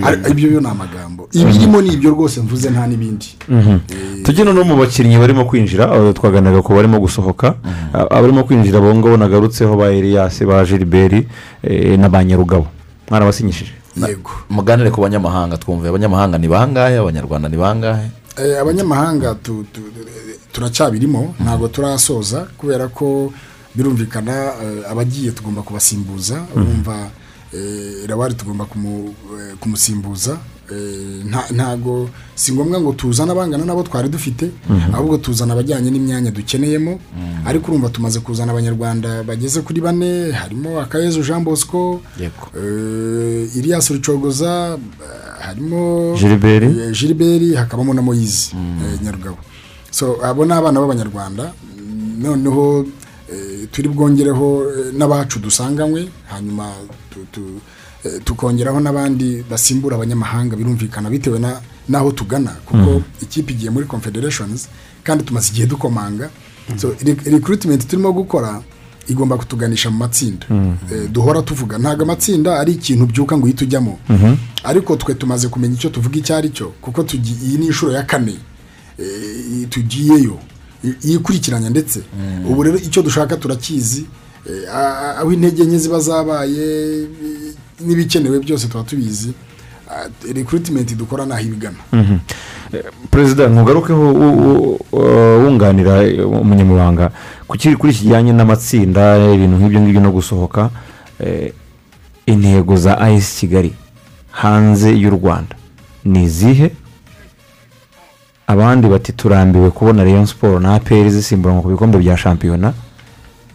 ari- 0.03 0.31
ibyo 0.31 0.49
byo 0.49 0.59
ni 0.61 0.67
amagambo. 0.67 1.29
Ibirimo 1.31 1.81
ni 1.81 1.93
ibyo 1.93 2.09
rwose 2.11 2.41
mvuze 2.41 2.69
nta 2.69 2.87
n'ibindi. 2.87 3.31
Tugena 4.23 4.53
no 4.53 4.63
mu 4.63 4.75
bakinnyi 4.75 5.17
barimo 5.17 5.45
kwinjira 5.45 5.87
abo 5.91 6.11
twaganiraga 6.13 6.61
ku 6.61 6.73
barimo 6.75 6.99
gusohoka. 6.99 7.55
A- 7.93 8.11
abarimo 8.11 8.43
kwinjira 8.43 8.77
abo 8.83 8.91
ngabo 8.95 9.17
nagarutseho 9.17 9.77
ba 9.79 9.87
eliyasi 9.95 10.45
ba 10.45 10.65
gilbert 10.67 11.25
eh, 11.63 11.95
na 11.99 12.09
ba 12.09 12.23
nyarugabo. 12.23 12.67
Mwarabasinyishije 13.09 13.71
yego. 13.95 14.31
Muganire 14.49 14.91
ku 14.91 15.01
banyamahanga 15.01 15.57
twumve. 15.57 15.87
Abanyamahanga 15.89 16.37
ni 16.37 16.47
bangahe? 16.47 16.97
Abanyarwanda 16.99 17.47
ni 17.49 17.57
bangahe? 17.57 18.07
Eh, 18.37 18.59
abanyamahanga 18.61 19.35
tu- 19.35 19.65
tu- 19.73 19.81
turacyabirimo 20.51 21.35
ntabwo 21.39 21.67
turasoza 21.67 22.47
kubera 22.57 22.87
ko 22.87 23.33
birumvikana 23.75 24.33
eh, 24.63 24.91
abagiye 24.91 25.31
tugomba 25.31 25.61
kubasimbuza 25.61 26.41
rawari 28.07 28.33
tugomba 28.33 28.65
kumu- 28.65 29.13
eh, 29.39 29.55
kumusimbuza 29.59 30.37
Eh, 30.69 31.25
nta- 31.25 31.49
ntago 31.49 32.09
si 32.35 32.53
ngombwa 32.53 32.77
ngo 32.81 32.93
tuzane 32.93 33.31
abangana 33.33 33.65
nabo 33.65 33.81
twari 33.83 34.05
dufite 34.09 34.51
ahubwo 34.93 35.17
tuzana 35.17 35.53
abajyanye 35.57 35.89
n'imyanya 35.89 36.29
dukeneyemo 36.31 36.99
ariko 37.45 37.71
urumva 37.73 37.89
tumaze 37.89 38.19
kuzana 38.21 38.51
abanyarwanda 38.53 39.23
bageze 39.25 39.61
kuri 39.65 39.81
bane 39.81 40.29
harimo 40.31 40.77
akayezu 40.79 41.23
jean 41.25 41.41
bosco 41.43 42.01
ilias 43.57 43.89
rucogoza 43.89 44.77
harimo 45.41 46.13
Gilbert. 46.93 47.55
hakabamo 47.55 47.93
na 47.93 48.01
moyizi 48.05 48.53
nyarugabo. 49.03 49.37
So 49.91 50.17
abo 50.25 50.45
ni 50.45 50.53
abana 50.53 50.79
b'abanyarwanda 50.79 51.53
noneho 52.21 52.85
eh, 53.33 53.67
turi 53.71 53.89
bwongereho 53.89 54.63
eh, 54.69 54.93
n'abacu 54.93 55.39
dusanganywe 55.39 56.09
hanyuma 56.27 56.71
eh, 58.05 58.21
tukongeraho 58.23 58.79
n'abandi 58.79 59.43
basimbura 59.49 59.95
abanyamahanga 59.95 60.55
birumvikana 60.55 61.09
bitewe 61.09 61.39
na 61.39 61.61
n'aho 61.89 62.11
tugana. 62.11 62.51
Kuko 62.65 63.01
ikipe 63.21 63.53
igiye 63.53 63.71
muri 63.71 63.85
confederations 63.85 64.67
kandi 65.03 65.23
tumaze 65.23 65.49
igihe 65.51 65.67
dukomanga. 65.67 66.29
Re- 67.03 67.31
recruitment 67.31 67.87
turimo 67.87 68.13
gukora 68.13 68.61
igomba 69.07 69.37
kutuganisha 69.37 69.89
mu 69.89 69.97
matsinda. 69.97 70.45
Eh, 70.93 71.09
duhora 71.11 71.41
tuvuga. 71.41 71.77
Ntabwo 71.77 72.03
amatsinda 72.03 72.59
ari 72.59 72.73
ikintu 72.73 73.05
byuka 73.05 73.37
ngo 73.37 73.45
uhite 73.45 73.63
ujyamo. 73.65 73.99
Ariko 74.63 74.95
twe 74.95 75.13
tumaze 75.13 75.47
kumenya 75.47 75.73
icyo 75.75 75.89
tuvuga 75.89 76.17
icyo 76.17 76.35
ari 76.37 76.49
cyo 76.49 76.67
kuko 76.81 77.05
iyi 77.13 77.57
ni 77.57 77.65
inshuro 77.65 77.91
ya 77.91 78.03
kane. 78.03 78.37
Tugiyeyo 79.69 80.37
iyikurikiranya 81.03 81.69
ndetse 81.69 81.99
ubu 82.49 82.63
rero 82.63 82.77
icyo 82.77 83.01
dushaka 83.01 83.37
turakizi 83.37 84.05
eh, 84.49 84.75
aho 85.19 85.31
intege 85.33 85.63
nke 85.63 85.77
ziba 85.77 85.99
zabaye 85.99 86.65
eh, 87.01 87.07
n'ibikenewe 87.85 88.39
byose 88.39 88.67
tuba 88.67 88.83
tubizi 88.83 89.33
Ah, 89.91 90.05
recruitment 90.33 90.95
dukora 90.97 91.25
naho 91.25 91.41
ibigana. 91.41 91.77
Perezida 93.11 93.47
ntugarukeho 93.47 94.05
wunganira 95.41 96.03
eh, 96.03 96.21
umunyamabanga 96.29 97.11
kuri 97.47 97.73
iki 97.89 97.99
kijyanye 97.99 98.31
n'amatsinda 98.33 99.17
ibintu 99.33 99.57
nk'ibyo 99.57 99.79
ngibyo 99.81 100.01
no 100.01 100.11
gusohoka 100.11 100.69
eh, 101.19 101.53
intego 102.25 102.77
za 102.77 103.01
ayesi 103.01 103.39
kigali 103.39 103.73
hanze 104.31 104.93
y'u 104.93 105.09
rwanda 105.09 105.55
ni 106.05 106.23
izihe? 106.23 106.71
Abandi 108.49 108.87
bati 108.89 109.13
turambiwe 109.13 109.69
kubona 109.71 110.03
rayon 110.03 110.25
siporo 110.25 110.59
na 110.59 110.73
aperi 110.75 111.11
zisimburanwa 111.11 111.61
ku 111.61 111.69
bikombe 111.69 111.97
bya 112.01 112.17
shampiyona. 112.17 112.73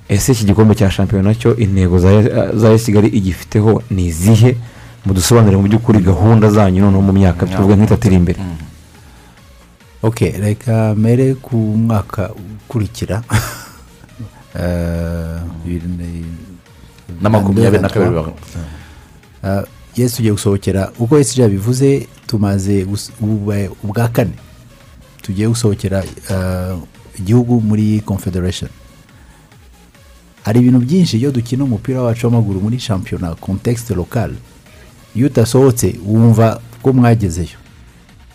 Ese 0.09 0.33
iki 0.33 0.45
gikombe 0.45 0.75
cya 0.75 0.91
shampiyona 0.91 1.35
cyo 1.35 1.57
intego 1.57 1.99
za 1.99 2.73
esi 2.73 2.85
kigali 2.87 3.09
igifiteho 3.09 3.83
ni 3.91 4.07
izihe? 4.07 4.57
Mudusobanurire 5.05 5.57
mu 5.57 5.69
by'ukuri 5.69 5.99
gahunda 6.01 6.51
zanyu 6.51 6.81
noneho 6.87 7.03
mu 7.03 7.12
myaka 7.12 7.47
tuvuge 7.47 7.75
nk'itatu 7.77 8.07
iri 8.07 8.16
imbere. 8.16 8.39
Ok 10.03 10.19
reka 10.41 10.95
mbere 10.97 11.35
ku 11.35 11.57
mwaka 11.57 12.31
ukurikira. 12.33 13.23
Eh, 14.55 15.41
na- 17.21 17.31
makumyabiri 17.31 17.83
na 17.83 17.89
kabiri 17.89 18.23
Uh, 19.43 19.62
yesu 19.97 20.16
tugiye 20.16 20.33
gusohokera. 20.33 20.91
Uko 20.99 21.19
yesu 21.19 21.41
yabivuze 21.41 22.07
tumaze 22.27 22.87
ubwa 23.83 24.09
kane. 24.09 24.31
Tugiye 25.25 25.49
gusohokera 25.49 26.05
uh, 26.05 26.79
igihugu 27.19 27.61
muri 27.61 28.01
confederation. 28.05 28.71
Hari 30.45 30.61
ibintu 30.61 30.79
byinshi 30.85 31.17
iyo 31.19 31.33
dukina 31.33 31.65
umupira 31.65 32.03
wacu 32.03 32.27
w'amaguru 32.27 32.61
muri 32.61 32.79
shampiyona 32.81 33.35
context 33.35 33.91
local 33.91 34.31
iyo 35.17 35.27
utasohotse 35.27 35.97
wumva 36.07 36.61
ko 36.83 36.93
mwagezeyo. 36.93 37.57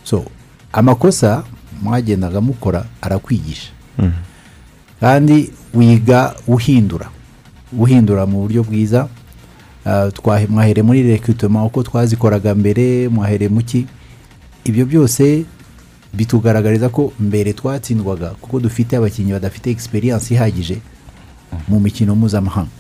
So 0.04 0.26
amakosa 0.74 1.44
mwagendaga 1.84 2.42
mukora 2.42 2.86
arakwigisha. 3.02 3.72
Kandi 5.00 5.52
wiga 5.74 6.36
uhindura. 6.48 7.10
Uhindura 7.78 8.26
mu 8.26 8.42
buryo 8.42 8.64
bwiza. 8.64 9.08
Twahe- 9.86 10.48
mwahere 10.50 10.82
muri 10.82 11.04
rekitoma 11.04 11.66
uko 11.66 11.84
twazikoraga 11.84 12.56
mbere 12.56 13.08
mwahere 13.10 13.50
muki? 13.50 13.86
Ibyo 14.66 14.86
byose 14.86 15.46
bitugaragariza 16.14 16.90
ko 16.90 17.14
mbere 17.20 17.54
twatsindwaga 17.54 18.30
kuko 18.42 18.60
dufite 18.60 18.98
abakinnyi 18.98 19.32
badafite 19.32 19.70
egisperiyanse 19.72 20.34
ihagije 20.34 20.78
mu 21.68 21.80
mikino 21.80 22.16
mpuzamahanga. 22.16 22.72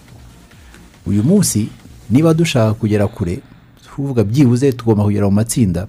Uyu 1.06 1.23
munsi 1.23 1.69
niba 2.10 2.34
dushaka 2.34 2.73
kugera 2.73 3.07
kure 3.07 3.39
tuvuga 3.85 4.23
byibuze 4.23 4.72
tugomba 4.73 5.03
kugera 5.03 5.26
mu 5.26 5.31
matsinda 5.31 5.88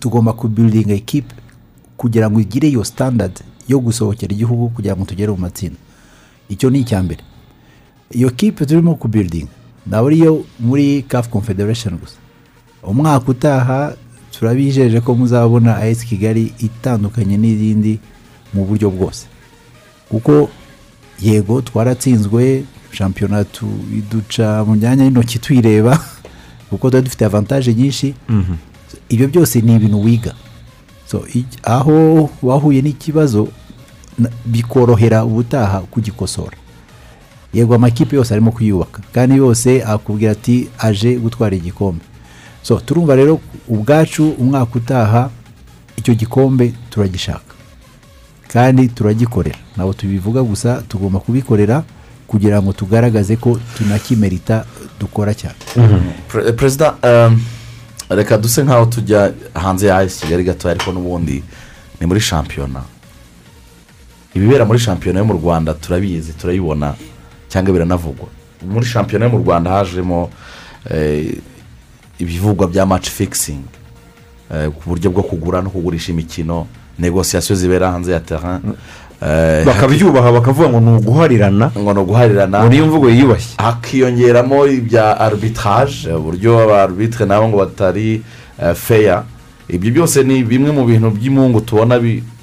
tugomba 0.00 0.32
kubiridinga 0.32 0.94
ekipe 0.94 1.34
kugira 1.96 2.30
ngo 2.30 2.40
igire 2.40 2.68
iyo 2.68 2.84
standard 2.84 3.40
yo 3.68 3.78
gusohokera 3.80 4.32
igihugu 4.32 4.68
kugira 4.70 4.96
ngo 4.96 5.04
tugere 5.04 5.32
mu 5.32 5.38
matsinda. 5.38 5.76
Icyo 6.48 6.70
ni 6.70 6.80
icya 6.80 7.02
mbere. 7.02 7.20
Iyo 8.10 8.30
kipe 8.30 8.66
turimo 8.66 8.94
kubiridinga 8.94 9.50
ntabwo 9.86 10.06
ariyo 10.08 10.44
muri 10.60 11.02
kafu 11.02 11.30
confederation 11.30 11.98
gusa. 11.98 12.16
Umwaka 12.82 13.28
utaha 13.30 13.96
turabijeje 14.38 15.00
ko 15.00 15.14
muzabona 15.14 15.76
ayesi 15.76 16.06
kigali 16.06 16.52
itandukanye 16.58 17.36
n'izindi 17.36 17.98
mu 18.54 18.64
buryo 18.64 18.90
bwose. 18.90 19.26
Kuko 20.08 20.48
yego 21.22 21.62
twaratsinzwe 21.62 22.64
shampiyona 22.90 23.44
iduca 23.98 24.62
mu 24.66 24.74
myanya 24.78 25.04
y'intoki 25.04 25.38
tuyireba 25.38 25.98
kuko 26.70 26.90
tuba 26.90 27.02
dufite 27.02 27.24
avantaje 27.24 27.74
nyinshi. 27.74 28.14
Ibyo 29.08 29.28
byose 29.28 29.60
ni 29.60 29.74
ibintu 29.74 30.04
wiga. 30.04 30.34
Aho 31.62 32.30
wahuye 32.42 32.82
n'ikibazo 32.82 33.48
bikorohera 34.46 35.24
ubutaha 35.24 35.80
kugikosora. 35.80 36.56
Yego 37.54 37.74
amakipe 37.74 38.16
yose 38.16 38.34
arimo 38.34 38.52
kuyubaka. 38.52 39.02
Kandi 39.12 39.36
yose 39.36 39.82
akubwira 39.82 40.32
ati 40.32 40.68
aje 40.78 41.18
gutwara 41.18 41.56
igikombe. 41.56 42.04
So 42.68 42.80
turumva 42.80 43.16
rero 43.16 43.40
ubwacu 43.68 44.30
umwaka 44.38 44.74
utaha 44.76 45.30
icyo 45.96 46.14
gikombe 46.14 46.72
turagishaka. 46.90 47.54
Kandi 48.52 48.88
turagikorera. 48.88 49.56
Ntabwo 49.76 49.92
tubivuga 49.92 50.42
gusa 50.42 50.82
tugomba 50.88 51.18
kubikorera 51.20 51.82
kugira 52.26 52.60
ngo 52.62 52.72
tugaragaze 52.72 53.36
ko 53.36 53.60
tunakimerita 53.76 54.64
dukora 55.00 55.32
cyane. 55.34 55.56
Pre- 56.28 56.52
perezida 56.52 56.94
um, 57.02 57.40
reka 58.08 58.36
duse 58.38 58.64
nk'aho 58.64 58.86
tujya 58.86 59.32
hanze 59.54 59.86
ya 59.86 60.06
kigali 60.06 60.44
gato 60.44 60.68
ariko 60.68 60.92
n'ubundi 60.92 61.42
ni 62.00 62.06
muri 62.06 62.20
shampiyona. 62.20 62.82
Ibibera 64.34 64.64
muri 64.64 64.78
shampiyona 64.78 65.18
yo 65.18 65.24
mu 65.24 65.32
rwanda 65.40 65.74
turabizi 65.74 66.32
turayibona 66.32 66.94
cyangwa 67.48 67.72
biranavugwa. 67.72 68.28
Muri 68.62 68.86
shampiyona 68.86 69.24
yo 69.24 69.30
mu 69.30 69.38
rwanda 69.38 69.70
hajemo 69.70 70.30
eh, 70.90 71.36
ibivugwa 72.18 72.66
bya 72.66 72.86
match 72.86 73.08
fixing. 73.08 73.62
Eh, 74.54 74.68
ku 74.70 74.82
buryo 74.90 75.10
bwo 75.10 75.22
kugura 75.22 75.62
no 75.62 75.70
kugurisha 75.70 76.12
imikino 76.12 76.66
negosiyasiyo 76.98 77.56
zibera 77.56 77.90
hanze 77.90 78.12
ya 78.12 78.20
terrain. 78.20 78.60
Eh, 79.22 79.64
bakabyubaha 79.66 80.32
bakavuga 80.32 80.68
ngo 80.68 80.80
ni 80.80 80.90
uguharirana 80.96 81.70
ngo 81.78 81.92
ni 81.94 82.00
uguharirana 82.00 82.62
muri 82.62 82.76
iyo 82.76 82.86
mvugo 82.86 83.10
yiyubashye. 83.10 83.54
Hakiyongeramo 83.58 84.66
ibya 84.66 85.20
arbitrage 85.20 86.12
uburyo 86.12 86.58
aba 86.58 86.82
arbitre 86.82 87.26
nabo 87.26 87.48
ngo 87.48 87.56
batari 87.58 88.22
eh, 88.62 88.74
feya 88.74 89.22
ibyo 89.68 89.90
byose 89.92 90.22
ni 90.22 90.44
bimwe 90.44 90.70
mu 90.72 90.84
bintu 90.84 91.10
by'imungu 91.10 91.60
tubona 91.60 92.00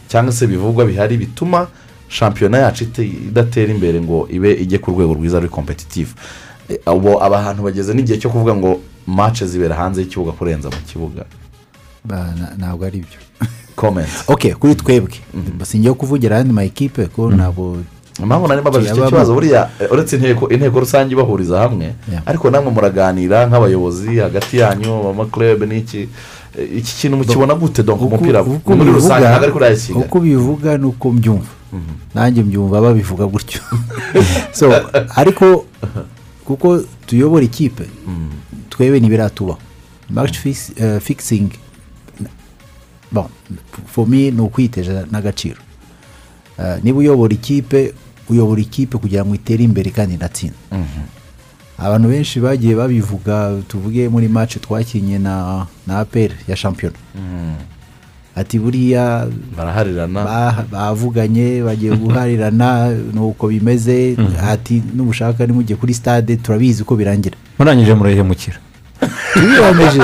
cyangwa 0.07 0.33
se 0.33 0.47
bivugwa 0.47 0.85
bihari 0.85 1.17
bituma 1.17 1.67
shampiyona 2.07 2.57
yacu 2.57 2.85
idatera 3.01 3.71
imbere 3.73 4.01
ngo 4.01 4.27
ibe 4.31 4.53
ijye 4.53 4.77
ku 4.77 4.91
rwego 4.91 5.13
rwiza 5.13 5.39
ruri 5.39 5.49
kompetitifu 5.49 6.15
Eh, 6.69 6.79
ubu 6.93 7.21
abantu 7.23 7.63
bageze 7.63 7.93
n'igihe 7.93 8.17
cyo 8.17 8.29
kuvuga 8.29 8.55
ngo 8.55 8.79
mace 9.07 9.47
zibera 9.47 9.75
hanze 9.75 10.01
y'ikibuga 10.01 10.31
kurenza 10.31 10.69
mu 10.69 10.77
kibuga. 10.87 11.25
Ntabwo 12.57 12.85
ari 12.85 12.99
byo 13.05 13.19
komenti 13.75 14.11
ok 14.33 14.53
kuri 14.59 14.75
twebwe. 14.75 15.17
Singiye 15.63 15.93
kuvugira 15.93 16.35
ayandi 16.35 16.53
ma 16.53 16.63
ekipe 16.63 17.05
ko 17.07 17.31
ntabwo 17.31 17.77
impamvu 18.21 18.47
nari 18.47 18.61
mbabajije 18.61 18.93
icyo 18.93 19.05
kibazo. 19.07 19.33
Buriya 19.33 19.69
eh, 19.79 19.91
uretse 19.91 20.15
inteko 20.15 20.49
inteko 20.49 20.79
rusange 20.79 21.11
ibahuriza 21.13 21.59
hamwe 21.59 21.93
ariko 22.25 22.49
namwe 22.49 22.71
muraganira 22.71 23.47
nk'abayobozi 23.47 24.17
hagati 24.19 24.57
yanyu 24.57 25.09
amakurebe 25.09 25.65
n'iki 25.65 26.07
eh, 26.59 26.77
iki 26.79 26.95
kintu 26.95 27.17
mukibona 27.17 27.53
gute? 27.55 27.83
Donc 27.83 28.01
uko- 28.01 28.15
umupira 28.15 28.43
muri 28.43 28.91
rusange 28.91 29.27
ntabwo 29.27 29.43
ari 29.43 29.51
kuri 29.51 29.65
ayisi 29.65 29.87
kigali 29.87 30.05
uko 30.05 30.19
bivuga 30.19 30.77
ni 30.77 30.85
uko 30.85 31.11
mbyumva. 31.11 31.51
Nanjye 32.15 32.43
mbyumva 32.43 32.81
babivuga 32.81 33.25
gutyo. 33.27 33.61
So 34.57 34.71
ariko 35.15 35.65
kuko 36.45 36.79
tuyobora 37.05 37.43
ikipe 37.43 37.83
twebe 38.75 38.99
ntibiratubaho 38.99 39.59
fixing. 40.99 41.49
Bon 43.11 43.27
for 43.87 44.07
me 44.07 44.31
ni 44.31 44.41
ukwiteza 44.41 45.05
n'agaciro 45.11 45.57
Eh, 46.59 46.77
niba 46.83 46.99
uyobora 46.99 47.33
ikipe 47.33 47.93
uyobora 48.29 48.61
ikipe 48.61 48.97
kugira 48.97 49.25
ngo 49.25 49.35
itere 49.35 49.63
imbere 49.63 49.91
kandi 49.91 50.15
inatsinde 50.15 50.55
abantu 51.77 52.07
benshi 52.09 52.39
bagiye 52.39 52.75
babivuga 52.75 53.59
tuvuge 53.67 54.09
muri 54.09 54.27
match 54.27 54.57
twakinnye 54.63 55.19
na 55.19 55.67
na 55.87 55.99
apr 55.99 56.31
ya 56.47 56.55
shampiyona 56.55 56.95
ati 58.35 58.59
buriya 58.59 59.27
baraharirana 59.57 60.23
ba- 60.23 60.65
bavuganye 60.71 61.63
bagiye 61.63 61.91
guharirana 61.95 62.89
nuko 63.13 63.47
bimeze 63.47 64.15
ati 64.47 64.81
n'ubushaka 64.95 65.45
nimujye 65.47 65.75
kuri 65.75 65.93
stade 65.93 66.37
turabizi 66.37 66.83
ko 66.83 66.95
birangira 66.95 67.35
murangije 67.59 67.93
murayihemukira 67.93 68.57
tubiyemeje 69.33 70.01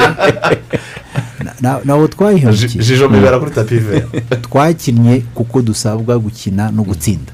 ntabwo 1.62 2.08
Ji- 2.08 2.14
twayihemukiye 2.14 2.84
jijo 2.84 3.10
mibera 3.10 3.40
kuri 3.40 3.52
tapi 3.52 3.78
vera 3.80 4.08
twakinnye 4.42 5.22
kuko 5.36 5.62
dusabwa 5.62 6.20
gukina 6.20 6.72
no 6.72 6.84
gutsinda. 6.84 7.32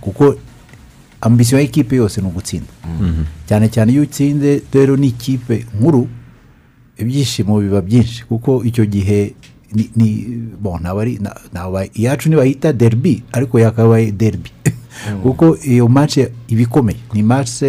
Kuko 0.00 0.34
ambisiyo 1.20 1.60
y'ikipe 1.60 1.96
yose 1.96 2.20
ni 2.20 2.26
ugutsinda. 2.26 2.66
Cyane 3.48 3.68
cyane 3.68 3.92
iyo 3.92 4.02
utsinze 4.02 4.62
rero 4.72 4.96
ni 4.96 5.06
ikipe 5.06 5.66
nkuru 5.80 6.08
ibyishimo 6.98 7.60
biba 7.60 7.80
byinshi. 7.80 8.24
Kuko 8.24 8.64
icyo 8.64 8.84
gihe 8.86 9.34
ni 9.74 9.90
ni 9.96 10.08
bon 10.60 10.80
ntabwo 10.80 11.00
ari 11.00 11.18
na- 11.22 11.34
ntabwo 11.52 11.82
iyacu 11.94 12.28
ntibahita 12.28 12.72
derby 12.72 13.22
ariko 13.32 13.58
yakabaye 13.58 14.12
derby. 14.12 14.50
Kuko 15.22 15.56
iyo 15.62 15.88
match 15.88 16.16
iba 16.48 16.62
ikomeye. 16.62 16.98
Ni 17.14 17.22
match 17.22 17.62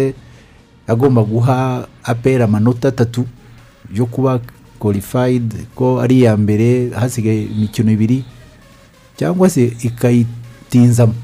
agomba 0.86 1.22
guha 1.24 1.88
apera 2.02 2.44
amanota 2.44 2.88
atatu 2.88 3.26
yo 3.94 4.06
kuba 4.06 4.40
qualified 4.78 5.54
ko 5.74 6.00
ari 6.00 6.18
iya 6.18 6.36
mbere 6.36 6.90
hasigaye 6.90 7.42
imikino 7.42 7.92
ibiri 7.92 8.24
cyangwa 9.16 9.50
se 9.50 9.72
ikayitinzamo 9.82 11.14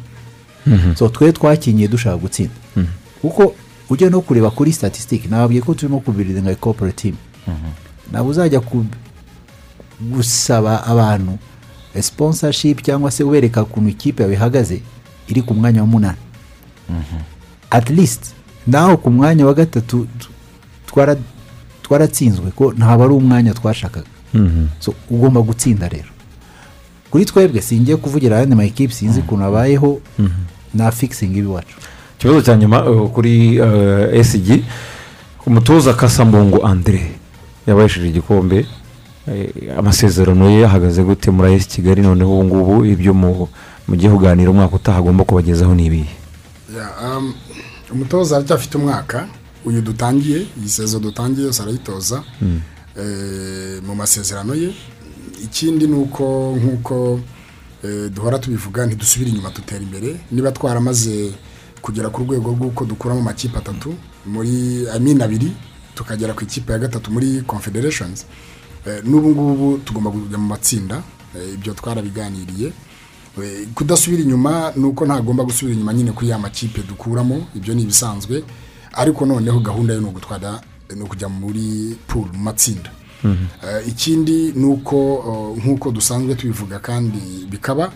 so 0.94 1.08
twe 1.08 1.32
twakinye 1.32 1.88
dushaka 1.88 2.16
gutsinda. 2.16 2.54
Kuko 3.22 3.54
ujya 3.90 4.10
no 4.10 4.20
kureba 4.20 4.50
kuri 4.50 4.72
statisitike 4.72 5.28
nababwiye 5.28 5.62
ko 5.62 5.74
turimo 5.74 6.00
kubiriza 6.00 6.40
nka 6.40 6.54
corporate 6.54 6.96
team. 7.02 7.16
Ntabwo 8.10 8.30
uzajya 8.30 8.60
gusaba 10.00 10.86
abantu 10.86 11.38
sponsorship 12.00 12.82
cyangwa 12.82 13.10
se 13.10 13.24
ubereka 13.24 13.62
ukuntu 13.62 13.88
ikipe 13.90 14.22
yawe 14.22 14.34
ihagaze 14.34 14.80
iri 15.28 15.42
ku 15.42 15.54
mwanya 15.54 15.80
wa 15.80 15.86
munani. 15.86 16.18
At 17.70 17.90
least 17.90 18.34
naho 18.66 18.96
ku 18.96 19.10
mwanya 19.10 19.46
wa 19.46 19.54
gatatu 19.54 20.06
tu- 20.18 20.30
twara- 20.86 21.16
twaratsinzwe 21.82 22.50
ko 22.56 22.72
ntabwo 22.76 23.04
ari 23.04 23.14
umwanya 23.14 23.52
twashakaga. 23.54 24.06
So 24.80 24.94
ugomba 25.10 25.40
gutsinda 25.42 25.88
rero. 25.88 26.08
Kuri 27.10 27.24
twebwe 27.24 27.60
singiye 27.60 27.96
kuvugira 27.96 28.36
ayandi 28.36 28.56
ma 28.56 28.64
ekipi 28.64 28.94
sinzi 28.94 29.20
ukuntu 29.20 29.44
abayeho 29.44 30.00
na 30.74 30.90
fikisingi 30.90 31.38
iwacu 31.38 31.76
ikibazo 32.18 32.40
cya 32.42 32.56
nyuma 32.56 32.84
uh, 32.90 33.10
kuri 33.10 33.60
uh, 33.60 34.14
esigi 34.14 34.64
umutoza 35.46 35.92
kasambungu 35.94 36.64
andre 36.66 37.12
yabahesheje 37.66 38.08
igikombe 38.08 38.66
eh, 39.28 39.50
amasezerano 39.78 40.50
ye 40.50 40.64
ahagaze 40.64 41.02
gute 41.04 41.30
muri 41.30 41.52
esi 41.54 41.68
kigali 41.68 42.00
noneho 42.02 42.38
ubu 42.40 42.44
ngubu 42.44 42.84
ibyo 42.84 43.14
mu- 43.14 43.48
mugiye 43.88 44.10
kuganira 44.12 44.50
umwaka 44.50 44.76
utaha 44.76 44.98
agomba 44.98 45.24
kubagezaho 45.24 45.74
ni 45.74 45.86
ibihe? 45.86 46.08
Ya, 46.76 46.86
um, 47.18 47.34
umutoza 47.92 48.36
aracyafite 48.36 48.74
umwaka. 48.78 49.28
Uyu 49.64 49.82
dutangiye 49.82 50.46
iyi 50.58 50.68
sezo 50.68 50.98
dutangiye 50.98 51.46
yose 51.46 51.62
arayitoza. 51.62 52.22
Eh, 52.96 53.82
mu 53.86 53.94
masezerano 53.94 54.54
ye. 54.54 54.74
Ikindi 55.44 55.86
ni 55.86 55.94
uko 55.94 56.56
nk'uko 56.60 57.20
eh, 57.84 58.10
duhora 58.10 58.38
tubivuga 58.38 58.86
ntidusubire 58.86 59.30
inyuma 59.30 59.50
dutera 59.50 59.82
imbere. 59.82 60.20
Niba 60.30 60.52
twaramaze 60.52 61.32
kugera 61.82 62.08
ku 62.10 62.22
rwego 62.22 62.50
rw'uko 62.50 62.84
dukuramo 62.84 63.20
amakipe 63.20 63.58
atatu 63.58 63.94
muri 64.26 64.86
amini 64.94 65.22
abiri 65.22 65.52
tukagera 65.94 66.34
ku 66.34 66.44
ikipe 66.44 66.72
ya 66.72 66.78
gatatu 66.78 67.10
muri 67.10 67.42
confederations 67.46 68.26
Eh, 68.86 68.98
n'ubu 69.04 69.30
ngubu 69.30 69.78
tugomba 69.84 70.10
kujya 70.10 70.38
mu 70.38 70.46
matsinda 70.48 71.02
ibyo 71.54 71.70
twarabiganiriye. 71.74 72.72
Kudasubira 73.74 74.22
inyuma 74.22 74.72
ni 74.76 74.84
uko 74.84 75.04
ntagomba 75.06 75.44
gusubira 75.44 75.74
inyuma 75.74 75.92
nyine 75.94 76.12
kuri 76.12 76.28
ya 76.30 76.38
makipe 76.38 76.82
dukuramo 76.82 77.46
ibyo 77.56 77.74
ni 77.74 77.82
ibisanzwe. 77.82 78.44
Ariko 78.92 79.26
noneho 79.26 79.60
gahunda 79.60 79.94
yo 79.94 80.00
ni 80.00 80.06
ugutwara 80.06 80.60
ni 80.96 81.02
ukujya 81.02 81.28
muri 81.28 81.96
pool 82.06 82.26
mu 82.32 82.38
matsinda. 82.38 82.90
Eh, 83.24 83.88
ikindi 83.88 84.52
ni 84.52 84.64
uko 84.64 84.96
oh, 85.14 85.56
nk'uko 85.58 85.90
dusanzwe 85.90 86.34
tubivuga 86.34 86.78
kandi 86.78 87.46
bikaba 87.50 87.92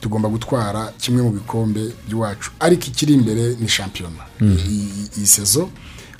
tugomba 0.00 0.28
gutwara 0.28 0.92
kimwe 0.98 1.22
mu 1.22 1.30
bikombe 1.30 1.92
by'iwacu. 2.08 2.50
Ariko 2.60 2.84
ikiri 2.86 3.14
imbere 3.14 3.56
ni 3.60 3.68
shampiyona. 3.68 4.24
Iyi 4.42 4.88
iyi 5.18 5.26
sezo 5.26 5.68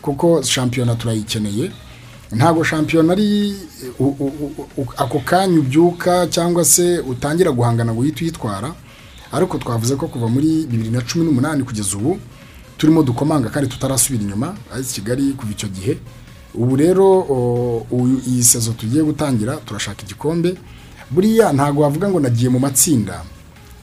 kuko 0.03 0.43
shampiyona 0.43 0.95
turayikeneye. 0.95 1.71
Ntabwo 2.35 2.65
shampiyona 2.65 3.13
ari 3.13 3.55
ako 4.97 5.19
kanya 5.25 5.59
ubyuka 5.61 6.27
cyangwa 6.27 6.65
se 6.65 6.99
utangira 6.99 7.51
guhangana 7.53 7.93
ngo 7.93 8.01
uhite 8.01 8.25
uyitwara 8.25 8.75
ariko 9.33 9.59
twavuze 9.59 9.97
ko 9.97 10.07
kuva 10.09 10.29
muri 10.29 10.67
bibiri 10.71 10.91
na 10.91 11.01
cumi 11.03 11.25
n'umunani 11.25 11.63
kugeza 11.65 11.97
ubu 11.97 12.19
turimo 12.79 13.03
dukomanga 13.03 13.49
kandi 13.51 13.69
tutarasubira 13.71 14.23
inyuma 14.25 14.55
ayisi 14.75 14.95
kigali 14.95 15.33
kuva 15.33 15.53
icyo 15.53 15.69
gihe. 15.69 15.99
Ubu 16.55 16.77
rero 16.77 17.07
iyi 18.27 18.43
sezo 18.45 18.73
tugiye 18.73 19.03
gutangira 19.03 19.57
turashaka 19.67 20.03
igikombe. 20.03 20.55
Buriya 21.11 21.53
ntabwo 21.53 21.83
wavuga 21.83 22.09
ngo 22.09 22.21
nagiye 22.21 22.49
mu 22.49 22.59
matsinda. 22.59 23.23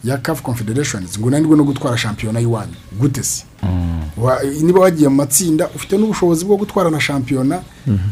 Ya 0.04 0.18
CAF 0.18 0.42
Confederations 0.42 1.20
ngo 1.20 1.30
nanirwe 1.30 1.58
no 1.58 1.64
gutwara 1.64 1.98
shampiyona 1.98 2.40
y'iwanyu 2.40 2.74
gute 3.00 3.24
se 3.24 3.44
niba 4.64 4.80
wagiye 4.80 5.10
mu 5.10 5.16
matsinda 5.16 5.70
ufite 5.76 5.98
n'ubushobozi 5.98 6.46
bwo 6.46 6.58
gutwara 6.58 6.90
na 6.90 7.00
shampiyona 7.00 7.62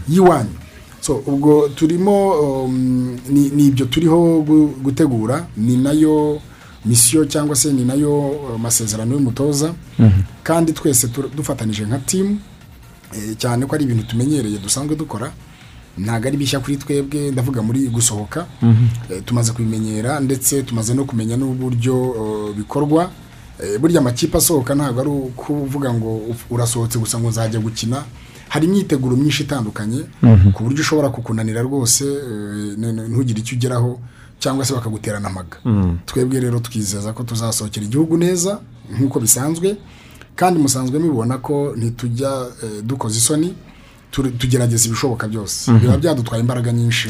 y'iwanyu 0.09 0.55
so 1.01 1.15
ubwo 1.27 1.69
turimo 1.75 2.31
um, 2.31 3.17
ni 3.29 3.67
ibyo 3.67 3.85
turiho 3.85 4.41
gu- 4.41 4.73
gutegura. 4.83 5.47
Ni 5.57 5.77
na 5.77 5.91
yo 5.91 6.41
misiyo 6.85 7.25
cyangwa 7.25 7.55
se 7.55 7.73
ni 7.73 7.85
na 7.85 7.93
yo 7.93 8.19
uh, 8.19 8.59
masezerano 8.59 9.13
y'umutoza. 9.15 9.73
Kandi 10.43 10.73
twese 10.73 11.07
dufatanije 11.35 11.85
nka 11.85 11.97
timu 11.99 12.39
eh, 13.13 13.35
cyane 13.37 13.65
ko 13.65 13.75
ari 13.75 13.83
ibintu 13.83 14.03
tumenyereye 14.03 14.57
dusanzwe 14.57 14.95
dukora. 14.95 15.31
Ntabwo 15.99 16.27
ari 16.27 16.37
bishya 16.37 16.59
kuri 16.59 16.77
twebwe 16.77 17.31
ndavuga 17.31 17.61
muri 17.61 17.87
gusohoka. 17.87 18.45
Eh, 19.11 19.21
tumaze 19.25 19.51
kubimenyera 19.51 20.19
ndetse 20.19 20.63
tumaze 20.63 20.93
no 20.93 21.05
kumenya 21.05 21.37
n'uburyo 21.37 21.95
bikorwa. 22.57 23.11
Eh, 23.63 23.79
burya 23.79 23.99
amakipe 23.99 24.37
asohoka 24.37 24.75
ntabwo 24.75 25.01
ari 25.01 25.09
ukuvuga 25.09 25.93
ngo 25.93 26.21
urasohotse 26.49 26.99
gusa 26.99 27.19
ngo 27.19 27.29
nzajya 27.29 27.59
gukina. 27.59 28.03
Hari 28.49 28.65
imyiteguro 28.67 29.15
myinshi 29.15 29.43
itandukanye 29.43 30.03
ku 30.53 30.63
buryo 30.63 30.81
ushobora 30.81 31.09
kukunanira 31.09 31.61
rwose 31.61 32.03
eh, 32.05 32.77
ntugire 33.09 33.39
icyo 33.39 33.55
ugeraho 33.57 33.99
cyangwa 34.39 34.65
se 34.65 34.73
bakaguterana 34.73 35.27
amaga. 35.29 35.57
Twebwe 36.05 36.39
rero 36.39 36.59
twizeza 36.59 37.13
ko 37.13 37.23
tuzasohokera 37.23 37.85
igihugu 37.85 38.17
neza 38.17 38.59
nk'uko 38.95 39.19
bisanzwe. 39.19 39.77
Kandi 40.35 40.59
musanzwe 40.59 40.95
mubibona 40.99 41.37
ko 41.43 41.73
ntitujya 41.77 42.31
dukoza 42.83 43.17
isoni. 43.17 43.53
Tugerageza 44.11 44.87
ibishoboka 44.87 45.27
byose. 45.27 45.71
Biba 45.71 45.97
byadutwaye 45.97 46.41
imbaraga 46.41 46.71
nyinshi 46.71 47.09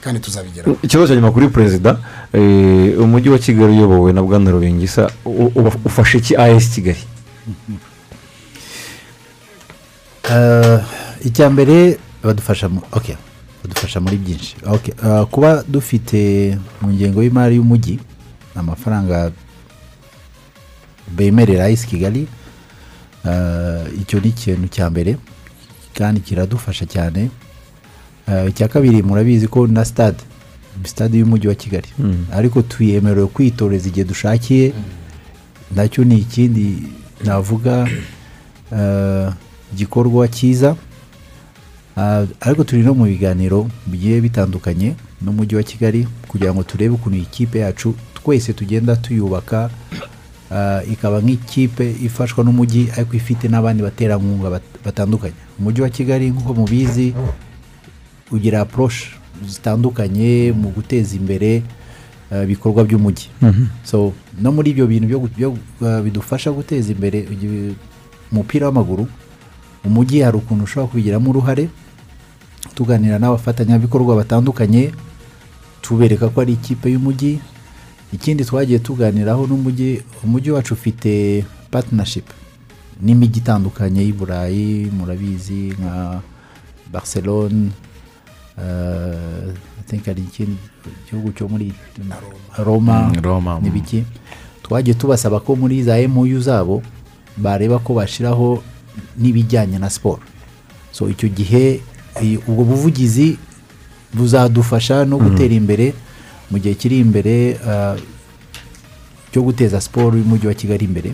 kandi 0.00 0.20
tuzabigeraho. 0.20 0.76
Ikibazo 0.82 1.06
cya 1.08 1.14
nyuma 1.16 1.32
kuri 1.32 1.48
perezida 1.48 1.98
eh, 2.32 3.00
umujyi 3.00 3.28
wa 3.28 3.38
kigali 3.38 3.72
uyobowe 3.72 4.12
na 4.12 4.22
bwana 4.22 4.50
rubingisa 4.50 5.10
ufashe 5.84 6.18
iki 6.18 6.36
as 6.36 6.68
kigali? 6.74 7.02
Eh, 10.30 10.80
icya 11.24 11.50
mbere 11.50 11.98
badufasha 12.22 12.70
badufasha 13.62 14.00
muri 14.00 14.16
byinshi. 14.16 14.54
Okay, 14.66 14.94
eh, 15.04 15.26
kuba 15.30 15.64
dufite 15.68 16.56
mu 16.80 16.94
ngengo 16.94 17.22
y'imari 17.22 17.56
y'umujyi 17.56 17.98
amafaranga 18.54 19.32
bemerera 21.10 21.64
ayisi 21.64 21.86
kigali 21.86 22.28
eh, 23.26 23.84
icyo 24.00 24.20
ni 24.20 24.28
ikintu 24.28 24.68
cya 24.68 24.90
mbere. 24.90 25.18
Kandi 25.94 26.20
kiradufasha 26.20 26.86
cyane. 26.86 27.30
Eh, 28.28 28.48
icya 28.48 28.68
kabiri 28.68 29.02
murabizi 29.02 29.48
ko 29.48 29.66
na 29.66 29.84
stade 29.84 30.18
stade 30.84 31.18
y'umujyi 31.18 31.48
wa 31.48 31.54
kigali. 31.54 31.88
Ariko 32.32 32.62
tuyemerewe 32.62 33.26
kwitoreza 33.26 33.88
igihe 33.88 34.04
dushakiye. 34.04 34.72
Nacyo 35.76 36.04
ni 36.04 36.18
ikindi 36.18 36.82
navuga 37.24 37.88
eh, 38.72 39.28
igikorwa 39.72 40.28
cyiza. 40.28 40.76
Ah, 41.96 42.24
ariko 42.40 42.64
turi 42.64 42.82
no 42.82 42.94
mu 42.94 43.04
biganiro 43.04 43.68
bigiye 43.86 44.20
bitandukanye 44.20 44.94
n'umujyi 45.22 45.56
wa 45.56 45.62
kigali 45.62 46.08
kugira 46.28 46.54
ngo 46.54 46.62
turebe 46.62 46.94
ukuntu 46.94 47.16
iyi 47.18 47.26
kipe 47.26 47.58
yacu 47.58 47.94
twese 48.14 48.52
tugenda 48.52 48.96
tuyubaka 48.96 49.70
ikaba 50.92 51.20
nk'ikipe 51.20 51.96
ifashwa 52.04 52.44
n'umujyi 52.44 52.90
ariko 52.96 53.16
ifite 53.16 53.48
n'abandi 53.48 53.82
baterankunga 53.82 54.48
bat- 54.50 54.76
batandukanye. 54.84 55.34
Umujyi 55.58 55.80
wa 55.82 55.88
kigali 55.88 56.30
nk'uko 56.30 56.54
mubizi 56.54 57.14
ugira 58.30 58.60
approche 58.60 59.16
zitandukanye 59.48 60.52
mu 60.52 60.68
guteza 60.76 61.16
imbere 61.16 61.62
eh, 62.32 62.42
ibikorwa 62.44 62.84
by'umujyi. 62.84 63.28
So 63.84 64.12
no 64.40 64.52
muri 64.52 64.70
ibyo 64.76 64.86
bintu 64.86 65.06
eh, 65.08 66.00
bidufasha 66.04 66.52
guteza 66.52 66.92
imbere 66.92 67.24
umupira 68.32 68.66
w'amaguru 68.66 69.08
umujyi 69.84 70.20
hari 70.20 70.36
ukuntu 70.36 70.64
ushobora 70.64 70.88
kubigiramo 70.90 71.30
uruhare 71.30 71.68
tuganira 72.74 73.18
n'abafatanyabikorwa 73.18 74.16
batandukanye 74.16 74.92
tubereka 75.82 76.28
ko 76.28 76.40
ari 76.40 76.52
ikipe 76.54 76.88
y'umujyi 76.92 77.40
ikindi 78.12 78.44
twagiye 78.44 78.78
tuganiraho 78.78 79.46
n'umujyi 79.46 80.02
umujyi 80.24 80.50
wacu 80.50 80.74
ufite 80.74 81.44
partnership. 81.70 82.24
N'imijyi 83.02 83.38
itandukanye 83.40 84.02
y'i 84.04 84.12
burayi 84.12 84.90
murabizi 84.92 85.72
nka 85.80 86.20
barcelone 86.92 87.70
eh, 88.58 89.52
hari 90.06 90.22
ikindi 90.22 90.56
gihugu 91.10 91.32
cyo 91.32 91.48
muri 91.48 91.72
roma 92.58 93.10
Mm, 93.12 93.20
mm. 93.58 93.62
n'ibiki. 93.62 94.04
Twagiye 94.62 94.94
tubasaba 94.94 95.40
ko 95.40 95.56
muri 95.56 95.82
za 95.82 95.96
MOU 96.08 96.40
zabo 96.40 96.82
bareba 97.36 97.78
ko 97.78 97.94
bashyiraho 97.94 98.62
n'ibijyanye 99.18 99.78
na 99.78 99.90
siporo 99.90 100.20
so 100.92 101.08
icyo 101.08 101.28
gihe 101.28 101.80
ubwo 102.48 102.64
buvugizi 102.64 103.36
buzadufasha 104.14 105.04
no 105.04 105.16
gutera 105.18 105.54
imbere 105.54 105.94
mu 106.52 106.58
gihe 106.60 106.74
kiri 106.76 106.98
imbere 107.00 107.56
ah, 107.66 107.96
cyo 109.32 109.40
guteza 109.42 109.80
siporo 109.80 110.16
y'umujyi 110.20 110.46
wa 110.46 110.54
kigali 110.54 110.84
imbere. 110.84 111.10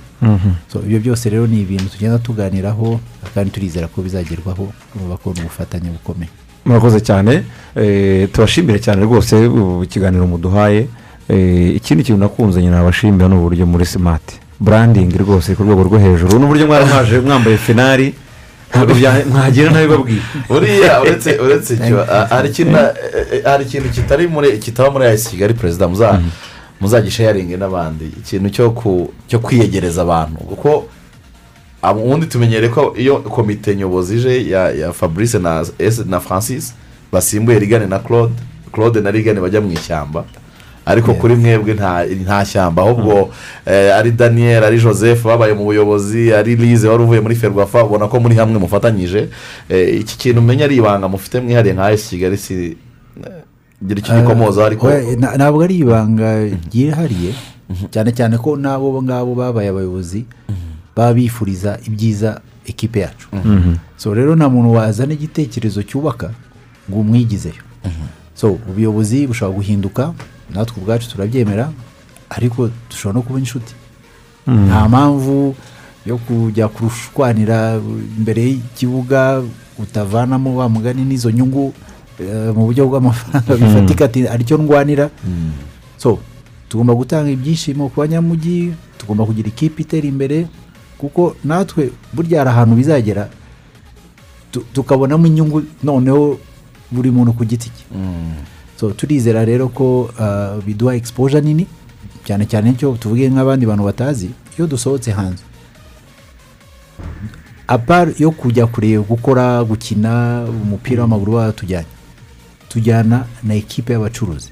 So 0.73 0.83
ibyo 0.83 0.99
byose 1.01 1.31
rero 1.31 1.47
ni 1.47 1.61
ibintu 1.63 1.87
tugenda 1.95 2.19
tuganiraho 2.19 3.01
kandi 3.35 3.51
turizera 3.51 3.87
ko 3.87 4.03
bizagerwaho 4.03 4.67
bakora 5.11 5.39
ubufatanye 5.41 5.91
bukomeye. 5.95 6.31
Murakoze 6.67 7.01
cyane. 7.01 7.45
Eh, 7.77 8.29
turashimire 8.33 8.79
cyane 8.83 9.03
rwose 9.07 9.39
ikiganiro 9.87 10.27
muduhaye. 10.27 10.89
Eh, 11.29 11.77
ikindi 11.77 12.03
kintu 12.05 12.21
nakunze 12.21 12.61
nyine 12.61 12.75
nabashimira 12.77 13.29
ni 13.29 13.35
uburyo 13.39 13.67
muri 13.67 13.87
simati 13.87 14.35
burandingi 14.61 15.19
rwose 15.19 15.55
ku 15.55 15.63
rwego 15.63 15.83
rwo 15.87 15.99
hejuru. 15.99 16.39
N'uburyo 16.39 16.67
mwari 16.67 16.85
mwaje 16.85 17.21
mwambaye 17.21 17.57
finari 17.57 18.15
mwagira 19.31 19.71
ntabibabwiye 19.71 20.21
buriya 20.49 21.03
uretse 21.03 21.39
uretse 21.39 21.75
icyo 21.75 22.05
hari 23.45 23.65
ikintu 23.65 23.89
kitaba 24.61 24.91
muri 24.91 25.07
ayisi 25.07 25.31
kigali 25.31 25.55
perezida 25.55 25.89
muza 25.89 26.21
muzagishayaringe 26.81 27.57
n'abandi 27.57 28.05
ikintu 28.21 28.49
cyo 29.29 29.39
kwiyegereza 29.43 30.03
abantu 30.03 30.39
kuko 30.39 30.85
ubundi 31.83 32.27
tumenyereye 32.27 32.71
ko 32.73 32.95
iyo 32.99 33.19
komite 33.19 33.77
nyobozi 33.77 34.17
ije 34.17 34.51
ya 34.51 34.93
fabrice 34.93 35.39
na 36.07 36.21
francis 36.21 36.75
basimbuye 37.13 37.59
rigane 37.59 37.87
na 37.87 37.99
claude 37.99 38.35
claude 38.73 39.01
na 39.01 39.11
rigane 39.11 39.41
bajya 39.41 39.61
mu 39.61 39.73
ishyamba 39.73 40.25
ariko 40.89 41.15
kuri 41.15 41.35
mwebwe 41.37 41.75
nta 42.25 42.45
shyamba. 42.45 42.83
Ahubwo 42.83 43.29
eh, 43.67 43.93
ari 43.97 44.11
daniel 44.11 44.65
ari 44.65 44.81
joseph 44.81 45.23
babaye 45.25 45.53
mu 45.53 45.65
buyobozi 45.65 46.33
ari 46.33 46.57
lize 46.57 46.89
wari 46.89 47.03
uvuye 47.03 47.21
muri 47.21 47.35
ferwafa 47.37 47.85
ubona 47.85 48.09
ko 48.09 48.21
muri 48.21 48.35
hamwe 48.35 48.59
mufatanyije. 48.59 49.29
Eh, 49.69 50.01
iki 50.01 50.17
kintu 50.19 50.41
umenya 50.41 50.65
ari 50.65 50.77
ibanga 50.77 51.09
mufite 51.09 51.41
mwihariye 51.41 51.75
nka 51.75 51.93
esi 51.93 52.09
kigali 52.09 52.37
si 52.37 52.55
eh, 52.55 53.45
gira 53.85 54.01
icyo 54.01 54.15
gikomozaho 54.21 54.67
ariko? 54.67 54.89
ntabwo 55.37 55.63
ari 55.63 55.77
ibanga 55.79 56.49
ryihariye. 56.73 57.33
Cyane 57.93 58.13
cyane 58.17 58.39
ko 58.41 58.57
n'abo 58.57 59.03
ngabo 59.03 59.35
babaye 59.35 59.69
abayobozi 59.69 60.25
baba 60.97 61.13
bifuriza 61.15 61.79
ibyiza 61.87 62.41
ekipe 62.67 63.01
yacu. 63.01 63.29
So 63.97 64.15
rero 64.15 64.33
nta 64.37 64.49
muntu 64.49 64.73
wazana 64.73 65.13
igitekerezo 65.13 65.83
cyubaka 65.85 66.33
ngo 66.91 67.01
umwigizeyo. 67.01 67.61
So 68.35 68.57
ubuyobozi 68.71 69.27
bushobora 69.27 69.57
guhinduka 69.57 70.13
natwe 70.55 70.77
ubwacu 70.83 71.09
turabyemera 71.11 71.73
ariko 72.31 72.71
dushobora 72.91 73.15
no 73.15 73.23
kuba 73.23 73.39
inshuti. 73.39 73.75
Nta 74.47 74.89
mpamvu 74.89 75.55
yo 76.07 76.17
kujya 76.17 76.69
kurushwanira 76.69 77.77
imbere 78.19 78.43
y'ikibuga 78.43 79.43
utavanamo 79.79 80.57
wa 80.57 80.69
mugani 80.69 81.05
n'izo 81.05 81.31
nyungu 81.31 81.75
eh, 82.21 82.55
mu 82.57 82.67
buryo 82.67 82.89
bw'amafaranga 82.89 83.57
bifatika 83.57 84.05
ati 84.05 84.29
ari 84.29 84.45
cyo 84.45 84.57
ndwanira. 84.59 85.11
So 85.97 86.19
tugomba 86.69 86.95
gutanga 86.95 87.31
ibyishimo 87.31 87.89
ku 87.89 88.01
banyamujyi 88.01 88.73
tugomba 88.99 89.25
kugira 89.27 89.49
ikipe 89.49 89.83
itera 89.83 90.07
imbere 90.09 90.47
kuko 90.99 91.37
natwe 91.45 91.93
burya 92.13 92.39
hari 92.41 92.51
ahantu 92.51 92.75
bizagera 92.77 93.29
tu- 94.51 94.65
tukabonamo 94.73 95.27
inyungu 95.27 95.63
noneho 95.85 96.39
buri 96.91 97.11
muntu 97.11 97.33
ku 97.37 97.45
giti 97.45 97.69
cye. 97.71 97.85
So 98.81 98.91
turizera 98.91 99.45
rero 99.45 99.69
ko 99.69 100.11
ah, 100.19 100.57
biduha 100.67 100.95
exposure 100.95 101.41
nini? 101.41 101.67
Cyane 102.25 102.47
cyane 102.47 102.71
icyo 102.71 102.97
tuvuge 103.01 103.29
nk'abandi 103.31 103.67
bantu 103.67 103.85
batazi 103.85 104.31
iyo 104.59 104.67
dusohotse 104.67 105.11
hanze. 105.13 105.43
Apart 107.69 108.21
yo 108.21 108.31
kujya 108.31 108.67
kureba 108.67 109.03
gukora 109.05 109.65
gukina 109.65 110.45
umupira 110.49 111.03
w'amaguru 111.03 111.33
batujyanye 111.33 111.87
tujyana 112.69 113.25
na 113.43 113.55
ekipe 113.55 113.93
y'abacuruzi. 113.93 114.51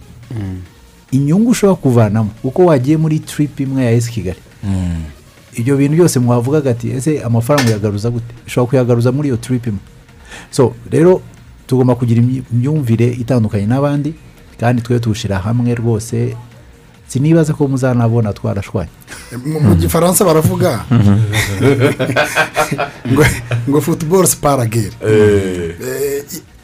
Inyungu 1.13 1.51
ushobora 1.51 1.77
kuvanamo 1.77 2.31
kuko 2.43 2.65
wagiye 2.65 2.97
muri 2.97 3.19
trip 3.19 3.61
imwe 3.61 3.85
ya 3.85 3.91
esi 3.93 4.11
kigali. 4.13 4.39
Ibyo 5.55 5.77
bintu 5.77 5.97
byose 5.97 6.19
mwavugaga 6.19 6.71
ati 6.71 6.91
ese 6.91 7.23
amafaranga 7.25 7.69
uyagaruza 7.69 8.11
gute? 8.11 8.35
Ushobora 8.47 8.69
kuyagaruza 8.71 9.13
muri 9.13 9.29
iyo 9.29 9.37
trip 9.37 9.67
imwe. 9.67 9.81
So 10.51 10.75
rero 10.91 11.21
tugomba 11.67 11.95
kugira 11.95 12.23
imyumvire 12.53 13.07
itandukanye 13.13 13.67
n'abandi 13.67 14.15
kandi 14.61 14.83
twe 14.83 14.99
tuwushyira 14.99 15.39
hamwe 15.39 15.75
rwose. 15.75 16.37
Sinibaza 17.09 17.55
ko 17.55 17.69
muzanabona 17.69 18.33
twarashwanye. 18.33 18.91
Mu 19.63 19.75
gifaransa 19.75 20.25
baravuga 20.25 20.85
ngo 23.69 23.81
futuboro 23.81 24.27
siparageri 24.27 24.91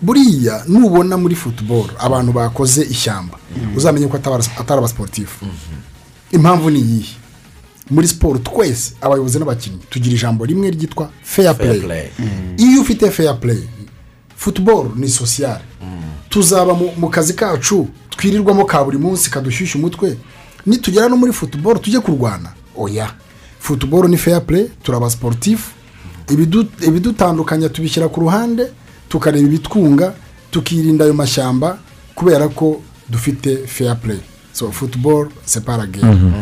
buriya 0.03 0.65
nubona 0.69 1.17
muri 1.17 1.35
futuboro 1.35 1.95
abantu 1.99 2.33
bakoze 2.33 2.83
ishyamba 2.83 3.39
uzamenye 3.77 4.07
ko 4.07 4.17
atari 4.17 4.79
abasiporutifu 4.79 5.47
impamvu 6.33 6.71
ni 6.71 6.81
iyihe? 6.81 7.17
Muri 7.91 8.09
siporo 8.09 8.39
twese 8.39 8.93
abayobozi 9.01 9.39
n'abakinnyi 9.39 9.79
tugira 9.91 10.15
ijambo 10.15 10.45
rimwe 10.45 10.71
ryitwa 10.71 11.11
feya 11.23 11.55
pureyi 11.55 12.11
iyo 12.57 12.81
ufite 12.81 13.11
feya 13.11 13.35
pureyi 13.35 13.69
futuboro 14.43 14.91
ni 14.97 15.09
sosiyare 15.09 15.63
tuzaba 16.29 16.75
mu- 16.75 16.93
mu 16.97 17.09
kazi 17.11 17.35
kacu 17.35 17.87
twirirwamo 18.11 18.65
ka 18.65 18.85
buri 18.85 18.99
munsi 18.99 19.31
kadushyushya 19.31 19.79
umutwe. 19.79 20.17
Nitugera 20.67 21.09
no 21.09 21.17
muri 21.17 21.33
futuboro 21.33 21.79
tujye 21.79 22.01
kurwana. 22.01 22.51
Oya. 22.77 23.11
Futuboro 23.61 24.09
ni 24.09 24.17
feya 24.19 24.41
pureyi 24.41 24.71
turi 24.83 24.97
abasiporutifu 24.97 25.71
ibidu- 26.29 26.67
ibidutandukanya 26.89 27.69
tubishyira 27.69 28.09
ku 28.09 28.21
ruhande 28.21 28.67
tukareba 29.09 29.47
ibitwunga 29.47 30.13
tukirinda 30.51 31.05
ayo 31.05 31.15
mashyamba 31.15 31.79
kubera 32.15 32.49
ko 32.49 32.81
dufite 33.09 33.67
feya 33.67 33.95
pureyi 33.95 34.21
so 34.53 34.73
futuboro 34.73 35.31
separa 35.45 35.87
gemu 35.87 36.33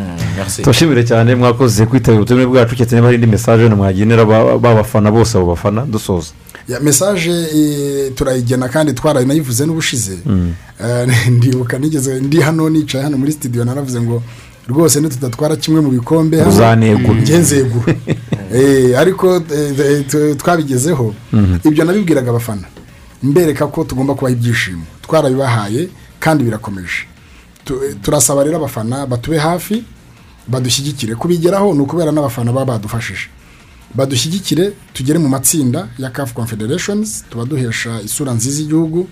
tubashimire 0.62 1.04
cyane 1.04 1.34
mwakoze 1.34 1.86
kwitabira 1.86 2.16
ubutumire 2.22 2.46
bwacu 2.46 2.74
keretse 2.76 2.94
niba 2.96 3.06
hari 3.06 3.14
indi 3.16 3.26
mesaje 3.26 3.68
mwagenera 3.68 4.24
ba 4.24 4.58
ba 4.58 4.74
bafana 4.74 5.10
bose 5.10 5.38
abo 5.38 5.46
bafana 5.46 5.82
dusoza. 5.86 6.32
Mesaje 6.80 7.30
eh, 7.30 8.12
turayigena 8.14 8.68
kandi 8.68 8.92
twaranayivuze 8.92 9.66
n'ubushize. 9.66 10.18
Eh, 10.84 11.28
ndibuka 11.36 11.78
nigeze 11.78 12.20
ndi 12.20 12.40
hano 12.40 12.68
nicaye 12.70 13.04
hano 13.04 13.18
muri 13.18 13.32
studio 13.32 13.64
naravuze 13.64 14.00
ngo 14.00 14.22
rwose 14.68 15.00
nitudatwara 15.00 15.56
kimwe 15.56 15.80
mu 15.80 15.90
bikombe 15.90 16.38
hano, 16.38 16.50
Uzanegura. 16.50 17.20
njye 17.20 17.38
nzegura. 17.38 17.94
Eh, 18.54 18.98
ariko 18.98 19.36
eh, 19.36 20.04
eh, 20.14 20.36
twabigezeho. 20.36 21.14
Ibyo 21.64 21.84
nabibwiraga 21.84 22.30
abafana. 22.30 22.62
Mbereka 23.22 23.66
ko 23.66 23.84
tugomba 23.84 24.14
kubaha 24.14 24.32
ibyishimo. 24.34 24.82
Twarabibahaye 25.02 25.88
kandi 26.20 26.44
birakomeje. 26.44 27.06
Tu- 27.64 27.80
turasaba 28.02 28.44
rero 28.44 28.56
abafana 28.56 29.06
batube 29.06 29.38
hafi 29.38 29.84
badushyigikire. 30.48 31.14
Kubigeraho 31.14 31.74
ni 31.74 31.80
ukubera 31.80 32.10
n'abafana 32.12 32.52
baba 32.52 32.72
badufashije. 32.74 33.28
Badushyigikire 33.94 34.72
tugere 34.92 35.18
mu 35.18 35.28
matsinda 35.28 35.88
ya 35.98 36.10
CAF 36.10 36.32
confederations 36.32 37.24
tuba 37.30 37.44
duhesha 37.44 38.00
isura 38.04 38.32
nziza 38.32 38.62
igihugu. 38.62 39.08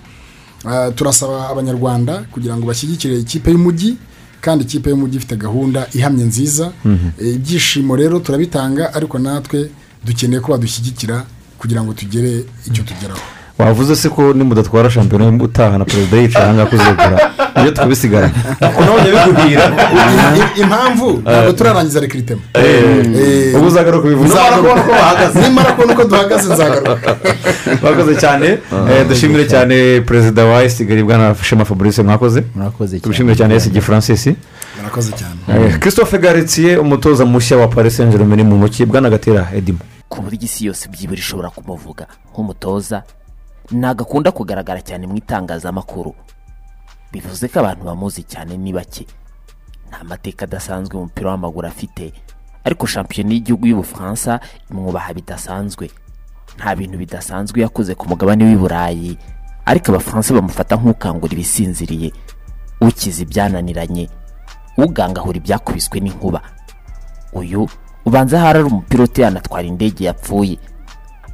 Ah, 0.64 0.90
turasaba 0.90 1.48
abanyarwanda 1.50 2.24
kugira 2.32 2.56
ngo 2.56 2.66
bashyigikire 2.66 3.18
ikipe 3.18 3.50
y'umujyi 3.50 3.96
kandi 4.40 4.64
ikipe 4.64 4.90
y'umujyi 4.90 5.16
ifite 5.16 5.36
gahunda 5.36 5.86
ihamye 5.94 6.24
nziza. 6.24 6.72
Eh, 7.20 7.34
ibyishimo 7.34 7.96
rero 7.96 8.20
turabitanga 8.20 8.94
ariko 8.94 9.18
natwe 9.18 9.70
dukeneye 10.04 10.40
ko 10.40 10.52
badushyigikira 10.52 11.24
kugira 11.58 11.82
ngo 11.82 11.92
tugere 11.92 12.44
icyo 12.66 12.82
tugeraho. 12.84 13.20
Wavuze 13.58 13.96
se 13.96 14.08
ko 14.08 14.32
nimudatwara 14.32 14.90
shampiyona 14.90 15.44
utaha 15.44 15.78
na 15.78 15.84
perezida 15.84 16.16
yicaye 16.16 16.44
aha 16.44 16.54
ngaha 16.54 16.66
kuzegura 16.70 17.18
ibyo 17.58 17.70
tukabisigarana 17.70 18.32
none 18.60 19.10
bikubwira. 19.10 19.64
Impamvu 20.56 21.22
ntabwo 21.22 21.52
turarangiza 21.52 22.00
rekiritema 22.00 22.40
ubu 23.56 23.66
uzagaruka 23.66 24.06
ubivuze 24.06 24.34
nimara 25.42 25.72
kubona 25.72 25.92
uko 25.92 26.04
duhagaze 26.04 26.54
nzagaruka. 26.54 27.16
Mwakoze 27.82 28.16
cyane. 28.16 28.46
Eh, 28.90 29.08
dushimire 29.08 29.44
cyane 29.48 30.00
perezida 30.00 30.44
wa 30.44 30.62
esigari 30.62 31.02
bwana 31.04 31.34
shema 31.42 31.64
fabrice 31.64 32.02
mwakoze. 32.02 32.42
Tubishimire 33.02 33.36
cyane. 33.36 33.54
Esigi 33.54 33.80
francis. 33.80 34.28
Murakoze 34.76 35.12
cyane. 35.12 35.66
Eh, 35.66 35.78
christophe 35.78 36.18
garetiye 36.18 36.76
umutoza 36.76 37.24
mushya 37.24 37.56
wa 37.56 37.68
paris 37.68 37.96
saint 37.96 38.12
germain 38.12 38.46
mu 38.46 38.56
ntoki 38.56 38.86
bwana 38.86 39.10
gatera 39.10 39.48
edimo 39.56 39.78
ku 40.08 40.22
buryo 40.22 40.44
isi 40.44 40.66
yose 40.66 40.88
byibura 40.88 41.18
ishobora 41.18 41.50
kumuvuga. 41.50 42.06
Nk'umutoza 42.32 43.02
ntabwo 43.70 44.02
akunda 44.04 44.32
kugaragara 44.32 44.80
cyane 44.80 45.06
mu 45.06 45.16
itangazamakuru. 45.16 46.14
Bivuze 47.12 47.48
ko 47.48 47.60
abantu 47.60 47.84
bamuzi 47.84 48.22
cyane 48.24 48.56
ni 48.56 48.72
bake. 48.72 49.06
Nta 49.88 50.04
mateka 50.04 50.44
adasanzwe 50.44 50.96
mu 50.96 51.02
mupira 51.08 51.30
w'amaguru 51.30 51.66
afite. 51.68 52.12
Ariko 52.64 52.86
shampiyona 52.86 53.32
y'igihugu 53.32 53.66
y'ubufaransa 53.66 54.40
imwubaha 54.70 55.14
bidasanzwe. 55.14 55.90
Nta 56.56 56.76
bintu 56.76 56.98
bidasanzwe 56.98 57.60
yakoze 57.60 57.94
ku 57.94 58.08
mugabane 58.08 58.44
w'i 58.44 58.56
burayi. 58.56 59.18
Ariko 59.64 59.92
abafaransa 59.92 60.34
bamufata 60.34 60.76
nk'ukangura 60.76 61.32
ibisinziriye. 61.32 62.12
Ukiza 62.80 63.22
ibyananiranye 63.22 64.08
ugangahura 64.78 65.36
ibyakubiswe 65.40 66.00
n'inkuba. 66.00 66.40
Uyu 67.32 67.68
ubanza 68.04 68.38
ahari 68.40 68.58
ari 68.58 68.68
umupilote 68.68 69.22
yanatwara 69.22 69.66
indege 69.66 70.04
yapfuye. 70.04 70.58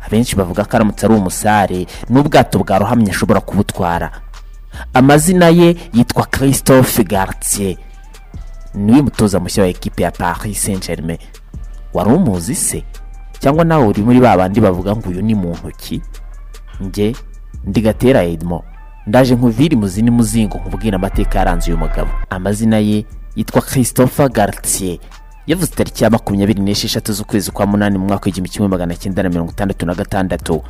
Abenshi 0.07 0.37
bavuga 0.37 0.65
ko 0.65 0.77
aramutse 0.77 1.07
ari 1.07 1.15
umusare 1.15 1.87
n'ubwato 2.11 2.59
bwarohamye 2.59 3.11
ashobora 3.11 3.41
kubutwara. 3.41 4.11
Amazina 4.95 5.49
ye 5.49 5.77
yitwa 5.93 6.27
christophe 6.27 7.05
gartier. 7.05 7.77
Niwe 8.75 9.03
mutoza 9.03 9.41
mushya 9.41 9.63
wa 9.63 9.69
ekipe 9.69 10.03
ya 10.03 10.11
paris 10.11 10.63
saint 10.65 10.87
germain 10.87 11.19
wari 11.95 12.11
umuzi 12.11 12.55
se? 12.55 12.85
Cyangwa 13.39 13.65
nawe 13.65 13.87
uri 13.87 14.03
muri 14.03 14.21
ba 14.21 14.37
bandi 14.37 14.61
bavuga 14.61 14.97
ngo 14.97 15.09
uyu 15.09 15.23
ni 15.23 15.35
mu 15.35 15.51
ntoki? 15.55 16.03
Njye 16.81 17.15
ndi 17.65 17.81
gatera 17.81 18.23
edmo 18.25 18.65
ndaje 19.07 19.35
nkuvire 19.35 19.77
muzini 19.77 20.11
muzingo 20.11 20.59
nkubwira 20.59 20.97
amateka 20.97 21.39
yaranze 21.39 21.71
uyu 21.71 21.79
mugabo. 21.79 22.11
Amazina 22.31 22.79
ye 22.79 23.05
yitwa 23.37 23.63
christophe 23.63 24.29
gartier. 24.29 24.99
Yavuze 25.47 25.73
tariki 25.75 26.05
ya 26.05 26.11
makumyabiri 26.11 26.62
n'esheshatu 26.62 27.12
z'ukwezi 27.12 27.51
kwa 27.51 27.66
munani 27.66 27.99
mu 27.99 28.07
mwaka 28.07 28.25
w'igihumbi 28.27 28.49
kimwe 28.51 28.69
magana 28.69 28.97
cyenda 28.97 29.23
na 29.23 29.29
mirongo 29.29 29.53
itandatu 29.53 29.87
na 29.87 29.95
gatandatu. 29.95 30.62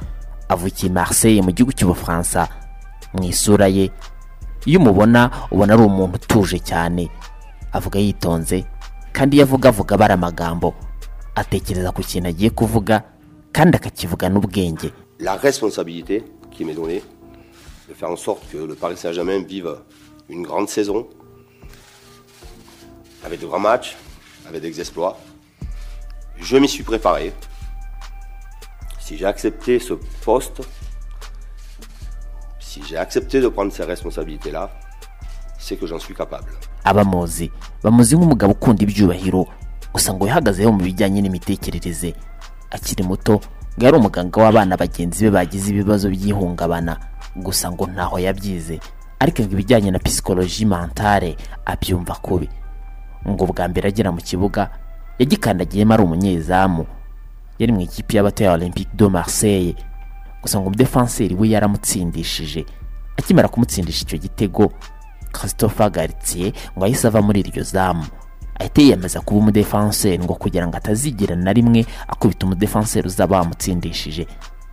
Avukiye 0.49 0.93
marseille 0.93 1.43
mu 1.43 1.51
gihugu 1.53 1.73
cy'ubufaransa 1.73 2.49
mu 3.15 3.23
isura 3.25 3.67
ye 3.69 3.91
iyo 4.67 4.81
umubona 4.81 5.31
ubona 5.51 5.75
ari 5.75 5.83
umuntu 5.83 6.17
utuje 6.17 6.59
cyane. 6.59 7.09
Avuga 7.73 7.99
yitonze 7.99 8.65
kandi 9.13 9.37
iyo 9.37 9.45
avuga 9.45 9.69
avuga 9.69 9.95
abara 9.95 10.15
amagambo. 10.15 10.75
Atekereza 11.35 11.93
ku 11.93 12.03
kintu 12.03 12.29
agiye 12.29 12.51
kuvuga 12.51 13.03
kandi 13.53 13.77
akakivuga 13.77 14.29
n'ubwenge. 14.29 14.91
La 15.21 15.37
responsabilité 15.37 16.23
qui 16.51 16.65
m'est 16.65 16.75
donnée 16.75 17.03
de 17.89 17.95
faire 17.95 18.11
en 18.11 18.17
sorte 18.17 18.43
que 18.51 18.59
le 18.59 18.75
Paris 18.75 18.97
Saint-Germain 18.97 19.39
vive 19.47 19.77
une 20.29 20.43
grande 20.43 20.69
saison 20.69 21.07
avec 23.25 23.41
de 23.41 23.47
grands 23.47 23.61
matchs, 23.61 23.97
avec 24.49 24.63
des 24.63 24.81
exploits. 24.81 25.17
Je 26.37 26.57
m'y 26.57 26.69
suis 26.69 26.83
préparé. 26.83 27.33
Si 29.01 29.17
j'ai 29.17 29.27
accepté 29.27 29.79
ce 29.79 29.95
poste, 30.25 30.63
si 32.59 32.83
j'ai 32.89 32.97
accepté 32.97 33.41
de 33.41 33.49
prendre 33.49 33.73
ces 33.73 33.85
responsabilités-là, 33.85 34.71
c'est 35.59 35.77
que 35.77 35.87
j'en 35.87 35.99
suis 35.99 36.15
capable. 36.15 36.53
abamuzi 36.85 37.51
bamuzi 37.83 38.17
nk'umugabo 38.17 38.53
ukunda 38.53 38.83
ibyubahiro 38.83 39.47
gusa 39.93 40.13
ngo 40.15 40.27
yahagazeho 40.27 40.73
mu 40.73 40.83
bijyanye 40.85 41.21
n'imitekerereze 41.23 42.13
akiri 42.71 43.03
muto 43.03 43.41
ngo 43.79 43.85
yari 43.87 43.97
umuganga 43.97 44.41
w'abana 44.43 44.77
bagenzi 44.77 45.25
be 45.25 45.31
bagize 45.31 45.71
ibibazo 45.73 46.11
by'ihungabana 46.13 47.01
gusa 47.37 47.73
ngo 47.73 47.87
ntaho 47.89 48.19
yabyize 48.19 48.81
ariko 49.19 49.43
ngo 49.43 49.53
ibijyanye 49.57 49.91
na 49.91 49.99
pisikoloji 49.99 50.67
mentale 50.67 51.37
abyumva 51.65 52.15
kubi 52.21 52.49
ngo 53.29 53.47
bwa 53.47 53.69
mbere 53.69 53.89
agera 53.89 54.13
mu 54.13 54.21
kibuga 54.21 54.71
yagikandagiyemo 55.19 55.95
ari 55.95 56.03
umunyezamu. 56.03 56.87
Yari 57.59 57.73
mu 57.73 57.81
ikipe 57.81 58.17
y'abato 58.17 58.45
ya 58.45 58.53
olympique 58.53 58.91
de 58.97 59.09
marseille. 59.09 59.75
Gusa 60.43 60.59
ngo 60.61 60.67
umudefanseri 60.67 61.35
we 61.35 61.49
yaramutsindishije 61.49 62.65
akimara 63.19 63.49
kumutsindisha 63.49 64.03
icyo 64.03 64.19
gitego. 64.19 64.73
Christopher 65.33 65.91
garitier 65.91 66.53
ngo 66.77 66.85
ahise 66.85 67.07
ava 67.09 67.23
muri 67.23 67.41
iryo 67.41 67.63
zamu. 67.63 68.05
Ahita 68.61 68.83
yiyemeza 68.83 69.21
kuba 69.21 69.41
umudefanseri 69.41 70.19
ngo 70.25 70.35
kugira 70.35 70.67
ngo 70.67 70.77
atazigera 70.77 71.37
na 71.37 71.53
rimwe 71.53 71.87
akubita 72.09 72.47
umudefanseri 72.47 73.07
uzaba 73.09 73.39
wamutsindishije 73.39 74.27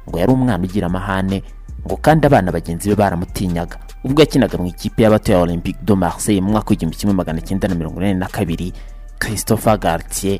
ngo 0.10 0.20
yari 0.20 0.32
umwana 0.34 0.64
ugira 0.64 0.88
amahane. 0.88 1.44
Ngo 1.86 1.98
kandi 1.98 2.28
abana 2.28 2.52
bagenzi 2.52 2.90
be 2.90 2.96
baramutinyaga. 2.96 3.78
Ubwo 4.04 4.22
yakinaga 4.22 4.58
mu 4.58 4.66
ikipe 4.68 5.04
y'abato 5.04 5.32
ya 5.32 5.40
olympique 5.40 5.82
de 5.84 5.94
marseille 5.96 6.42
mu 6.42 6.52
mwaka 6.52 6.70
w'igihumbi 6.70 6.98
kimwe 6.98 7.14
magana 7.16 7.42
cyenda 7.42 7.68
na 7.68 7.76
mirongo 7.76 8.00
inani 8.02 8.20
na 8.20 8.28
kabiri 8.28 8.74
christopher 9.20 9.78
gartier 9.78 10.40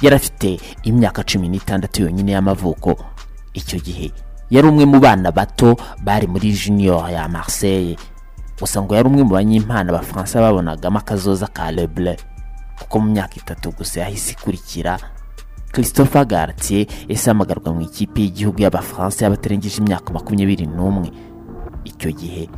yari 0.00 0.16
afite 0.16 0.60
imyaka 0.82 1.22
cumi 1.24 1.48
n'itandatu 1.48 2.02
yonyine 2.02 2.32
y'amavuko. 2.32 2.96
Icyo 3.54 3.78
gihe 3.80 4.10
yari 4.50 4.66
umwe 4.68 4.84
mu 4.84 5.00
bana 5.00 5.32
bato 5.32 5.76
bari 6.02 6.26
muri 6.26 6.52
junior 6.52 7.10
ya 7.10 7.28
marseille. 7.28 7.96
Gusa 8.60 8.82
ngo 8.82 8.94
yari 8.94 9.08
umwe 9.08 9.22
mu 9.22 9.30
banyimpano 9.34 9.90
abafaransa 9.94 10.40
babonagamo 10.40 10.98
akazoza 10.98 11.46
ka 11.46 11.70
leble 11.70 12.16
kuko 12.78 13.00
mu 13.00 13.10
myaka 13.12 13.34
itatu 13.36 13.70
gusa 13.72 14.00
yahise 14.00 14.32
ikurikira 14.32 14.98
christopher 15.72 16.24
gartier 16.26 16.86
yahise 17.08 17.30
ahamagarwa 17.30 17.72
mu 17.74 17.80
ikipe 17.80 18.20
y'igihugu 18.20 18.62
y'abafaransa 18.62 19.24
y'abatarengeje 19.24 19.78
imyaka 19.82 20.12
makumyabiri 20.12 20.66
n'umwe. 20.66 21.10
Icyo 21.84 22.10
gihe 22.12 22.48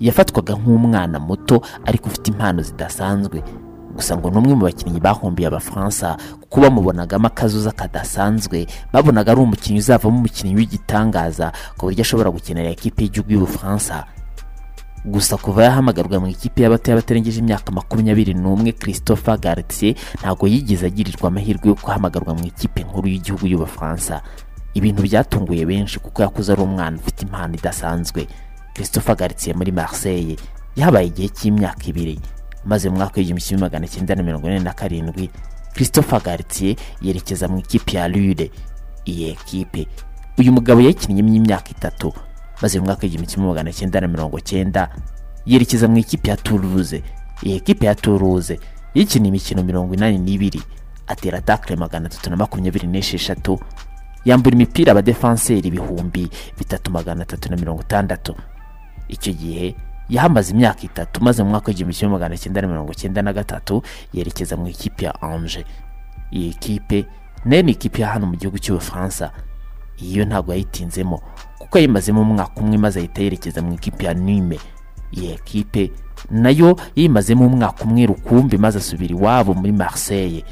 yafatwaga 0.00 0.54
nk'umwana 0.54 1.18
muto 1.18 1.62
ariko 1.86 2.06
ufite 2.08 2.28
impano 2.30 2.62
zidasanzwe. 2.62 3.42
Gusa 3.96 4.16
ngo 4.16 4.30
ni 4.30 4.36
umwe 4.38 4.54
mu 4.54 4.62
bakinnyi 4.68 5.00
bahombiye 5.00 5.48
abafaransa 5.48 6.16
kuko 6.40 6.60
bamubonagamo 6.60 7.26
akazuza 7.26 7.72
kadasanzwe 7.72 8.66
babonaga 8.92 9.32
ari 9.32 9.40
umukinnyi 9.40 9.78
uzavamo 9.82 10.18
umukinnyi 10.18 10.54
w'igitangaza 10.54 11.50
ku 11.78 11.86
buryo 11.90 12.02
ashobora 12.02 12.30
gukinira 12.30 12.70
ikipe 12.70 13.02
y'igihugu 13.02 13.32
y'ubufaransa. 13.32 14.04
Gusa 15.08 15.36
kuva 15.36 15.64
yahamagarwa 15.64 16.20
mu 16.20 16.26
ikipe 16.28 16.62
y'abato 16.62 16.90
y'abatarengeje 16.90 17.38
imyaka 17.40 17.72
makumyabiri 17.72 18.34
n'umwe 18.34 18.72
christopher 18.72 19.38
gartier 19.40 19.94
ntabwo 20.20 20.44
yigeze 20.52 20.86
agirirwa 20.86 21.28
amahirwe 21.28 21.66
yo 21.68 21.74
guhamagarwa 21.74 22.34
mu 22.38 22.44
ikipe 22.50 22.82
nkuru 22.84 23.08
y'igihugu 23.08 23.46
y'ubufaransa. 23.46 24.20
Ibintu 24.74 25.02
byatunguye 25.02 25.64
benshi 25.66 25.96
kuko 25.98 26.22
yakuze 26.22 26.52
ari 26.52 26.62
umwana 26.62 26.96
ufite 27.00 27.22
impano 27.24 27.54
idasanzwe. 27.54 28.26
Christopher 28.74 29.16
gartier 29.16 29.56
muri 29.56 29.72
marseille 29.72 30.36
yahabaye 30.76 31.06
igihe 31.08 31.28
cy'imyaka 31.28 31.82
ibiri 31.90 32.20
maze 32.64 32.88
mu 32.90 32.96
mwaka 32.96 33.16
w'igihumbi 33.16 33.42
kimwe 33.42 33.60
magana 33.64 33.86
cyenda 33.88 34.14
na 34.14 34.22
mirongo 34.22 34.46
ine 34.46 34.60
na 34.60 34.72
karindwi 34.72 35.30
christopher 35.74 36.20
gartier 36.22 36.76
yerekeza 37.02 37.48
mu 37.48 37.58
ikipe 37.58 37.96
ya 37.96 38.08
lure 38.08 38.50
iyi 39.06 39.30
ekipe 39.30 39.86
uyu 40.38 40.52
mugabo 40.52 40.80
yayikinnyemo 40.80 41.34
imyaka 41.34 41.70
itatu 41.70 42.12
maze 42.62 42.78
mu 42.78 42.84
mwaka 42.86 43.02
w'igihumbi 43.02 43.26
kimwe 43.32 43.48
magana 43.48 43.72
cyenda 43.72 44.00
na 44.00 44.08
mirongo 44.08 44.40
cyenda 44.40 44.88
yerekeza 45.46 45.88
mu 45.88 45.98
ikipe 45.98 46.30
ya 46.30 46.36
toulouse. 46.36 47.02
Iyi 47.42 47.56
ekipe 47.56 47.86
ya 47.86 47.94
toulouse 47.94 48.58
yikiniye 48.94 49.28
imikino 49.28 49.62
mirongo 49.62 49.94
inani 49.94 50.18
n'ibiri 50.18 50.62
atera 51.06 51.40
takire 51.40 51.76
magana 51.76 52.06
atatu 52.06 52.30
na 52.30 52.36
makumyabiri 52.36 52.86
n'esheshatu. 52.86 53.58
Yambura 54.24 54.54
imipira 54.56 54.92
abadefanseri 54.92 55.68
ibihumbi 55.68 56.28
bitatu 56.58 56.90
magana 56.90 57.22
atatu 57.22 57.50
na 57.50 57.56
mirongo 57.56 57.82
itandatu. 57.82 58.34
Icyo 59.08 59.32
gihe 59.32 59.74
yahamaze 60.08 60.52
imyaka 60.52 60.82
itatu 60.82 61.22
maze 61.24 61.42
mu 61.42 61.50
mwaka 61.50 61.68
w'igihumbi 61.68 61.94
kimwe 61.96 62.12
magana 62.12 62.36
cyenda 62.36 62.60
na 62.62 62.68
mirongo 62.68 62.94
cyenda 62.94 63.22
na 63.22 63.32
gatatu 63.32 63.82
yerekeza 64.12 64.56
mu 64.56 64.68
ikipe 64.68 65.04
ya 65.04 65.22
anje 65.22 65.64
iyi 66.32 66.54
kipe 66.54 67.06
na 67.44 67.56
yo 67.56 67.62
ni 67.62 67.72
ikipe 67.72 68.02
ya 68.02 68.08
hano 68.08 68.26
mu 68.26 68.36
gihugu 68.36 68.58
cy'ubufaransa. 68.58 69.30
Iyo 69.98 70.24
ntabwo 70.24 70.52
yayitinzemo. 70.52 71.22
Kuko 71.68 71.78
yayimazemo 71.78 72.22
umwaka 72.22 72.60
umwe 72.60 72.78
maze 72.78 72.98
ahita 73.00 73.22
yerekeza 73.22 73.60
mu 73.62 73.74
ikipe 73.76 74.04
ya 74.08 74.14
nime 74.14 74.56
iyi 75.12 75.32
ekipe 75.36 75.92
na 76.30 76.50
yo 76.50 76.76
yayimazemo 76.96 77.46
umwaka 77.46 77.84
umwe 77.84 78.06
rukumbi 78.06 78.56
maze 78.58 78.78
asubira 78.78 79.12
iwabo 79.14 79.54
muri 79.54 79.72
marseille. 79.72 80.44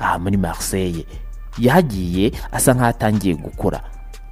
Aha 0.00 0.18
muri 0.18 0.36
marseille. 0.36 1.04
Yahagiye 1.58 2.32
asa 2.52 2.74
nk'aho 2.74 2.90
atangiye 2.90 3.34
gukura 3.34 3.80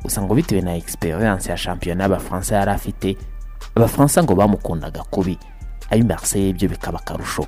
gusa 0.02 0.22
ngo 0.22 0.34
bitewe 0.34 0.60
na 0.60 0.74
experience 0.74 1.50
ya 1.50 1.56
shampiyona 1.56 2.02
y'abafaransa 2.04 2.56
yari 2.56 2.70
afite 2.70 3.16
abafaransa 3.76 4.22
ngo 4.22 4.34
bamukundaga 4.34 5.02
kubi. 5.10 5.38
Ab'i 5.90 6.02
marseille 6.02 6.48
ibyo 6.50 6.68
bikaba 6.68 6.98
akarusho. 6.98 7.42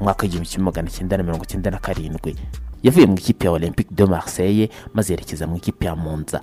Mu 0.00 0.04
mwaka 0.10 0.22
w'igihumbi 0.22 0.48
kimwe 0.48 0.64
magana 0.64 0.90
cyenda 0.90 1.16
na 1.16 1.22
mirongo 1.22 1.44
cyenda 1.44 1.70
na 1.70 1.78
karindwi. 1.78 2.34
Yavuye 2.82 3.06
mu 3.06 3.14
ikipe 3.14 3.46
ya 3.46 3.52
olympique 3.52 3.94
de 3.94 4.04
marseille 4.04 4.68
maze 4.94 5.12
yerekeza 5.12 5.46
mu 5.46 5.56
ikipe 5.56 5.86
ya 5.86 5.96
monza. 5.96 6.40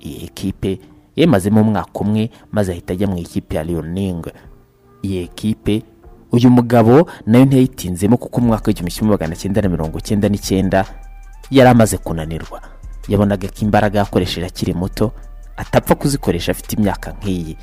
Iyi 0.00 0.24
ekipe 0.24 0.78
yemazemo 1.16 1.60
umwaka 1.60 2.00
umwe 2.00 2.30
maze 2.52 2.72
ahita 2.72 2.92
ajya 2.92 3.06
mu 3.06 3.16
ikipe 3.18 3.56
ya 3.56 3.64
leoning 3.64 4.26
iyi 5.02 5.22
ekipe 5.24 5.82
uyu 6.32 6.50
mugabo 6.50 7.06
na 7.26 7.38
yo 7.38 7.44
ntiyayitinzemo 7.44 8.16
kuko 8.16 8.40
mu 8.40 8.46
mwaka 8.46 8.66
w'igihumbi 8.68 8.92
kimwe 8.92 9.10
magana 9.10 9.36
cyenda 9.36 9.62
na 9.62 9.68
mirongo 9.68 10.00
cyenda 10.00 10.28
n'icyenda 10.28 10.84
yari 11.50 11.70
amaze 11.70 11.96
kunanirwa. 11.98 12.60
Yabonaga 13.08 13.48
ko 13.48 13.54
imbaraga 13.62 13.98
yakoresheje 13.98 14.46
akiri 14.46 14.74
muto 14.74 15.12
atapfa 15.56 15.94
kuzikoresha 15.94 16.52
afite 16.52 16.72
imyaka 16.76 17.12
nk'iyi. 17.12 17.56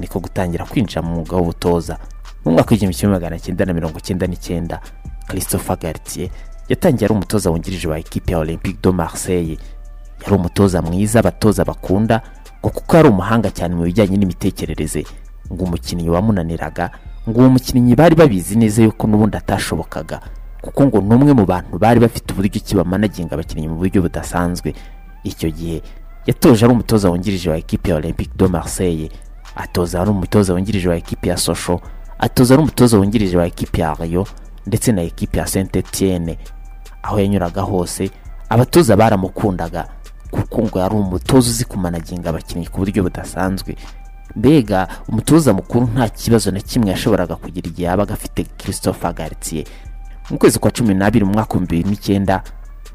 Niko 0.00 0.20
gutangira 0.20 0.64
kwinjira 0.64 1.02
mu 1.02 1.14
mwuga 1.14 1.36
w'ubutoza. 1.36 1.98
Mu 2.44 2.52
mwaka 2.52 2.70
w'igihumbi 2.70 2.94
kimwe 2.96 3.12
magana 3.12 3.38
cyenda 3.38 3.64
na 3.66 3.72
mirongo 3.74 4.00
cyenda 4.00 4.26
n'icyenda 4.26 4.80
christopher 5.28 5.76
gartier 5.78 6.30
yatangiye 6.68 7.04
ari 7.06 7.14
umutoza 7.14 7.50
wungirije 7.50 7.88
wa 7.88 7.98
ekipe 7.98 8.32
ya 8.32 8.38
olympique 8.38 8.78
de 8.82 8.90
marseille. 8.92 9.58
Yari 10.22 10.34
umutoza 10.34 10.82
mwiza 10.82 11.18
abatoza 11.20 11.64
bakunda 11.64 12.22
ngo 12.60 12.68
kuko 12.70 12.96
yari 12.96 13.08
umuhanga 13.08 13.50
cyane 13.50 13.74
mu 13.74 13.82
bijyanye 13.84 14.16
n'imitekerereze. 14.16 15.04
Ngo 15.52 15.64
umukinnyi 15.64 16.08
wamunaniraga 16.10 16.90
ngo 17.28 17.38
uwo 17.40 17.48
mukinnyi 17.50 17.94
bari 17.94 18.14
babizi 18.14 18.56
neza 18.58 18.82
yuko 18.82 19.06
n'ubundi 19.06 19.36
atashobokaga. 19.36 20.20
Kuko 20.62 20.86
ngo 20.86 20.98
ni 21.00 21.14
umwe 21.14 21.32
mu 21.34 21.44
bantu 21.46 21.78
bari 21.78 22.00
bafite 22.00 22.32
uburyo 22.32 22.60
ki 22.60 22.74
bamanaginga 22.74 23.34
abakinnyi 23.34 23.68
mu 23.68 23.76
buryo 23.78 24.02
budasanzwe. 24.02 24.74
Icyo 25.24 25.50
gihe 25.50 25.82
yatoje 26.26 26.64
ari 26.64 26.72
umutoza 26.74 27.10
wungirije 27.10 27.50
wa 27.50 27.56
ekipe 27.56 27.90
ya 27.90 27.96
olympique 27.96 28.34
de 28.36 28.46
marseille 28.48 29.10
atoza 29.56 30.00
ari 30.02 30.10
umutoza 30.10 30.54
wungirije 30.54 30.88
wa 30.88 30.96
ekipe 30.96 31.28
ya 31.28 31.36
sosho 31.36 31.80
atoza 32.18 32.54
ari 32.54 32.62
umutoza 32.62 32.98
wungirije 32.98 33.36
wa 33.36 33.46
ekipe 33.46 33.80
ya 33.80 33.94
rayo 33.94 34.26
ndetse 34.66 34.92
na 34.92 35.02
ekipe 35.02 35.38
ya 35.38 35.46
saint 35.46 35.76
etienne 35.76 36.38
aho 37.02 37.20
yanyuraga 37.20 37.62
hose 37.62 38.10
abatoza 38.48 38.96
baramukundaga. 38.96 39.86
Kuko 40.42 40.62
ngo 40.62 40.78
yari 40.78 40.94
umutoza 40.94 41.50
uzi 41.50 41.64
kumanaginga 41.64 42.30
abakinnyi 42.30 42.66
ku 42.66 42.78
buryo 42.80 43.02
budasanzwe. 43.02 43.76
Mbega 44.36 44.88
umutoza 45.08 45.52
mukuru 45.52 45.86
nta 45.94 46.08
kibazo 46.08 46.50
na 46.50 46.60
kimwe 46.60 46.90
yashoboraga 46.90 47.36
kugira 47.36 47.68
igihe 47.68 47.88
yabaga 47.88 48.14
afite 48.14 48.44
christopher 48.58 49.14
gartier 49.14 49.64
mu 50.30 50.38
kwezi 50.38 50.58
kwa 50.58 50.70
cumi 50.70 50.94
n'abiri 50.94 51.24
mu 51.24 51.32
mwaka 51.32 51.54
w'ibihumbi 51.54 51.76
bibiri 51.76 51.90
n'icyenda 51.90 52.42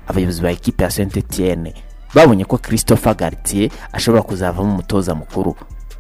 abayobozi 0.08 0.42
ba 0.42 0.52
ekipe 0.52 0.84
ya 0.84 0.92
saint 0.92 1.18
etienne 1.18 1.74
babonye 2.14 2.46
ko 2.46 2.58
christopher 2.58 3.16
gartier 3.16 3.72
ashobora 3.92 4.22
kuzavamo 4.24 4.74
umutoza 4.74 5.16
mukuru 5.16 5.56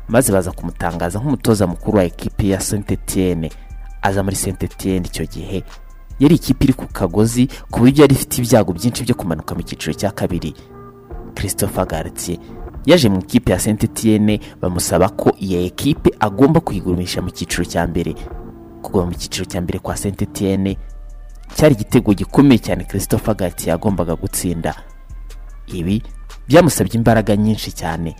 maze 0.07 0.31
baza 0.33 0.51
kumutangaza 0.51 1.19
nk'umutoza 1.19 1.67
mukuru 1.67 1.97
wa 1.97 2.03
ekipe 2.03 2.47
ya 2.47 2.59
saint 2.59 2.91
etienne 2.91 3.49
aza 4.01 4.23
muri 4.23 4.35
saint 4.35 4.63
etienne 4.63 5.07
icyo 5.07 5.25
gihe. 5.25 5.63
Yari 6.19 6.35
ikipe 6.35 6.63
iri 6.65 6.73
ku 6.73 6.85
kagozi 6.87 7.47
ku 7.71 7.79
buryo 7.79 8.01
yari 8.03 8.13
ifite 8.15 8.37
ibyago 8.41 8.73
byinshi 8.73 9.03
byo 9.03 9.15
kumanuka 9.15 9.55
mu 9.55 9.61
cyiciro 9.63 9.93
cya 9.93 10.11
kabiri. 10.11 10.53
Christopher 11.35 11.85
gartier 11.87 12.37
yaje 12.85 13.09
mu 13.09 13.19
ikipe 13.19 13.51
ya 13.51 13.59
saint 13.59 13.83
etienne 13.83 14.39
bamusaba 14.61 15.09
ko 15.09 15.31
iyi 15.39 15.65
ekipe 15.65 16.09
agomba 16.19 16.59
kuyigumisha 16.59 17.21
mu 17.21 17.29
cyiciro 17.29 17.65
cya 17.65 17.87
mbere. 17.87 18.15
Kuguma 18.81 19.05
mu 19.05 19.13
cyiciro 19.13 19.45
cya 19.45 19.61
mbere 19.61 19.79
kwa 19.79 19.97
saint 19.97 20.21
etienne 20.21 20.77
cyari 21.55 21.73
igitego 21.75 22.13
gikomeye 22.13 22.59
cyane 22.59 22.83
christopher 22.83 23.35
gartier 23.35 23.69
yagombaga 23.69 24.15
gutsinda. 24.15 24.75
Ibi 25.67 26.03
byamusabye 26.47 26.93
imbaraga 26.97 27.35
nyinshi 27.35 27.71
cyane. 27.71 28.15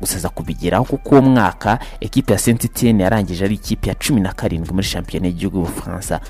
Gusa 0.00 0.16
aza 0.16 0.28
kubigeraho 0.28 0.84
kuko 0.84 1.10
uwo 1.14 1.22
mwaka 1.22 1.78
ekipe 2.00 2.32
ya 2.32 2.38
saint 2.38 2.64
etienne 2.64 3.02
yarangije 3.02 3.44
ari 3.44 3.54
ikipe 3.54 3.88
ya 3.88 3.94
cumi 3.94 4.20
na 4.20 4.32
karindwi 4.32 4.72
muri 4.72 4.86
shampiyona 4.86 5.26
y'igihugu 5.26 5.56
y'ubufaransa. 5.58 6.20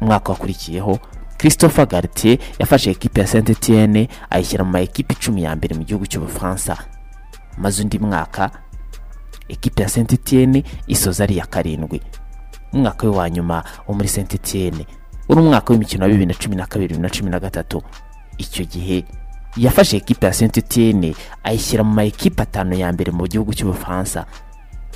Umwaka 0.00 0.32
wakurikiyeho 0.32 0.98
christopher 1.38 1.86
gartier 1.86 2.38
yafashe 2.58 2.90
ekipe 2.90 3.20
ya 3.20 3.26
saint 3.26 3.50
etienne 3.50 4.08
ayishyira 4.30 4.64
mu 4.64 4.70
ma 4.70 4.80
ekipe 4.80 5.14
icumi 5.14 5.42
ya 5.42 5.56
mbere 5.56 5.74
mu 5.74 5.84
gihugu 5.84 6.06
cy'ubufaransa 6.06 6.76
maze 7.58 7.82
undi 7.82 7.98
mwaka 7.98 8.50
ekipe 9.48 9.82
ya 9.82 9.88
saint 9.88 10.12
etienne 10.12 10.64
isoza 10.86 11.24
ari 11.24 11.34
iya 11.34 11.46
karindwi. 11.46 12.00
Umwaka 12.72 13.06
we 13.06 13.16
wa 13.16 13.30
nyuma 13.30 13.64
wo 13.86 13.94
muri 13.94 14.08
saint 14.08 14.34
etienne 14.34 14.86
uri 15.28 15.40
umwaka 15.40 15.72
w'imikino 15.72 16.02
wa 16.04 16.08
bibiri 16.10 16.26
na 16.26 16.34
cumi 16.34 16.56
na 16.56 16.66
kabiri 16.66 16.88
bibiri 16.88 17.02
na 17.02 17.10
cumi 17.10 17.30
na 17.30 17.40
gatatu. 17.40 17.82
Icyo 18.38 18.64
gihe 18.64 19.04
yafashe 19.56 19.96
ekipe 19.96 20.26
ya 20.26 20.32
saint 20.32 20.56
etienne 20.58 21.14
ayishyira 21.44 21.84
mu 21.84 21.92
ma 21.94 22.04
ekipe 22.04 22.42
atanu 22.42 22.74
ya 22.74 22.92
mbere 22.92 23.12
mu 23.12 23.26
gihugu 23.28 23.54
cy'ubufaransa 23.54 24.26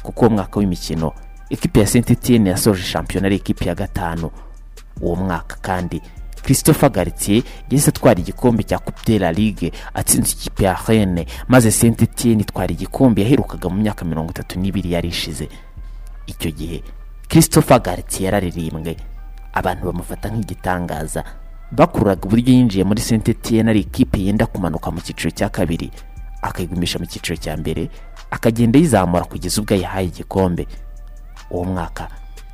kuko 0.02 0.20
uwo 0.26 0.30
mwaka 0.34 0.58
w'imikino 0.60 1.12
ekipe 1.50 1.80
ya 1.80 1.86
saint 1.86 2.10
etienne 2.10 2.50
yasoje 2.50 2.82
shampiyona 2.82 3.26
ari 3.26 3.36
ekipe 3.36 3.64
ya 3.68 3.74
gatanu. 3.74 4.30
Uwo 5.00 5.16
mwaka 5.16 5.56
kandi 5.62 6.02
christopher 6.52 6.90
gartier 6.90 7.42
yahise 7.70 7.88
atwara 7.90 8.20
igikombe 8.20 8.62
cya 8.62 8.78
coupe 8.78 9.18
ligue 9.32 9.72
atsinze 9.94 10.32
ikipe 10.32 10.64
ya 10.64 10.78
rene 10.88 11.26
maze 11.48 11.70
saint 11.70 12.02
etienne 12.02 12.40
itwara 12.42 12.72
igikombe 12.72 13.22
yaherukaga 13.22 13.68
mu 13.68 13.76
myaka 13.82 14.04
mirongo 14.04 14.30
itatu 14.30 14.58
n'ibiri 14.58 14.92
yari 14.92 15.08
ishize. 15.08 15.48
Icyo 16.26 16.50
gihe 16.50 16.82
christopher 17.28 17.80
gartier 17.82 18.24
yararirimbwe 18.24 18.96
abantu 19.52 19.86
bamufata 19.86 20.28
nk'igitangaza. 20.28 21.24
Bakuraga 21.72 22.24
uburyo 22.24 22.52
yinjiye 22.54 22.84
muri 22.84 23.00
saint 23.00 23.28
etienne 23.28 23.70
ari 23.70 23.80
ikipe 23.80 24.16
yenda 24.20 24.46
kumanuka 24.46 24.90
mu 24.90 25.00
cyiciro 25.04 25.30
cya 25.30 25.48
kabiri 25.52 25.90
akayigumisha 26.42 26.98
mu 26.98 27.04
cyiciro 27.06 27.36
cya 27.36 27.56
mbere 27.60 27.90
akagenda 28.30 28.78
yizamura 28.78 29.24
kugeza 29.28 29.60
ubwo 29.60 29.74
yahaye 29.76 30.06
igikombe. 30.08 30.64
Uwo 31.50 31.64
mwaka 31.64 32.08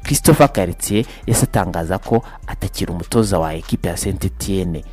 christopher 0.05 0.53
Cartier 0.53 1.05
yahise 1.27 1.45
atangaza 1.45 1.99
ko 1.99 2.23
atakiri 2.47 2.93
umutoza 2.93 3.39
wa 3.39 3.55
ekipe 3.55 3.89
ya 3.89 3.97
saint 3.97 4.25
etienne 4.25 4.85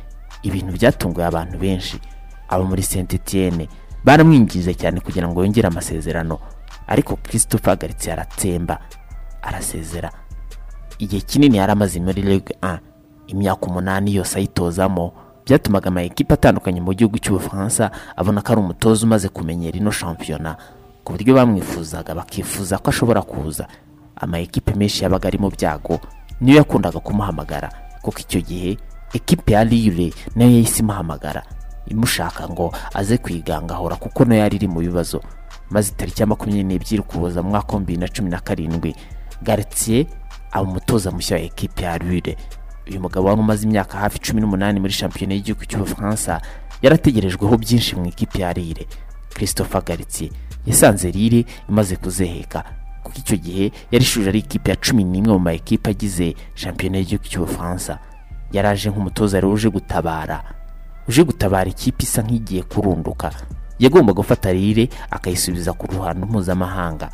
ibintu 0.42 0.72
byatunguye 0.72 1.26
abantu 1.26 1.58
benshi. 1.58 2.00
Abo 2.48 2.64
muri 2.64 2.82
saint 2.82 3.12
etienne 3.14 3.68
baramwinjije 4.04 4.74
cyane 4.74 5.00
kugira 5.00 5.28
ngo 5.28 5.44
yongere 5.44 5.68
amasezerano. 5.68 6.38
Ariko 6.86 7.16
christopher 7.16 7.78
Cartier 7.78 8.12
aratsemba 8.12 8.80
arasezera. 9.42 10.10
Igihe 10.98 11.22
kinini 11.22 11.56
yari 11.58 11.72
amaze 11.72 12.00
muri 12.00 12.22
ligue 12.22 12.56
1 12.62 12.78
imyaka 13.26 13.66
umunani 13.66 14.14
yose 14.14 14.38
ayitozamo 14.38 15.12
byatumaga 15.46 15.88
ama 15.88 16.02
ekipe 16.02 16.34
atandukanye 16.34 16.80
mu 16.80 16.94
gihugu 16.94 17.18
cy'ubufaransa 17.18 17.90
abona 18.16 18.42
ko 18.42 18.52
ari 18.52 18.60
umutoza 18.60 19.06
umaze 19.06 19.28
kumenyera 19.28 19.78
ino 19.78 19.90
shampiyona 19.90 20.56
ku 21.04 21.12
buryo 21.12 21.34
bamwifuzaga 21.34 22.14
bakifuza 22.14 22.78
ko 22.78 22.90
ashobora 22.90 23.22
kuza. 23.22 23.66
Ama 24.22 24.38
ekipe 24.38 24.74
menshi 24.78 25.02
yabaga 25.04 25.26
ari 25.28 25.38
mu 25.38 25.50
byago 25.50 25.98
niyo 26.40 26.56
yakundaga 26.62 27.00
kumuhamagara. 27.02 27.68
Kuko 28.02 28.18
icyo 28.22 28.40
gihe 28.40 28.78
ekipe 29.14 29.52
ya 29.52 29.64
Lille 29.64 30.12
na 30.36 30.44
yo 30.44 30.50
yahise 30.50 30.80
imuhamagara. 30.82 31.42
Imushaka 31.86 32.48
ngo 32.48 32.72
aze 32.94 33.18
kwigangahora 33.18 33.96
kuko 33.96 34.24
na 34.24 34.34
yo 34.34 34.40
yari 34.40 34.56
iri 34.56 34.68
mu 34.68 34.80
bibazo. 34.80 35.20
Maze 35.70 35.92
tariki 35.96 36.22
ya 36.22 36.26
makumyabiri 36.26 36.64
n'ebyiri 36.64 37.00
ukuboza 37.02 37.42
mu 37.42 37.50
mwaka 37.50 37.72
wa 37.72 37.80
bibiri 37.80 37.98
na 37.98 38.08
cumi 38.08 38.30
na 38.30 38.40
karindwi 38.40 38.94
Gartier 39.42 40.06
aba 40.52 40.62
umutoza 40.62 41.10
mushya 41.10 41.36
wa 41.36 41.42
ekipe 41.42 41.82
ya 41.82 41.98
Lille 41.98 42.36
uyu 42.90 43.00
mugabo 43.00 43.28
wari 43.28 43.40
umaze 43.40 43.64
imyaka 43.66 43.98
hafi 43.98 44.18
cumi 44.18 44.40
n'umunani 44.40 44.80
muri 44.80 44.92
shampiyona 44.92 45.34
y'igihugu 45.34 45.64
cy'ubufaransa 45.64 46.40
yarategerejweho 46.82 47.56
byinshi 47.58 47.96
mu 47.96 48.06
ikipe 48.06 48.38
ya 48.42 48.52
Lille 48.52 48.86
christopher 49.34 49.82
Gartier 49.84 50.30
yasanze 50.66 51.10
Lille 51.10 51.44
imaze 51.68 51.96
kuzeheka. 51.96 52.64
Kuko 53.02 53.18
icyo 53.18 53.36
gihe 53.36 53.72
yari 53.90 54.04
ishuri 54.04 54.28
ari 54.28 54.38
ikipe 54.38 54.70
ya 54.70 54.76
cumi 54.76 55.04
n'imwe 55.04 55.32
mu 55.32 55.38
ma 55.38 55.52
ekipe 55.52 55.90
agize 55.90 56.34
shampiyona 56.54 56.98
y'igihugu 56.98 57.26
cy'ubufaransa 57.28 57.98
yari 58.52 58.68
aje 58.68 58.90
nk'umutoza 58.90 59.40
rero 59.40 59.52
uje 59.52 59.68
gutabara. 59.70 60.44
Uje 61.08 61.24
gutabara 61.24 61.70
ikipe 61.70 62.04
isa 62.04 62.22
nk'igiye 62.22 62.62
kurunduka. 62.62 63.30
Yagombaga 63.78 64.16
gufata 64.22 64.52
Lille 64.52 64.88
akayisubiza 65.10 65.72
ku 65.72 65.86
ruhando 65.86 66.26
mpuzamahanga. 66.26 67.10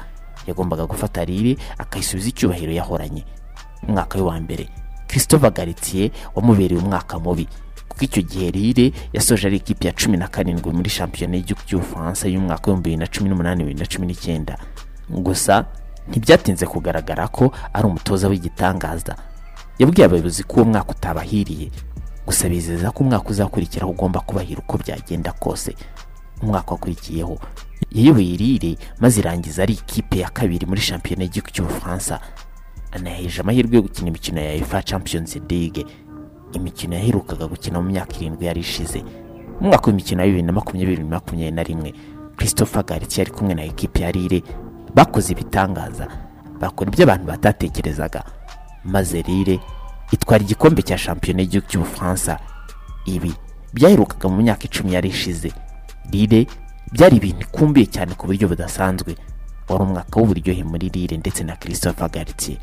Yagombaga 0.46 0.84
gufata 0.86 1.24
Lille 1.24 1.56
akayisubiza 1.78 2.28
icyubahiro 2.28 2.72
yahoranye. 2.72 3.24
Umwaka 3.88 4.18
we 4.18 4.24
wa 4.24 4.40
mbere 4.40 4.68
christopher 5.08 5.50
Gartier 5.52 6.10
wamubereye 6.34 6.80
umwaka 6.82 7.18
mubi. 7.18 7.48
Kuko 7.88 8.04
icyo 8.04 8.22
gihe 8.22 8.50
Lille 8.50 8.92
yasoje 9.12 9.46
ari 9.46 9.56
ikipe 9.56 9.86
ya 9.86 9.92
cumi 9.96 10.16
na 10.16 10.28
karindwi 10.28 10.72
muri 10.72 10.90
shampiyona 10.90 11.36
y'igihugu 11.36 11.64
cy'ubufaransa 11.66 12.28
y'umwaka 12.28 12.68
w'ibihumbi 12.70 12.90
bibiri 12.90 12.96
na 13.00 13.06
cumi 13.06 13.28
n'umunani 13.30 13.64
bibiri 13.64 13.80
na 13.80 13.86
cumi 13.86 14.06
n'icyenda. 14.06 14.58
Gusa 15.08 15.64
ntibyatinze 16.08 16.66
kugaragara 16.66 17.28
ko 17.28 17.52
ari 17.72 17.86
umutoza 17.86 18.28
w'igitangaza. 18.28 19.16
Yabwiye 19.78 20.06
abayobozi 20.06 20.42
ko 20.42 20.56
uwo 20.56 20.64
mwaka 20.64 20.90
utabahiriye. 20.90 21.70
Gusa 22.26 22.48
bizeza 22.48 22.90
ko 22.90 23.04
umwaka 23.04 23.28
uzakurikiraho 23.30 23.92
ugomba 23.92 24.20
kubahira 24.20 24.60
uko 24.60 24.78
byagenda 24.78 25.32
kose. 25.32 25.74
Umwaka 26.42 26.70
wakurikiyeho. 26.72 27.38
Yayoboye 27.92 28.36
Lille 28.36 28.76
maze 29.00 29.20
irangiza 29.20 29.62
ari 29.62 29.74
ikipe 29.74 30.18
ya 30.18 30.28
kabiri 30.30 30.66
muri 30.66 30.80
shampiyona 30.80 31.22
y'igihugu 31.22 31.50
cy'ubufaransa 31.50 32.20
anaheje 32.92 33.40
amahirwe 33.40 33.76
yo 33.76 33.82
gukina 33.82 34.08
imikino 34.08 34.40
ya 34.40 34.54
UEFA 34.58 34.82
Champions 34.82 35.36
League. 35.50 35.86
Imikino 36.52 36.94
yaherukaga 36.94 37.46
gukina 37.46 37.80
mu 37.80 37.88
myaka 37.90 38.16
irindwi 38.16 38.46
yari 38.46 38.60
ishize. 38.60 39.04
Mu 39.60 39.70
w'imikino 39.86 40.20
ya 40.22 40.26
bibiri 40.26 40.42
na 40.42 40.52
makumyabiri 40.52 41.04
makumyabiri 41.04 41.56
na 41.56 41.62
rimwe 41.62 41.94
christopher 42.36 42.84
Gartier 42.84 43.26
ari 43.26 43.30
kumwe 43.36 43.54
na 43.54 43.64
ekipe 43.64 44.00
ya 44.02 44.10
Lille. 44.12 44.42
Bakoze 44.94 45.32
ibitangaza. 45.32 46.06
Bakora 46.60 46.90
ibyo 46.90 47.04
abantu 47.04 47.24
batatekerezaga. 47.26 48.24
Maze 48.84 49.22
Lille 49.22 49.60
itwara 50.12 50.42
igikombe 50.44 50.82
cya 50.82 50.98
shampiyona 50.98 51.40
y'igihugu 51.42 51.68
cy'ubufaransa 51.70 52.38
ibi 53.06 53.32
byaherukaga 53.72 54.28
mu 54.28 54.42
myaka 54.42 54.64
icumi 54.64 54.94
yari 54.94 55.08
ishize. 55.08 55.52
Lille 56.12 56.46
byari 56.92 57.16
ibintu 57.16 57.40
ikumbiye 57.46 57.86
cyane 57.86 58.14
ku 58.14 58.26
buryo 58.26 58.48
budasanzwe. 58.48 59.16
Wari 59.68 59.82
umwaka 59.84 60.20
w'uburyohe 60.20 60.64
muri 60.64 60.88
Lille 60.88 61.16
ndetse 61.16 61.44
na 61.44 61.56
christopher 61.56 62.08
Gartier 62.10 62.56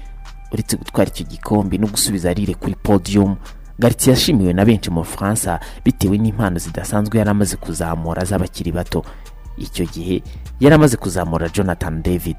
uretse 0.54 0.78
gutwara 0.78 1.10
icyo 1.10 1.26
gikombe 1.26 1.78
no 1.78 1.88
gusubiza 1.88 2.34
Lille 2.34 2.54
kuri 2.54 2.76
podium 2.76 3.36
Gartier 3.80 4.14
yashimiwe 4.16 4.54
na 4.54 4.66
benshi 4.66 4.90
mu 4.90 5.02
Bufaransa 5.04 5.60
bitewe 5.86 6.18
n'impano 6.18 6.58
zidasanzwe 6.60 7.18
yari 7.20 7.30
amaze 7.30 7.56
kuzamura 7.58 8.26
z'abakiri 8.26 8.72
bato. 8.72 9.06
Icyo 9.58 9.86
gihe 9.86 10.22
yari 10.60 10.76
amaze 10.76 10.98
kuzamura 10.98 11.50
Jonathan 11.50 12.02
David 12.02 12.38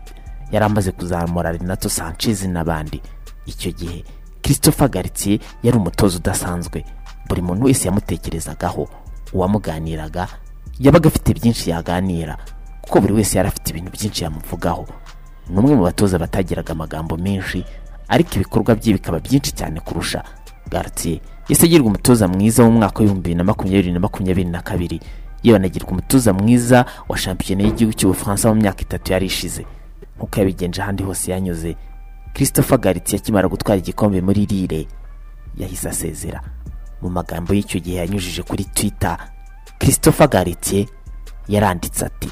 yari 0.52 0.64
amaze 0.64 0.92
kuzamura 0.92 1.52
Renato 1.52 1.88
Sanchez 1.88 2.42
n'abandi. 2.44 3.00
Icyo 3.46 3.70
gihe 3.72 4.04
christopher 4.42 4.88
Gartier 4.88 5.38
yari 5.62 5.76
umutoza 5.76 6.18
udasanzwe. 6.18 6.84
Buri 7.28 7.42
muntu 7.42 7.64
wese 7.66 7.88
yamutekerezagaho. 7.88 8.88
Uwamuganiraga 9.32 10.28
yabaga 10.78 11.08
afite 11.08 11.34
byinshi 11.34 11.70
yaganira 11.70 12.36
kuko 12.82 13.00
buri 13.00 13.12
wese 13.12 13.36
yari 13.38 13.48
afite 13.48 13.70
ibintu 13.70 13.90
byinshi 13.90 14.24
yamuvugaho. 14.24 14.86
Ni 15.50 15.58
umwe 15.58 15.74
mu 15.76 15.82
batoza 15.82 16.18
batagiraga 16.18 16.72
amagambo 16.72 17.16
menshi 17.16 17.64
ariko 18.08 18.30
ibikorwa 18.34 18.74
bye 18.74 18.92
bikaba 18.92 19.18
byinshi 19.20 19.52
cyane 19.54 19.80
kurusha. 19.80 20.22
Gartier 20.70 21.20
yahise 21.48 21.66
agirwa 21.66 21.86
umutoza 21.86 22.28
mwiza 22.28 22.64
mu 22.64 22.70
mwaka 22.70 22.98
w'ibihumbi 22.98 23.22
bibiri 23.22 23.34
na 23.38 23.44
makumyabiri 23.44 23.92
na 23.92 24.00
makumyabiri 24.00 24.50
na 24.50 24.62
kabiri. 24.62 25.00
Yewe 25.42 25.56
anagirwa 25.58 25.90
umutoza 25.90 26.32
mwiza 26.32 26.84
wa 27.08 27.16
shampiyona 27.18 27.62
y'igihugu 27.64 27.94
cy'ubufaransa 27.98 28.48
mu 28.48 28.60
myaka 28.60 28.80
itatu 28.82 29.12
yari 29.12 29.26
ishize. 29.26 29.66
Nk'uko 30.16 30.40
yabigenje 30.40 30.82
ahandi 30.82 31.02
hose 31.02 31.30
yanyuze. 31.32 31.76
Christopher 32.34 32.78
Gartier 32.78 33.20
akimara 33.20 33.48
gutwara 33.48 33.78
igikombe 33.78 34.20
muri 34.20 34.46
Lille. 34.46 34.86
Yahise 35.56 35.88
asezera. 35.88 36.40
Mu 37.02 37.10
magambo 37.10 37.54
y'icyo 37.54 37.80
gihe 37.80 37.96
yanyujije 37.96 38.42
kuri 38.42 38.64
twitter 38.64 39.18
christopher 39.78 40.28
Gartier 40.28 40.86
yaranditse 41.48 42.04
ati 42.06 42.28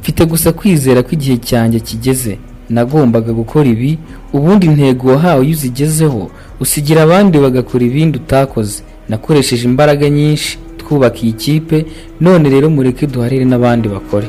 mfite 0.00 0.24
gusa 0.26 0.52
kwizera 0.52 1.02
ko 1.02 1.10
igihe 1.12 1.36
cyanjye 1.38 1.80
kigeze. 1.80 2.38
Nagombaga 2.68 3.32
gukora 3.32 3.68
ibi 3.68 3.98
ubundi 4.32 4.66
intego 4.66 5.08
wahawe 5.08 5.40
iyo 5.46 5.52
uzigezeho 5.56 6.30
usigira 6.60 7.02
abandi 7.02 7.38
bagakora 7.38 7.84
ibindi 7.84 8.18
utakoze. 8.18 8.82
Nakoresheje 9.08 9.64
imbaraga 9.64 10.08
nyinshi 10.10 10.58
twubaka 10.78 11.18
iyi 11.22 11.32
kipe 11.32 11.86
none 12.20 12.48
rero 12.50 12.70
mureke 12.70 13.06
duharire 13.06 13.44
n'abandi 13.44 13.88
bakore. 13.88 14.28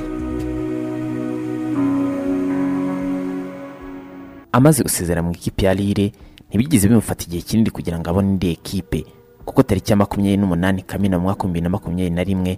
Amaze 4.52 4.84
gusezera 4.84 5.22
mu 5.22 5.32
ikipe 5.32 5.66
ya 5.66 5.74
Lille 5.74 6.12
ntibigeze 6.50 6.88
bimufata 6.88 7.24
igihe 7.26 7.42
kinini 7.42 7.70
kugira 7.70 8.00
ngo 8.00 8.10
abone 8.10 8.28
indi 8.34 8.50
ekipe 8.52 9.06
kuko 9.46 9.64
tariki 9.64 9.92
ya 9.92 9.98
makumyabiri 9.98 10.38
n'umunani 10.42 10.82
kamena 10.82 11.18
mu 11.18 11.24
mwaka 11.24 11.44
w'ibihumbi 11.46 11.62
na 11.62 11.70
makumyabiri 11.70 12.16
na 12.16 12.24
rimwe 12.24 12.58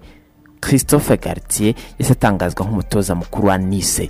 christophe 0.62 1.18
Gartier 1.18 1.76
yahise 2.00 2.14
atangazwa 2.14 2.66
nk'umutoza 2.66 3.16
mukuru 3.16 3.48
wa 3.48 3.58
Nice 3.58 4.10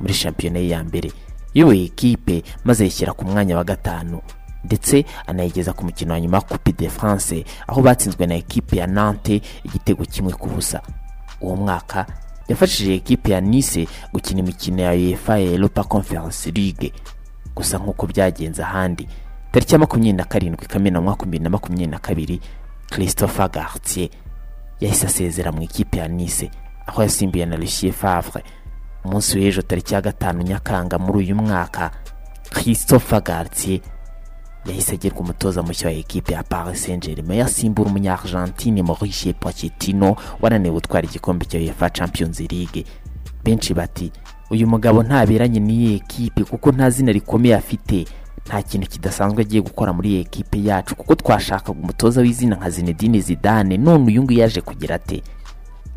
muri 0.00 0.14
shampiyona 0.14 0.58
ye 0.58 0.68
ya 0.68 0.84
mbere. 0.84 1.10
Yoboye 1.54 1.84
ekipe 1.84 2.42
maze 2.64 2.84
ayishyira 2.84 3.12
ku 3.12 3.24
mwanya 3.24 3.56
wa 3.56 3.64
gatanu. 3.64 4.20
Ndetse 4.64 5.04
anayigeza 5.26 5.72
ku 5.72 5.84
mukino 5.84 6.12
wa 6.14 6.20
nyuma 6.20 6.40
coupe 6.40 6.72
de 6.72 6.88
france 6.88 7.44
aho 7.66 7.82
batsinzwe 7.82 8.26
na 8.26 8.34
ekipe 8.34 8.76
ya 8.76 8.86
nante 8.86 9.42
igitego 9.64 10.04
kimwe 10.04 10.32
ku 10.32 10.48
busa. 10.48 10.82
Uwo 11.40 11.56
mwaka 11.56 12.06
yafashije 12.48 12.94
ekipe 12.94 13.30
ya 13.32 13.40
nice 13.40 13.88
gukina 14.12 14.40
imikino 14.40 14.82
ya 14.82 14.92
uefa 14.92 15.38
europa 15.40 15.84
conference 15.84 16.50
league. 16.50 16.92
Gusa 17.54 17.78
nk'uko 17.78 18.06
byagenze 18.06 18.62
ahandi 18.62 19.08
tariki 19.52 19.72
ya 19.74 19.78
makumyabiri 19.78 20.16
na 20.16 20.24
karindwi 20.24 20.66
kamena 20.66 21.00
mu 21.00 21.04
mwaka 21.04 21.24
bibiri 21.24 21.44
na 21.44 21.50
makumyabiri 21.50 21.90
na 21.90 21.98
kabiri 21.98 22.40
christopher 22.90 23.50
gartier 23.50 24.08
yahise 24.80 25.06
asezera 25.06 25.52
mu 25.52 25.62
ikipe 25.62 25.98
ya 25.98 26.08
nice 26.08 26.50
aho 26.86 27.02
yasimbuye 27.02 27.46
na 27.46 27.56
lucien 27.56 27.92
favre 27.92 28.44
umunsi 29.04 29.38
w'ejo 29.38 29.62
tariki 29.62 29.94
ya 29.94 30.00
gatanu 30.00 30.42
nyakanga 30.42 30.98
muri 30.98 31.18
uyu 31.18 31.36
mwaka 31.36 31.90
christopher 32.50 33.22
gartier 33.22 33.80
yahise 34.66 34.92
agirwa 34.94 35.20
umutoza 35.20 35.62
mushya 35.62 35.88
wa 35.88 35.94
ekipe 35.94 36.32
ya 36.32 36.42
paris 36.42 36.82
saint 36.84 37.04
germain 37.06 37.38
yasimbura 37.40 37.90
umunya-argentine 37.90 38.82
mauricie 38.82 39.32
pochettino 39.32 40.16
wananiwe 40.40 40.74
gutwara 40.74 41.06
igikombe 41.08 41.44
cya 41.46 41.58
uefa 41.58 41.90
champions 41.90 42.40
league. 42.40 42.84
Benshi 43.44 43.74
bati 43.74 44.12
uyu 44.50 44.66
mugabo 44.66 45.02
ntaberanye 45.02 45.60
n'iyi 45.60 45.94
ekipe 45.94 46.44
kuko 46.44 46.72
nta 46.72 46.90
zina 46.90 47.12
rikomeye 47.12 47.54
afite. 47.56 48.04
Nta 48.46 48.62
kintu 48.62 48.86
kidasanzwe 48.88 49.40
agiye 49.42 49.62
gukora 49.62 49.92
muri 49.92 50.08
iyi 50.10 50.20
ekipe 50.20 50.62
yacu 50.64 50.96
kuko 50.96 51.14
twashakaga 51.14 51.78
umutoza 51.80 52.20
w'izina 52.20 52.56
nka 52.56 52.70
zinedine 52.70 53.20
zidane. 53.20 53.76
None 53.76 54.04
uyu 54.04 54.22
nguyu 54.22 54.38
yaje 54.40 54.60
kugira 54.60 54.94
ate? 54.94 55.22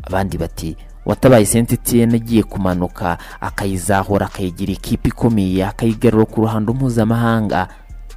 Abandi 0.02 0.38
bati 0.38 0.76
watabaye 1.06 1.46
saint 1.46 1.72
etienne 1.72 2.14
agiye 2.16 2.42
kumanuka 2.42 3.18
akayizahura 3.40 4.26
akayigira 4.26 4.72
ikipe 4.72 5.08
ikomeye 5.08 5.66
akayigarura 5.66 6.24
ku 6.24 6.40
ruhando 6.40 6.74
mpuzamahanga. 6.74 7.68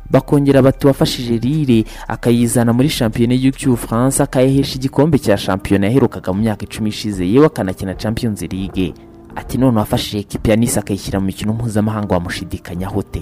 Bakongera 0.09 0.61
bati 0.61 0.87
wafashije 0.87 1.37
rire 1.37 1.83
akayizana 2.07 2.73
muri 2.73 2.89
shampiyona 2.89 3.33
y'igihugu 3.33 3.57
cy'ubufaransa 3.57 4.23
akayihesha 4.23 4.75
igikombe 4.75 5.19
cya 5.19 5.37
shampiyona 5.37 5.87
yaherukaga 5.87 6.33
mu 6.33 6.41
myaka 6.41 6.63
icumi 6.65 6.89
ishize 6.89 7.25
yewe 7.27 7.45
akanakina 7.45 7.93
champions 7.95 8.41
league. 8.41 8.93
Ati 9.35 9.57
none 9.57 9.77
wafashije 9.77 10.19
ekipe 10.19 10.49
ya 10.51 10.55
nisi 10.55 10.79
akayishyira 10.79 11.19
mu 11.19 11.25
mikino 11.25 11.53
mpuzamahanga 11.53 12.13
wamushidikanyaho 12.15 13.01
te 13.03 13.21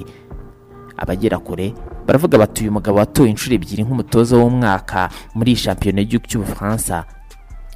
abagera 0.98 1.38
kure 1.40 1.74
baravuga 2.08 2.38
bati 2.38 2.62
uyu 2.64 2.72
mugabo 2.72 2.98
watowe 2.98 3.30
inshuro 3.30 3.56
ebyiri 3.56 3.84
nk'umutoza 3.84 4.38
w'umwaka 4.38 5.10
muri 5.36 5.56
shampiyona 5.56 6.00
y'igihugu 6.02 6.28
cy'ubufaransa 6.28 7.04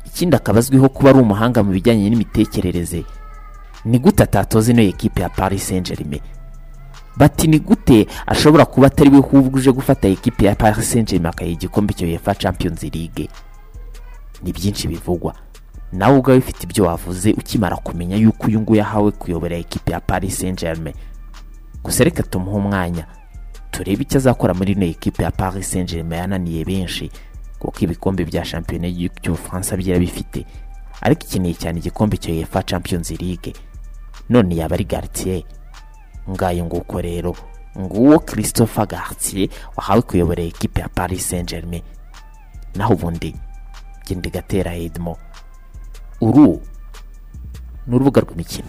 ikindi 0.05 0.35
akaba 0.35 0.59
azwiho 0.59 0.89
kuba 0.89 1.09
ari 1.09 1.19
umuhanga 1.19 1.63
mu 1.63 1.71
bijyanye 1.71 2.09
n'imitekerereze. 2.09 3.03
Ni 3.85 3.99
gute 3.99 4.23
atatoza 4.23 4.71
ino 4.71 4.81
ekipe 4.81 5.21
ya 5.21 5.29
paris 5.29 5.67
saint 5.67 5.87
germain 5.89 6.21
bati 7.17 7.47
ni 7.47 7.59
gute 7.59 8.07
ashobora 8.27 8.65
kuba 8.65 8.87
atari 8.87 9.09
we 9.09 9.17
ahubwo 9.17 9.57
uje 9.59 9.71
gufata 9.71 10.07
ekipe 10.07 10.45
ya 10.45 10.55
paris 10.55 10.91
saint 10.91 11.09
germain 11.09 11.25
akayiha 11.33 11.53
igikombe 11.53 11.93
cya 11.93 12.05
uefa 12.07 12.35
champions 12.35 12.83
league. 12.83 13.29
Ni 14.43 14.51
byinshi 14.53 14.87
bivugwa. 14.87 15.35
Nawe 15.91 16.17
ubwawe 16.17 16.39
ufite 16.39 16.63
ibyo 16.63 16.85
wavuze 16.85 17.31
ukimara 17.31 17.75
kumenya 17.75 18.15
yuko 18.15 18.47
uyu 18.47 18.61
nguyu 18.61 18.79
yahawe 18.79 19.11
kuyobora 19.11 19.55
ekipe 19.57 19.91
ya 19.91 19.99
paris 19.99 20.39
saint 20.39 20.59
germain 20.59 20.95
gusa 21.83 22.03
reka 22.03 22.23
tumuhe 22.23 22.57
umwanya 22.57 23.05
turebe 23.71 24.01
icyo 24.03 24.17
azakora 24.17 24.53
muri 24.53 24.71
ino 24.71 24.85
ekipe 24.85 25.23
ya 25.23 25.31
paris 25.31 25.71
saint 25.71 25.89
germain 25.89 26.21
yananiye 26.21 26.65
benshi 26.65 27.11
kuko 27.59 27.79
ibikombe 27.79 28.25
bya 28.25 28.45
shampiyona 28.45 28.87
y'igihugu 28.87 29.19
cy'ubufaransa 29.21 29.77
byarabifite 29.77 30.45
ariko 31.01 31.21
ikeneye 31.23 31.53
cyane 31.55 31.79
igikombe 31.79 32.17
cya 32.17 32.31
uefa 32.31 32.63
champions 32.63 33.11
league. 33.11 33.53
None 34.29 34.55
yaba 34.55 34.73
ari 34.75 34.83
gartier 34.85 35.43
ngayo 36.29 36.65
nguko 36.65 37.01
rero 37.01 37.35
nguwo 37.79 38.19
christopher 38.19 38.87
gartier 38.87 39.49
wahawe 39.77 40.01
kuyobora 40.01 40.43
ekipe 40.43 40.81
ya 40.81 40.89
paris 40.89 41.29
saint 41.29 41.49
germain 41.49 41.83
naho 42.75 42.93
ubundi 42.93 43.35
genda 44.07 44.29
gatera 44.29 44.71
hedmo 44.71 45.17
uru 46.21 46.61
ni 47.87 47.95
urubuga 47.95 48.21
rw'imikino 48.21 48.67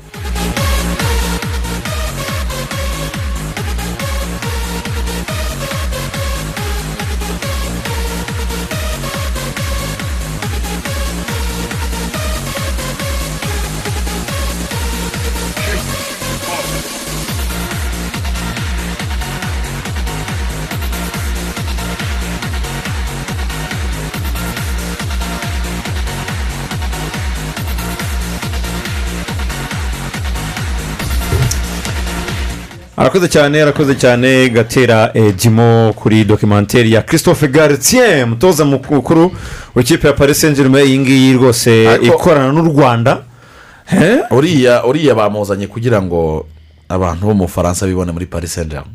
arakoze 32.98 33.28
cyane 33.28 33.62
arakoze 33.62 33.94
cyane 33.94 34.48
gatera 34.48 35.10
eh, 35.14 35.34
jimo 35.36 35.92
kuri 35.96 36.24
dokimenteri 36.24 36.92
ya 36.92 37.02
christophe 37.02 37.48
garitier 37.48 38.24
umutoza 38.24 38.64
mukuru 38.64 39.32
w'ikipe 39.74 40.06
ya 40.06 40.12
paris 40.12 40.40
saint 40.40 40.56
germain 40.56 40.86
iyi 40.86 40.98
ngiyi 40.98 41.32
rwose 41.32 41.94
ikorana 42.02 42.52
n'u 42.52 42.62
rwanda 42.62 43.22
uriya 44.30 44.84
uriya 44.84 45.14
bamuzanye 45.14 45.66
kugira 45.66 46.02
ngo 46.02 46.46
abantu 46.88 47.26
bo 47.26 47.34
mu 47.34 47.44
bufaransa 47.44 47.86
bibone 47.86 48.12
muri 48.12 48.26
paris 48.26 48.54
saint 48.54 48.70
germain 48.70 48.90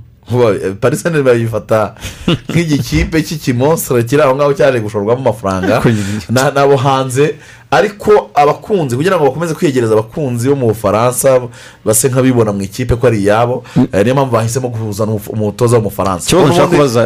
eh, 0.63 0.75
paris 0.81 1.01
saint 1.01 1.15
germain 1.15 1.39
bayifata 1.39 1.95
nk'igikipe 2.49 3.23
cy'ikimonsoro 3.23 4.03
kiri 4.03 4.21
aho 4.21 4.35
ngaho 4.35 4.53
cyaje 4.53 4.79
gushorwamo 4.79 5.21
amafaranga. 5.21 5.81
Na- 6.29 6.51
n'abo 6.51 6.75
hanze 6.75 7.35
ariko 7.73 8.29
abakunzi 8.33 8.95
kugira 8.95 9.15
ngo 9.17 9.25
bakomeze 9.25 9.53
kwiyegereza 9.53 9.93
abakunzi 9.93 10.49
bo 10.49 10.55
mu 10.55 10.67
bufaransa 10.67 11.41
base 11.85 12.09
nk'abibona 12.09 12.51
mu 12.53 12.61
ikipe 12.61 12.95
ko 12.95 13.07
ari 13.07 13.19
iyabo 13.23 13.63
eh, 13.93 14.03
niyo 14.03 14.13
mpamvu 14.15 14.31
bahisemo 14.31 14.67
umuf- 14.67 15.29
umutoza 15.29 15.77
w'umufaransa 15.77 16.29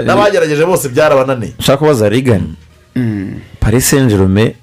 n'abagerageje 0.05 0.65
bose 0.65 0.89
byarabananiye. 0.89 1.53
Nshaka 1.59 1.77
kubaza 1.77 2.09
rigani 2.09 2.53
paris 3.59 3.89
saint 3.89 4.09
germain 4.09 4.53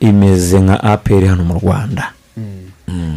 imeze 0.00 0.60
nka 0.60 0.82
apr 0.84 1.26
hano 1.26 1.44
mu 1.44 1.54
rwanda. 1.62 2.12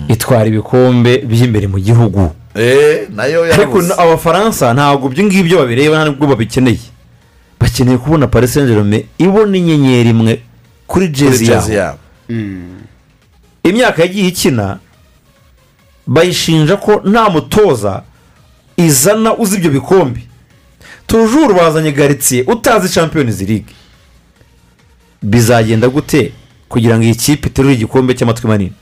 Itwara 0.07 0.45
ibikombe 0.45 1.17
by'imbere 1.27 1.67
mu 1.67 1.79
gihugu. 1.79 2.31
Eh, 2.55 3.07
na 3.15 3.25
yo 3.25 3.43
ariko 3.43 3.79
abafaransa 3.97 4.73
ntabwo 4.73 5.09
ibyo 5.09 5.23
ngibyo 5.25 5.57
babireba 5.57 5.95
nta 5.97 6.05
nubwo 6.05 6.27
babikeneye. 6.27 6.79
Bakeneye 7.59 7.97
kubona 7.97 8.27
paris 8.27 8.53
saint 8.53 8.67
germain 8.69 9.03
ibona 9.17 9.57
inyenyeri 9.57 10.09
imwe 10.09 10.39
kuri 10.87 11.07
jezi 11.07 11.45
yabo. 11.51 11.97
Imyaka 13.63 14.01
yagiye 14.01 14.27
ikina 14.27 14.79
bayishinja 16.07 16.77
ko 16.77 17.01
nta 17.05 17.29
mutoza 17.29 18.03
izana 18.77 19.37
uzi 19.37 19.55
ibyo 19.57 19.71
bikombe. 19.71 20.21
Tujuru 21.07 21.53
bazanye 21.55 21.91
garitsiye 21.91 22.43
utazi 22.43 22.89
champions 22.89 23.41
league. 23.41 23.73
Bizagenda 25.21 25.87
gute 25.89 26.31
kugira 26.69 26.95
ngo 26.97 27.03
iyi 27.03 27.15
kipe 27.15 27.47
iterure 27.47 27.73
igikombe 27.73 28.13
cy'amatwi 28.13 28.47
manini? 28.47 28.73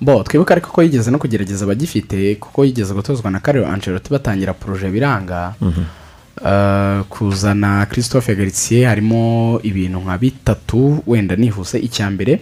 Bo 0.00 0.22
twibuke 0.22 0.52
ariko 0.52 0.70
ko 0.70 0.82
yigeze 0.82 1.10
no 1.10 1.18
kugerageza 1.18 1.64
abagifite 1.64 2.34
kuko 2.36 2.64
yigeze 2.64 2.94
gutozwa 2.94 3.30
na 3.30 3.40
karere 3.40 3.66
angelotti 3.66 4.10
batangira 4.10 4.52
poroje 4.54 4.90
biranga. 4.90 5.54
Uh, 5.60 5.72
kuzana 7.08 7.86
christophe 7.86 8.34
garitier 8.34 8.88
harimo 8.88 9.60
ibintu 9.62 9.98
nka 10.00 10.18
bitatu 10.18 11.02
wenda 11.06 11.36
nihuse 11.36 11.78
icya 11.78 12.10
mbere. 12.10 12.40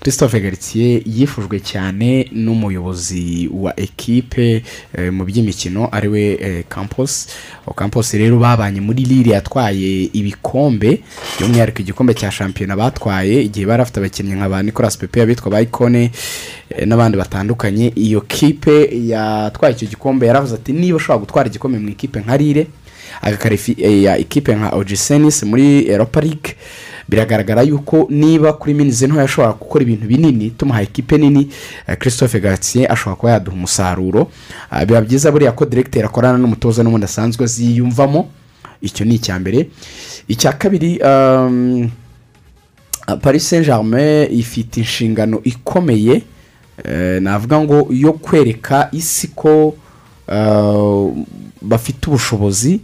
Christophe 0.00 0.40
garitier 0.40 1.02
yifujwe 1.06 1.60
cyane 1.60 2.28
n'umuyobozi 2.32 3.50
wa 3.52 3.80
ekipe 3.80 4.62
eh, 4.94 5.12
mu 5.12 5.24
by'imikino 5.24 5.88
ari 5.92 6.08
we 6.08 6.22
eh, 6.40 6.64
campos. 6.68 7.26
Campos 7.76 8.12
rero 8.14 8.38
babanye 8.38 8.80
muri 8.80 9.04
lille 9.04 9.30
yatwaye 9.34 10.10
ibikombe 10.12 11.00
by'umwihariko 11.38 11.80
igikombe 11.82 12.14
cya 12.14 12.30
shampiyona 12.30 12.76
batwaye 12.76 13.42
igihe 13.42 13.66
bari 13.66 13.78
bafite 13.82 13.96
abakinnyi 14.00 14.34
nka 14.34 14.48
ba 14.48 14.62
nicolas 14.62 14.98
pepe 14.98 15.22
abitwa 15.22 15.50
ba 15.50 15.60
ikone 15.60 16.10
eh, 16.70 16.86
n'abandi 16.86 17.18
batandukanye. 17.18 17.92
Iyo 17.94 18.20
kipe 18.20 18.90
yatwaye 19.06 19.74
icyo 19.74 19.88
gikombe 19.88 20.26
yaravuze 20.26 20.54
ati 20.54 20.72
niba 20.72 20.96
ushobora 20.96 21.18
gutwara 21.20 21.48
igikombe 21.48 21.78
mu 21.78 21.88
ikipe 21.88 22.20
nka 22.20 22.36
lille 22.36 22.66
agakarifi 23.22 23.76
eh, 23.78 24.02
ya 24.02 24.18
ikipe 24.18 24.54
nka 24.54 24.70
ogisenis 24.76 25.42
muri 25.42 25.86
europa 25.88 26.20
league. 26.20 26.54
Biragaragara 27.08 27.62
yuko 27.62 28.06
niba 28.10 28.52
kuri 28.52 28.74
minize 28.74 29.06
ntoya 29.06 29.24
ashobora 29.24 29.52
gukora 29.52 29.82
ibintu 29.82 30.06
binini 30.06 30.50
tumuhaye 30.50 30.84
ikipe 30.86 31.18
nini 31.18 31.48
eh, 31.86 31.96
christophe 31.98 32.40
gartier 32.40 32.92
ashobora 32.92 33.16
kuba 33.16 33.32
yaduha 33.32 33.56
umusaruro. 33.56 34.30
Ah, 34.70 34.84
biba 34.84 35.00
byiza 35.00 35.30
buriya 35.32 35.52
ko 35.52 35.64
directeur 35.66 36.04
akorana 36.04 36.38
n'umutoza 36.38 36.82
n'ubundi 36.82 37.04
asanzwe 37.04 37.44
aziyumvamo. 37.44 38.28
Icyo 38.82 39.04
ni 39.06 39.14
icya 39.14 39.38
mbere. 39.38 39.68
Icya 40.28 40.52
kabiri 40.52 40.98
um, 41.00 41.90
paris 43.22 43.48
saint 43.48 43.64
germain 43.66 44.28
ifite 44.38 44.76
inshingano 44.80 45.40
ikomeye 45.44 46.22
eh, 46.84 47.22
navuga 47.22 47.60
ngo 47.60 47.86
yo 47.90 48.12
kwereka 48.12 48.88
isi 48.92 49.28
ko 49.28 49.74
bafite 51.62 52.06
ubushobozi. 52.10 52.80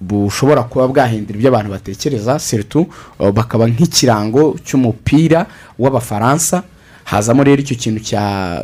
Bushobora 0.00 0.62
kuba 0.62 0.88
bwahindura 0.88 1.36
ibyo 1.36 1.48
abantu 1.48 1.70
batekereza 1.70 2.38
seritu 2.38 2.80
uh, 3.18 3.30
bakaba 3.30 3.66
nk'ikirango 3.68 4.56
cy'umupira 4.64 5.46
w'abafaransa. 5.78 6.62
Hazamo 7.10 7.42
rero 7.44 7.60
icyo 7.62 7.76
kintu 7.76 8.00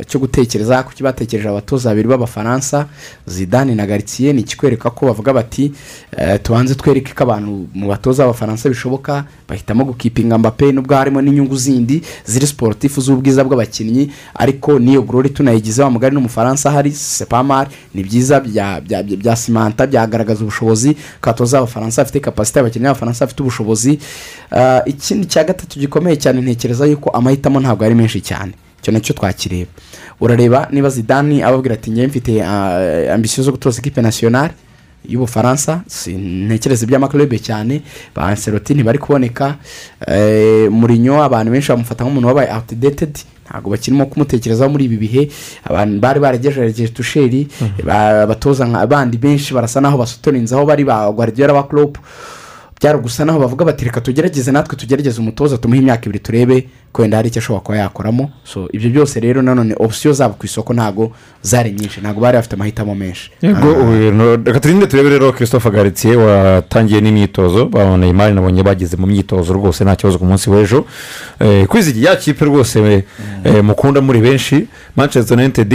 cyo 0.07 0.19
gutekereza 0.19 0.83
kuki 0.83 1.03
batekereje 1.03 1.49
abatoza 1.49 1.89
babiri 1.89 2.07
b'abafaransa 2.07 2.87
zidane 3.27 3.75
na 3.75 3.85
garitsiye 3.85 4.33
ni 4.33 4.41
ikikwereka 4.41 4.89
ko 4.89 5.05
bavuga 5.05 5.33
bati 5.33 5.71
eh, 6.17 6.39
tubanze 6.43 6.75
twereke 6.75 7.11
ko 7.13 7.23
abantu 7.23 7.67
mu 7.73 7.87
batoza 7.91 8.23
b'abafaransa 8.23 8.69
bishoboka 8.69 9.25
bahitamo 9.49 9.83
gukipinga 9.85 10.37
mbappe 10.37 10.71
nubwo 10.71 10.95
harimo 10.95 11.21
n'inyungu 11.21 11.55
zindi 11.57 12.01
ziri 12.25 12.47
siporutifu 12.47 13.01
z'ubwiza 13.01 13.43
bw'abakinnyi 13.43 14.11
ariko 14.35 14.79
n'iyo 14.79 15.01
gorori 15.01 15.29
tunayigize 15.29 15.83
wa 15.83 15.89
mugari 15.91 16.15
n'umufaransa 16.15 16.69
ahari 16.69 16.91
sepamari 16.91 17.69
ni 17.93 18.03
byiza 18.03 18.39
bya 19.19 19.35
simanta 19.35 19.87
byagaragaza 19.87 20.41
ubushobozi 20.41 20.93
ko 21.21 21.29
abatoza 21.29 21.57
b'abafaransa 21.59 22.01
bafite 22.01 22.19
kapasite 22.23 22.59
abakinnyi 22.59 22.85
b'abafaransa 22.85 23.25
bafite 23.25 23.39
ubushobozi. 23.43 23.99
Ah, 24.51 24.81
ikindi 24.85 25.25
cya 25.27 25.43
gatatu 25.43 25.79
gikomeye 25.79 26.15
cyane 26.15 26.41
ntekereza 26.41 26.85
yuko 26.87 27.09
amahitamo 27.09 27.59
ntabwo 27.59 27.83
ari 27.85 27.95
menshi 27.95 28.21
cyane. 28.21 28.36
Icyo 28.81 28.91
na 28.93 28.99
cyo 28.99 29.13
twakireba. 29.13 29.71
Urareba 30.21 30.67
niba 30.71 30.89
zidani 30.89 31.41
ababwira 31.43 31.75
ati 31.75 31.91
ngewe 31.91 32.07
mfite 32.07 32.43
ah, 32.43 33.13
ambisiyo 33.13 33.43
zo 33.43 33.51
gutoza 33.51 33.79
ekipe 33.79 34.01
nasiyonari 34.01 34.53
y'ubufaransa. 35.07 35.81
Ntekereza 36.07 36.85
iby'amaklube 36.85 37.39
cyane. 37.39 37.81
Ba 38.15 38.23
anseloti 38.27 38.73
ntibari 38.73 38.99
kuboneka. 38.99 39.55
Eh, 40.07 40.69
murinyo 40.71 41.23
abantu 41.23 41.51
benshi 41.51 41.69
bamufata 41.71 42.03
nk'umuntu 42.03 42.27
wabaye 42.27 42.49
outdated. 42.51 43.15
Ntabwo 43.47 43.69
bakirimo 43.71 44.05
kumutekerezaho 44.05 44.69
muri 44.71 44.85
ibi 44.85 44.97
bihe. 44.97 45.29
Abantu 45.63 45.99
bari 45.99 46.19
baragejeje 46.19 46.87
tusheri 46.87 47.47
ba- 47.85 48.23
abatoza 48.23 48.65
bandi 48.87 49.17
benshi 49.17 49.53
barasa 49.53 49.81
naho 49.81 49.97
basotorinze 49.97 50.55
aho 50.55 50.65
bari 50.65 50.83
ba 50.83 51.07
guardiola 51.11 51.53
ba 51.53 51.63
klopp. 51.63 51.97
Byari 52.81 52.99
gusa 52.99 53.25
naho 53.25 53.39
bavuga 53.39 53.65
bati 53.65 53.85
reka 53.85 54.01
tugerageze 54.01 54.51
natwe 54.51 54.75
tugerageze 54.77 55.21
umutoza 55.21 55.57
tumuhe 55.57 55.79
imyaka 55.81 56.05
ibiri 56.05 56.19
turebe 56.19 56.67
ko 56.91 57.01
wenda 57.01 57.17
hari 57.17 57.27
icyo 57.29 57.39
ashobora 57.39 57.63
kuba 57.63 57.77
yakoramo. 57.77 58.29
So 58.43 58.69
ibyo 58.73 58.89
byose 58.89 59.19
rero 59.19 59.41
nanone 59.41 59.75
opsiyo 59.79 60.13
zabo 60.13 60.33
ku 60.33 60.45
isoko 60.45 60.73
ntabwo 60.73 61.11
zari 61.41 61.71
nyinshi 61.71 62.01
ntabwo 62.01 62.21
bari 62.21 62.37
bafite 62.37 62.53
amahitamo 62.55 62.95
menshi. 62.95 63.31
Reka 64.45 64.59
turinde 64.59 64.87
turebe 64.87 65.09
rero 65.09 65.31
christophe 65.33 65.69
garitsiye 65.69 66.15
watangiye 66.15 67.01
n'imyitozo 67.01 67.65
ba 67.65 67.97
neymar 67.97 68.33
nabonye 68.33 68.63
bageze 68.63 68.97
mu 68.97 69.07
myitozo 69.07 69.53
rwose 69.53 69.83
nta 69.83 69.95
kibazo 69.95 70.17
ku 70.19 70.25
munsi 70.25 70.49
w'ejo. 70.49 70.85
Eh, 71.39 71.65
kwizigira 71.67 72.09
ya 72.11 72.15
kipe 72.15 72.45
rwose 72.45 73.03
eh, 73.43 73.63
mukunda 73.63 74.01
muri 74.01 74.21
benshi. 74.21 74.67
Manchester 74.95 75.37
united 75.37 75.69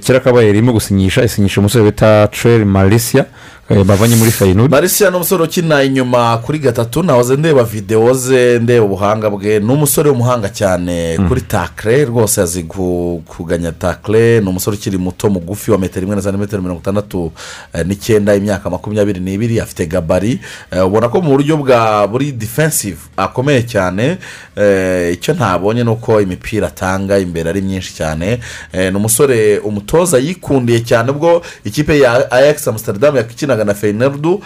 kera 0.00 0.20
kabaye 0.20 0.50
irimo 0.50 0.72
gusinyisha 0.72 1.24
isinyisha 1.24 1.60
umusore 1.60 1.84
bita 1.84 2.28
trel 2.28 2.64
marisia 2.64 3.20
eh, 3.20 3.26
bavanye 3.70 4.16
muri 4.16 4.30
fayinudi 4.30 4.68
marisiya 4.68 5.10
ni 5.10 5.16
umusore 5.16 5.42
ukina 5.44 5.82
inyuma 5.82 6.38
kuri 6.38 6.58
gatatu. 6.58 7.02
Nahoze 7.02 7.36
ndeba 7.36 7.64
videwo 7.64 8.14
ze 8.14 8.58
ndeba 8.58 8.84
ubuhanga 8.84 9.30
bwe. 9.30 9.60
Ni 9.60 9.72
umusore 9.72 10.10
w'umuhanga 10.10 10.48
cyane 10.48 11.18
kuri 11.28 11.40
takire 11.40 12.04
rwose 12.04 12.40
azi 12.42 12.62
ku- 12.62 13.22
kuganya 13.26 13.72
takire 13.72 14.40
ni 14.40 14.48
umusore 14.48 14.76
ukiri 14.76 14.98
muto 14.98 15.30
mugufi 15.30 15.70
wa 15.70 15.78
metero 15.78 16.02
imwe 16.04 16.16
na 16.16 16.22
santimetero 16.22 16.62
mirongo 16.62 16.80
itandatu 16.80 17.32
eh, 17.72 17.86
n'icyenda 17.86 18.34
imyaka 18.34 18.70
makumyabiri 18.70 19.20
n'ibiri. 19.20 19.60
Afite 19.60 19.86
gabari. 19.86 20.40
Eh, 20.72 20.86
ubona 20.86 21.08
ko 21.08 21.20
mu 21.22 21.30
buryo 21.30 21.56
bwa 21.56 22.06
buri 22.08 22.32
defensive 22.32 22.98
akomeye 23.16 23.62
cyane. 23.62 24.18
Eh, 24.56 25.12
icyo 25.14 25.34
ntabonye 25.34 25.84
ni 25.84 25.90
uko 25.90 26.20
imipira 26.20 26.66
atanga 26.66 27.18
imbere 27.18 27.50
ari 27.50 27.62
myinshi 27.62 27.94
cyane. 27.94 28.40
Eh, 28.72 28.90
ni 28.90 28.96
umusore 28.96 29.58
umutoza 29.58 30.18
yikundiye 30.18 30.80
cyane. 30.80 31.10
Ubwo 31.10 31.42
ikipe 31.64 31.98
ya 31.98 32.30
ajax 32.32 32.68
amsterdam 32.68 33.16
yakinaga 33.60 33.64
na 33.64 33.74
feyineridu 33.74 34.42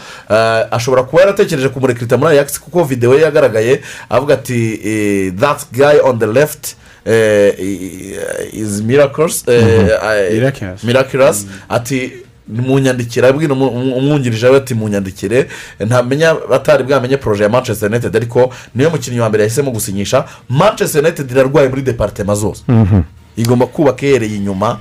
ashobora 0.71 1.03
kuba 1.03 1.23
yaratekereje 1.23 1.69
kumurekirita 1.69 2.17
muri 2.17 2.33
ajax 2.39 2.61
kuko 2.61 2.85
videwo 2.85 3.15
ye 3.15 3.23
yagaragaye 3.23 3.81
avuga 4.11 4.35
ati 4.35 4.81
eh, 4.85 5.33
that 5.41 5.67
guy 5.73 6.01
on 6.05 6.19
the 6.19 6.27
left 6.27 6.77
eh, 7.07 7.55
is 8.53 8.81
miracles 8.83 9.45
Miraculous. 9.47 10.85
miraculous. 10.85 11.47
Ati 11.69 12.13
munyandikire. 12.49 13.29
Abwira 13.29 13.55
umwungirije 13.55 14.47
we 14.49 14.57
ati 14.57 14.75
munyandikire. 14.75 15.47
Ntamenya 15.81 16.35
batari 16.51 16.85
bwamenye 16.85 17.17
poroje 17.17 17.43
ya 17.43 17.49
manchester 17.49 17.89
united 17.91 18.17
ariko 18.17 18.53
niyo 18.75 18.91
mukinnyi 18.91 19.21
wa 19.21 19.29
mbere 19.29 19.45
yahisemo 19.45 19.71
gusinyisha. 19.71 20.25
Manchester 20.49 21.03
united 21.03 21.31
irarwaye 21.31 21.69
muri 21.69 21.83
deparitema 21.83 22.35
zose. 22.35 22.63
Igomba 23.37 23.67
kubaka 23.67 24.07
ihereye 24.07 24.37
inyuma 24.37 24.79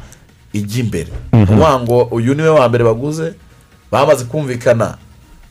ijya 0.54 0.80
imbere. 0.84 1.08
Mhm. 1.34 1.84
ngo 1.84 2.04
uyu 2.12 2.34
ni 2.36 2.42
we 2.42 2.50
wa 2.50 2.70
mbere 2.70 2.84
baguze 2.84 3.34
bamaze 3.94 4.26
kumvikana 4.26 4.98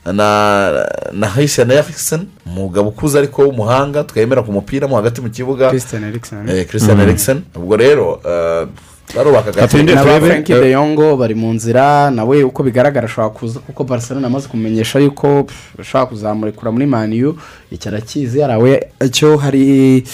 na 0.04 0.86
na 1.12 1.26
hayiseni 1.28 1.74
erikiseni 1.74 2.26
umugabo 2.46 2.88
ukuze 2.88 3.18
ariko 3.18 3.42
w'umuhanga 3.42 4.04
twemera 4.04 4.42
ku 4.42 4.50
mupira 4.52 4.88
mo 4.88 4.96
hagati 4.96 5.20
mu 5.20 5.30
kibuga 5.30 5.68
Christian 5.70 6.02
Eriksen. 6.04 6.48
Eh, 6.48 6.66
Christian 6.66 6.98
Mhm. 6.98 7.62
ubwo 7.62 7.76
rero 7.76 8.18
eh, 8.26 8.66
barubaka 9.14 9.52
gake 9.52 9.82
na 9.82 10.04
ba 10.04 10.20
frank 10.20 10.46
de 10.46 10.72
Jong 10.72 10.98
bari 11.18 11.34
mu 11.34 11.52
nzira 11.54 12.10
nawe 12.10 12.42
uko 12.42 12.62
bigaragara 12.62 13.06
ashobora 13.06 13.30
kuza 13.30 13.60
kuko 13.60 13.84
barcelona 13.84 14.26
amaze 14.26 14.48
kumenyesha 14.48 14.98
yuko 14.98 15.46
ashobora 15.78 16.06
kuzamurekura 16.10 16.72
muri 16.72 16.86
maniyu 16.86 17.36
icyo 17.74 17.88
arakizi 17.90 18.38
yarawe 18.38 18.86
icyo 19.06 19.36
hari 19.36 20.04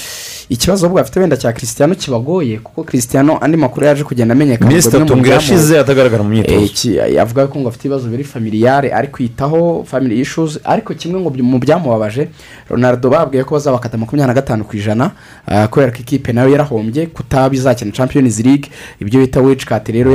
ikibazo 0.48 0.86
ahubwo 0.86 1.00
afite 1.00 1.20
wenda 1.20 1.36
cya 1.36 1.52
christian 1.52 1.94
kibagoye 1.94 2.58
kuko 2.58 2.84
christian 2.84 3.30
andi 3.40 3.56
makuru 3.56 3.86
yaje 3.86 4.04
kugenda 4.04 4.32
amenyekana 4.34 4.70
Minsi 4.70 4.88
itatu 4.88 5.16
ngo 5.16 5.26
irashize 5.26 5.78
atagaragara 5.78 6.22
mu 6.22 6.28
myitozo. 6.30 6.54
Eh, 6.56 6.64
iki- 6.66 7.18
avuga 7.18 7.46
ko 7.46 7.58
ngo 7.60 7.68
afite 7.68 7.84
ibibazo 7.88 8.08
biri 8.08 8.24
familiyare 8.24 8.92
ari 8.92 9.08
kwitaho 9.08 9.84
family 9.84 10.20
issues 10.20 10.58
ariko 10.64 10.94
kimwe 10.94 11.20
ngo 11.20 11.30
mu 11.42 11.58
byamubabaje 11.58 12.28
ronaldo 12.70 13.10
babwiye 13.10 13.44
ko 13.44 13.54
bazabakata 13.54 13.98
makumyabiri 13.98 14.28
na 14.28 14.34
gatanu 14.40 14.64
ku 14.64 14.76
ijana 14.76 15.10
ah, 15.46 15.68
kubera 15.68 15.92
ko 15.92 15.98
ikipe 16.00 16.32
na 16.32 16.42
yo 16.42 16.48
yarahombye 16.48 17.06
kutaba 17.06 17.54
izakina 17.54 17.92
champions 17.92 18.38
league 18.40 18.70
ibyo 19.00 19.20
bita 19.20 19.40
cut 19.42 19.88
rero 19.88 20.12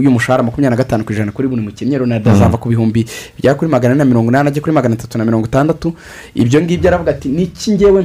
y'umushahara 0.00 0.42
makumyabiri 0.42 0.70
na 0.70 0.76
gatanu 0.76 1.04
ku 1.04 1.12
ijana 1.12 1.32
kuri 1.32 1.48
buri 1.48 1.62
mukinnyi 1.62 1.98
ronaldo 1.98 2.30
azava 2.30 2.56
ku 2.58 2.68
bihumbi 2.68 3.06
bigera 3.36 3.54
kuri 3.54 3.70
magana 3.70 3.94
ane 3.94 3.98
na 3.98 4.04
mirongo 4.04 4.30
inani 4.30 4.48
ajya 4.48 4.62
kuri 4.62 4.72
magana 4.72 4.94
atatu 4.94 5.18
na 5.18 5.24
mirongo 5.24 5.46
itandatu 5.46 5.92
ibyo 6.34 6.60
ngibyo 6.74 6.88
aravuga 6.90 7.10
ati 7.10 7.28
niki 7.28 7.70
ngewe 7.72 8.02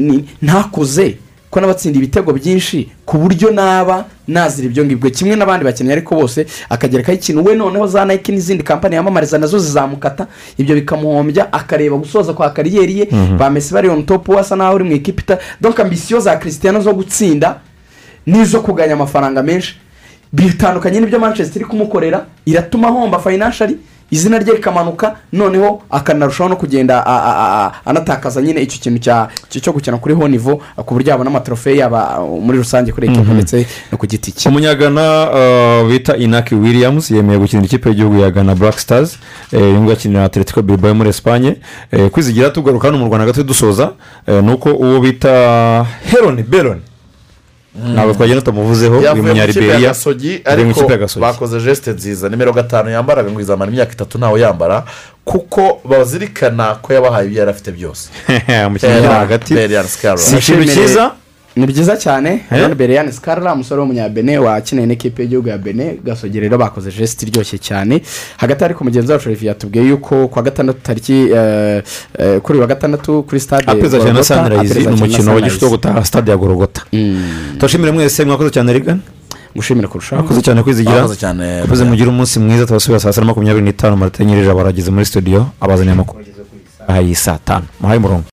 ni- 0.00 0.24
ntakuze? 0.42 1.16
Ko 1.50 1.60
n'abatsinda 1.60 1.96
ibitego 1.98 2.32
byinshi 2.32 2.88
ku 3.08 3.16
buryo 3.18 3.50
naba 3.50 4.04
nazira 4.28 4.68
ibyo 4.68 4.84
ngibyo 4.84 5.10
kimwe 5.10 5.32
n'abandi 5.36 5.64
bakinnyi 5.64 5.92
ariko 5.96 6.14
bose 6.14 6.44
akagerekaho 6.68 7.16
ikintu 7.16 7.40
we 7.44 7.54
noneho 7.56 7.86
za 7.86 8.04
nike 8.04 8.32
n'izindi 8.32 8.62
kampani 8.64 8.94
yamamariza 9.00 9.38
na 9.38 9.46
zo 9.46 9.58
zizamukata. 9.58 10.26
Ibyo 10.58 10.74
bikamuhombya 10.74 11.48
akareba 11.52 11.96
gusoza 11.96 12.32
kwa 12.36 12.50
kariyeri 12.52 12.98
ye 12.98 13.08
Mhm. 13.12 13.38
ba 13.38 13.48
mesi 13.50 13.72
bari 13.74 13.88
on 13.88 14.04
top 14.04 14.28
we 14.28 14.36
asa 14.38 14.56
naho 14.56 14.74
uri 14.74 14.84
mu 14.84 14.92
ikipe 14.92 15.38
donka 15.60 15.82
ambisiyo 15.82 16.20
za 16.20 16.36
christian 16.36 16.80
zo 16.80 16.92
gutsinda 16.92 17.60
n'izo 18.26 18.60
kuganya 18.60 18.92
amafaranga 18.92 19.42
menshi. 19.42 19.74
Bitandukanye 20.32 21.00
n'ibyo 21.00 21.18
manchester 21.18 21.56
iri 21.62 21.64
kumukorera 21.70 22.26
iratuma 22.46 22.88
ahomba 22.88 23.18
financially 23.18 23.76
izina 24.10 24.38
rye 24.38 24.54
rikamanuka 24.54 25.16
noneho 25.32 25.82
akanarushaho 25.90 26.48
no 26.50 26.56
kugenda 26.56 27.04
anatakaza 27.84 28.42
nyine 28.42 28.60
icyo 28.62 28.78
kintu 28.80 29.00
cyo 29.60 29.72
gukina 29.72 29.96
kuri 29.98 30.14
ho 30.14 30.28
nivo 30.28 30.60
ku 30.86 30.94
buryo 30.94 31.10
yabona 31.10 31.30
amatrofe 31.30 31.76
yaba 31.76 32.20
uh, 32.20 32.42
muri 32.42 32.58
rusange 32.58 32.92
kuri 32.92 33.06
ekipa 33.06 33.22
Mhm. 33.24 33.34
ndetse 33.34 33.66
no 33.92 33.98
ku 33.98 34.06
giti 34.06 34.32
cye. 34.32 34.48
Umunyagana 34.48 35.30
uh, 35.30 35.90
bita 35.90 36.16
inaki 36.16 36.54
williams 36.54 37.10
yemeye 37.10 37.38
gukinira 37.38 37.66
ikipe 37.66 37.88
y'igihugu 37.88 38.18
ya 38.20 38.30
gana 38.30 38.54
black 38.54 38.78
stars. 38.78 39.18
Eh, 39.52 39.62
uyu 39.62 39.80
nguyu 39.80 39.92
akinira 39.92 40.24
atletico 40.24 40.62
bilbao 40.62 40.94
muri 40.94 41.10
esipanye 41.10 41.56
eh, 41.92 42.10
kwizigira 42.10 42.50
tugaruka 42.50 42.88
hano 42.88 42.98
mu 42.98 43.06
rwanda 43.06 43.26
gato 43.26 43.42
dusoza. 43.42 43.92
Eh, 44.26 44.42
ni 44.44 44.52
uko 44.52 44.70
uwo 44.70 45.00
bita 45.00 45.86
heroni 46.10 46.42
beroni 46.42 46.80
ntabwo 47.94 48.14
twagenda 48.14 48.42
tumuvuzeho 48.42 48.98
uyu 48.98 49.22
munyariberiya 49.22 49.74
yavuye 49.74 49.86
mu 50.36 50.42
ariko 50.52 50.70
ikipe 50.70 50.92
ya 50.92 50.98
gasogi 50.98 51.20
bakoze 51.20 51.60
jesite 51.60 51.90
nziza 51.92 52.28
nimero 52.28 52.52
gatanu 52.52 52.90
yambaraga 52.90 53.30
ngo 53.30 53.40
izamara 53.40 53.70
imyaka 53.70 53.92
itatu 53.92 54.18
ntawe 54.18 54.40
yambara 54.40 54.84
kuko 55.24 55.80
bazirikana 55.90 56.74
ko 56.82 56.92
yabahaye 56.92 57.26
ibyo 57.28 57.38
yari 57.38 57.50
afite 57.50 57.70
byose 57.72 58.08
umukinnyi 58.66 58.98
uri 58.98 59.06
hagati 59.08 59.54
si 60.16 60.36
ikintu 60.36 60.64
cyiza 60.74 61.04
ni 61.56 61.66
byiza 61.66 61.96
cyane 61.96 62.30
Eh? 62.50 62.60
hano 62.62 62.74
bereyani 62.74 63.12
sikarara 63.12 63.52
umusore 63.54 63.80
w'umunyabene 63.80 64.38
wakineye 64.38 64.86
n'ikipe 64.86 65.22
y'igihugu 65.22 65.48
ya 65.48 65.58
bene 65.58 65.98
gasogi 66.04 66.40
rero 66.40 66.58
bakoze 66.58 66.90
jesite 66.90 67.22
iryoshye 67.26 67.58
cyane. 67.58 68.02
Hagati 68.36 68.64
ariko 68.64 68.84
mugenzi 68.84 69.12
wacu 69.12 69.28
revi 69.28 69.46
yatubwiye 69.46 69.88
yuko 69.88 70.28
ku 70.28 70.36
wa 70.38 70.42
gatandatu 70.42 70.78
tariki 70.82 71.12
eh, 71.34 71.82
eh, 72.18 72.40
kuri 72.40 72.58
wa 72.58 72.66
gatandatu 72.66 73.22
kuri 73.22 73.40
stade 73.40 73.64
apeza 73.66 73.98
cyane 73.98 74.12
na 74.12 74.24
sanirayizi 74.24 74.80
ni 74.80 74.86
umukino 74.86 75.34
wa 75.34 75.40
gishuti 75.40 75.64
wo 75.64 75.70
gutaha 75.70 76.04
stade 76.04 76.30
ya 76.30 76.36
gorogota. 76.36 76.82
Turashimire 77.58 77.92
mwese 77.92 78.24
mwakoze 78.24 78.50
cyane 78.50 78.72
rigana 78.72 79.00
gushimira 79.56 79.88
kurushaho. 79.88 80.22
Mwakoze 80.22 80.42
cyane 80.42 80.62
kwizigira. 80.62 81.08
Mwakoze 81.60 81.84
mugire 81.84 82.08
umunsi 82.08 82.38
mwiza 82.38 82.66
tubasubira 82.66 83.00
saa 83.00 83.12
sita 83.12 83.20
na 83.20 83.26
makumyabiri 83.26 83.64
n'itanu. 83.64 83.96
Marite 83.96 84.24
nyirije 84.24 84.54
barageze 84.54 84.90
muri 84.90 85.04
studio 85.06 85.46
abazaniye 85.60 85.92
amakuru 85.92 86.20
ageze 86.20 86.42
kuri 86.42 87.14
saa 87.14 87.38
tanu. 87.44 87.64
Muhaye 87.80 87.98
umurongo. 87.98 88.24